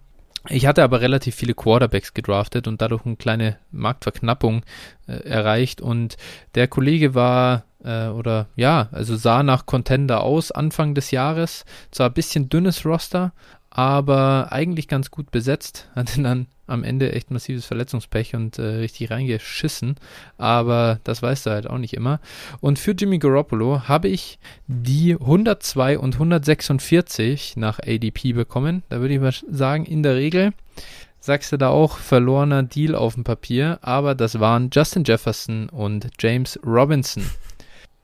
Ich 0.49 0.67
hatte 0.67 0.83
aber 0.83 1.01
relativ 1.01 1.35
viele 1.35 1.55
Quarterbacks 1.55 2.15
gedraftet 2.15 2.67
und 2.67 2.81
dadurch 2.81 3.05
eine 3.05 3.17
kleine 3.17 3.59
Marktverknappung 3.71 4.63
äh, 5.07 5.13
erreicht. 5.13 5.81
Und 5.81 6.17
der 6.55 6.69
Kollege 6.69 7.15
war 7.15 7.65
äh, 7.85 8.09
oder 8.09 8.47
ja, 8.57 8.89
also 8.93 9.17
sah 9.17 9.43
nach 9.43 9.67
Contender 9.67 10.23
aus 10.23 10.51
Anfang 10.51 10.95
des 10.95 11.11
Jahres. 11.11 11.65
Zwar 11.91 12.11
ein 12.11 12.15
bisschen 12.15 12.49
dünnes 12.49 12.85
Roster, 12.85 13.33
aber 13.71 14.49
eigentlich 14.51 14.89
ganz 14.89 15.11
gut 15.11 15.31
besetzt. 15.31 15.89
Hatte 15.95 16.23
dann 16.23 16.47
am 16.67 16.85
Ende 16.85 17.13
echt 17.13 17.31
massives 17.31 17.65
Verletzungspech 17.65 18.35
und 18.35 18.59
äh, 18.59 18.63
richtig 18.63 19.11
reingeschissen. 19.11 19.97
Aber 20.37 21.01
das 21.05 21.23
weißt 21.23 21.47
du 21.47 21.51
halt 21.51 21.67
auch 21.67 21.79
nicht 21.79 21.95
immer. 21.95 22.21
Und 22.61 22.79
für 22.79 22.93
Jimmy 22.93 23.19
Garoppolo 23.19 23.89
habe 23.89 24.09
ich 24.09 24.39
die 24.67 25.15
102 25.15 25.99
und 25.99 26.15
146 26.15 27.57
nach 27.57 27.79
ADP 27.79 28.35
bekommen. 28.35 28.83
Da 28.91 29.01
würde 29.01 29.15
ich 29.15 29.21
mal 29.21 29.33
sagen, 29.51 29.87
in 29.87 30.03
der 30.03 30.17
Regel 30.17 30.53
sagst 31.21 31.53
du 31.53 31.57
da 31.57 31.69
auch 31.69 31.97
verlorener 31.99 32.63
Deal 32.63 32.95
auf 32.95 33.15
dem 33.15 33.25
Papier, 33.25 33.79
aber 33.83 34.15
das 34.15 34.39
waren 34.39 34.71
Justin 34.73 35.05
Jefferson 35.05 35.69
und 35.69 36.09
James 36.21 36.59
Robinson. 36.65 37.25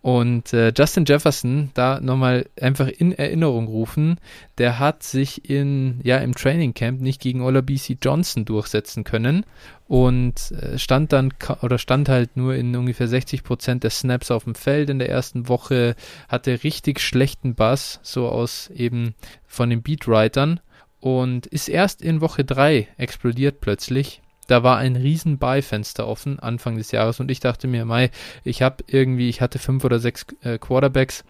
Und 0.04 0.52
äh, 0.52 0.70
Justin 0.76 1.06
Jefferson, 1.06 1.70
da 1.72 1.98
nochmal 1.98 2.44
einfach 2.60 2.88
in 2.88 3.12
Erinnerung 3.12 3.68
rufen, 3.68 4.20
der 4.58 4.78
hat 4.78 5.02
sich 5.02 5.48
in, 5.48 5.98
ja, 6.02 6.18
im 6.18 6.34
Training 6.34 6.74
Camp 6.74 7.00
nicht 7.00 7.22
gegen 7.22 7.40
Ola 7.40 7.62
BC 7.62 7.96
Johnson 8.02 8.44
durchsetzen 8.44 9.04
können 9.04 9.46
und 9.88 10.52
äh, 10.52 10.76
stand 10.76 11.14
dann 11.14 11.32
oder 11.62 11.78
stand 11.78 12.10
halt 12.10 12.36
nur 12.36 12.54
in 12.54 12.76
ungefähr 12.76 13.08
60 13.08 13.44
Prozent 13.44 13.82
der 13.82 13.88
Snaps 13.88 14.30
auf 14.30 14.44
dem 14.44 14.54
Feld 14.54 14.90
in 14.90 14.98
der 14.98 15.08
ersten 15.08 15.48
Woche, 15.48 15.96
hatte 16.28 16.62
richtig 16.64 17.00
schlechten 17.00 17.54
Bass, 17.54 17.98
so 18.02 18.28
aus 18.28 18.68
eben 18.76 19.14
von 19.46 19.70
den 19.70 19.80
Beatwritern 19.80 20.60
und 21.00 21.46
ist 21.46 21.70
erst 21.70 22.02
in 22.02 22.20
Woche 22.20 22.44
3 22.44 22.88
explodiert 22.98 23.62
plötzlich 23.62 24.20
da 24.46 24.62
war 24.62 24.78
ein 24.78 24.96
riesen 24.96 25.38
Buy-Fenster 25.38 26.06
offen 26.06 26.38
Anfang 26.38 26.76
des 26.76 26.90
Jahres 26.92 27.20
und 27.20 27.30
ich 27.30 27.40
dachte 27.40 27.66
mir, 27.66 27.84
Mai, 27.84 28.10
ich 28.44 28.62
habe 28.62 28.84
irgendwie, 28.86 29.28
ich 29.28 29.40
hatte 29.40 29.58
fünf 29.58 29.84
oder 29.84 29.98
sechs 29.98 30.26
äh, 30.42 30.58
Quarterbacks. 30.58 31.24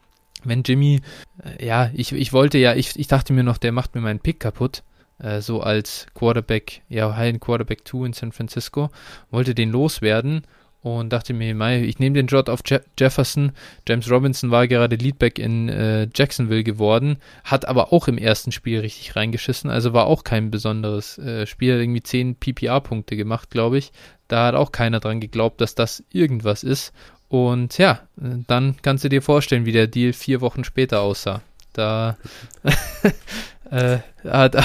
Wenn 0.45 0.63
Jimmy, 0.63 1.01
äh, 1.43 1.65
ja, 1.65 1.91
ich, 1.95 2.13
ich 2.13 2.33
wollte 2.33 2.59
ja, 2.59 2.75
ich, 2.75 2.99
ich 2.99 3.07
dachte 3.07 3.33
mir 3.33 3.45
noch, 3.45 3.59
der 3.59 3.73
macht 3.73 3.95
mir 3.95 4.01
meinen 4.01 4.21
Pick 4.21 4.41
kaputt. 4.41 4.83
Äh, 5.19 5.41
so 5.41 5.61
als 5.61 6.07
Quarterback, 6.15 6.83
ja, 6.89 7.17
High 7.17 7.39
Quarterback 7.41 7.87
2 7.87 8.07
in 8.07 8.13
San 8.13 8.33
Francisco, 8.33 8.91
wollte 9.31 9.55
den 9.55 9.71
loswerden 9.71 10.47
und 10.85 11.15
dachte 11.15 11.33
mir, 11.33 11.55
Mai, 11.55 11.81
ich 11.81 11.99
nehme 11.99 12.13
den 12.13 12.27
Jot 12.27 12.51
auf 12.51 12.61
Je 12.67 12.79
Jefferson. 13.01 13.53
James 13.89 14.11
Robinson 14.11 14.51
war 14.51 14.69
gerade 14.69 14.97
Leadback 14.97 15.39
in 15.39 15.71
äh, 15.71 16.09
Jacksonville 16.15 16.63
geworden, 16.63 17.17
hat 17.43 17.67
aber 17.67 17.91
auch 17.91 18.07
im 18.07 18.19
ersten 18.19 18.53
Spiel 18.53 18.81
richtig 18.81 19.17
reingeschissen, 19.17 19.71
also 19.71 19.95
war 19.95 20.07
auch 20.07 20.25
kein 20.25 20.51
besonderes 20.51 21.17
äh, 21.17 21.47
Spiel, 21.47 21.81
irgendwie 21.81 22.03
10 22.03 22.37
PPR-Punkte 22.37 23.17
gemacht, 23.17 23.51
glaube 23.51 23.79
ich. 23.79 23.93
Da 24.29 24.49
hat 24.49 24.55
auch 24.55 24.73
keiner 24.73 25.01
dran 25.01 25.21
geglaubt, 25.21 25.63
dass 25.63 25.75
das 25.75 26.05
irgendwas 26.11 26.63
ist. 26.63 26.93
Und 27.29 27.79
ja, 27.79 28.01
dann 28.17 28.77
kannst 28.83 29.05
du 29.05 29.09
dir 29.09 29.23
vorstellen, 29.23 29.65
wie 29.65 29.73
der 29.73 29.87
Deal 29.87 30.13
vier 30.13 30.43
Wochen 30.43 30.65
später 30.65 31.01
aussah. 31.01 31.41
Da 31.73 32.19
äh, 33.75 33.99
hat, 34.25 34.57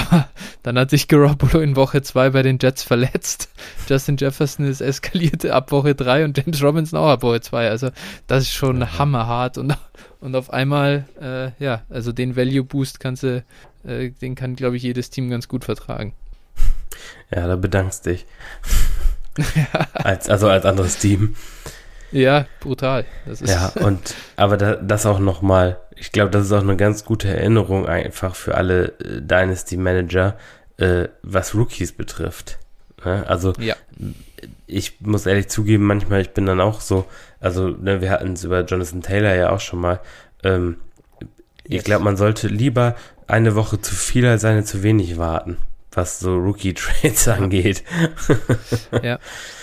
dann 0.62 0.78
hat 0.78 0.90
sich 0.90 1.08
Garoppolo 1.08 1.60
in 1.60 1.74
Woche 1.74 2.00
2 2.02 2.30
bei 2.30 2.42
den 2.42 2.58
Jets 2.60 2.82
verletzt. 2.82 3.48
Justin 3.88 4.16
Jefferson 4.16 4.66
ist 4.66 4.80
eskaliert 4.80 5.44
ab 5.46 5.72
Woche 5.72 5.94
3 5.94 6.24
und 6.24 6.38
James 6.38 6.62
Robinson 6.62 6.98
auch 6.98 7.08
ab 7.08 7.22
Woche 7.22 7.40
2. 7.40 7.68
Also 7.68 7.90
das 8.26 8.44
ist 8.44 8.52
schon 8.52 8.80
ja. 8.80 8.98
hammerhart 8.98 9.58
und, 9.58 9.76
und 10.20 10.36
auf 10.36 10.52
einmal, 10.52 11.06
äh, 11.20 11.50
ja, 11.62 11.82
also 11.90 12.12
den 12.12 12.36
Value 12.36 12.62
Boost 12.62 13.00
kannst 13.00 13.24
du, 13.24 13.44
äh, 13.84 14.10
den 14.10 14.36
kann, 14.36 14.54
glaube 14.54 14.76
ich, 14.76 14.82
jedes 14.84 15.10
Team 15.10 15.28
ganz 15.28 15.48
gut 15.48 15.64
vertragen. 15.64 16.14
Ja, 17.34 17.46
da 17.46 17.56
bedankst 17.56 18.06
dich. 18.06 18.26
ja. 19.36 19.88
als, 19.94 20.28
also 20.28 20.48
als 20.48 20.64
anderes 20.64 20.98
Team. 20.98 21.34
Ja, 22.12 22.46
brutal. 22.58 23.04
ja, 23.44 23.68
und 23.80 24.14
aber 24.34 24.56
da, 24.56 24.74
das 24.74 25.06
auch 25.06 25.20
nochmal, 25.20 25.78
ich 26.00 26.12
glaube, 26.12 26.30
das 26.30 26.46
ist 26.46 26.52
auch 26.52 26.62
eine 26.62 26.76
ganz 26.76 27.04
gute 27.04 27.28
Erinnerung 27.28 27.86
einfach 27.86 28.34
für 28.34 28.54
alle 28.54 28.98
äh, 29.00 29.20
Dynasty 29.20 29.76
Manager, 29.76 30.34
äh, 30.78 31.08
was 31.22 31.54
Rookies 31.54 31.92
betrifft. 31.92 32.58
Ja, 33.04 33.24
also 33.24 33.52
ja. 33.58 33.76
ich 34.66 35.00
muss 35.02 35.26
ehrlich 35.26 35.48
zugeben, 35.48 35.86
manchmal, 35.86 36.22
ich 36.22 36.30
bin 36.30 36.46
dann 36.46 36.60
auch 36.60 36.80
so, 36.80 37.04
also 37.38 37.68
ne, 37.68 38.00
wir 38.00 38.10
hatten 38.10 38.32
es 38.32 38.44
über 38.44 38.64
Jonathan 38.64 39.02
Taylor 39.02 39.34
ja 39.34 39.50
auch 39.50 39.60
schon 39.60 39.78
mal. 39.78 40.00
Ähm, 40.42 40.76
yes. 41.68 41.80
Ich 41.80 41.84
glaube, 41.84 42.04
man 42.04 42.16
sollte 42.16 42.48
lieber 42.48 42.96
eine 43.26 43.54
Woche 43.54 43.80
zu 43.82 43.94
viel 43.94 44.26
als 44.26 44.46
eine 44.46 44.64
zu 44.64 44.82
wenig 44.82 45.18
warten 45.18 45.58
was 45.92 46.20
so 46.20 46.36
Rookie-Trades 46.36 47.28
angeht. 47.28 47.82
ja. 49.02 49.18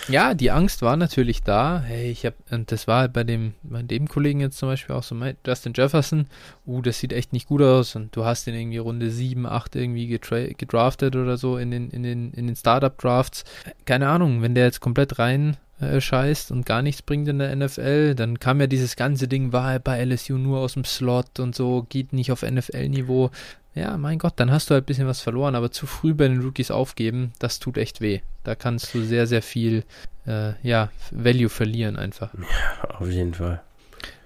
ja, 0.07 0.33
die 0.33 0.51
Angst 0.51 0.81
war 0.81 0.97
natürlich 0.97 1.41
da. 1.41 1.81
Hey, 1.85 2.11
ich 2.11 2.25
habe, 2.25 2.35
und 2.51 2.71
das 2.71 2.87
war 2.87 3.07
bei 3.07 3.23
dem, 3.23 3.53
bei 3.63 3.81
dem 3.81 4.07
Kollegen 4.07 4.41
jetzt 4.41 4.57
zum 4.57 4.69
Beispiel 4.69 4.95
auch 4.95 5.03
so, 5.03 5.15
Justin 5.45 5.73
Jefferson, 5.75 6.27
uh, 6.65 6.81
das 6.81 6.99
sieht 6.99 7.13
echt 7.13 7.33
nicht 7.33 7.47
gut 7.47 7.61
aus 7.61 7.95
und 7.95 8.15
du 8.15 8.25
hast 8.25 8.47
ihn 8.47 8.55
irgendwie 8.55 8.77
Runde 8.77 9.09
7, 9.09 9.45
8 9.45 9.75
irgendwie 9.75 10.07
gedraftet 10.07 11.15
oder 11.15 11.37
so 11.37 11.57
in 11.57 11.71
den, 11.71 11.89
in 11.89 12.03
den, 12.03 12.31
in 12.33 12.47
den 12.47 12.55
Startup-Drafts. 12.55 13.43
Keine 13.85 14.09
Ahnung, 14.09 14.41
wenn 14.41 14.55
der 14.55 14.65
jetzt 14.65 14.81
komplett 14.81 15.19
rein 15.19 15.57
äh, 15.79 16.01
scheißt 16.01 16.51
und 16.51 16.65
gar 16.65 16.81
nichts 16.81 17.01
bringt 17.01 17.27
in 17.27 17.39
der 17.39 17.55
NFL, 17.55 18.15
dann 18.15 18.39
kam 18.39 18.59
ja 18.59 18.67
dieses 18.67 18.95
ganze 18.95 19.27
Ding, 19.27 19.53
war 19.53 19.73
er 19.73 19.79
bei 19.79 20.03
LSU 20.03 20.37
nur 20.37 20.59
aus 20.59 20.73
dem 20.73 20.85
Slot 20.85 21.39
und 21.39 21.55
so, 21.55 21.85
geht 21.87 22.13
nicht 22.13 22.31
auf 22.31 22.41
NFL-Niveau 22.41 23.29
ja, 23.77 23.97
mein 23.97 24.19
Gott, 24.19 24.33
dann 24.37 24.51
hast 24.51 24.69
du 24.69 24.73
halt 24.73 24.83
ein 24.83 24.85
bisschen 24.85 25.07
was 25.07 25.21
verloren, 25.21 25.55
aber 25.55 25.71
zu 25.71 25.85
früh 25.85 26.13
bei 26.13 26.27
den 26.27 26.41
Rookies 26.41 26.71
aufgeben, 26.71 27.31
das 27.39 27.59
tut 27.59 27.77
echt 27.77 28.01
weh. 28.01 28.21
Da 28.43 28.55
kannst 28.55 28.93
du 28.93 29.03
sehr, 29.03 29.27
sehr 29.27 29.41
viel, 29.41 29.83
äh, 30.25 30.53
ja, 30.63 30.89
Value 31.11 31.49
verlieren 31.49 31.95
einfach. 31.95 32.33
Ja, 32.33 32.89
auf 32.95 33.09
jeden 33.09 33.33
Fall. 33.33 33.61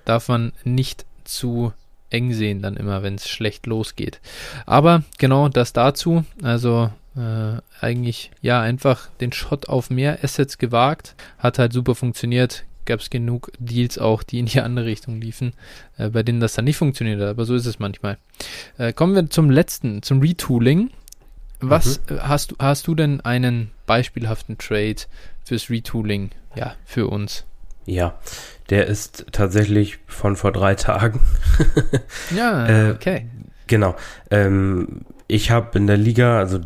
Darf 0.05 0.27
man 0.27 0.53
nicht 0.63 1.05
zu 1.23 1.73
eng 2.09 2.33
sehen 2.33 2.61
dann 2.61 2.77
immer, 2.77 3.03
wenn 3.03 3.15
es 3.15 3.29
schlecht 3.29 3.65
losgeht. 3.65 4.19
Aber 4.65 5.03
genau 5.17 5.49
das 5.49 5.73
dazu. 5.73 6.25
Also 6.43 6.91
äh, 7.15 7.61
eigentlich 7.79 8.31
ja 8.41 8.61
einfach 8.61 9.07
den 9.21 9.31
Shot 9.31 9.69
auf 9.69 9.89
mehr 9.89 10.23
Assets 10.23 10.57
gewagt. 10.57 11.15
Hat 11.39 11.57
halt 11.57 11.73
super 11.73 11.95
funktioniert 11.95 12.63
gab 12.85 12.99
es 12.99 13.09
genug 13.09 13.51
Deals 13.59 13.97
auch, 13.97 14.23
die 14.23 14.39
in 14.39 14.45
die 14.45 14.61
andere 14.61 14.85
Richtung 14.85 15.21
liefen, 15.21 15.53
äh, 15.97 16.09
bei 16.09 16.23
denen 16.23 16.39
das 16.39 16.53
dann 16.53 16.65
nicht 16.65 16.77
funktioniert 16.77 17.19
hat. 17.21 17.29
Aber 17.29 17.45
so 17.45 17.55
ist 17.55 17.65
es 17.65 17.79
manchmal. 17.79 18.17
Äh, 18.77 18.93
kommen 18.93 19.15
wir 19.15 19.29
zum 19.29 19.49
letzten, 19.49 20.01
zum 20.01 20.19
Retooling. 20.21 20.91
Was 21.59 22.01
mhm. 22.09 22.17
Äh, 22.17 22.19
hast, 22.21 22.55
hast 22.59 22.87
du 22.87 22.95
denn 22.95 23.21
einen 23.21 23.71
beispielhaften 23.85 24.57
Trade 24.57 24.97
fürs 25.43 25.69
Retooling, 25.69 26.31
ja, 26.55 26.75
für 26.85 27.07
uns? 27.07 27.45
Ja, 27.85 28.19
der 28.69 28.87
ist 28.87 29.25
tatsächlich 29.31 29.99
von 30.07 30.35
vor 30.35 30.51
drei 30.51 30.75
Tagen. 30.75 31.19
ja, 32.35 32.67
äh, 32.67 32.91
okay. 32.91 33.27
Genau. 33.67 33.95
Ähm, 34.29 35.05
ich 35.27 35.51
habe 35.51 35.77
in 35.77 35.87
der 35.87 35.97
Liga, 35.97 36.39
also 36.39 36.59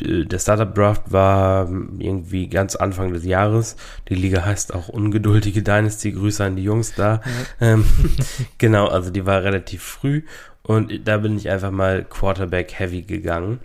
der 0.00 0.38
Startup 0.38 0.74
Draft 0.74 1.12
war 1.12 1.68
irgendwie 1.98 2.48
ganz 2.48 2.76
Anfang 2.76 3.12
des 3.12 3.24
Jahres. 3.24 3.76
Die 4.08 4.14
Liga 4.14 4.44
heißt 4.44 4.74
auch 4.74 4.88
Ungeduldige 4.88 5.62
Dynasty. 5.62 6.12
Grüße 6.12 6.44
an 6.44 6.56
die 6.56 6.64
Jungs 6.64 6.94
da. 6.94 7.20
Ja. 7.60 7.72
Ähm, 7.72 7.84
genau, 8.58 8.86
also 8.86 9.10
die 9.10 9.26
war 9.26 9.42
relativ 9.42 9.82
früh 9.82 10.22
und 10.62 11.06
da 11.06 11.18
bin 11.18 11.36
ich 11.36 11.48
einfach 11.50 11.70
mal 11.70 12.04
Quarterback 12.04 12.78
Heavy 12.78 13.02
gegangen. 13.02 13.60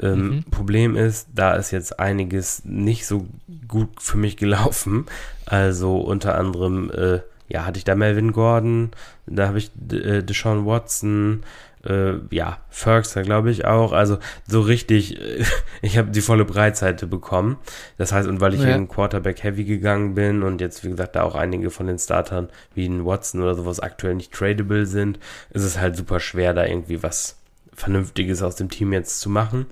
Ähm, 0.00 0.28
mhm. 0.28 0.44
Problem 0.50 0.96
ist, 0.96 1.28
da 1.34 1.54
ist 1.54 1.70
jetzt 1.70 2.00
einiges 2.00 2.64
nicht 2.64 3.06
so 3.06 3.26
gut 3.68 4.02
für 4.02 4.18
mich 4.18 4.36
gelaufen. 4.36 5.06
Also 5.46 5.98
unter 5.98 6.36
anderem, 6.36 6.90
äh, 6.90 7.20
ja, 7.48 7.64
hatte 7.64 7.78
ich 7.78 7.84
da 7.84 7.94
Melvin 7.94 8.32
Gordon, 8.32 8.90
da 9.26 9.48
habe 9.48 9.58
ich 9.58 9.70
äh, 9.92 10.22
Deshaun 10.22 10.66
Watson, 10.66 11.44
äh, 11.84 12.14
ja, 12.30 12.58
Ferguson 12.70 13.24
glaube 13.24 13.50
ich 13.50 13.64
auch. 13.64 13.92
Also 13.92 14.18
so 14.46 14.60
richtig, 14.60 15.20
äh, 15.20 15.44
ich 15.82 15.98
habe 15.98 16.10
die 16.10 16.20
volle 16.20 16.44
Breitseite 16.44 17.06
bekommen. 17.06 17.58
Das 17.98 18.12
heißt, 18.12 18.28
und 18.28 18.40
weil 18.40 18.54
ich 18.54 18.62
ja. 18.62 18.74
in 18.74 18.88
Quarterback 18.88 19.42
Heavy 19.42 19.64
gegangen 19.64 20.14
bin 20.14 20.42
und 20.42 20.60
jetzt, 20.60 20.84
wie 20.84 20.90
gesagt, 20.90 21.16
da 21.16 21.22
auch 21.22 21.34
einige 21.34 21.70
von 21.70 21.86
den 21.86 21.98
Startern 21.98 22.48
wie 22.74 22.86
ein 22.86 23.04
Watson 23.04 23.42
oder 23.42 23.54
sowas 23.54 23.80
aktuell 23.80 24.14
nicht 24.14 24.32
tradable 24.32 24.86
sind, 24.86 25.18
ist 25.50 25.64
es 25.64 25.78
halt 25.78 25.96
super 25.96 26.20
schwer, 26.20 26.54
da 26.54 26.64
irgendwie 26.66 27.02
was 27.02 27.36
Vernünftiges 27.74 28.42
aus 28.42 28.56
dem 28.56 28.70
Team 28.70 28.92
jetzt 28.92 29.20
zu 29.20 29.28
machen. 29.28 29.66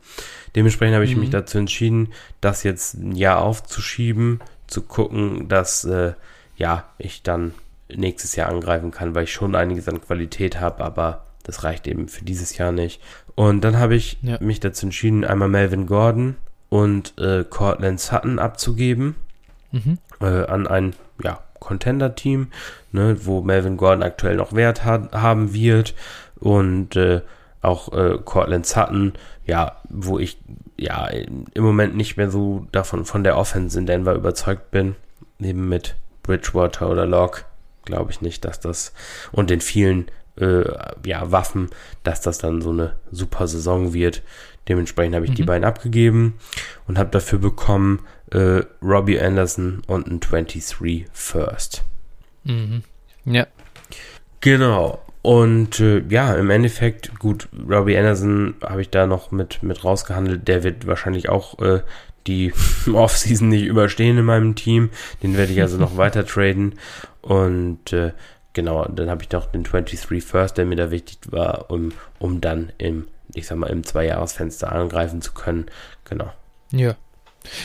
Dementsprechend 0.55 0.95
habe 0.95 1.05
ich 1.05 1.15
mhm. 1.15 1.21
mich 1.21 1.31
dazu 1.31 1.59
entschieden, 1.59 2.09
das 2.41 2.63
jetzt 2.63 2.95
ein 2.95 3.15
Jahr 3.15 3.41
aufzuschieben, 3.41 4.41
zu 4.67 4.83
gucken, 4.83 5.49
dass 5.49 5.85
äh, 5.85 6.15
ja 6.57 6.85
ich 6.99 7.23
dann 7.23 7.55
nächstes 7.95 8.37
Jahr 8.37 8.49
angreifen 8.49 8.91
kann, 8.91 9.15
weil 9.15 9.25
ich 9.25 9.33
schon 9.33 9.55
einiges 9.55 9.89
an 9.89 10.01
Qualität 10.01 10.61
habe, 10.61 10.83
aber 10.83 11.27
das 11.43 11.64
reicht 11.64 11.86
eben 11.86 12.09
für 12.09 12.24
dieses 12.24 12.57
Jahr 12.57 12.72
nicht. 12.72 13.01
Und 13.34 13.62
dann 13.62 13.78
habe 13.78 13.95
ich 13.95 14.18
ja. 14.22 14.38
mich 14.40 14.61
dazu 14.61 14.86
entschieden, 14.86 15.24
einmal 15.24 15.49
Melvin 15.49 15.86
Gordon 15.86 16.36
und 16.68 17.18
äh, 17.18 17.45
Cortland 17.49 18.01
Sutton 18.01 18.38
abzugeben 18.38 19.16
mhm. 19.72 19.99
äh, 20.20 20.45
an 20.47 20.66
ein 20.66 20.95
ja, 21.22 21.40
Contender-Team, 21.61 22.49
ne, 22.93 23.16
wo 23.24 23.43
Melvin 23.43 23.76
Gordon 23.76 24.03
aktuell 24.03 24.36
noch 24.36 24.53
Wert 24.53 24.84
hat, 24.84 25.12
haben 25.12 25.55
wird 25.55 25.95
und 26.38 26.97
äh, 26.97 27.22
auch 27.61 27.93
äh, 27.93 28.18
Cortland 28.24 28.66
Sutton, 28.66 29.12
ja, 29.47 29.80
wo 29.88 30.18
ich 30.18 30.38
ja 30.76 31.07
im 31.07 31.47
Moment 31.62 31.97
nicht 31.97 32.16
mehr 32.16 32.30
so 32.30 32.66
davon 32.72 33.05
von 33.05 33.22
der 33.22 33.36
Offense 33.36 33.78
in 33.78 33.86
Denver 33.86 34.14
überzeugt 34.14 34.70
bin, 34.70 34.97
eben 35.40 35.68
mit 35.68 35.97
Bridgewater 36.22 36.90
oder 36.90 37.07
Locke, 37.07 37.45
glaube 37.84 38.11
ich 38.11 38.20
nicht, 38.20 38.45
dass 38.45 38.61
das 38.61 38.93
und 39.30 39.51
den 39.51 39.61
vielen 39.61 40.07
äh, 40.37 40.64
ja, 41.05 41.30
Waffen, 41.30 41.68
dass 42.03 42.20
das 42.20 42.39
dann 42.39 42.62
so 42.62 42.70
eine 42.70 42.97
super 43.11 43.47
Saison 43.47 43.93
wird. 43.93 44.22
Dementsprechend 44.68 45.14
habe 45.14 45.24
ich 45.24 45.33
mhm. 45.33 45.37
die 45.37 45.43
beiden 45.43 45.64
abgegeben 45.64 46.35
und 46.87 46.99
habe 46.99 47.11
dafür 47.11 47.39
bekommen 47.39 48.01
äh, 48.30 48.62
Robbie 48.83 49.20
Anderson 49.20 49.83
und 49.87 50.07
ein 50.07 50.20
23 50.20 51.07
First. 51.12 51.83
Mhm. 52.45 52.83
Ja. 53.24 53.47
Genau. 54.41 55.03
Und 55.22 55.78
äh, 55.78 56.03
ja, 56.09 56.35
im 56.35 56.51
Endeffekt, 56.51 57.18
gut, 57.18 57.49
Robbie 57.68 57.97
Anderson 57.97 58.55
habe 58.62 58.83
ich 58.83 58.91
da 58.91 59.07
noch 59.07 59.30
mit, 59.30 59.62
mit 59.62 59.85
rausgehandelt. 59.85 60.49
Der 60.49 60.64
wird 60.64 60.87
wahrscheinlich 60.87 61.29
auch 61.29 61.59
äh, 61.61 61.83
die 62.26 62.53
Offseason 62.92 63.49
nicht 63.49 63.64
überstehen 63.64 64.18
in 64.18 64.25
meinem 64.25 64.54
Team. 64.54 64.91
Den 65.22 65.37
werde 65.37 65.53
ich 65.53 65.61
also 65.61 65.79
noch 65.79 65.96
weiter 65.96 66.26
traden. 66.26 66.75
Und 67.21 67.92
äh, 67.92 68.13
genau, 68.53 68.84
dann 68.87 69.11
habe 69.11 69.22
ich 69.22 69.30
noch 69.30 69.46
den 69.46 69.64
23 69.64 70.22
First, 70.22 70.58
der 70.58 70.66
mir 70.66 70.76
da 70.76 70.91
wichtig 70.91 71.18
war, 71.30 71.70
um, 71.70 71.92
um 72.18 72.41
dann 72.41 72.72
im, 72.79 73.08
ich 73.34 73.46
sag 73.46 73.58
mal, 73.58 73.68
im 73.68 73.84
Zweijahresfenster 73.84 74.72
angreifen 74.72 75.22
zu 75.22 75.33
können. 75.33 75.66
Genau. 76.04 76.33
Ja. 76.70 76.96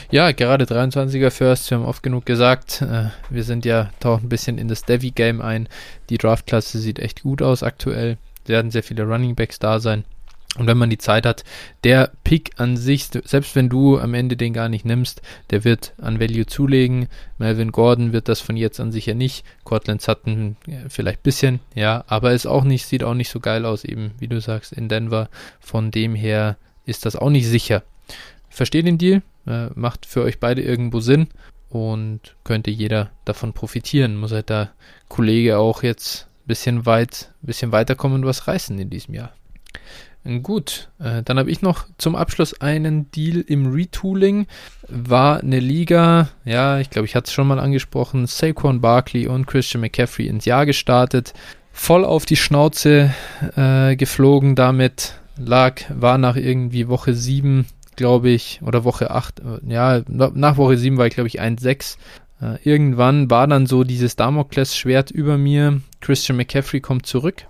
Ja, 0.09 0.31
gerade 0.31 0.65
23er 0.65 1.29
First, 1.29 1.69
wir 1.69 1.77
haben 1.77 1.85
oft 1.85 2.01
genug 2.01 2.25
gesagt, 2.25 2.81
äh, 2.81 3.09
wir 3.29 3.43
sind 3.43 3.63
ja, 3.63 3.91
tauchen 3.99 4.25
ein 4.25 4.29
bisschen 4.29 4.57
in 4.57 4.67
das 4.67 4.83
Devi-Game 4.83 5.41
ein. 5.41 5.69
Die 6.09 6.17
Draftklasse 6.17 6.79
sieht 6.79 6.99
echt 6.99 7.21
gut 7.21 7.41
aus 7.41 7.61
aktuell. 7.61 8.17
Werden 8.45 8.71
sehr 8.71 8.81
viele 8.81 9.03
Running 9.03 9.35
Backs 9.35 9.59
da 9.59 9.79
sein. 9.79 10.03
Und 10.55 10.65
wenn 10.65 10.77
man 10.77 10.89
die 10.89 10.97
Zeit 10.97 11.25
hat, 11.25 11.43
der 11.83 12.11
Pick 12.23 12.51
an 12.57 12.77
sich, 12.77 13.05
selbst 13.05 13.55
wenn 13.55 13.69
du 13.69 13.99
am 13.99 14.13
Ende 14.13 14.37
den 14.37 14.53
gar 14.53 14.69
nicht 14.69 14.85
nimmst, 14.85 15.21
der 15.51 15.63
wird 15.63 15.93
an 15.99 16.19
Value 16.19 16.45
zulegen. 16.45 17.09
Melvin 17.37 17.71
Gordon 17.71 18.13
wird 18.13 18.27
das 18.27 18.39
von 18.39 18.57
jetzt 18.57 18.79
an 18.79 18.91
sicher 18.91 19.13
nicht. 19.13 19.45
Cortland 19.65 20.01
Sutton 20.01 20.55
vielleicht 20.87 21.19
ein 21.19 21.23
bisschen, 21.23 21.59
ja, 21.75 22.03
aber 22.07 22.31
ist 22.31 22.47
auch 22.47 22.63
nicht, 22.63 22.85
sieht 22.85 23.03
auch 23.03 23.13
nicht 23.13 23.29
so 23.29 23.39
geil 23.39 23.65
aus, 23.65 23.83
eben, 23.83 24.13
wie 24.19 24.27
du 24.27 24.41
sagst, 24.41 24.73
in 24.73 24.89
Denver. 24.89 25.29
Von 25.59 25.91
dem 25.91 26.15
her 26.15 26.57
ist 26.85 27.05
das 27.05 27.15
auch 27.15 27.29
nicht 27.29 27.47
sicher. 27.47 27.83
Versteht 28.49 28.87
den 28.87 28.97
Deal, 28.97 29.21
äh, 29.45 29.67
macht 29.75 30.05
für 30.05 30.23
euch 30.23 30.39
beide 30.39 30.61
irgendwo 30.61 31.01
Sinn 31.01 31.27
und 31.69 32.35
könnte 32.43 32.71
jeder 32.71 33.11
davon 33.25 33.53
profitieren. 33.53 34.15
Muss 34.15 34.31
halt 34.31 34.49
der 34.49 34.71
Kollege 35.09 35.59
auch 35.59 35.83
jetzt 35.83 36.27
ein 36.43 36.47
bisschen 36.47 36.85
weit, 36.85 37.31
bisschen 37.41 37.71
weiterkommen 37.71 38.21
und 38.21 38.25
was 38.25 38.47
reißen 38.47 38.79
in 38.79 38.89
diesem 38.89 39.13
Jahr. 39.13 39.33
Gut, 40.43 40.89
äh, 40.99 41.23
dann 41.23 41.39
habe 41.39 41.49
ich 41.49 41.61
noch 41.61 41.85
zum 41.97 42.17
Abschluss 42.17 42.59
einen 42.59 43.09
Deal 43.11 43.39
im 43.39 43.71
Retooling. 43.71 44.47
War 44.89 45.39
eine 45.39 45.61
Liga, 45.61 46.27
ja, 46.43 46.79
ich 46.79 46.89
glaube, 46.89 47.05
ich 47.05 47.15
hatte 47.15 47.27
es 47.27 47.33
schon 47.33 47.47
mal 47.47 47.59
angesprochen, 47.59 48.27
Saquon 48.27 48.81
Barkley 48.81 49.27
und 49.27 49.47
Christian 49.47 49.79
McCaffrey 49.79 50.27
ins 50.27 50.43
Jahr 50.43 50.65
gestartet. 50.65 51.33
Voll 51.71 52.03
auf 52.03 52.25
die 52.25 52.35
Schnauze 52.35 53.13
äh, 53.55 53.95
geflogen 53.95 54.55
damit. 54.55 55.13
Lag, 55.37 55.83
war 55.89 56.17
nach 56.17 56.35
irgendwie 56.35 56.89
Woche 56.89 57.13
7, 57.13 57.65
glaube 57.95 58.29
ich, 58.29 58.59
oder 58.61 58.83
Woche 58.83 59.11
8, 59.11 59.39
äh, 59.39 59.43
ja, 59.71 60.01
nach 60.07 60.57
Woche 60.57 60.77
7 60.77 60.97
war 60.97 61.07
ich, 61.07 61.13
glaube 61.13 61.27
ich, 61.27 61.39
1-6. 61.39 61.95
Äh, 62.41 62.57
irgendwann 62.63 63.29
war 63.29 63.47
dann 63.47 63.65
so 63.65 63.85
dieses 63.85 64.17
Damoklesschwert 64.17 65.09
über 65.09 65.37
mir. 65.37 65.81
Christian 66.01 66.35
McCaffrey 66.37 66.81
kommt 66.81 67.05
zurück. 67.05 67.45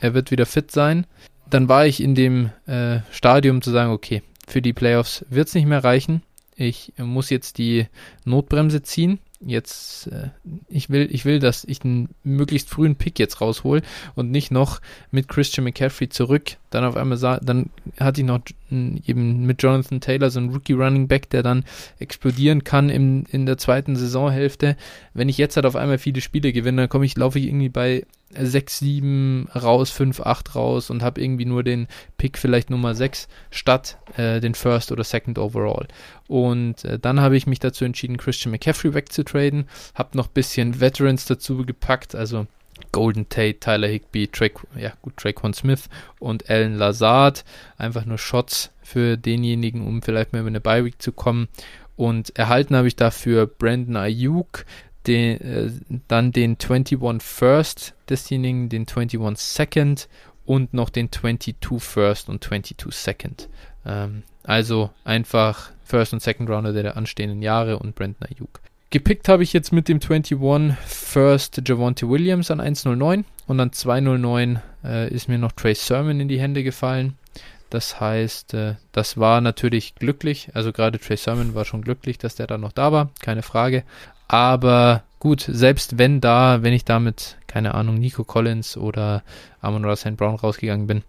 Er 0.00 0.12
wird 0.12 0.30
wieder 0.30 0.44
fit 0.44 0.70
sein. 0.70 1.06
Dann 1.50 1.68
war 1.68 1.86
ich 1.86 2.02
in 2.02 2.14
dem 2.14 2.50
äh, 2.66 3.00
Stadium 3.10 3.62
zu 3.62 3.70
sagen, 3.70 3.92
okay, 3.92 4.22
für 4.46 4.62
die 4.62 4.72
Playoffs 4.72 5.24
wird 5.28 5.48
es 5.48 5.54
nicht 5.54 5.66
mehr 5.66 5.84
reichen. 5.84 6.22
Ich 6.56 6.92
muss 6.98 7.30
jetzt 7.30 7.58
die 7.58 7.86
Notbremse 8.24 8.82
ziehen 8.82 9.18
jetzt, 9.46 10.06
äh, 10.08 10.30
ich 10.68 10.90
will, 10.90 11.08
ich 11.10 11.24
will, 11.24 11.38
dass 11.38 11.64
ich 11.64 11.84
einen 11.84 12.08
möglichst 12.22 12.70
frühen 12.70 12.96
Pick 12.96 13.18
jetzt 13.18 13.40
raushol 13.40 13.82
und 14.14 14.30
nicht 14.30 14.50
noch 14.50 14.80
mit 15.10 15.28
Christian 15.28 15.64
McCaffrey 15.64 16.08
zurück. 16.08 16.56
Dann 16.70 16.84
auf 16.84 16.96
einmal 16.96 17.18
sah, 17.18 17.38
dann 17.38 17.70
hatte 17.98 18.20
ich 18.20 18.26
noch 18.26 18.40
eben 18.70 19.46
mit 19.46 19.62
Jonathan 19.62 20.00
Taylor 20.00 20.30
so 20.30 20.40
einen 20.40 20.50
Rookie 20.50 20.72
Running 20.72 21.08
Back, 21.08 21.30
der 21.30 21.42
dann 21.42 21.64
explodieren 21.98 22.64
kann 22.64 22.90
im, 22.90 23.24
in 23.30 23.46
der 23.46 23.58
zweiten 23.58 23.96
Saisonhälfte. 23.96 24.76
Wenn 25.12 25.28
ich 25.28 25.38
jetzt 25.38 25.56
halt 25.56 25.66
auf 25.66 25.76
einmal 25.76 25.98
viele 25.98 26.20
Spiele 26.20 26.52
gewinne, 26.52 26.82
dann 26.82 26.88
komme 26.88 27.06
ich, 27.06 27.16
laufe 27.16 27.38
ich 27.38 27.46
irgendwie 27.46 27.68
bei 27.68 28.06
6, 28.38 28.78
7 28.78 29.48
raus, 29.54 29.90
5, 29.90 30.20
8 30.20 30.54
raus 30.54 30.90
und 30.90 31.02
habe 31.02 31.20
irgendwie 31.20 31.44
nur 31.44 31.62
den 31.62 31.86
Pick 32.16 32.38
vielleicht 32.38 32.70
Nummer 32.70 32.94
6 32.94 33.28
statt 33.50 33.98
äh, 34.16 34.40
den 34.40 34.54
First 34.54 34.92
oder 34.92 35.04
Second 35.04 35.38
Overall. 35.38 35.86
Und 36.28 36.84
äh, 36.84 36.98
dann 36.98 37.20
habe 37.20 37.36
ich 37.36 37.46
mich 37.46 37.60
dazu 37.60 37.84
entschieden, 37.84 38.16
Christian 38.16 38.52
McCaffrey 38.52 38.94
wegzutraden, 38.94 39.68
habe 39.94 40.16
noch 40.16 40.28
ein 40.28 40.34
bisschen 40.34 40.80
Veterans 40.80 41.26
dazu 41.26 41.64
gepackt, 41.64 42.14
also 42.14 42.46
Golden 42.92 43.28
Tate, 43.28 43.60
Tyler 43.60 43.88
Higby, 43.88 44.28
ja 44.76 44.92
Traquan 45.16 45.54
Smith 45.54 45.88
und 46.18 46.50
Alan 46.50 46.76
Lazard. 46.76 47.44
Einfach 47.76 48.04
nur 48.04 48.18
Shots 48.18 48.70
für 48.82 49.16
denjenigen, 49.16 49.86
um 49.86 50.02
vielleicht 50.02 50.32
mal 50.32 50.40
über 50.40 50.48
eine 50.48 50.60
Bye 50.60 50.84
Week 50.84 51.00
zu 51.00 51.12
kommen. 51.12 51.48
Und 51.96 52.36
erhalten 52.36 52.74
habe 52.74 52.88
ich 52.88 52.96
dafür 52.96 53.46
Brandon 53.46 53.96
Ayuk, 53.96 54.64
den, 55.06 55.40
äh, 55.40 55.70
dann 56.08 56.32
den 56.32 56.56
21 56.58 56.98
First 57.20 57.94
desjenigen, 58.08 58.68
den 58.68 58.86
21 58.88 59.38
Second 59.38 60.08
und 60.46 60.74
noch 60.74 60.90
den 60.90 61.10
22 61.10 61.82
First 61.82 62.28
und 62.28 62.42
22 62.42 62.94
Second. 62.94 63.48
Ähm, 63.86 64.22
also 64.42 64.90
einfach 65.04 65.70
First 65.84 66.12
und 66.12 66.22
Second 66.22 66.48
Rounder 66.50 66.72
der 66.72 66.96
anstehenden 66.96 67.42
Jahre 67.42 67.78
und 67.78 67.94
Brandon 67.94 68.28
Ayuk. 68.28 68.60
Gepickt 68.90 69.28
habe 69.28 69.42
ich 69.42 69.52
jetzt 69.52 69.72
mit 69.72 69.88
dem 69.88 70.00
21 70.00 70.38
First 70.86 71.62
Javonte 71.66 72.08
Williams 72.08 72.50
an 72.50 72.60
109 72.60 73.24
und 73.46 73.60
an 73.60 73.72
209 73.72 74.62
äh, 74.84 75.12
ist 75.12 75.28
mir 75.28 75.38
noch 75.38 75.52
Trey 75.52 75.74
Sermon 75.74 76.20
in 76.20 76.28
die 76.28 76.40
Hände 76.40 76.62
gefallen. 76.62 77.14
Das 77.70 77.98
heißt, 77.98 78.54
äh, 78.54 78.74
das 78.92 79.18
war 79.18 79.40
natürlich 79.40 79.96
glücklich. 79.96 80.50
Also 80.54 80.72
gerade 80.72 81.00
Trey 81.00 81.16
Sermon 81.16 81.56
war 81.56 81.64
schon 81.64 81.82
glücklich, 81.82 82.18
dass 82.18 82.36
der 82.36 82.46
da 82.46 82.56
noch 82.56 82.70
da 82.70 82.92
war, 82.92 83.10
keine 83.20 83.42
Frage. 83.42 83.82
Aber 84.28 85.02
gut, 85.18 85.44
selbst 85.48 85.98
wenn 85.98 86.20
da, 86.20 86.62
wenn 86.62 86.72
ich 86.72 86.84
damit, 86.84 87.36
keine 87.46 87.74
Ahnung, 87.74 87.96
Nico 87.96 88.24
Collins 88.24 88.76
oder 88.76 89.22
Amon 89.60 89.84
Russell 89.84 90.12
Brown 90.12 90.36
rausgegangen 90.36 90.86
bin, 90.86 91.02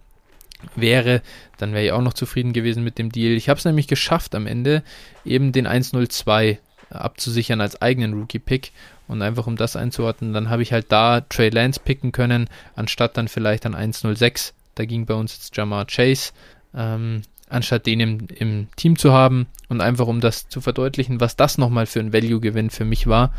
wäre, 0.74 1.22
dann 1.58 1.72
wäre 1.72 1.84
ich 1.84 1.92
auch 1.92 2.02
noch 2.02 2.14
zufrieden 2.14 2.52
gewesen 2.52 2.82
mit 2.82 2.98
dem 2.98 3.12
Deal. 3.12 3.36
Ich 3.36 3.48
habe 3.48 3.58
es 3.58 3.64
nämlich 3.64 3.88
geschafft 3.88 4.34
am 4.34 4.46
Ende, 4.46 4.82
eben 5.24 5.52
den 5.52 5.66
102 5.66 6.58
abzusichern 6.90 7.60
als 7.60 7.80
eigenen 7.82 8.14
Rookie-Pick 8.14 8.72
und 9.08 9.22
einfach 9.22 9.46
um 9.46 9.56
das 9.56 9.76
einzuordnen, 9.76 10.32
dann 10.32 10.50
habe 10.50 10.62
ich 10.62 10.72
halt 10.72 10.90
da 10.90 11.20
Trey 11.20 11.50
Lance 11.50 11.80
picken 11.84 12.12
können, 12.12 12.48
anstatt 12.74 13.16
dann 13.16 13.28
vielleicht 13.28 13.66
an 13.66 13.74
106. 13.74 14.54
Da 14.74 14.84
ging 14.84 15.06
bei 15.06 15.14
uns 15.14 15.34
jetzt 15.34 15.56
Jamar 15.56 15.86
Chase. 15.86 16.32
Ähm, 16.74 17.22
anstatt 17.48 17.86
den 17.86 18.00
im, 18.00 18.26
im 18.34 18.68
Team 18.76 18.98
zu 18.98 19.12
haben 19.12 19.46
und 19.68 19.80
einfach 19.80 20.06
um 20.06 20.20
das 20.20 20.48
zu 20.48 20.60
verdeutlichen, 20.60 21.20
was 21.20 21.36
das 21.36 21.58
nochmal 21.58 21.86
für 21.86 22.00
ein 22.00 22.12
Value-Gewinn 22.12 22.70
für 22.70 22.84
mich 22.84 23.06
war, 23.06 23.32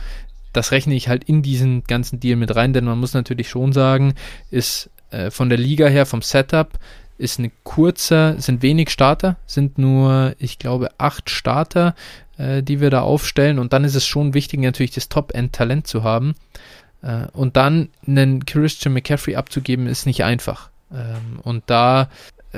das 0.54 0.72
rechne 0.72 0.96
ich 0.96 1.08
halt 1.08 1.24
in 1.26 1.42
diesen 1.42 1.84
ganzen 1.84 2.20
Deal 2.20 2.36
mit 2.36 2.56
rein, 2.56 2.74
denn 2.74 2.86
man 2.86 3.00
muss 3.00 3.14
natürlich 3.14 3.50
schon 3.50 3.74
sagen, 3.74 4.16
ist 4.50 4.90
äh, 5.12 5.30
von 5.30 5.50
der 5.50 5.58
Liga 5.58 5.88
her, 5.88 6.06
vom 6.06 6.22
Setup, 6.22 6.80
ist 7.18 7.40
eine 7.40 7.52
kurze, 7.64 8.36
sind 8.40 8.62
wenig 8.62 8.90
Starter, 8.90 9.38
sind 9.46 9.78
nur, 9.78 10.36
ich 10.40 10.60
glaube, 10.60 10.90
acht 10.98 11.30
Starter, 11.30 11.96
äh, 12.38 12.64
die 12.64 12.80
wir 12.80 12.90
da 12.90 13.02
aufstellen 13.02 13.60
und 13.60 13.74
dann 13.74 13.84
ist 13.84 13.96
es 13.96 14.06
schon 14.06 14.34
wichtig, 14.34 14.60
natürlich 14.62 14.92
das 14.92 15.10
Top-End-Talent 15.10 15.88
zu 15.88 16.04
haben. 16.04 16.36
Äh, 17.02 17.28
und 17.34 17.58
dann 17.58 17.90
einen 18.06 18.46
Christian 18.46 18.94
McCaffrey 18.94 19.36
abzugeben, 19.36 19.88
ist 19.88 20.06
nicht 20.06 20.24
einfach. 20.24 20.70
Ähm, 20.92 21.40
und 21.44 21.64
da 21.68 22.10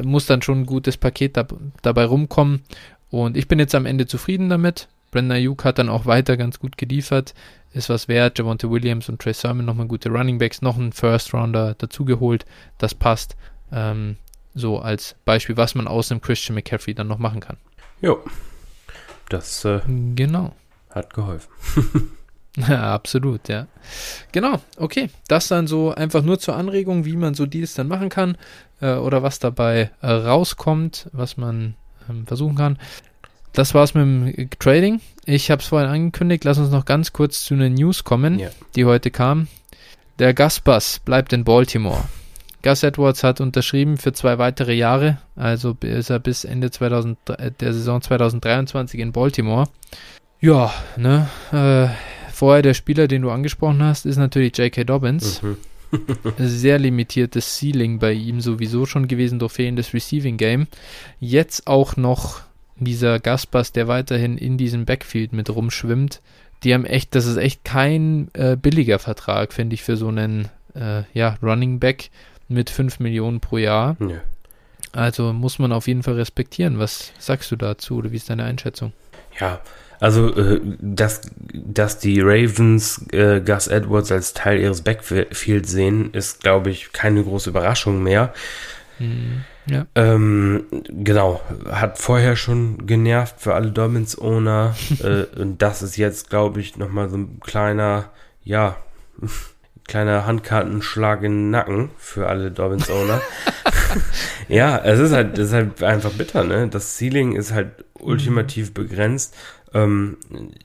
muss 0.04 0.26
dann 0.26 0.42
schon 0.42 0.62
ein 0.62 0.66
gutes 0.66 0.98
Paket 0.98 1.38
da, 1.38 1.48
dabei 1.82 2.06
rumkommen. 2.06 2.62
Und 3.10 3.38
ich 3.38 3.48
bin 3.48 3.60
jetzt 3.60 3.76
am 3.76 3.86
Ende 3.86 4.08
zufrieden 4.08 4.50
damit. 4.50 4.88
Brandon 5.12 5.38
Ayuk 5.38 5.66
hat 5.66 5.80
dann 5.80 5.90
auch 5.90 6.06
weiter 6.06 6.38
ganz 6.38 6.60
gut 6.60 6.78
geliefert. 6.78 7.34
Ist 7.74 7.90
was 7.90 8.08
wert. 8.08 8.38
Javonte 8.38 8.70
Williams 8.70 9.10
und 9.10 9.22
Trey 9.22 9.34
Sermon 9.34 9.66
nochmal 9.66 9.88
gute 9.88 10.10
Running 10.10 10.38
Backs, 10.38 10.62
noch 10.62 10.78
einen 10.78 10.92
First 10.92 11.34
Rounder 11.34 11.76
dazugeholt. 11.76 12.46
Das 12.78 12.94
passt. 12.94 13.36
Ähm, 13.72 14.18
so 14.54 14.80
als 14.80 15.16
Beispiel, 15.26 15.58
was 15.58 15.76
man 15.76 15.88
aus 15.88 16.12
einem 16.12 16.22
Christian 16.22 16.56
McCaffrey 16.56 16.94
dann 16.94 17.08
noch 17.08 17.20
machen 17.20 17.40
kann. 17.40 17.58
Jo. 18.02 18.24
Das 19.30 19.64
äh, 19.66 19.82
genau. 20.16 20.56
hat 20.90 21.14
geholfen. 21.14 21.50
Ja, 22.68 22.94
absolut, 22.94 23.48
ja. 23.48 23.68
Genau, 24.32 24.60
okay. 24.78 25.10
Das 25.28 25.48
dann 25.48 25.68
so 25.68 25.94
einfach 25.94 26.24
nur 26.24 26.40
zur 26.40 26.56
Anregung, 26.56 27.06
wie 27.06 27.16
man 27.16 27.34
so 27.34 27.46
Deals 27.46 27.74
dann 27.74 27.88
machen 27.88 28.10
kann 28.10 28.38
äh, 28.82 28.94
oder 28.94 29.24
was 29.24 29.40
dabei 29.40 29.92
äh, 30.02 30.12
rauskommt, 30.12 31.10
was 31.12 31.38
man 31.38 31.76
ähm, 32.10 32.26
versuchen 32.28 32.56
kann. 32.56 32.78
Das 33.54 33.74
war's 33.74 33.94
mit 33.94 34.04
dem 34.04 34.50
Trading. 34.60 35.02
Ich 35.26 35.50
habe 35.52 35.62
es 35.62 35.68
vorhin 35.68 35.90
angekündigt. 35.90 36.44
Lass 36.44 36.58
uns 36.58 36.70
noch 36.70 36.86
ganz 36.86 37.14
kurz 37.14 37.44
zu 37.44 37.56
einer 37.56 37.70
News 37.70 38.04
kommen, 38.04 38.40
ja. 38.40 38.50
die 38.76 38.86
heute 38.86 39.12
kam. 39.12 39.48
Der 40.20 40.34
Gaspass 40.34 41.00
bleibt 41.00 41.34
in 41.34 41.44
Baltimore. 41.44 42.04
Gus 42.62 42.84
Edwards 42.84 43.24
hat 43.24 43.40
unterschrieben 43.40 43.98
für 43.98 44.12
zwei 44.12 44.38
weitere 44.38 44.74
Jahre, 44.74 45.20
also 45.38 45.78
ist 45.80 46.10
er 46.10 46.20
bis 46.20 46.44
Ende 46.44 46.72
2000, 46.72 47.18
äh, 47.30 47.52
der 47.52 47.74
Saison 47.74 48.02
2023 48.02 49.00
in 49.00 49.14
Baltimore. 49.14 49.70
Ja, 50.42 50.74
ne, 50.98 51.30
äh, 51.54 51.88
vorher 52.40 52.62
der 52.62 52.74
Spieler, 52.74 53.10
den 53.10 53.24
du 53.24 53.32
angesprochen 53.32 53.84
hast, 53.84 54.06
ist 54.06 54.16
natürlich 54.16 54.58
J.K. 54.58 54.86
Dobbins. 54.86 55.42
Mhm. 55.42 55.58
Sehr 56.38 56.80
limitiertes 56.80 57.60
Ceiling 57.60 58.00
bei 58.00 58.14
ihm 58.14 58.40
sowieso 58.40 58.86
schon 58.86 59.10
gewesen 59.10 59.40
durch 59.40 59.54
fehlendes 59.54 59.94
Receiving 59.94 60.38
Game. 60.38 60.68
Jetzt 61.20 61.68
auch 61.68 61.98
noch 61.98 62.42
dieser 62.78 63.20
Gaspass, 63.20 63.74
der 63.74 63.90
weiterhin 63.90 64.38
in 64.38 64.58
diesem 64.58 64.86
Backfield 64.86 65.34
mit 65.34 65.50
rumschwimmt. 65.50 66.22
Die 66.64 66.74
haben 66.74 66.86
echt, 66.86 67.14
das 67.14 67.26
ist 67.26 67.38
echt 67.38 67.66
kein 67.66 68.30
äh, 68.34 68.56
billiger 68.56 69.00
Vertrag, 69.00 69.52
finde 69.52 69.74
ich, 69.74 69.84
für 69.84 69.98
so 69.98 70.08
einen 70.08 70.48
äh, 70.76 71.04
ja, 71.14 71.38
Running 71.44 71.80
Back 71.80 72.10
mit 72.48 72.70
5 72.70 73.00
Millionen 73.00 73.42
pro 73.42 73.58
Jahr. 73.58 73.98
Ja. 74.00 74.22
Also 74.94 75.34
muss 75.34 75.60
man 75.60 75.74
auf 75.74 75.88
jeden 75.88 76.04
Fall 76.04 76.16
respektieren. 76.16 76.80
Was 76.80 77.12
sagst 77.20 77.52
du 77.52 77.58
dazu 77.58 77.98
oder 77.98 78.12
wie 78.12 78.18
ist 78.18 78.30
deine 78.30 78.46
Einschätzung? 78.46 78.94
Ja, 79.40 79.60
also, 80.00 80.34
äh, 80.36 80.62
dass, 80.80 81.22
dass 81.54 82.00
die 82.00 82.22
Ravens 82.22 83.06
äh, 83.12 83.42
Gus 83.42 83.68
Edwards 83.68 84.12
als 84.12 84.34
Teil 84.34 84.60
ihres 84.60 84.82
Backfields 84.82 85.72
sehen, 85.72 86.14
ist, 86.14 86.42
glaube 86.42 86.70
ich, 86.70 86.94
keine 86.94 87.24
große 87.24 87.50
Überraschung 87.50 88.02
mehr. 88.02 88.34
Mhm, 89.00 89.44
ja. 89.66 89.86
Ähm, 89.96 90.66
genau, 90.88 91.42
hat 91.70 91.98
vorher 91.98 92.36
schon 92.36 92.86
genervt 92.88 93.36
für 93.40 93.56
alle 93.56 93.72
Dolphins-Owner. 93.72 94.76
äh, 95.04 95.40
und 95.40 95.62
das 95.62 95.82
ist 95.82 95.98
jetzt, 95.98 96.30
glaube 96.30 96.62
ich, 96.62 96.78
nochmal 96.78 97.10
so 97.10 97.18
ein 97.18 97.40
kleiner, 97.42 98.12
ja, 98.44 98.78
kleiner 99.88 100.26
Handkartenschlag 100.26 101.24
in 101.24 101.32
den 101.32 101.50
Nacken 101.50 101.90
für 101.98 102.28
alle 102.28 102.52
Dolphins-Owner. 102.52 103.22
ja, 104.48 104.78
es 104.78 105.00
ist 105.00 105.12
halt, 105.12 105.38
es 105.38 105.48
ist 105.48 105.54
halt 105.54 105.84
einfach 105.84 106.12
bitter, 106.12 106.44
ne? 106.44 106.68
Das 106.68 106.98
Ceiling 106.98 107.36
ist 107.36 107.52
halt 107.52 107.84
ultimativ 107.96 108.74
begrenzt. 108.74 109.36
Ähm, 109.74 110.18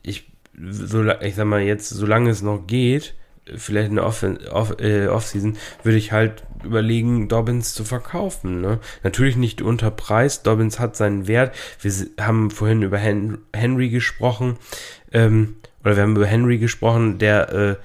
ich, 0.03 0.31
so, 0.69 1.03
ich 1.21 1.35
sag 1.35 1.45
mal 1.45 1.61
jetzt, 1.61 1.89
solange 1.89 2.29
es 2.29 2.41
noch 2.41 2.65
geht, 2.67 3.15
vielleicht 3.53 3.89
in 3.89 3.95
der 3.95 4.05
Off-Season, 4.05 4.47
Off, 4.51 4.79
äh, 4.79 5.07
Off 5.07 5.33
würde 5.83 5.97
ich 5.97 6.11
halt 6.11 6.43
überlegen, 6.63 7.27
Dobbins 7.27 7.73
zu 7.73 7.83
verkaufen. 7.83 8.61
Ne? 8.61 8.79
Natürlich 9.03 9.35
nicht 9.35 9.61
unter 9.61 9.91
Preis. 9.91 10.41
Dobbins 10.41 10.79
hat 10.79 10.95
seinen 10.95 11.27
Wert. 11.27 11.55
Wir 11.79 11.91
haben 12.19 12.49
vorhin 12.49 12.81
über 12.81 12.97
Hen 12.97 13.37
Henry 13.53 13.89
gesprochen. 13.89 14.57
Ähm, 15.11 15.57
oder 15.83 15.95
wir 15.95 16.03
haben 16.03 16.15
über 16.15 16.25
Henry 16.25 16.57
gesprochen, 16.57 17.19
der 17.19 17.53
äh, 17.53 17.75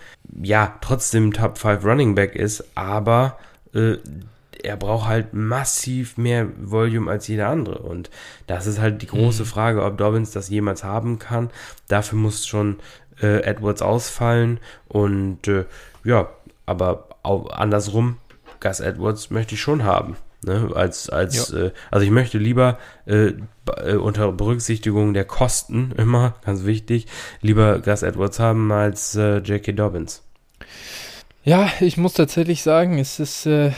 ja 0.42 0.78
trotzdem 0.80 1.34
Top 1.34 1.58
5 1.58 1.84
Running 1.84 2.14
Back 2.14 2.34
ist, 2.34 2.64
aber 2.74 3.38
äh, 3.74 3.96
er 4.62 4.76
braucht 4.76 5.08
halt 5.08 5.34
massiv 5.34 6.16
mehr 6.16 6.48
Volume 6.58 7.10
als 7.10 7.28
jeder 7.28 7.48
andere. 7.48 7.78
Und 7.78 8.10
das 8.46 8.66
ist 8.66 8.80
halt 8.80 9.02
die 9.02 9.06
große 9.06 9.42
mhm. 9.42 9.46
Frage, 9.46 9.84
ob 9.84 9.98
Dobbins 9.98 10.30
das 10.30 10.48
jemals 10.48 10.84
haben 10.84 11.18
kann. 11.18 11.50
Dafür 11.88 12.18
muss 12.18 12.46
schon 12.46 12.78
äh, 13.20 13.42
Edwards 13.42 13.82
ausfallen. 13.82 14.60
Und 14.88 15.48
äh, 15.48 15.64
ja, 16.04 16.28
aber 16.66 17.08
auch 17.22 17.50
andersrum, 17.50 18.16
Gus 18.60 18.80
Edwards 18.80 19.30
möchte 19.30 19.54
ich 19.54 19.60
schon 19.60 19.84
haben. 19.84 20.16
Ne, 20.42 20.70
als, 20.74 21.10
als, 21.10 21.50
ja. 21.50 21.66
äh, 21.66 21.70
also 21.90 22.02
ich 22.02 22.10
möchte 22.10 22.38
lieber 22.38 22.78
äh, 23.04 23.34
äh, 23.76 23.96
unter 23.96 24.32
Berücksichtigung 24.32 25.12
der 25.12 25.26
Kosten 25.26 25.92
immer, 25.98 26.36
ganz 26.46 26.64
wichtig, 26.64 27.06
lieber 27.42 27.80
Gus 27.80 28.02
Edwards 28.02 28.38
haben 28.38 28.72
als 28.72 29.14
äh, 29.16 29.38
J.K. 29.38 29.72
Dobbins. 29.72 30.22
Ja, 31.42 31.70
ich 31.80 31.96
muss 31.96 32.14
tatsächlich 32.14 32.62
sagen, 32.62 32.98
es 32.98 33.18
ist 33.18 33.46
äh, 33.46 33.72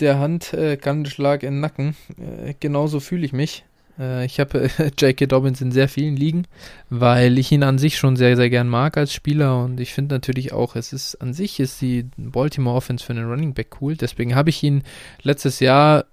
der 0.00 0.18
Hand 0.18 0.52
äh, 0.52 0.78
Schlag 1.06 1.42
in 1.42 1.54
den 1.54 1.60
Nacken. 1.60 1.96
Äh, 2.18 2.54
genauso 2.58 3.00
fühle 3.00 3.24
ich 3.24 3.32
mich. 3.32 3.64
Äh, 3.98 4.24
ich 4.24 4.40
habe 4.40 4.70
äh, 4.78 4.90
J.K. 4.98 5.26
Dobbins 5.26 5.60
in 5.60 5.72
sehr 5.72 5.88
vielen 5.88 6.16
Ligen, 6.16 6.46
weil 6.90 7.38
ich 7.38 7.52
ihn 7.52 7.62
an 7.62 7.78
sich 7.78 7.96
schon 7.98 8.16
sehr, 8.16 8.36
sehr 8.36 8.50
gern 8.50 8.68
mag 8.68 8.96
als 8.96 9.12
Spieler 9.12 9.62
und 9.64 9.80
ich 9.80 9.92
finde 9.92 10.14
natürlich 10.14 10.52
auch, 10.52 10.76
es 10.76 10.92
ist 10.92 11.16
an 11.16 11.32
sich 11.32 11.60
ist 11.60 11.80
die 11.80 12.06
Baltimore 12.16 12.76
Offense 12.76 13.04
für 13.04 13.12
einen 13.12 13.28
Running 13.28 13.54
Back 13.54 13.80
cool. 13.80 13.96
Deswegen 13.96 14.34
habe 14.34 14.50
ich 14.50 14.62
ihn 14.62 14.82
letztes 15.22 15.60
Jahr 15.60 16.06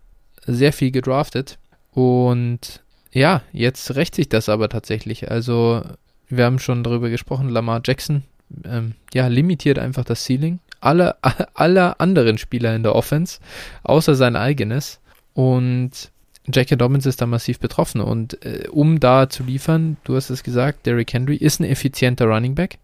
sehr 0.46 0.74
viel 0.74 0.92
gedraftet 0.92 1.58
und 1.92 2.84
ja, 3.12 3.42
jetzt 3.54 3.96
rächt 3.96 4.16
sich 4.16 4.30
das 4.30 4.50
aber 4.50 4.70
tatsächlich. 4.70 5.32
Also 5.32 5.82
wir 6.28 6.46
haben 6.46 6.60
schon 6.60 6.84
darüber 6.84 7.10
gesprochen, 7.10 7.50
Lamar 7.50 7.82
Jackson 7.86 8.24
ähm, 8.64 8.94
ja, 9.14 9.28
limitiert 9.28 9.80
einfach 9.80 10.04
das 10.04 10.26
Ceiling 10.26 10.60
aller, 10.86 11.18
aller 11.54 12.00
anderen 12.00 12.38
Spieler 12.38 12.76
in 12.76 12.84
der 12.84 12.96
Offense, 12.96 13.40
außer 13.84 14.16
sein 14.16 14.36
eigenes. 14.36 15.00
Und 15.34 16.12
J.K. 16.48 16.76
Dobbins 16.76 17.06
ist 17.06 17.22
da 17.22 17.26
massiv 17.26 17.60
betroffen. 17.60 18.02
Und 18.02 18.44
äh, 18.46 18.68
um 18.70 19.00
da 19.00 19.30
zu 19.30 19.44
liefern, 19.44 19.98
du 20.04 20.16
hast 20.16 20.30
es 20.30 20.44
gesagt, 20.44 20.86
Derrick 20.86 21.12
Henry 21.12 21.36
ist 21.36 21.60
ein 21.60 21.66
effizienter 21.66 22.26
Running 22.26 22.56
Back. 22.56 22.78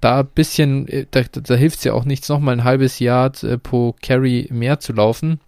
Da 0.00 0.20
ein 0.20 0.26
bisschen, 0.34 0.88
äh, 0.88 1.06
da, 1.10 1.22
da 1.22 1.54
hilft 1.54 1.78
es 1.78 1.84
ja 1.84 1.92
auch 1.92 2.04
nichts, 2.04 2.28
nochmal 2.28 2.54
ein 2.54 2.64
halbes 2.64 2.98
Jahr 2.98 3.32
äh, 3.42 3.58
pro 3.58 3.94
Carry 4.02 4.48
mehr 4.50 4.80
zu 4.80 4.92
laufen. 4.92 5.40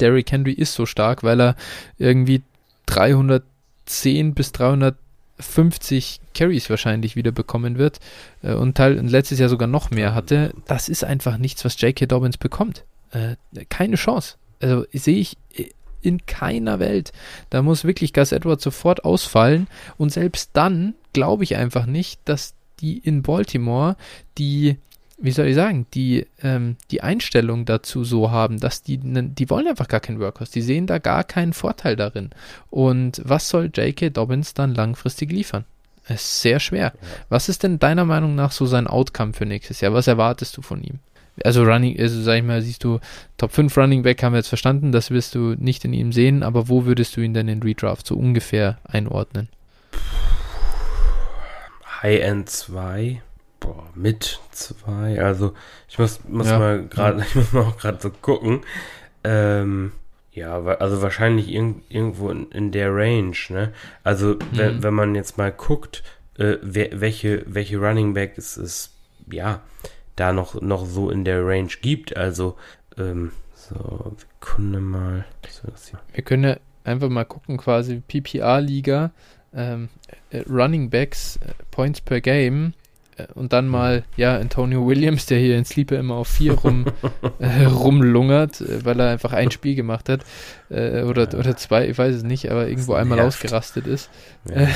Derrick 0.00 0.32
Henry 0.32 0.52
ist 0.52 0.72
so 0.72 0.86
stark, 0.86 1.22
weil 1.22 1.40
er 1.40 1.56
irgendwie 1.98 2.42
310 2.86 4.34
bis 4.34 4.52
350 5.42 6.20
Carries 6.34 6.70
wahrscheinlich 6.70 7.16
wieder 7.16 7.32
bekommen 7.32 7.78
wird 7.78 7.98
äh, 8.42 8.54
und 8.54 8.76
Teil, 8.76 8.94
letztes 9.00 9.38
Jahr 9.38 9.48
sogar 9.48 9.68
noch 9.68 9.90
mehr 9.90 10.14
hatte. 10.14 10.54
Das 10.66 10.88
ist 10.88 11.04
einfach 11.04 11.38
nichts, 11.38 11.64
was 11.64 11.80
J.K. 11.80 12.06
Dobbins 12.06 12.38
bekommt. 12.38 12.84
Äh, 13.10 13.36
keine 13.68 13.96
Chance. 13.96 14.36
Also 14.60 14.86
sehe 14.92 15.18
ich 15.18 15.36
in 16.02 16.26
keiner 16.26 16.78
Welt. 16.78 17.12
Da 17.50 17.62
muss 17.62 17.84
wirklich 17.84 18.12
Gus 18.12 18.32
Edwards 18.32 18.64
sofort 18.64 19.04
ausfallen. 19.04 19.68
Und 19.96 20.12
selbst 20.12 20.50
dann 20.52 20.94
glaube 21.12 21.44
ich 21.44 21.56
einfach 21.56 21.86
nicht, 21.86 22.20
dass 22.24 22.54
die 22.80 22.98
in 22.98 23.22
Baltimore 23.22 23.96
die, 24.38 24.76
wie 25.22 25.30
soll 25.30 25.46
ich 25.46 25.54
sagen, 25.54 25.86
die, 25.94 26.26
ähm, 26.42 26.76
die 26.90 27.02
Einstellung 27.02 27.64
dazu 27.64 28.04
so 28.04 28.30
haben, 28.30 28.58
dass 28.58 28.82
die, 28.82 28.98
die 29.00 29.50
wollen 29.50 29.68
einfach 29.68 29.88
gar 29.88 30.00
keinen 30.00 30.20
Workhorse. 30.20 30.52
Die 30.52 30.62
sehen 30.62 30.86
da 30.86 30.98
gar 30.98 31.24
keinen 31.24 31.52
Vorteil 31.52 31.96
darin. 31.96 32.30
Und 32.70 33.22
was 33.24 33.48
soll 33.48 33.70
J.K. 33.74 34.10
Dobbins 34.10 34.52
dann 34.52 34.74
langfristig 34.74 35.30
liefern? 35.30 35.64
Es 36.06 36.22
ist 36.22 36.40
sehr 36.42 36.58
schwer. 36.58 36.92
Was 37.28 37.48
ist 37.48 37.62
denn 37.62 37.78
deiner 37.78 38.04
Meinung 38.04 38.34
nach 38.34 38.50
so 38.50 38.66
sein 38.66 38.88
Outcome 38.88 39.32
für 39.32 39.46
nächstes 39.46 39.80
Jahr? 39.80 39.94
Was 39.94 40.08
erwartest 40.08 40.56
du 40.56 40.62
von 40.62 40.82
ihm? 40.82 40.98
also 41.44 41.62
Running, 41.62 41.98
also 41.98 42.20
sag 42.20 42.36
ich 42.36 42.42
mal, 42.42 42.60
siehst 42.62 42.84
du, 42.84 43.00
Top 43.38 43.52
5 43.52 43.76
Running 43.76 44.02
Back 44.02 44.22
haben 44.22 44.32
wir 44.32 44.38
jetzt 44.38 44.48
verstanden, 44.48 44.92
das 44.92 45.10
wirst 45.10 45.34
du 45.34 45.54
nicht 45.58 45.84
in 45.84 45.92
ihm 45.92 46.12
sehen, 46.12 46.42
aber 46.42 46.68
wo 46.68 46.84
würdest 46.84 47.16
du 47.16 47.20
ihn 47.20 47.34
denn 47.34 47.48
in 47.48 47.62
Redraft 47.62 48.06
so 48.06 48.16
ungefähr 48.16 48.78
einordnen? 48.84 49.48
High 52.02 52.20
End 52.20 52.48
2, 52.50 53.22
boah, 53.62 53.88
mit 53.94 54.40
2, 54.50 55.22
also 55.22 55.54
ich 55.88 55.98
muss, 55.98 56.20
muss 56.28 56.48
ja. 56.48 56.58
mal 56.58 56.86
gerade, 56.86 57.22
ich 57.28 57.34
muss 57.34 57.52
mal 57.52 57.62
auch 57.62 57.78
gerade 57.78 57.98
so 58.00 58.10
gucken, 58.10 58.60
ähm, 59.24 59.92
ja, 60.32 60.58
also 60.62 61.02
wahrscheinlich 61.02 61.50
irg 61.50 61.76
irgendwo 61.88 62.30
in, 62.30 62.50
in, 62.50 62.72
der 62.72 62.94
Range, 62.94 63.36
ne? 63.50 63.72
Also, 64.02 64.38
wenn, 64.52 64.76
mhm. 64.76 64.82
wenn 64.82 64.94
man 64.94 65.14
jetzt 65.14 65.36
mal 65.36 65.52
guckt, 65.52 66.02
äh, 66.38 66.56
wer, 66.62 67.00
welche, 67.00 67.44
welche 67.46 67.78
Running 67.78 68.14
Back 68.14 68.38
es 68.38 68.56
ist, 68.56 68.94
ja, 69.30 69.60
da 70.16 70.32
noch, 70.32 70.60
noch 70.60 70.86
so 70.86 71.10
in 71.10 71.24
der 71.24 71.46
Range 71.46 71.70
gibt. 71.82 72.16
Also, 72.16 72.56
ähm, 72.96 73.32
so, 73.54 74.16
Sekunde 74.16 74.80
mal. 74.80 75.24
Wir 76.14 76.24
können 76.24 76.44
ja 76.44 76.56
einfach 76.84 77.10
mal 77.10 77.24
gucken, 77.24 77.58
quasi 77.58 78.00
PPR-Liga, 78.00 79.12
ähm, 79.54 79.90
äh, 80.30 80.40
Running 80.48 80.88
Backs, 80.88 81.36
äh, 81.36 81.52
Points 81.70 82.00
per 82.00 82.22
Game 82.22 82.72
und 83.34 83.52
dann 83.52 83.68
mal, 83.68 84.04
ja, 84.16 84.36
Antonio 84.36 84.86
Williams, 84.86 85.26
der 85.26 85.38
hier 85.38 85.56
in 85.56 85.64
Sleeper 85.64 85.98
immer 85.98 86.14
auf 86.16 86.28
vier 86.28 86.54
rum, 86.54 86.86
äh, 87.38 87.64
rumlungert, 87.64 88.60
äh, 88.60 88.84
weil 88.84 89.00
er 89.00 89.10
einfach 89.10 89.32
ein 89.32 89.50
Spiel 89.50 89.74
gemacht 89.74 90.08
hat. 90.08 90.22
Äh, 90.70 91.02
oder, 91.02 91.28
ja. 91.30 91.38
oder 91.38 91.56
zwei, 91.56 91.88
ich 91.88 91.98
weiß 91.98 92.16
es 92.16 92.22
nicht, 92.22 92.50
aber 92.50 92.68
irgendwo 92.68 92.94
einmal 92.94 93.20
ausgerastet 93.20 93.86
ist. 93.86 94.10
Ja. 94.48 94.68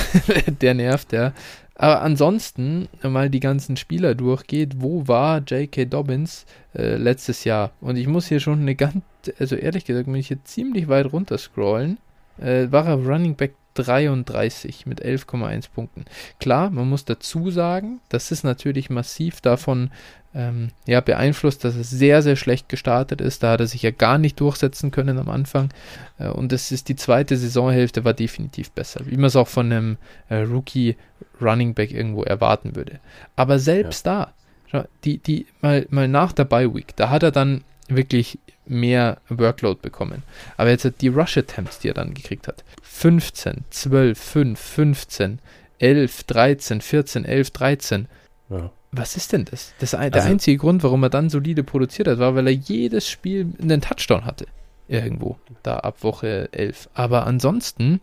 der 0.61 0.75
nervt, 0.75 1.13
ja. 1.13 1.33
Aber 1.79 2.01
ansonsten 2.01 2.89
mal 3.03 3.29
die 3.29 3.41
ganzen 3.41 3.77
Spieler 3.77 4.15
durchgeht, 4.15 4.77
wo 4.79 5.07
war 5.09 5.41
J.K. 5.41 5.85
Dobbins 5.85 6.47
äh, 6.75 6.97
letztes 6.97 7.45
Jahr? 7.45 7.73
Und 7.83 7.97
ich 7.97 8.07
muss 8.07 8.27
hier 8.27 8.41
schon 8.41 8.61
eine 8.61 8.75
ganz, 8.75 9.03
also 9.39 9.57
ehrlich 9.57 9.85
gesagt, 9.85 10.07
muss 10.07 10.19
ich 10.19 10.29
hier 10.29 10.43
ziemlich 10.45 10.89
weit 10.89 11.13
runter 11.13 11.37
scrollen. 11.37 11.99
Äh, 12.39 12.73
war 12.73 12.87
er 12.87 12.97
Running 12.97 13.35
Back 13.35 13.55
33 13.77 14.87
mit 14.87 15.05
11,1 15.05 15.71
Punkten. 15.75 16.05
Klar, 16.41 16.71
man 16.71 16.89
muss 16.89 17.05
dazu 17.05 17.51
sagen, 17.51 18.01
das 18.09 18.33
ist 18.33 18.45
natürlich 18.45 18.91
massiv 18.91 19.41
davon 19.41 19.91
ähm, 20.35 20.69
ja, 20.87 21.01
beeinflusst, 21.01 21.65
dass 21.65 21.77
es 21.77 21.89
sehr, 21.89 22.21
sehr 22.21 22.37
schlecht 22.37 22.69
gestartet 22.69 23.21
ist. 23.21 23.43
Da 23.43 23.53
hat 23.53 23.61
er 23.61 23.67
sich 23.67 23.83
ja 23.83 23.91
gar 23.91 24.19
nicht 24.19 24.39
durchsetzen 24.39 24.91
können 24.91 25.19
am 25.19 25.31
Anfang. 25.31 25.71
Äh, 26.19 26.29
und 26.29 26.53
das 26.53 26.71
ist 26.73 26.89
die 26.89 26.97
zweite 26.97 27.37
Saisonhälfte 27.37 28.05
war 28.05 28.13
definitiv 28.13 28.71
besser, 28.71 29.07
wie 29.07 29.17
man 29.17 29.27
es 29.27 29.37
auch 29.37 29.49
von 29.49 29.73
einem 29.73 29.97
äh, 30.29 30.37
Rookie 30.37 30.97
Running 31.41 31.75
Back 31.75 31.91
irgendwo 31.91 32.23
erwarten 32.23 32.77
würde. 32.77 33.01
Aber 33.35 33.59
selbst 33.59 34.05
ja. 34.05 34.33
da, 34.73 34.89
die, 35.05 35.19
die, 35.19 35.47
mal, 35.63 35.87
mal 35.89 36.09
nach 36.09 36.33
der 36.33 36.45
Bye 36.45 36.75
Week, 36.75 36.95
da 36.97 37.09
hat 37.09 37.23
er 37.23 37.31
dann 37.31 37.65
wirklich 37.89 38.39
mehr 38.67 39.19
Workload 39.29 39.81
bekommen. 39.81 40.23
Aber 40.57 40.71
jetzt 40.71 40.85
hat 40.85 41.01
die 41.01 41.09
Rush 41.09 41.39
Attempts, 41.39 41.79
die 41.79 41.89
er 41.89 41.95
dann 41.95 42.15
gekriegt 42.15 42.49
hat, 42.49 42.65
15, 42.83 43.65
12, 43.71 44.19
5, 44.19 44.61
15, 44.61 45.39
11, 45.79 46.25
13, 46.25 46.81
14, 46.81 47.25
11, 47.25 47.51
13. 47.51 48.09
Ja. 48.49 48.71
Was 48.93 49.17
ist 49.17 49.33
denn 49.33 49.45
das? 49.45 49.73
das 49.79 49.91
der 49.91 50.01
also, 50.01 50.29
einzige 50.29 50.57
Grund, 50.57 50.83
warum 50.83 51.03
er 51.03 51.11
dann 51.11 51.29
solide 51.29 51.63
produziert 51.63 52.09
hat, 52.09 52.19
war, 52.19 52.35
weil 52.35 52.47
er 52.47 52.55
jedes 52.55 53.09
Spiel 53.09 53.53
einen 53.61 53.81
Touchdown 53.81 54.25
hatte. 54.25 54.47
Irgendwo, 54.89 55.37
da 55.63 55.79
ab 55.79 56.03
Woche 56.03 56.49
11. 56.53 56.89
Aber 56.95 57.27
ansonsten 57.27 58.01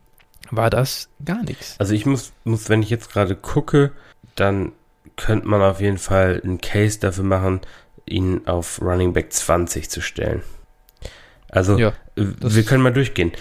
war 0.52 0.70
das 0.70 1.10
gar 1.24 1.44
nichts. 1.44 1.76
Also 1.80 1.94
ich 1.94 2.06
muss, 2.06 2.34
muss 2.44 2.70
wenn 2.70 2.84
ich 2.84 2.90
jetzt 2.90 3.12
gerade 3.12 3.36
gucke, 3.36 3.92
dann 4.36 4.74
könnte 5.16 5.48
man 5.48 5.62
auf 5.62 5.80
jeden 5.80 5.98
Fall 5.98 6.42
einen 6.44 6.60
Case 6.60 7.00
dafür 7.00 7.24
machen, 7.24 7.62
ihn 8.06 8.46
auf 8.46 8.82
Running 8.82 9.14
Back 9.14 9.32
20 9.32 9.90
zu 9.90 10.02
stellen. 10.02 10.44
Also, 11.50 11.78
ja, 11.78 11.94
wir 12.16 12.64
können 12.64 12.84
mal 12.84 12.94
durchgehen. 12.94 13.32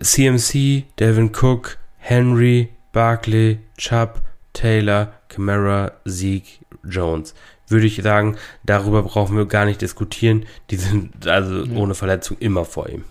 CMC, 0.00 0.84
Devin 0.98 1.32
Cook, 1.34 1.78
Henry, 1.96 2.68
Barkley, 2.92 3.58
Chubb, 3.78 4.22
Taylor, 4.52 5.12
Camara, 5.28 5.92
Zeke, 6.06 6.64
Jones. 6.84 7.34
Würde 7.68 7.86
ich 7.86 8.02
sagen, 8.02 8.36
darüber 8.64 9.02
brauchen 9.02 9.36
wir 9.36 9.46
gar 9.46 9.64
nicht 9.64 9.80
diskutieren. 9.80 10.44
Die 10.70 10.76
sind 10.76 11.26
also 11.26 11.64
ja. 11.64 11.76
ohne 11.76 11.94
Verletzung 11.94 12.36
immer 12.38 12.64
vor 12.64 12.88
ihm. 12.88 13.04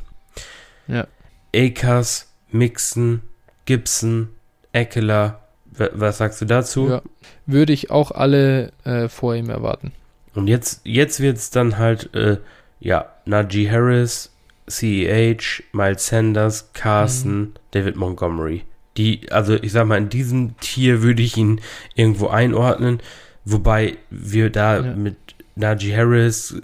Ja. 0.87 1.07
Akers, 1.55 2.31
Mixon, 2.51 3.23
Gibson, 3.65 4.29
Eckler. 4.71 5.41
Was 5.71 6.19
sagst 6.19 6.39
du 6.39 6.45
dazu? 6.45 6.89
Ja. 6.89 7.01
Würde 7.47 7.73
ich 7.73 7.89
auch 7.89 8.11
alle 8.11 8.71
äh, 8.83 9.09
vor 9.09 9.35
ihm 9.35 9.49
erwarten. 9.49 9.91
Und 10.35 10.47
jetzt, 10.47 10.81
jetzt 10.83 11.19
wird 11.19 11.37
es 11.37 11.49
dann 11.49 11.77
halt, 11.77 12.13
äh, 12.15 12.37
ja, 12.79 13.05
Najee 13.25 13.69
Harris, 13.69 14.31
CEH, 14.67 15.63
Miles 15.71 16.07
Sanders, 16.07 16.71
Carson, 16.73 17.39
mhm. 17.39 17.53
David 17.71 17.95
Montgomery. 17.95 18.63
Die, 18.97 19.31
also 19.31 19.55
ich 19.55 19.71
sag 19.71 19.87
mal, 19.87 19.97
in 19.97 20.09
diesem 20.09 20.57
Tier 20.59 21.01
würde 21.01 21.23
ich 21.23 21.37
ihn 21.37 21.61
irgendwo 21.95 22.27
einordnen, 22.27 23.01
wobei 23.43 23.97
wir 24.09 24.49
da 24.49 24.79
ja. 24.79 24.93
mit 24.93 25.15
Najee 25.55 25.95
Harris, 25.95 26.61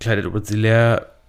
Clyde 0.00 0.22
edwards 0.22 0.52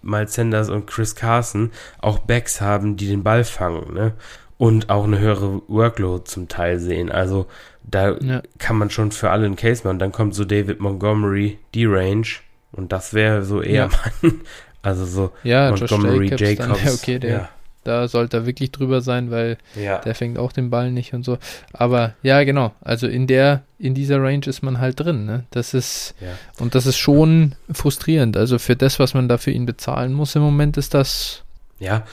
Miles 0.02 0.34
Sanders 0.34 0.70
und 0.70 0.86
Chris 0.86 1.14
Carson 1.14 1.70
auch 2.00 2.20
Backs 2.20 2.60
haben, 2.60 2.96
die 2.96 3.08
den 3.08 3.22
Ball 3.22 3.44
fangen, 3.44 3.94
ne? 3.94 4.12
Und 4.56 4.90
auch 4.90 5.04
eine 5.04 5.20
höhere 5.20 5.62
Workload 5.68 6.24
zum 6.24 6.48
Teil 6.48 6.80
sehen. 6.80 7.12
Also 7.12 7.46
da 7.90 8.16
ja. 8.18 8.42
kann 8.58 8.76
man 8.76 8.90
schon 8.90 9.12
für 9.12 9.30
alle 9.30 9.46
einen 9.46 9.56
Case 9.56 9.82
machen. 9.84 9.98
Dann 9.98 10.12
kommt 10.12 10.34
so 10.34 10.44
David 10.44 10.80
Montgomery, 10.80 11.58
die 11.74 11.86
Range. 11.86 12.26
Und 12.72 12.92
das 12.92 13.14
wäre 13.14 13.44
so 13.44 13.62
eher 13.62 13.88
ja. 13.90 14.10
mein, 14.22 14.40
Also 14.82 15.04
so 15.06 15.32
ja, 15.42 15.70
Montgomery 15.70 16.28
Jacobs. 16.28 16.40
Jacobs 16.40 16.82
dann, 16.84 16.94
okay, 16.94 17.18
der, 17.18 17.30
ja. 17.30 17.48
da 17.84 18.08
sollte 18.08 18.38
er 18.38 18.46
wirklich 18.46 18.70
drüber 18.70 19.00
sein, 19.00 19.30
weil 19.30 19.58
ja. 19.74 19.98
der 19.98 20.14
fängt 20.14 20.38
auch 20.38 20.52
den 20.52 20.70
Ball 20.70 20.92
nicht 20.92 21.14
und 21.14 21.24
so. 21.24 21.38
Aber 21.72 22.14
ja, 22.22 22.44
genau. 22.44 22.72
Also 22.80 23.08
in 23.08 23.26
der, 23.26 23.64
in 23.78 23.94
dieser 23.94 24.22
Range 24.22 24.46
ist 24.46 24.62
man 24.62 24.78
halt 24.78 25.00
drin. 25.00 25.24
Ne? 25.24 25.44
Das 25.50 25.74
ist 25.74 26.14
und 26.58 26.74
das 26.74 26.86
ist 26.86 26.96
schon 26.96 27.54
frustrierend. 27.72 28.36
Also 28.36 28.58
für 28.58 28.76
das, 28.76 28.98
was 28.98 29.14
man 29.14 29.28
da 29.28 29.36
für 29.36 29.50
ihn 29.50 29.66
bezahlen 29.66 30.12
muss 30.12 30.36
im 30.36 30.42
Moment, 30.42 30.76
ist 30.76 30.94
das 30.94 31.42
ja 31.80 32.04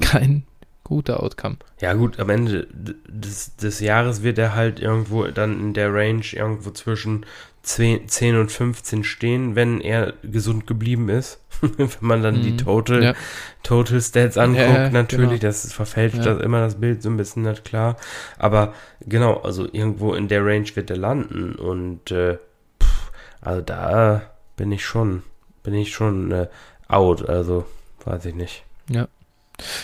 kein 0.00 0.44
guter 0.88 1.22
Outcome. 1.22 1.56
Ja, 1.80 1.92
gut, 1.92 2.18
am 2.18 2.30
Ende 2.30 2.66
des, 2.72 3.56
des 3.56 3.80
Jahres 3.80 4.22
wird 4.22 4.38
er 4.38 4.54
halt 4.54 4.80
irgendwo 4.80 5.24
dann 5.26 5.60
in 5.60 5.74
der 5.74 5.92
Range 5.92 6.24
irgendwo 6.32 6.70
zwischen 6.70 7.26
10, 7.62 8.08
10 8.08 8.36
und 8.36 8.50
15 8.50 9.04
stehen, 9.04 9.54
wenn 9.54 9.82
er 9.82 10.14
gesund 10.22 10.66
geblieben 10.66 11.10
ist. 11.10 11.40
wenn 11.60 11.90
man 12.00 12.22
dann 12.22 12.38
mhm. 12.38 12.42
die 12.42 12.56
Total, 12.56 13.02
ja. 13.02 13.14
Total 13.62 14.00
Stats 14.00 14.38
anguckt, 14.38 14.62
ja, 14.62 14.90
natürlich, 14.90 15.40
genau. 15.40 15.42
das 15.42 15.70
verfälscht 15.72 16.18
ja. 16.18 16.22
das 16.24 16.42
immer 16.42 16.60
das 16.60 16.80
Bild 16.80 17.02
so 17.02 17.10
ein 17.10 17.16
bisschen, 17.18 17.44
das 17.44 17.64
klar. 17.64 17.96
Aber 18.38 18.72
genau, 19.00 19.38
also 19.42 19.66
irgendwo 19.70 20.14
in 20.14 20.28
der 20.28 20.44
Range 20.44 20.68
wird 20.74 20.88
er 20.88 20.96
landen 20.96 21.54
und 21.56 22.10
äh, 22.10 22.38
pff, 22.82 23.10
also 23.42 23.60
da 23.60 24.22
bin 24.56 24.72
ich 24.72 24.84
schon, 24.86 25.22
bin 25.62 25.74
ich 25.74 25.92
schon 25.92 26.32
äh, 26.32 26.46
out, 26.86 27.28
also 27.28 27.66
weiß 28.04 28.24
ich 28.24 28.34
nicht. 28.34 28.64
Ja. 28.88 29.08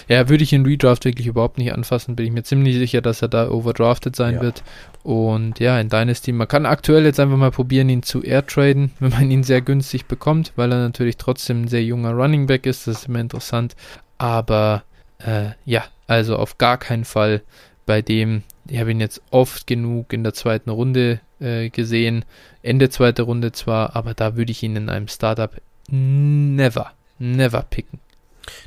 Ja, 0.09 0.29
würde 0.29 0.45
ich 0.45 0.53
in 0.53 0.65
Redraft 0.65 1.05
wirklich 1.05 1.27
überhaupt 1.27 1.59
nicht 1.59 1.73
anfassen, 1.73 2.17
bin 2.17 2.27
ich 2.27 2.33
mir 2.33 2.43
ziemlich 2.43 2.77
sicher, 2.77 3.01
dass 3.01 3.23
er 3.23 3.29
da 3.29 3.51
overdrafted 3.51 4.15
sein 4.15 4.37
ja. 4.37 4.41
wird. 4.43 4.63
Und 5.03 5.59
ja, 5.61 5.79
in 5.79 5.89
Dynasty, 5.89 6.33
man 6.33 6.49
kann 6.49 6.67
aktuell 6.67 7.05
jetzt 7.05 7.21
einfach 7.21 7.37
mal 7.37 7.51
probieren, 7.51 7.89
ihn 7.89 8.03
zu 8.03 8.23
airtraden, 8.23 8.93
wenn 9.01 9.11
man 9.11 9.31
ihn 9.31 9.43
sehr 9.43 9.61
günstig 9.61 10.07
bekommt, 10.07 10.53
weil 10.57 10.73
er 10.73 10.79
natürlich 10.79 11.17
trotzdem 11.17 11.63
ein 11.63 11.69
sehr 11.69 11.85
junger 11.85 12.13
Running 12.13 12.47
Back 12.47 12.67
ist, 12.67 12.87
das 12.87 13.01
ist 13.01 13.09
immer 13.09 13.21
interessant. 13.21 13.77
Aber 14.19 14.85
äh, 15.19 15.51
ja, 15.65 15.85
also 16.07 16.37
auf 16.37 16.59
gar 16.59 16.79
keinen 16.79 17.05
Fall 17.05 17.43
bei 17.87 18.03
dem, 18.03 18.43
ich 18.69 18.79
habe 18.79 18.91
ihn 18.91 19.01
jetzt 19.01 19.21
oft 19.31 19.67
genug 19.67 20.13
in 20.13 20.23
der 20.23 20.35
zweiten 20.35 20.71
Runde 20.71 21.21
äh, 21.41 21.69
gesehen, 21.69 22.25
Ende 22.63 22.89
zweite 22.89 23.23
Runde 23.23 23.53
zwar, 23.53 23.95
aber 23.95 24.15
da 24.15 24.37
würde 24.37 24.53
ich 24.53 24.63
ihn 24.63 24.77
in 24.77 24.89
einem 24.89 25.09
Startup 25.09 25.51
never, 25.91 26.93
never 27.19 27.63
picken. 27.63 28.01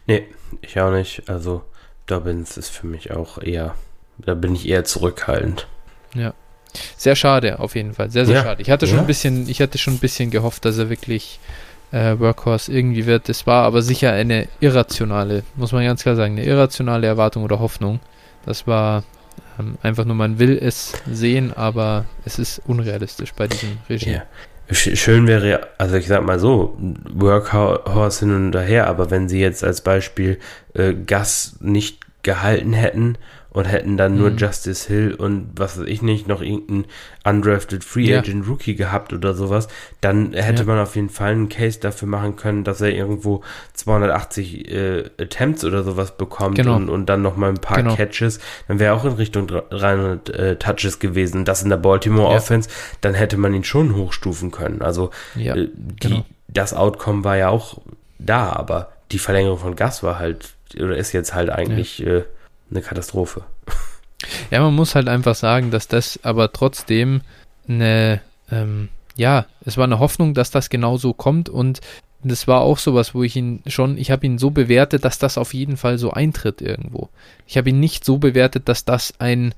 Nee, 0.05 0.25
ich 0.61 0.79
auch 0.79 0.91
nicht. 0.91 1.29
Also 1.29 1.63
Dobbins 2.05 2.57
ist 2.57 2.69
für 2.69 2.87
mich 2.87 3.11
auch 3.11 3.37
eher, 3.37 3.75
da 4.17 4.33
bin 4.33 4.55
ich 4.55 4.67
eher 4.67 4.85
zurückhaltend. 4.85 5.67
Ja. 6.13 6.33
Sehr 6.95 7.15
schade, 7.15 7.59
auf 7.59 7.75
jeden 7.75 7.93
Fall. 7.93 8.09
Sehr, 8.11 8.25
sehr 8.25 8.35
ja. 8.35 8.43
schade. 8.43 8.61
Ich 8.61 8.69
hatte 8.69 8.87
schon 8.87 8.97
ja. 8.97 9.01
ein 9.01 9.07
bisschen, 9.07 9.49
ich 9.49 9.61
hatte 9.61 9.77
schon 9.77 9.95
ein 9.95 9.99
bisschen 9.99 10.31
gehofft, 10.31 10.65
dass 10.65 10.77
er 10.77 10.89
wirklich 10.89 11.39
äh, 11.91 12.19
Workhorse 12.19 12.71
irgendwie 12.71 13.05
wird. 13.05 13.29
Das 13.29 13.47
war 13.47 13.63
aber 13.63 13.81
sicher 13.81 14.11
eine 14.11 14.47
irrationale, 14.59 15.43
muss 15.55 15.71
man 15.71 15.85
ganz 15.85 16.03
klar 16.03 16.15
sagen, 16.15 16.33
eine 16.33 16.45
irrationale 16.45 17.07
Erwartung 17.07 17.43
oder 17.43 17.59
Hoffnung. 17.59 17.99
Das 18.45 18.67
war 18.67 19.03
ähm, 19.59 19.77
einfach 19.81 20.05
nur, 20.05 20.15
man 20.15 20.39
will 20.39 20.57
es 20.61 20.93
sehen, 21.09 21.53
aber 21.53 22.05
es 22.25 22.39
ist 22.39 22.61
unrealistisch 22.65 23.33
bei 23.33 23.47
diesem 23.47 23.77
Regime. 23.89 24.15
Ja. 24.15 24.23
Schön 24.69 25.27
wäre, 25.27 25.67
also 25.77 25.95
ich 25.95 26.07
sag 26.07 26.25
mal 26.25 26.39
so, 26.39 26.77
Workhorse 27.09 28.25
hin 28.25 28.35
und 28.35 28.55
her, 28.57 28.87
aber 28.87 29.09
wenn 29.11 29.29
sie 29.29 29.39
jetzt 29.39 29.63
als 29.63 29.81
Beispiel 29.81 30.39
äh, 30.73 30.93
Gas 30.93 31.55
nicht 31.61 31.99
gehalten 32.23 32.73
hätten 32.73 33.17
und 33.51 33.65
hätten 33.65 33.97
dann 33.97 34.17
nur 34.17 34.31
mhm. 34.31 34.37
Justice 34.37 34.87
Hill 34.87 35.13
und 35.13 35.49
was 35.55 35.79
weiß 35.79 35.87
ich 35.87 36.01
nicht, 36.01 36.27
noch 36.27 36.41
irgendeinen 36.41 36.85
undrafted 37.23 37.83
Free 37.83 38.15
Agent 38.15 38.45
ja. 38.45 38.51
Rookie 38.51 38.75
gehabt 38.75 39.13
oder 39.13 39.33
sowas, 39.33 39.67
dann 40.01 40.33
hätte 40.33 40.63
ja. 40.63 40.67
man 40.67 40.79
auf 40.79 40.95
jeden 40.95 41.09
Fall 41.09 41.31
einen 41.31 41.49
Case 41.49 41.79
dafür 41.79 42.07
machen 42.07 42.35
können, 42.35 42.63
dass 42.63 42.81
er 42.81 42.93
irgendwo 42.93 43.43
280 43.73 44.71
äh, 44.71 45.03
Attempts 45.19 45.65
oder 45.65 45.83
sowas 45.83 46.17
bekommt 46.17 46.55
genau. 46.55 46.75
und, 46.75 46.89
und 46.89 47.07
dann 47.07 47.21
noch 47.21 47.35
mal 47.37 47.49
ein 47.49 47.57
paar 47.57 47.77
genau. 47.77 47.95
Catches, 47.95 48.39
dann 48.67 48.79
wäre 48.79 48.93
auch 48.93 49.05
in 49.05 49.13
Richtung 49.13 49.47
300 49.47 50.29
äh, 50.29 50.55
Touches 50.57 50.99
gewesen. 50.99 51.45
Das 51.45 51.63
in 51.63 51.69
der 51.69 51.77
Baltimore 51.77 52.31
ja. 52.31 52.37
Offense, 52.37 52.69
dann 53.01 53.13
hätte 53.13 53.37
man 53.37 53.53
ihn 53.53 53.63
schon 53.63 53.95
hochstufen 53.95 54.51
können. 54.51 54.81
Also 54.81 55.11
äh, 55.35 55.67
die, 55.75 56.09
genau. 56.09 56.25
das 56.47 56.73
Outcome 56.73 57.23
war 57.23 57.37
ja 57.37 57.49
auch 57.49 57.81
da, 58.19 58.51
aber 58.51 58.91
die 59.11 59.19
Verlängerung 59.19 59.57
von 59.57 59.75
Gas 59.75 60.03
war 60.03 60.19
halt 60.19 60.49
oder 60.75 60.97
ist 60.97 61.13
jetzt 61.13 61.33
halt 61.33 61.49
eigentlich 61.49 62.05
äh, 62.05 62.23
eine 62.69 62.81
Katastrophe. 62.81 63.43
Ja, 64.49 64.61
man 64.61 64.73
muss 64.73 64.95
halt 64.95 65.07
einfach 65.07 65.35
sagen, 65.35 65.71
dass 65.71 65.87
das 65.87 66.19
aber 66.23 66.51
trotzdem 66.51 67.21
eine, 67.67 68.21
ähm, 68.51 68.89
ja, 69.15 69.45
es 69.63 69.77
war 69.77 69.83
eine 69.83 69.99
Hoffnung, 69.99 70.33
dass 70.33 70.51
das 70.51 70.69
genau 70.69 70.97
so 70.97 71.13
kommt 71.13 71.49
und 71.49 71.81
das 72.23 72.47
war 72.47 72.61
auch 72.61 72.79
sowas, 72.79 73.13
wo 73.13 73.23
ich 73.23 73.35
ihn 73.35 73.61
schon, 73.67 73.97
ich 73.97 74.09
habe 74.11 74.25
ihn 74.25 74.37
so 74.37 74.49
bewertet, 74.49 75.05
dass 75.05 75.19
das 75.19 75.37
auf 75.37 75.53
jeden 75.53 75.77
Fall 75.77 75.97
so 75.97 76.11
eintritt 76.11 76.61
irgendwo. 76.61 77.09
Ich 77.45 77.57
habe 77.57 77.69
ihn 77.69 77.79
nicht 77.79 78.03
so 78.03 78.17
bewertet, 78.17 78.67
dass 78.67 78.85
das 78.85 79.13
ein 79.19 79.53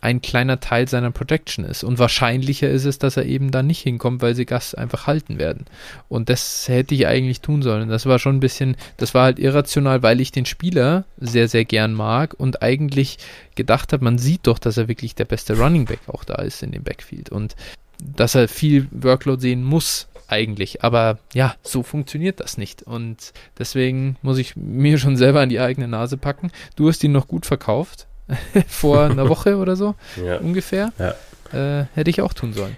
ein 0.00 0.22
kleiner 0.22 0.60
Teil 0.60 0.88
seiner 0.88 1.10
Projection 1.10 1.64
ist. 1.64 1.84
Und 1.84 1.98
wahrscheinlicher 1.98 2.68
ist 2.68 2.84
es, 2.84 2.98
dass 2.98 3.16
er 3.16 3.26
eben 3.26 3.50
da 3.50 3.62
nicht 3.62 3.80
hinkommt, 3.80 4.22
weil 4.22 4.34
sie 4.34 4.46
Gas 4.46 4.74
einfach 4.74 5.06
halten 5.06 5.38
werden. 5.38 5.66
Und 6.08 6.28
das 6.28 6.68
hätte 6.68 6.94
ich 6.94 7.06
eigentlich 7.06 7.40
tun 7.40 7.62
sollen. 7.62 7.88
Das 7.88 8.06
war 8.06 8.18
schon 8.18 8.36
ein 8.36 8.40
bisschen, 8.40 8.76
das 8.96 9.14
war 9.14 9.24
halt 9.24 9.38
irrational, 9.38 10.02
weil 10.02 10.20
ich 10.20 10.32
den 10.32 10.46
Spieler 10.46 11.04
sehr, 11.18 11.48
sehr 11.48 11.64
gern 11.64 11.94
mag 11.94 12.34
und 12.38 12.62
eigentlich 12.62 13.18
gedacht 13.54 13.92
habe, 13.92 14.04
man 14.04 14.18
sieht 14.18 14.46
doch, 14.46 14.58
dass 14.58 14.76
er 14.76 14.88
wirklich 14.88 15.14
der 15.14 15.24
beste 15.24 15.58
Running 15.58 15.86
Back 15.86 16.00
auch 16.06 16.24
da 16.24 16.36
ist 16.36 16.62
in 16.62 16.72
dem 16.72 16.84
Backfield. 16.84 17.30
Und 17.30 17.56
dass 18.00 18.36
er 18.36 18.46
viel 18.46 18.86
Workload 18.92 19.40
sehen 19.40 19.64
muss, 19.64 20.08
eigentlich. 20.28 20.84
Aber 20.84 21.18
ja, 21.32 21.56
so 21.62 21.82
funktioniert 21.82 22.40
das 22.40 22.58
nicht. 22.58 22.82
Und 22.82 23.32
deswegen 23.58 24.16
muss 24.22 24.38
ich 24.38 24.54
mir 24.56 24.98
schon 24.98 25.16
selber 25.16 25.40
an 25.40 25.48
die 25.48 25.60
eigene 25.60 25.88
Nase 25.88 26.16
packen. 26.16 26.52
Du 26.76 26.88
hast 26.88 27.02
ihn 27.02 27.12
noch 27.12 27.26
gut 27.26 27.46
verkauft. 27.46 28.07
vor 28.68 29.04
einer 29.04 29.28
Woche 29.28 29.56
oder 29.56 29.76
so 29.76 29.94
ja. 30.22 30.38
ungefähr. 30.38 30.92
Ja. 30.98 31.14
Äh, 31.52 31.86
hätte 31.94 32.10
ich 32.10 32.20
auch 32.20 32.32
tun 32.32 32.52
sollen. 32.52 32.76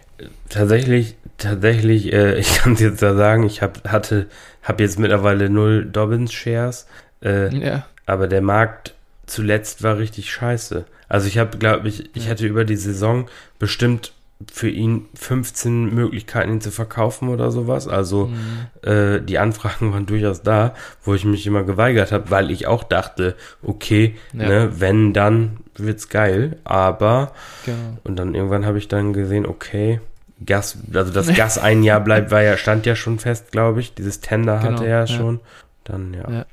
Tatsächlich, 0.48 1.16
tatsächlich, 1.38 2.12
äh, 2.12 2.38
ich 2.38 2.58
kann 2.58 2.74
es 2.74 2.80
jetzt 2.80 3.02
da 3.02 3.14
sagen, 3.14 3.44
ich 3.44 3.62
hab, 3.62 3.88
hatte, 3.88 4.26
habe 4.62 4.82
jetzt 4.82 4.98
mittlerweile 4.98 5.50
null 5.50 5.86
Dobbins-Shares, 5.86 6.86
äh, 7.22 7.54
ja. 7.56 7.86
aber 8.06 8.28
der 8.28 8.42
Markt 8.42 8.94
zuletzt 9.26 9.82
war 9.82 9.98
richtig 9.98 10.30
scheiße. 10.30 10.84
Also 11.08 11.26
ich 11.26 11.38
habe, 11.38 11.58
glaube 11.58 11.88
ich, 11.88 12.14
ich 12.14 12.28
hatte 12.28 12.46
über 12.46 12.64
die 12.64 12.76
Saison 12.76 13.28
bestimmt 13.58 14.12
für 14.50 14.70
ihn 14.70 15.06
15 15.14 15.94
Möglichkeiten, 15.94 16.52
ihn 16.52 16.60
zu 16.60 16.70
verkaufen 16.70 17.28
oder 17.28 17.50
sowas. 17.50 17.88
Also 17.88 18.26
mhm. 18.26 18.90
äh, 18.90 19.20
die 19.20 19.38
Anfragen 19.38 19.92
waren 19.92 20.06
durchaus 20.06 20.42
da, 20.42 20.74
wo 21.04 21.14
ich 21.14 21.24
mich 21.24 21.46
immer 21.46 21.62
geweigert 21.62 22.10
habe, 22.10 22.30
weil 22.30 22.50
ich 22.50 22.66
auch 22.66 22.82
dachte, 22.82 23.36
okay, 23.62 24.14
ja. 24.32 24.48
ne, 24.48 24.72
wenn, 24.80 25.12
dann 25.12 25.58
wird's 25.76 26.08
geil. 26.08 26.56
Aber 26.64 27.32
genau. 27.66 27.98
und 28.04 28.16
dann 28.16 28.34
irgendwann 28.34 28.64
habe 28.64 28.78
ich 28.78 28.88
dann 28.88 29.12
gesehen, 29.12 29.46
okay, 29.46 30.00
Gas, 30.44 30.78
also 30.94 31.12
das 31.12 31.34
Gas 31.34 31.58
ein 31.58 31.82
Jahr 31.82 32.00
bleibt, 32.04 32.30
war 32.30 32.42
ja, 32.42 32.56
stand 32.56 32.86
ja 32.86 32.96
schon 32.96 33.18
fest, 33.18 33.52
glaube 33.52 33.80
ich. 33.80 33.94
Dieses 33.94 34.20
Tender 34.20 34.58
genau, 34.58 34.72
hatte 34.72 34.86
er 34.86 35.00
ja 35.00 35.06
schon. 35.06 35.40
Dann, 35.84 36.14
ja. 36.14 36.30
ja. 36.30 36.46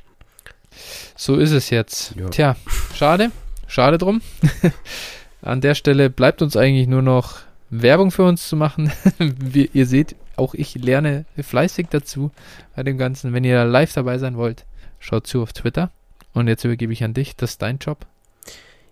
So 1.16 1.38
ist 1.38 1.52
es 1.52 1.70
jetzt. 1.70 2.16
Ja. 2.16 2.30
Tja, 2.30 2.56
schade. 2.94 3.32
Schade 3.66 3.98
drum. 3.98 4.22
An 5.42 5.62
der 5.62 5.76
Stelle 5.76 6.10
bleibt 6.10 6.42
uns 6.42 6.58
eigentlich 6.58 6.88
nur 6.88 7.02
noch 7.02 7.47
Werbung 7.70 8.12
für 8.12 8.24
uns 8.24 8.48
zu 8.48 8.56
machen. 8.56 8.92
Wie 9.20 9.70
ihr 9.74 9.86
seht, 9.86 10.16
auch 10.36 10.54
ich 10.54 10.76
lerne 10.76 11.26
fleißig 11.42 11.88
dazu 11.90 12.32
bei 12.76 12.84
dem 12.84 12.98
Ganzen. 12.98 13.34
Wenn 13.34 13.44
ihr 13.44 13.66
live 13.66 13.94
dabei 13.94 14.18
sein 14.18 14.38
wollt, 14.38 14.66
schaut 15.00 15.28
zu 15.28 15.42
auf 15.42 15.54
Twitter. 15.54 15.92
Und 16.34 16.48
jetzt 16.48 16.64
übergebe 16.64 16.94
ich 16.94 17.04
an 17.04 17.14
dich. 17.14 17.36
Das 17.36 17.52
ist 17.52 17.62
dein 17.62 17.80
Job. 17.80 18.06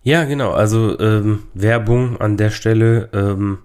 Ja, 0.03 0.23
genau. 0.25 0.51
Also 0.51 0.99
ähm, 0.99 1.43
Werbung 1.53 2.19
an 2.19 2.37
der 2.37 2.49
Stelle 2.51 3.09
ähm, 3.13 3.59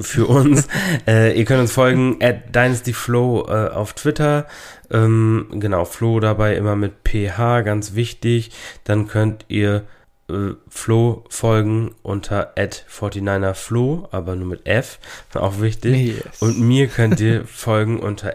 für 0.00 0.26
uns. 0.26 0.68
äh, 1.06 1.38
ihr 1.38 1.44
könnt 1.44 1.60
uns 1.60 1.72
folgen 1.72 2.18
at 2.20 2.54
DynastyFlow 2.54 3.48
äh, 3.48 3.68
auf 3.70 3.92
Twitter. 3.92 4.46
Ähm, 4.90 5.48
genau, 5.52 5.84
Flo 5.84 6.20
dabei 6.20 6.56
immer 6.56 6.76
mit 6.76 6.92
PH, 7.04 7.62
ganz 7.62 7.94
wichtig. 7.94 8.50
Dann 8.84 9.08
könnt 9.08 9.44
ihr 9.48 9.84
äh, 10.28 10.54
Flo 10.68 11.24
folgen 11.28 11.94
unter 12.02 12.54
49erFlo, 12.56 14.08
aber 14.10 14.36
nur 14.36 14.48
mit 14.48 14.66
F, 14.66 14.98
auch 15.34 15.60
wichtig. 15.60 16.18
Yes. 16.24 16.40
Und 16.40 16.60
mir 16.60 16.88
könnt 16.88 17.20
ihr 17.20 17.44
folgen 17.46 18.00
unter 18.00 18.34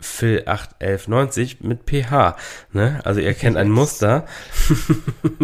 Phil81190 0.00 1.56
mit 1.60 1.86
PH. 1.86 2.36
Ne? 2.72 3.00
Also 3.04 3.20
ihr 3.20 3.34
kennt 3.34 3.56
ein 3.56 3.70
Muster. 3.70 4.26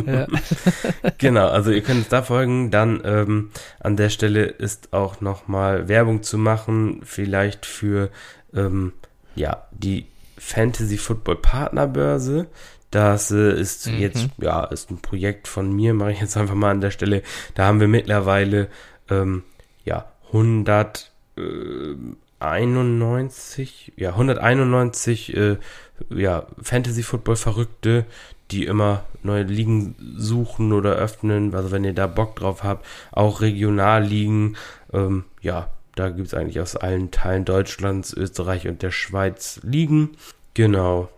genau, 1.18 1.48
also 1.48 1.70
ihr 1.70 1.82
könnt 1.82 2.02
es 2.02 2.08
da 2.08 2.22
folgen. 2.22 2.70
Dann 2.70 3.00
ähm, 3.04 3.50
an 3.80 3.96
der 3.96 4.10
Stelle 4.10 4.44
ist 4.44 4.92
auch 4.92 5.20
nochmal 5.20 5.88
Werbung 5.88 6.22
zu 6.22 6.38
machen, 6.38 7.00
vielleicht 7.04 7.66
für 7.66 8.10
ähm, 8.54 8.92
ja, 9.34 9.66
die 9.72 10.06
Fantasy 10.38 10.98
Football 10.98 11.36
Partnerbörse. 11.36 12.46
Das 12.92 13.30
äh, 13.30 13.58
ist 13.58 13.88
mhm. 13.88 13.98
jetzt, 13.98 14.28
ja, 14.40 14.64
ist 14.64 14.90
ein 14.90 14.98
Projekt 14.98 15.48
von 15.48 15.72
mir, 15.72 15.94
mache 15.94 16.12
ich 16.12 16.20
jetzt 16.20 16.36
einfach 16.36 16.54
mal 16.54 16.70
an 16.70 16.80
der 16.80 16.90
Stelle. 16.90 17.22
Da 17.54 17.66
haben 17.66 17.80
wir 17.80 17.88
mittlerweile, 17.88 18.68
ähm, 19.10 19.42
ja, 19.84 20.04
100 20.28 21.10
äh, 21.36 21.94
191, 22.38 23.92
ja, 23.96 24.10
191 24.10 25.36
äh, 25.36 25.56
ja, 26.10 26.46
Fantasy-Football-Verrückte, 26.60 28.04
die 28.50 28.66
immer 28.66 29.04
neue 29.22 29.44
Ligen 29.44 29.94
suchen 30.16 30.72
oder 30.72 30.94
öffnen. 30.94 31.54
Also 31.54 31.70
wenn 31.70 31.84
ihr 31.84 31.94
da 31.94 32.06
Bock 32.06 32.36
drauf 32.36 32.62
habt, 32.62 32.84
auch 33.10 33.40
Regionalligen, 33.40 34.56
ähm, 34.92 35.24
ja, 35.40 35.70
da 35.94 36.10
gibt 36.10 36.28
es 36.28 36.34
eigentlich 36.34 36.60
aus 36.60 36.76
allen 36.76 37.10
Teilen 37.10 37.44
Deutschlands, 37.44 38.12
Österreich 38.12 38.68
und 38.68 38.82
der 38.82 38.90
Schweiz 38.90 39.60
Ligen. 39.62 40.10
Genau. 40.54 41.08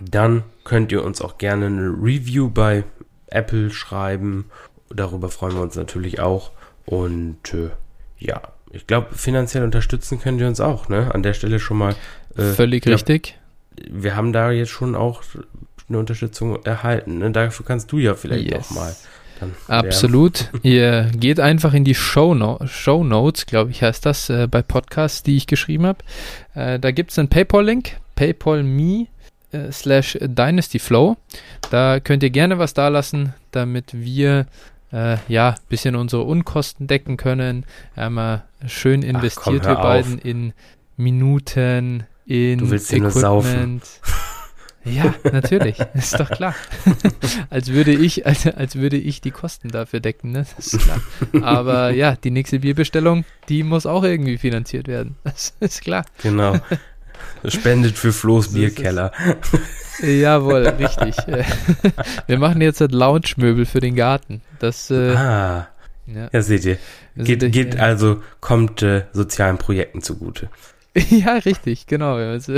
Dann 0.00 0.44
könnt 0.64 0.92
ihr 0.92 1.04
uns 1.04 1.20
auch 1.20 1.38
gerne 1.38 1.66
eine 1.66 1.88
Review 1.88 2.50
bei 2.50 2.84
Apple 3.26 3.70
schreiben. 3.70 4.46
Darüber 4.88 5.28
freuen 5.28 5.54
wir 5.54 5.62
uns 5.62 5.76
natürlich 5.76 6.20
auch. 6.20 6.50
Und 6.86 7.54
äh, 7.54 7.70
ja, 8.18 8.40
ich 8.70 8.86
glaube, 8.86 9.14
finanziell 9.14 9.64
unterstützen 9.64 10.20
könnt 10.20 10.40
ihr 10.40 10.46
uns 10.46 10.60
auch, 10.60 10.88
ne? 10.88 11.12
An 11.14 11.22
der 11.22 11.34
Stelle 11.34 11.58
schon 11.58 11.78
mal. 11.78 11.94
Äh, 12.36 12.52
Völlig 12.52 12.84
glaub, 12.84 12.94
richtig. 12.94 13.38
Wir 13.88 14.16
haben 14.16 14.32
da 14.32 14.50
jetzt 14.50 14.70
schon 14.70 14.94
auch 14.94 15.22
eine 15.88 15.98
Unterstützung 15.98 16.64
erhalten. 16.64 17.18
Ne? 17.18 17.30
Dafür 17.30 17.66
kannst 17.66 17.90
du 17.92 17.98
ja 17.98 18.14
vielleicht 18.14 18.50
yes. 18.50 18.70
auch 18.70 18.74
mal. 18.74 18.96
Absolut. 19.68 20.50
Ihr 20.62 21.10
geht 21.16 21.40
einfach 21.40 21.72
in 21.72 21.84
die 21.84 21.94
Show, 21.94 22.34
no 22.34 22.58
Show 22.66 23.02
Notes, 23.04 23.46
glaube 23.46 23.70
ich, 23.70 23.82
heißt 23.82 24.04
das, 24.04 24.28
äh, 24.28 24.46
bei 24.46 24.62
Podcasts, 24.62 25.22
die 25.22 25.36
ich 25.36 25.46
geschrieben 25.46 25.86
habe. 25.86 25.98
Äh, 26.54 26.78
da 26.78 26.90
gibt 26.90 27.10
es 27.10 27.18
einen 27.18 27.28
PayPal-Link, 27.28 27.96
PayPal.me 28.16 29.06
äh, 29.52 29.72
slash 29.72 30.18
DynastyFlow. 30.20 31.16
Da 31.70 32.00
könnt 32.00 32.22
ihr 32.22 32.30
gerne 32.30 32.58
was 32.58 32.74
da 32.74 32.88
lassen, 32.88 33.34
damit 33.50 33.92
wir 33.92 34.46
äh, 34.92 35.16
ja, 35.28 35.54
bisschen 35.68 35.96
unsere 35.96 36.22
Unkosten 36.22 36.86
decken 36.86 37.16
können. 37.16 37.64
Einmal 37.96 38.44
schön 38.66 39.02
investiert 39.02 39.62
Ach, 39.66 39.74
komm, 39.74 39.76
wir 39.76 39.82
beiden 39.82 40.18
in 40.18 40.52
Minuten, 40.96 42.04
in 42.26 42.58
du 42.58 42.70
willst 42.70 42.92
Equipment. 42.92 43.14
Nur 43.14 43.20
saufen. 43.20 43.82
Ja, 44.84 45.14
natürlich, 45.30 45.78
ist 45.92 46.18
doch 46.18 46.30
klar. 46.30 46.54
als 47.50 47.68
würde 47.68 47.92
ich, 47.92 48.26
als, 48.26 48.46
als 48.46 48.76
würde 48.76 48.96
ich 48.96 49.20
die 49.20 49.30
Kosten 49.30 49.68
dafür 49.68 50.00
decken, 50.00 50.32
ne? 50.32 50.46
Das 50.56 50.72
ist 50.72 50.80
klar. 50.80 51.00
Aber 51.42 51.90
ja, 51.90 52.16
die 52.16 52.30
nächste 52.30 52.60
Bierbestellung, 52.60 53.26
die 53.50 53.62
muss 53.62 53.84
auch 53.84 54.04
irgendwie 54.04 54.38
finanziert 54.38 54.88
werden. 54.88 55.16
Das 55.22 55.54
ist 55.60 55.82
klar. 55.82 56.06
Genau. 56.22 56.58
Spendet 57.46 57.96
für 57.98 58.12
Flo's 58.12 58.52
Bierkeller. 58.52 59.12
Jawohl, 60.02 60.66
richtig. 60.68 61.16
Wir 62.26 62.38
machen 62.38 62.60
jetzt 62.60 62.80
das 62.80 62.90
Lounge-Möbel 62.90 63.66
für 63.66 63.80
den 63.80 63.94
Garten. 63.94 64.40
Das, 64.58 64.90
äh, 64.90 65.14
ah, 65.14 65.68
ja. 66.06 66.28
ja, 66.32 66.42
seht 66.42 66.64
ihr. 66.64 66.78
Geht, 67.16 67.42
ich, 67.42 67.52
geht 67.52 67.78
also, 67.78 68.22
kommt 68.40 68.82
äh, 68.82 69.04
sozialen 69.12 69.58
Projekten 69.58 70.02
zugute. 70.02 70.48
Ja, 71.10 71.34
richtig, 71.34 71.86
genau. 71.86 72.14
Also, 72.14 72.56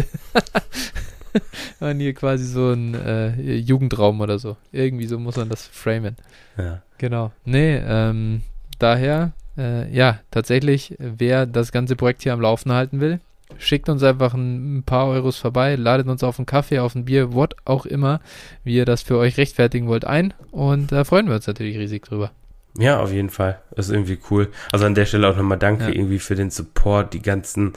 man 1.81 1.99
hier 2.01 2.15
quasi 2.15 2.47
so 2.47 2.73
ein 2.73 2.95
äh, 2.95 3.57
Jugendraum 3.57 4.23
oder 4.23 4.39
so. 4.39 4.57
Irgendwie 4.73 5.07
so 5.07 5.19
muss 5.19 5.37
man 5.37 5.51
das 5.51 5.67
framen. 5.67 6.17
Ja. 6.57 6.83
Genau. 6.97 7.33
Nee, 7.45 7.77
ähm, 7.77 8.41
daher, 8.79 9.33
äh, 9.59 9.95
ja, 9.95 10.21
tatsächlich, 10.31 10.95
wer 10.99 11.45
das 11.45 11.73
ganze 11.73 11.95
Projekt 11.95 12.23
hier 12.23 12.33
am 12.33 12.41
Laufen 12.41 12.73
halten 12.73 13.01
will, 13.01 13.21
schickt 13.59 13.89
uns 13.89 14.03
einfach 14.03 14.35
ein, 14.35 14.79
ein, 14.79 14.83
paar 14.83 15.09
Euros 15.09 15.39
vorbei, 15.39 15.77
ladet 15.77 16.09
uns 16.09 16.23
auf 16.23 16.39
einen 16.39 16.47
Kaffee, 16.47 16.79
auf 16.79 16.95
ein 16.95 17.05
Bier, 17.05 17.33
what 17.33 17.55
auch 17.65 17.87
immer, 17.87 18.21
wie 18.65 18.77
ihr 18.77 18.85
das 18.85 19.03
für 19.03 19.19
euch 19.19 19.37
rechtfertigen 19.37 19.87
wollt, 19.89 20.05
ein. 20.05 20.35
Und 20.51 20.93
da 20.93 21.05
freuen 21.05 21.29
wir 21.29 21.35
uns 21.35 21.47
natürlich 21.47 21.79
riesig 21.79 22.03
drüber. 22.05 22.31
Ja, 22.79 23.01
auf 23.01 23.13
jeden 23.13 23.31
Fall. 23.31 23.61
Das 23.77 23.87
ist 23.87 23.93
irgendwie 23.93 24.19
cool. 24.31 24.49
Also 24.73 24.87
an 24.87 24.95
der 24.95 25.07
Stelle 25.07 25.29
auch 25.29 25.37
nochmal 25.37 25.59
danke 25.59 25.85
ja. 25.85 25.91
irgendwie 25.91 26.19
für 26.19 26.35
den 26.35 26.51
Support, 26.51 27.13
die 27.13 27.23
ganzen 27.23 27.75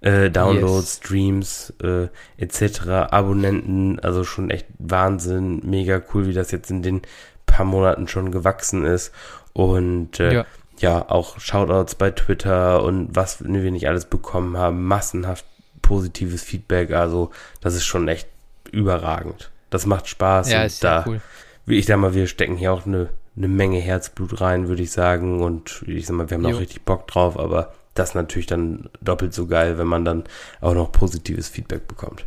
äh, 0.00 0.30
Downloads, 0.30 0.94
yes. 0.94 0.96
Streams 0.96 1.72
äh, 1.82 2.08
etc., 2.36 2.88
Abonnenten. 3.10 4.00
Also 4.00 4.24
schon 4.24 4.50
echt 4.50 4.66
Wahnsinn, 4.78 5.60
mega 5.64 6.02
cool, 6.12 6.26
wie 6.26 6.34
das 6.34 6.50
jetzt 6.50 6.70
in 6.70 6.82
den 6.82 7.02
paar 7.46 7.64
Monaten 7.64 8.06
schon 8.06 8.32
gewachsen 8.32 8.84
ist. 8.84 9.12
Und 9.54 10.20
äh, 10.20 10.34
ja 10.34 10.46
ja, 10.80 11.08
auch 11.08 11.38
Shoutouts 11.38 11.94
bei 11.94 12.10
Twitter 12.10 12.82
und 12.82 13.14
was 13.14 13.42
wir 13.44 13.70
nicht 13.70 13.88
alles 13.88 14.06
bekommen 14.06 14.56
haben, 14.56 14.84
massenhaft 14.84 15.44
positives 15.82 16.42
Feedback, 16.42 16.92
also 16.92 17.30
das 17.60 17.74
ist 17.74 17.84
schon 17.84 18.08
echt 18.08 18.28
überragend. 18.70 19.50
Das 19.70 19.86
macht 19.86 20.08
Spaß 20.08 20.50
ja, 20.50 20.64
ist 20.64 20.82
da, 20.82 21.04
cool. 21.06 21.20
wie 21.66 21.78
ich 21.78 21.86
sag 21.86 21.98
mal, 21.98 22.14
wir 22.14 22.26
stecken 22.26 22.56
hier 22.56 22.72
auch 22.72 22.86
eine, 22.86 23.10
eine 23.36 23.48
Menge 23.48 23.78
Herzblut 23.78 24.40
rein, 24.40 24.68
würde 24.68 24.82
ich 24.82 24.92
sagen 24.92 25.42
und 25.42 25.84
ich 25.86 26.06
sag 26.06 26.16
mal, 26.16 26.30
wir 26.30 26.36
haben 26.36 26.44
jo. 26.44 26.56
auch 26.56 26.60
richtig 26.60 26.82
Bock 26.82 27.06
drauf, 27.06 27.38
aber 27.38 27.74
das 27.94 28.14
natürlich 28.14 28.46
dann 28.46 28.88
doppelt 29.00 29.34
so 29.34 29.46
geil, 29.46 29.78
wenn 29.78 29.86
man 29.86 30.04
dann 30.04 30.24
auch 30.60 30.74
noch 30.74 30.90
positives 30.90 31.48
Feedback 31.48 31.86
bekommt. 31.86 32.24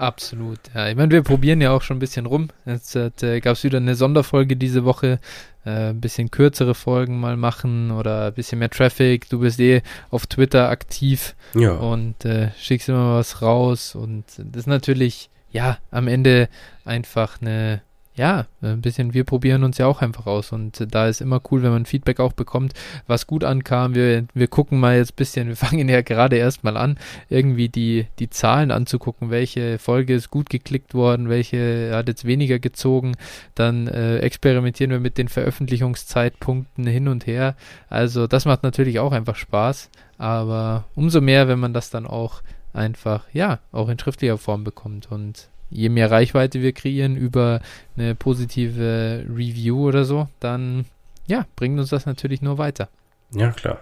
Absolut. 0.00 0.58
Ja, 0.74 0.88
ich 0.88 0.96
meine, 0.96 1.10
wir 1.10 1.22
probieren 1.22 1.60
ja 1.60 1.72
auch 1.72 1.82
schon 1.82 1.98
ein 1.98 2.00
bisschen 2.00 2.24
rum. 2.24 2.48
Jetzt 2.64 2.96
äh, 2.96 3.40
gab 3.40 3.52
es 3.56 3.64
wieder 3.64 3.76
eine 3.76 3.94
Sonderfolge 3.94 4.56
diese 4.56 4.86
Woche. 4.86 5.20
Äh, 5.66 5.90
ein 5.90 6.00
bisschen 6.00 6.30
kürzere 6.30 6.74
Folgen 6.74 7.20
mal 7.20 7.36
machen 7.36 7.90
oder 7.90 8.28
ein 8.28 8.32
bisschen 8.32 8.60
mehr 8.60 8.70
Traffic. 8.70 9.28
Du 9.28 9.40
bist 9.40 9.60
eh 9.60 9.82
auf 10.08 10.26
Twitter 10.26 10.70
aktiv 10.70 11.36
ja. 11.54 11.72
und 11.72 12.24
äh, 12.24 12.48
schickst 12.58 12.88
immer 12.88 13.16
was 13.16 13.42
raus. 13.42 13.94
Und 13.94 14.24
das 14.38 14.62
ist 14.62 14.66
natürlich, 14.66 15.28
ja, 15.50 15.76
am 15.90 16.08
Ende 16.08 16.48
einfach 16.86 17.42
eine 17.42 17.82
ja, 18.20 18.44
ein 18.60 18.82
bisschen, 18.82 19.14
wir 19.14 19.24
probieren 19.24 19.64
uns 19.64 19.78
ja 19.78 19.86
auch 19.86 20.02
einfach 20.02 20.26
aus 20.26 20.52
und 20.52 20.86
da 20.94 21.08
ist 21.08 21.22
immer 21.22 21.40
cool, 21.50 21.62
wenn 21.62 21.70
man 21.70 21.86
Feedback 21.86 22.20
auch 22.20 22.34
bekommt, 22.34 22.74
was 23.06 23.26
gut 23.26 23.44
ankam. 23.44 23.94
Wir, 23.94 24.26
wir 24.34 24.46
gucken 24.46 24.78
mal 24.78 24.98
jetzt 24.98 25.12
ein 25.12 25.16
bisschen, 25.16 25.48
wir 25.48 25.56
fangen 25.66 25.88
ja 25.88 26.02
gerade 26.02 26.36
erstmal 26.36 26.76
an, 26.76 26.98
irgendwie 27.30 27.70
die, 27.70 28.08
die 28.18 28.28
Zahlen 28.28 28.72
anzugucken, 28.72 29.30
welche 29.30 29.78
Folge 29.78 30.12
ist 30.12 30.28
gut 30.28 30.50
geklickt 30.50 30.92
worden, 30.92 31.30
welche 31.30 31.92
hat 31.94 32.08
jetzt 32.08 32.26
weniger 32.26 32.58
gezogen. 32.58 33.14
Dann 33.54 33.88
äh, 33.88 34.18
experimentieren 34.18 34.90
wir 34.90 35.00
mit 35.00 35.16
den 35.16 35.28
Veröffentlichungszeitpunkten 35.28 36.86
hin 36.86 37.08
und 37.08 37.26
her. 37.26 37.56
Also 37.88 38.26
das 38.26 38.44
macht 38.44 38.64
natürlich 38.64 38.98
auch 38.98 39.12
einfach 39.12 39.36
Spaß, 39.36 39.88
aber 40.18 40.84
umso 40.94 41.22
mehr, 41.22 41.48
wenn 41.48 41.58
man 41.58 41.72
das 41.72 41.88
dann 41.88 42.06
auch 42.06 42.42
einfach, 42.74 43.24
ja, 43.32 43.60
auch 43.72 43.88
in 43.88 43.98
schriftlicher 43.98 44.36
Form 44.36 44.62
bekommt 44.62 45.10
und 45.10 45.48
je 45.70 45.88
mehr 45.88 46.10
Reichweite 46.10 46.60
wir 46.60 46.72
kreieren 46.72 47.16
über 47.16 47.60
eine 47.96 48.14
positive 48.14 49.24
Review 49.28 49.88
oder 49.88 50.04
so, 50.04 50.28
dann 50.40 50.84
ja, 51.26 51.46
bringt 51.56 51.78
uns 51.78 51.90
das 51.90 52.06
natürlich 52.06 52.42
nur 52.42 52.58
weiter. 52.58 52.88
Ja, 53.32 53.52
klar. 53.52 53.80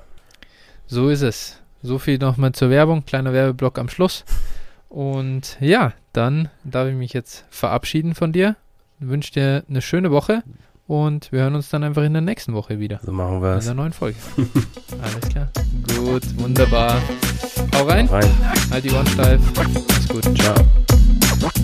So 0.87 1.09
ist 1.09 1.23
es. 1.23 1.61
So 1.83 1.99
viel 1.99 2.19
nochmal 2.19 2.53
zur 2.53 2.71
Werbung, 2.71 3.05
kleiner 3.07 3.33
Werbeblock 3.33 3.79
am 3.79 3.89
Schluss. 3.89 4.25
Und 4.89 5.57
ja, 5.61 5.93
dann 6.13 6.49
darf 6.65 6.89
ich 6.89 6.95
mich 6.95 7.13
jetzt 7.13 7.45
verabschieden 7.51 8.15
von 8.15 8.33
dir. 8.33 8.57
Wünsche 8.99 9.33
dir 9.33 9.65
eine 9.69 9.81
schöne 9.81 10.11
Woche 10.11 10.43
und 10.87 11.31
wir 11.31 11.43
hören 11.43 11.55
uns 11.55 11.69
dann 11.69 11.85
einfach 11.85 12.03
in 12.03 12.15
der 12.15 12.23
nächsten 12.23 12.55
Woche 12.55 12.81
wieder. 12.81 13.01
So 13.03 13.13
machen 13.13 13.43
wir 13.43 13.57
es. 13.57 13.67
In 13.67 13.69
der 13.69 13.83
neuen 13.83 13.93
Folge. 13.93 14.17
Alles 15.03 15.29
klar. 15.29 15.49
Gut, 15.95 16.23
wunderbar. 16.39 17.01
Hau 17.77 17.85
rein. 17.85 18.09
Hau 18.09 18.15
rein. 18.15 18.31
Halt 18.71 18.85
die 18.85 18.91
Ohren 18.91 19.07
steif. 19.07 19.41
Mach's 19.57 20.09
gut. 20.09 20.39
Ciao. 20.39 20.55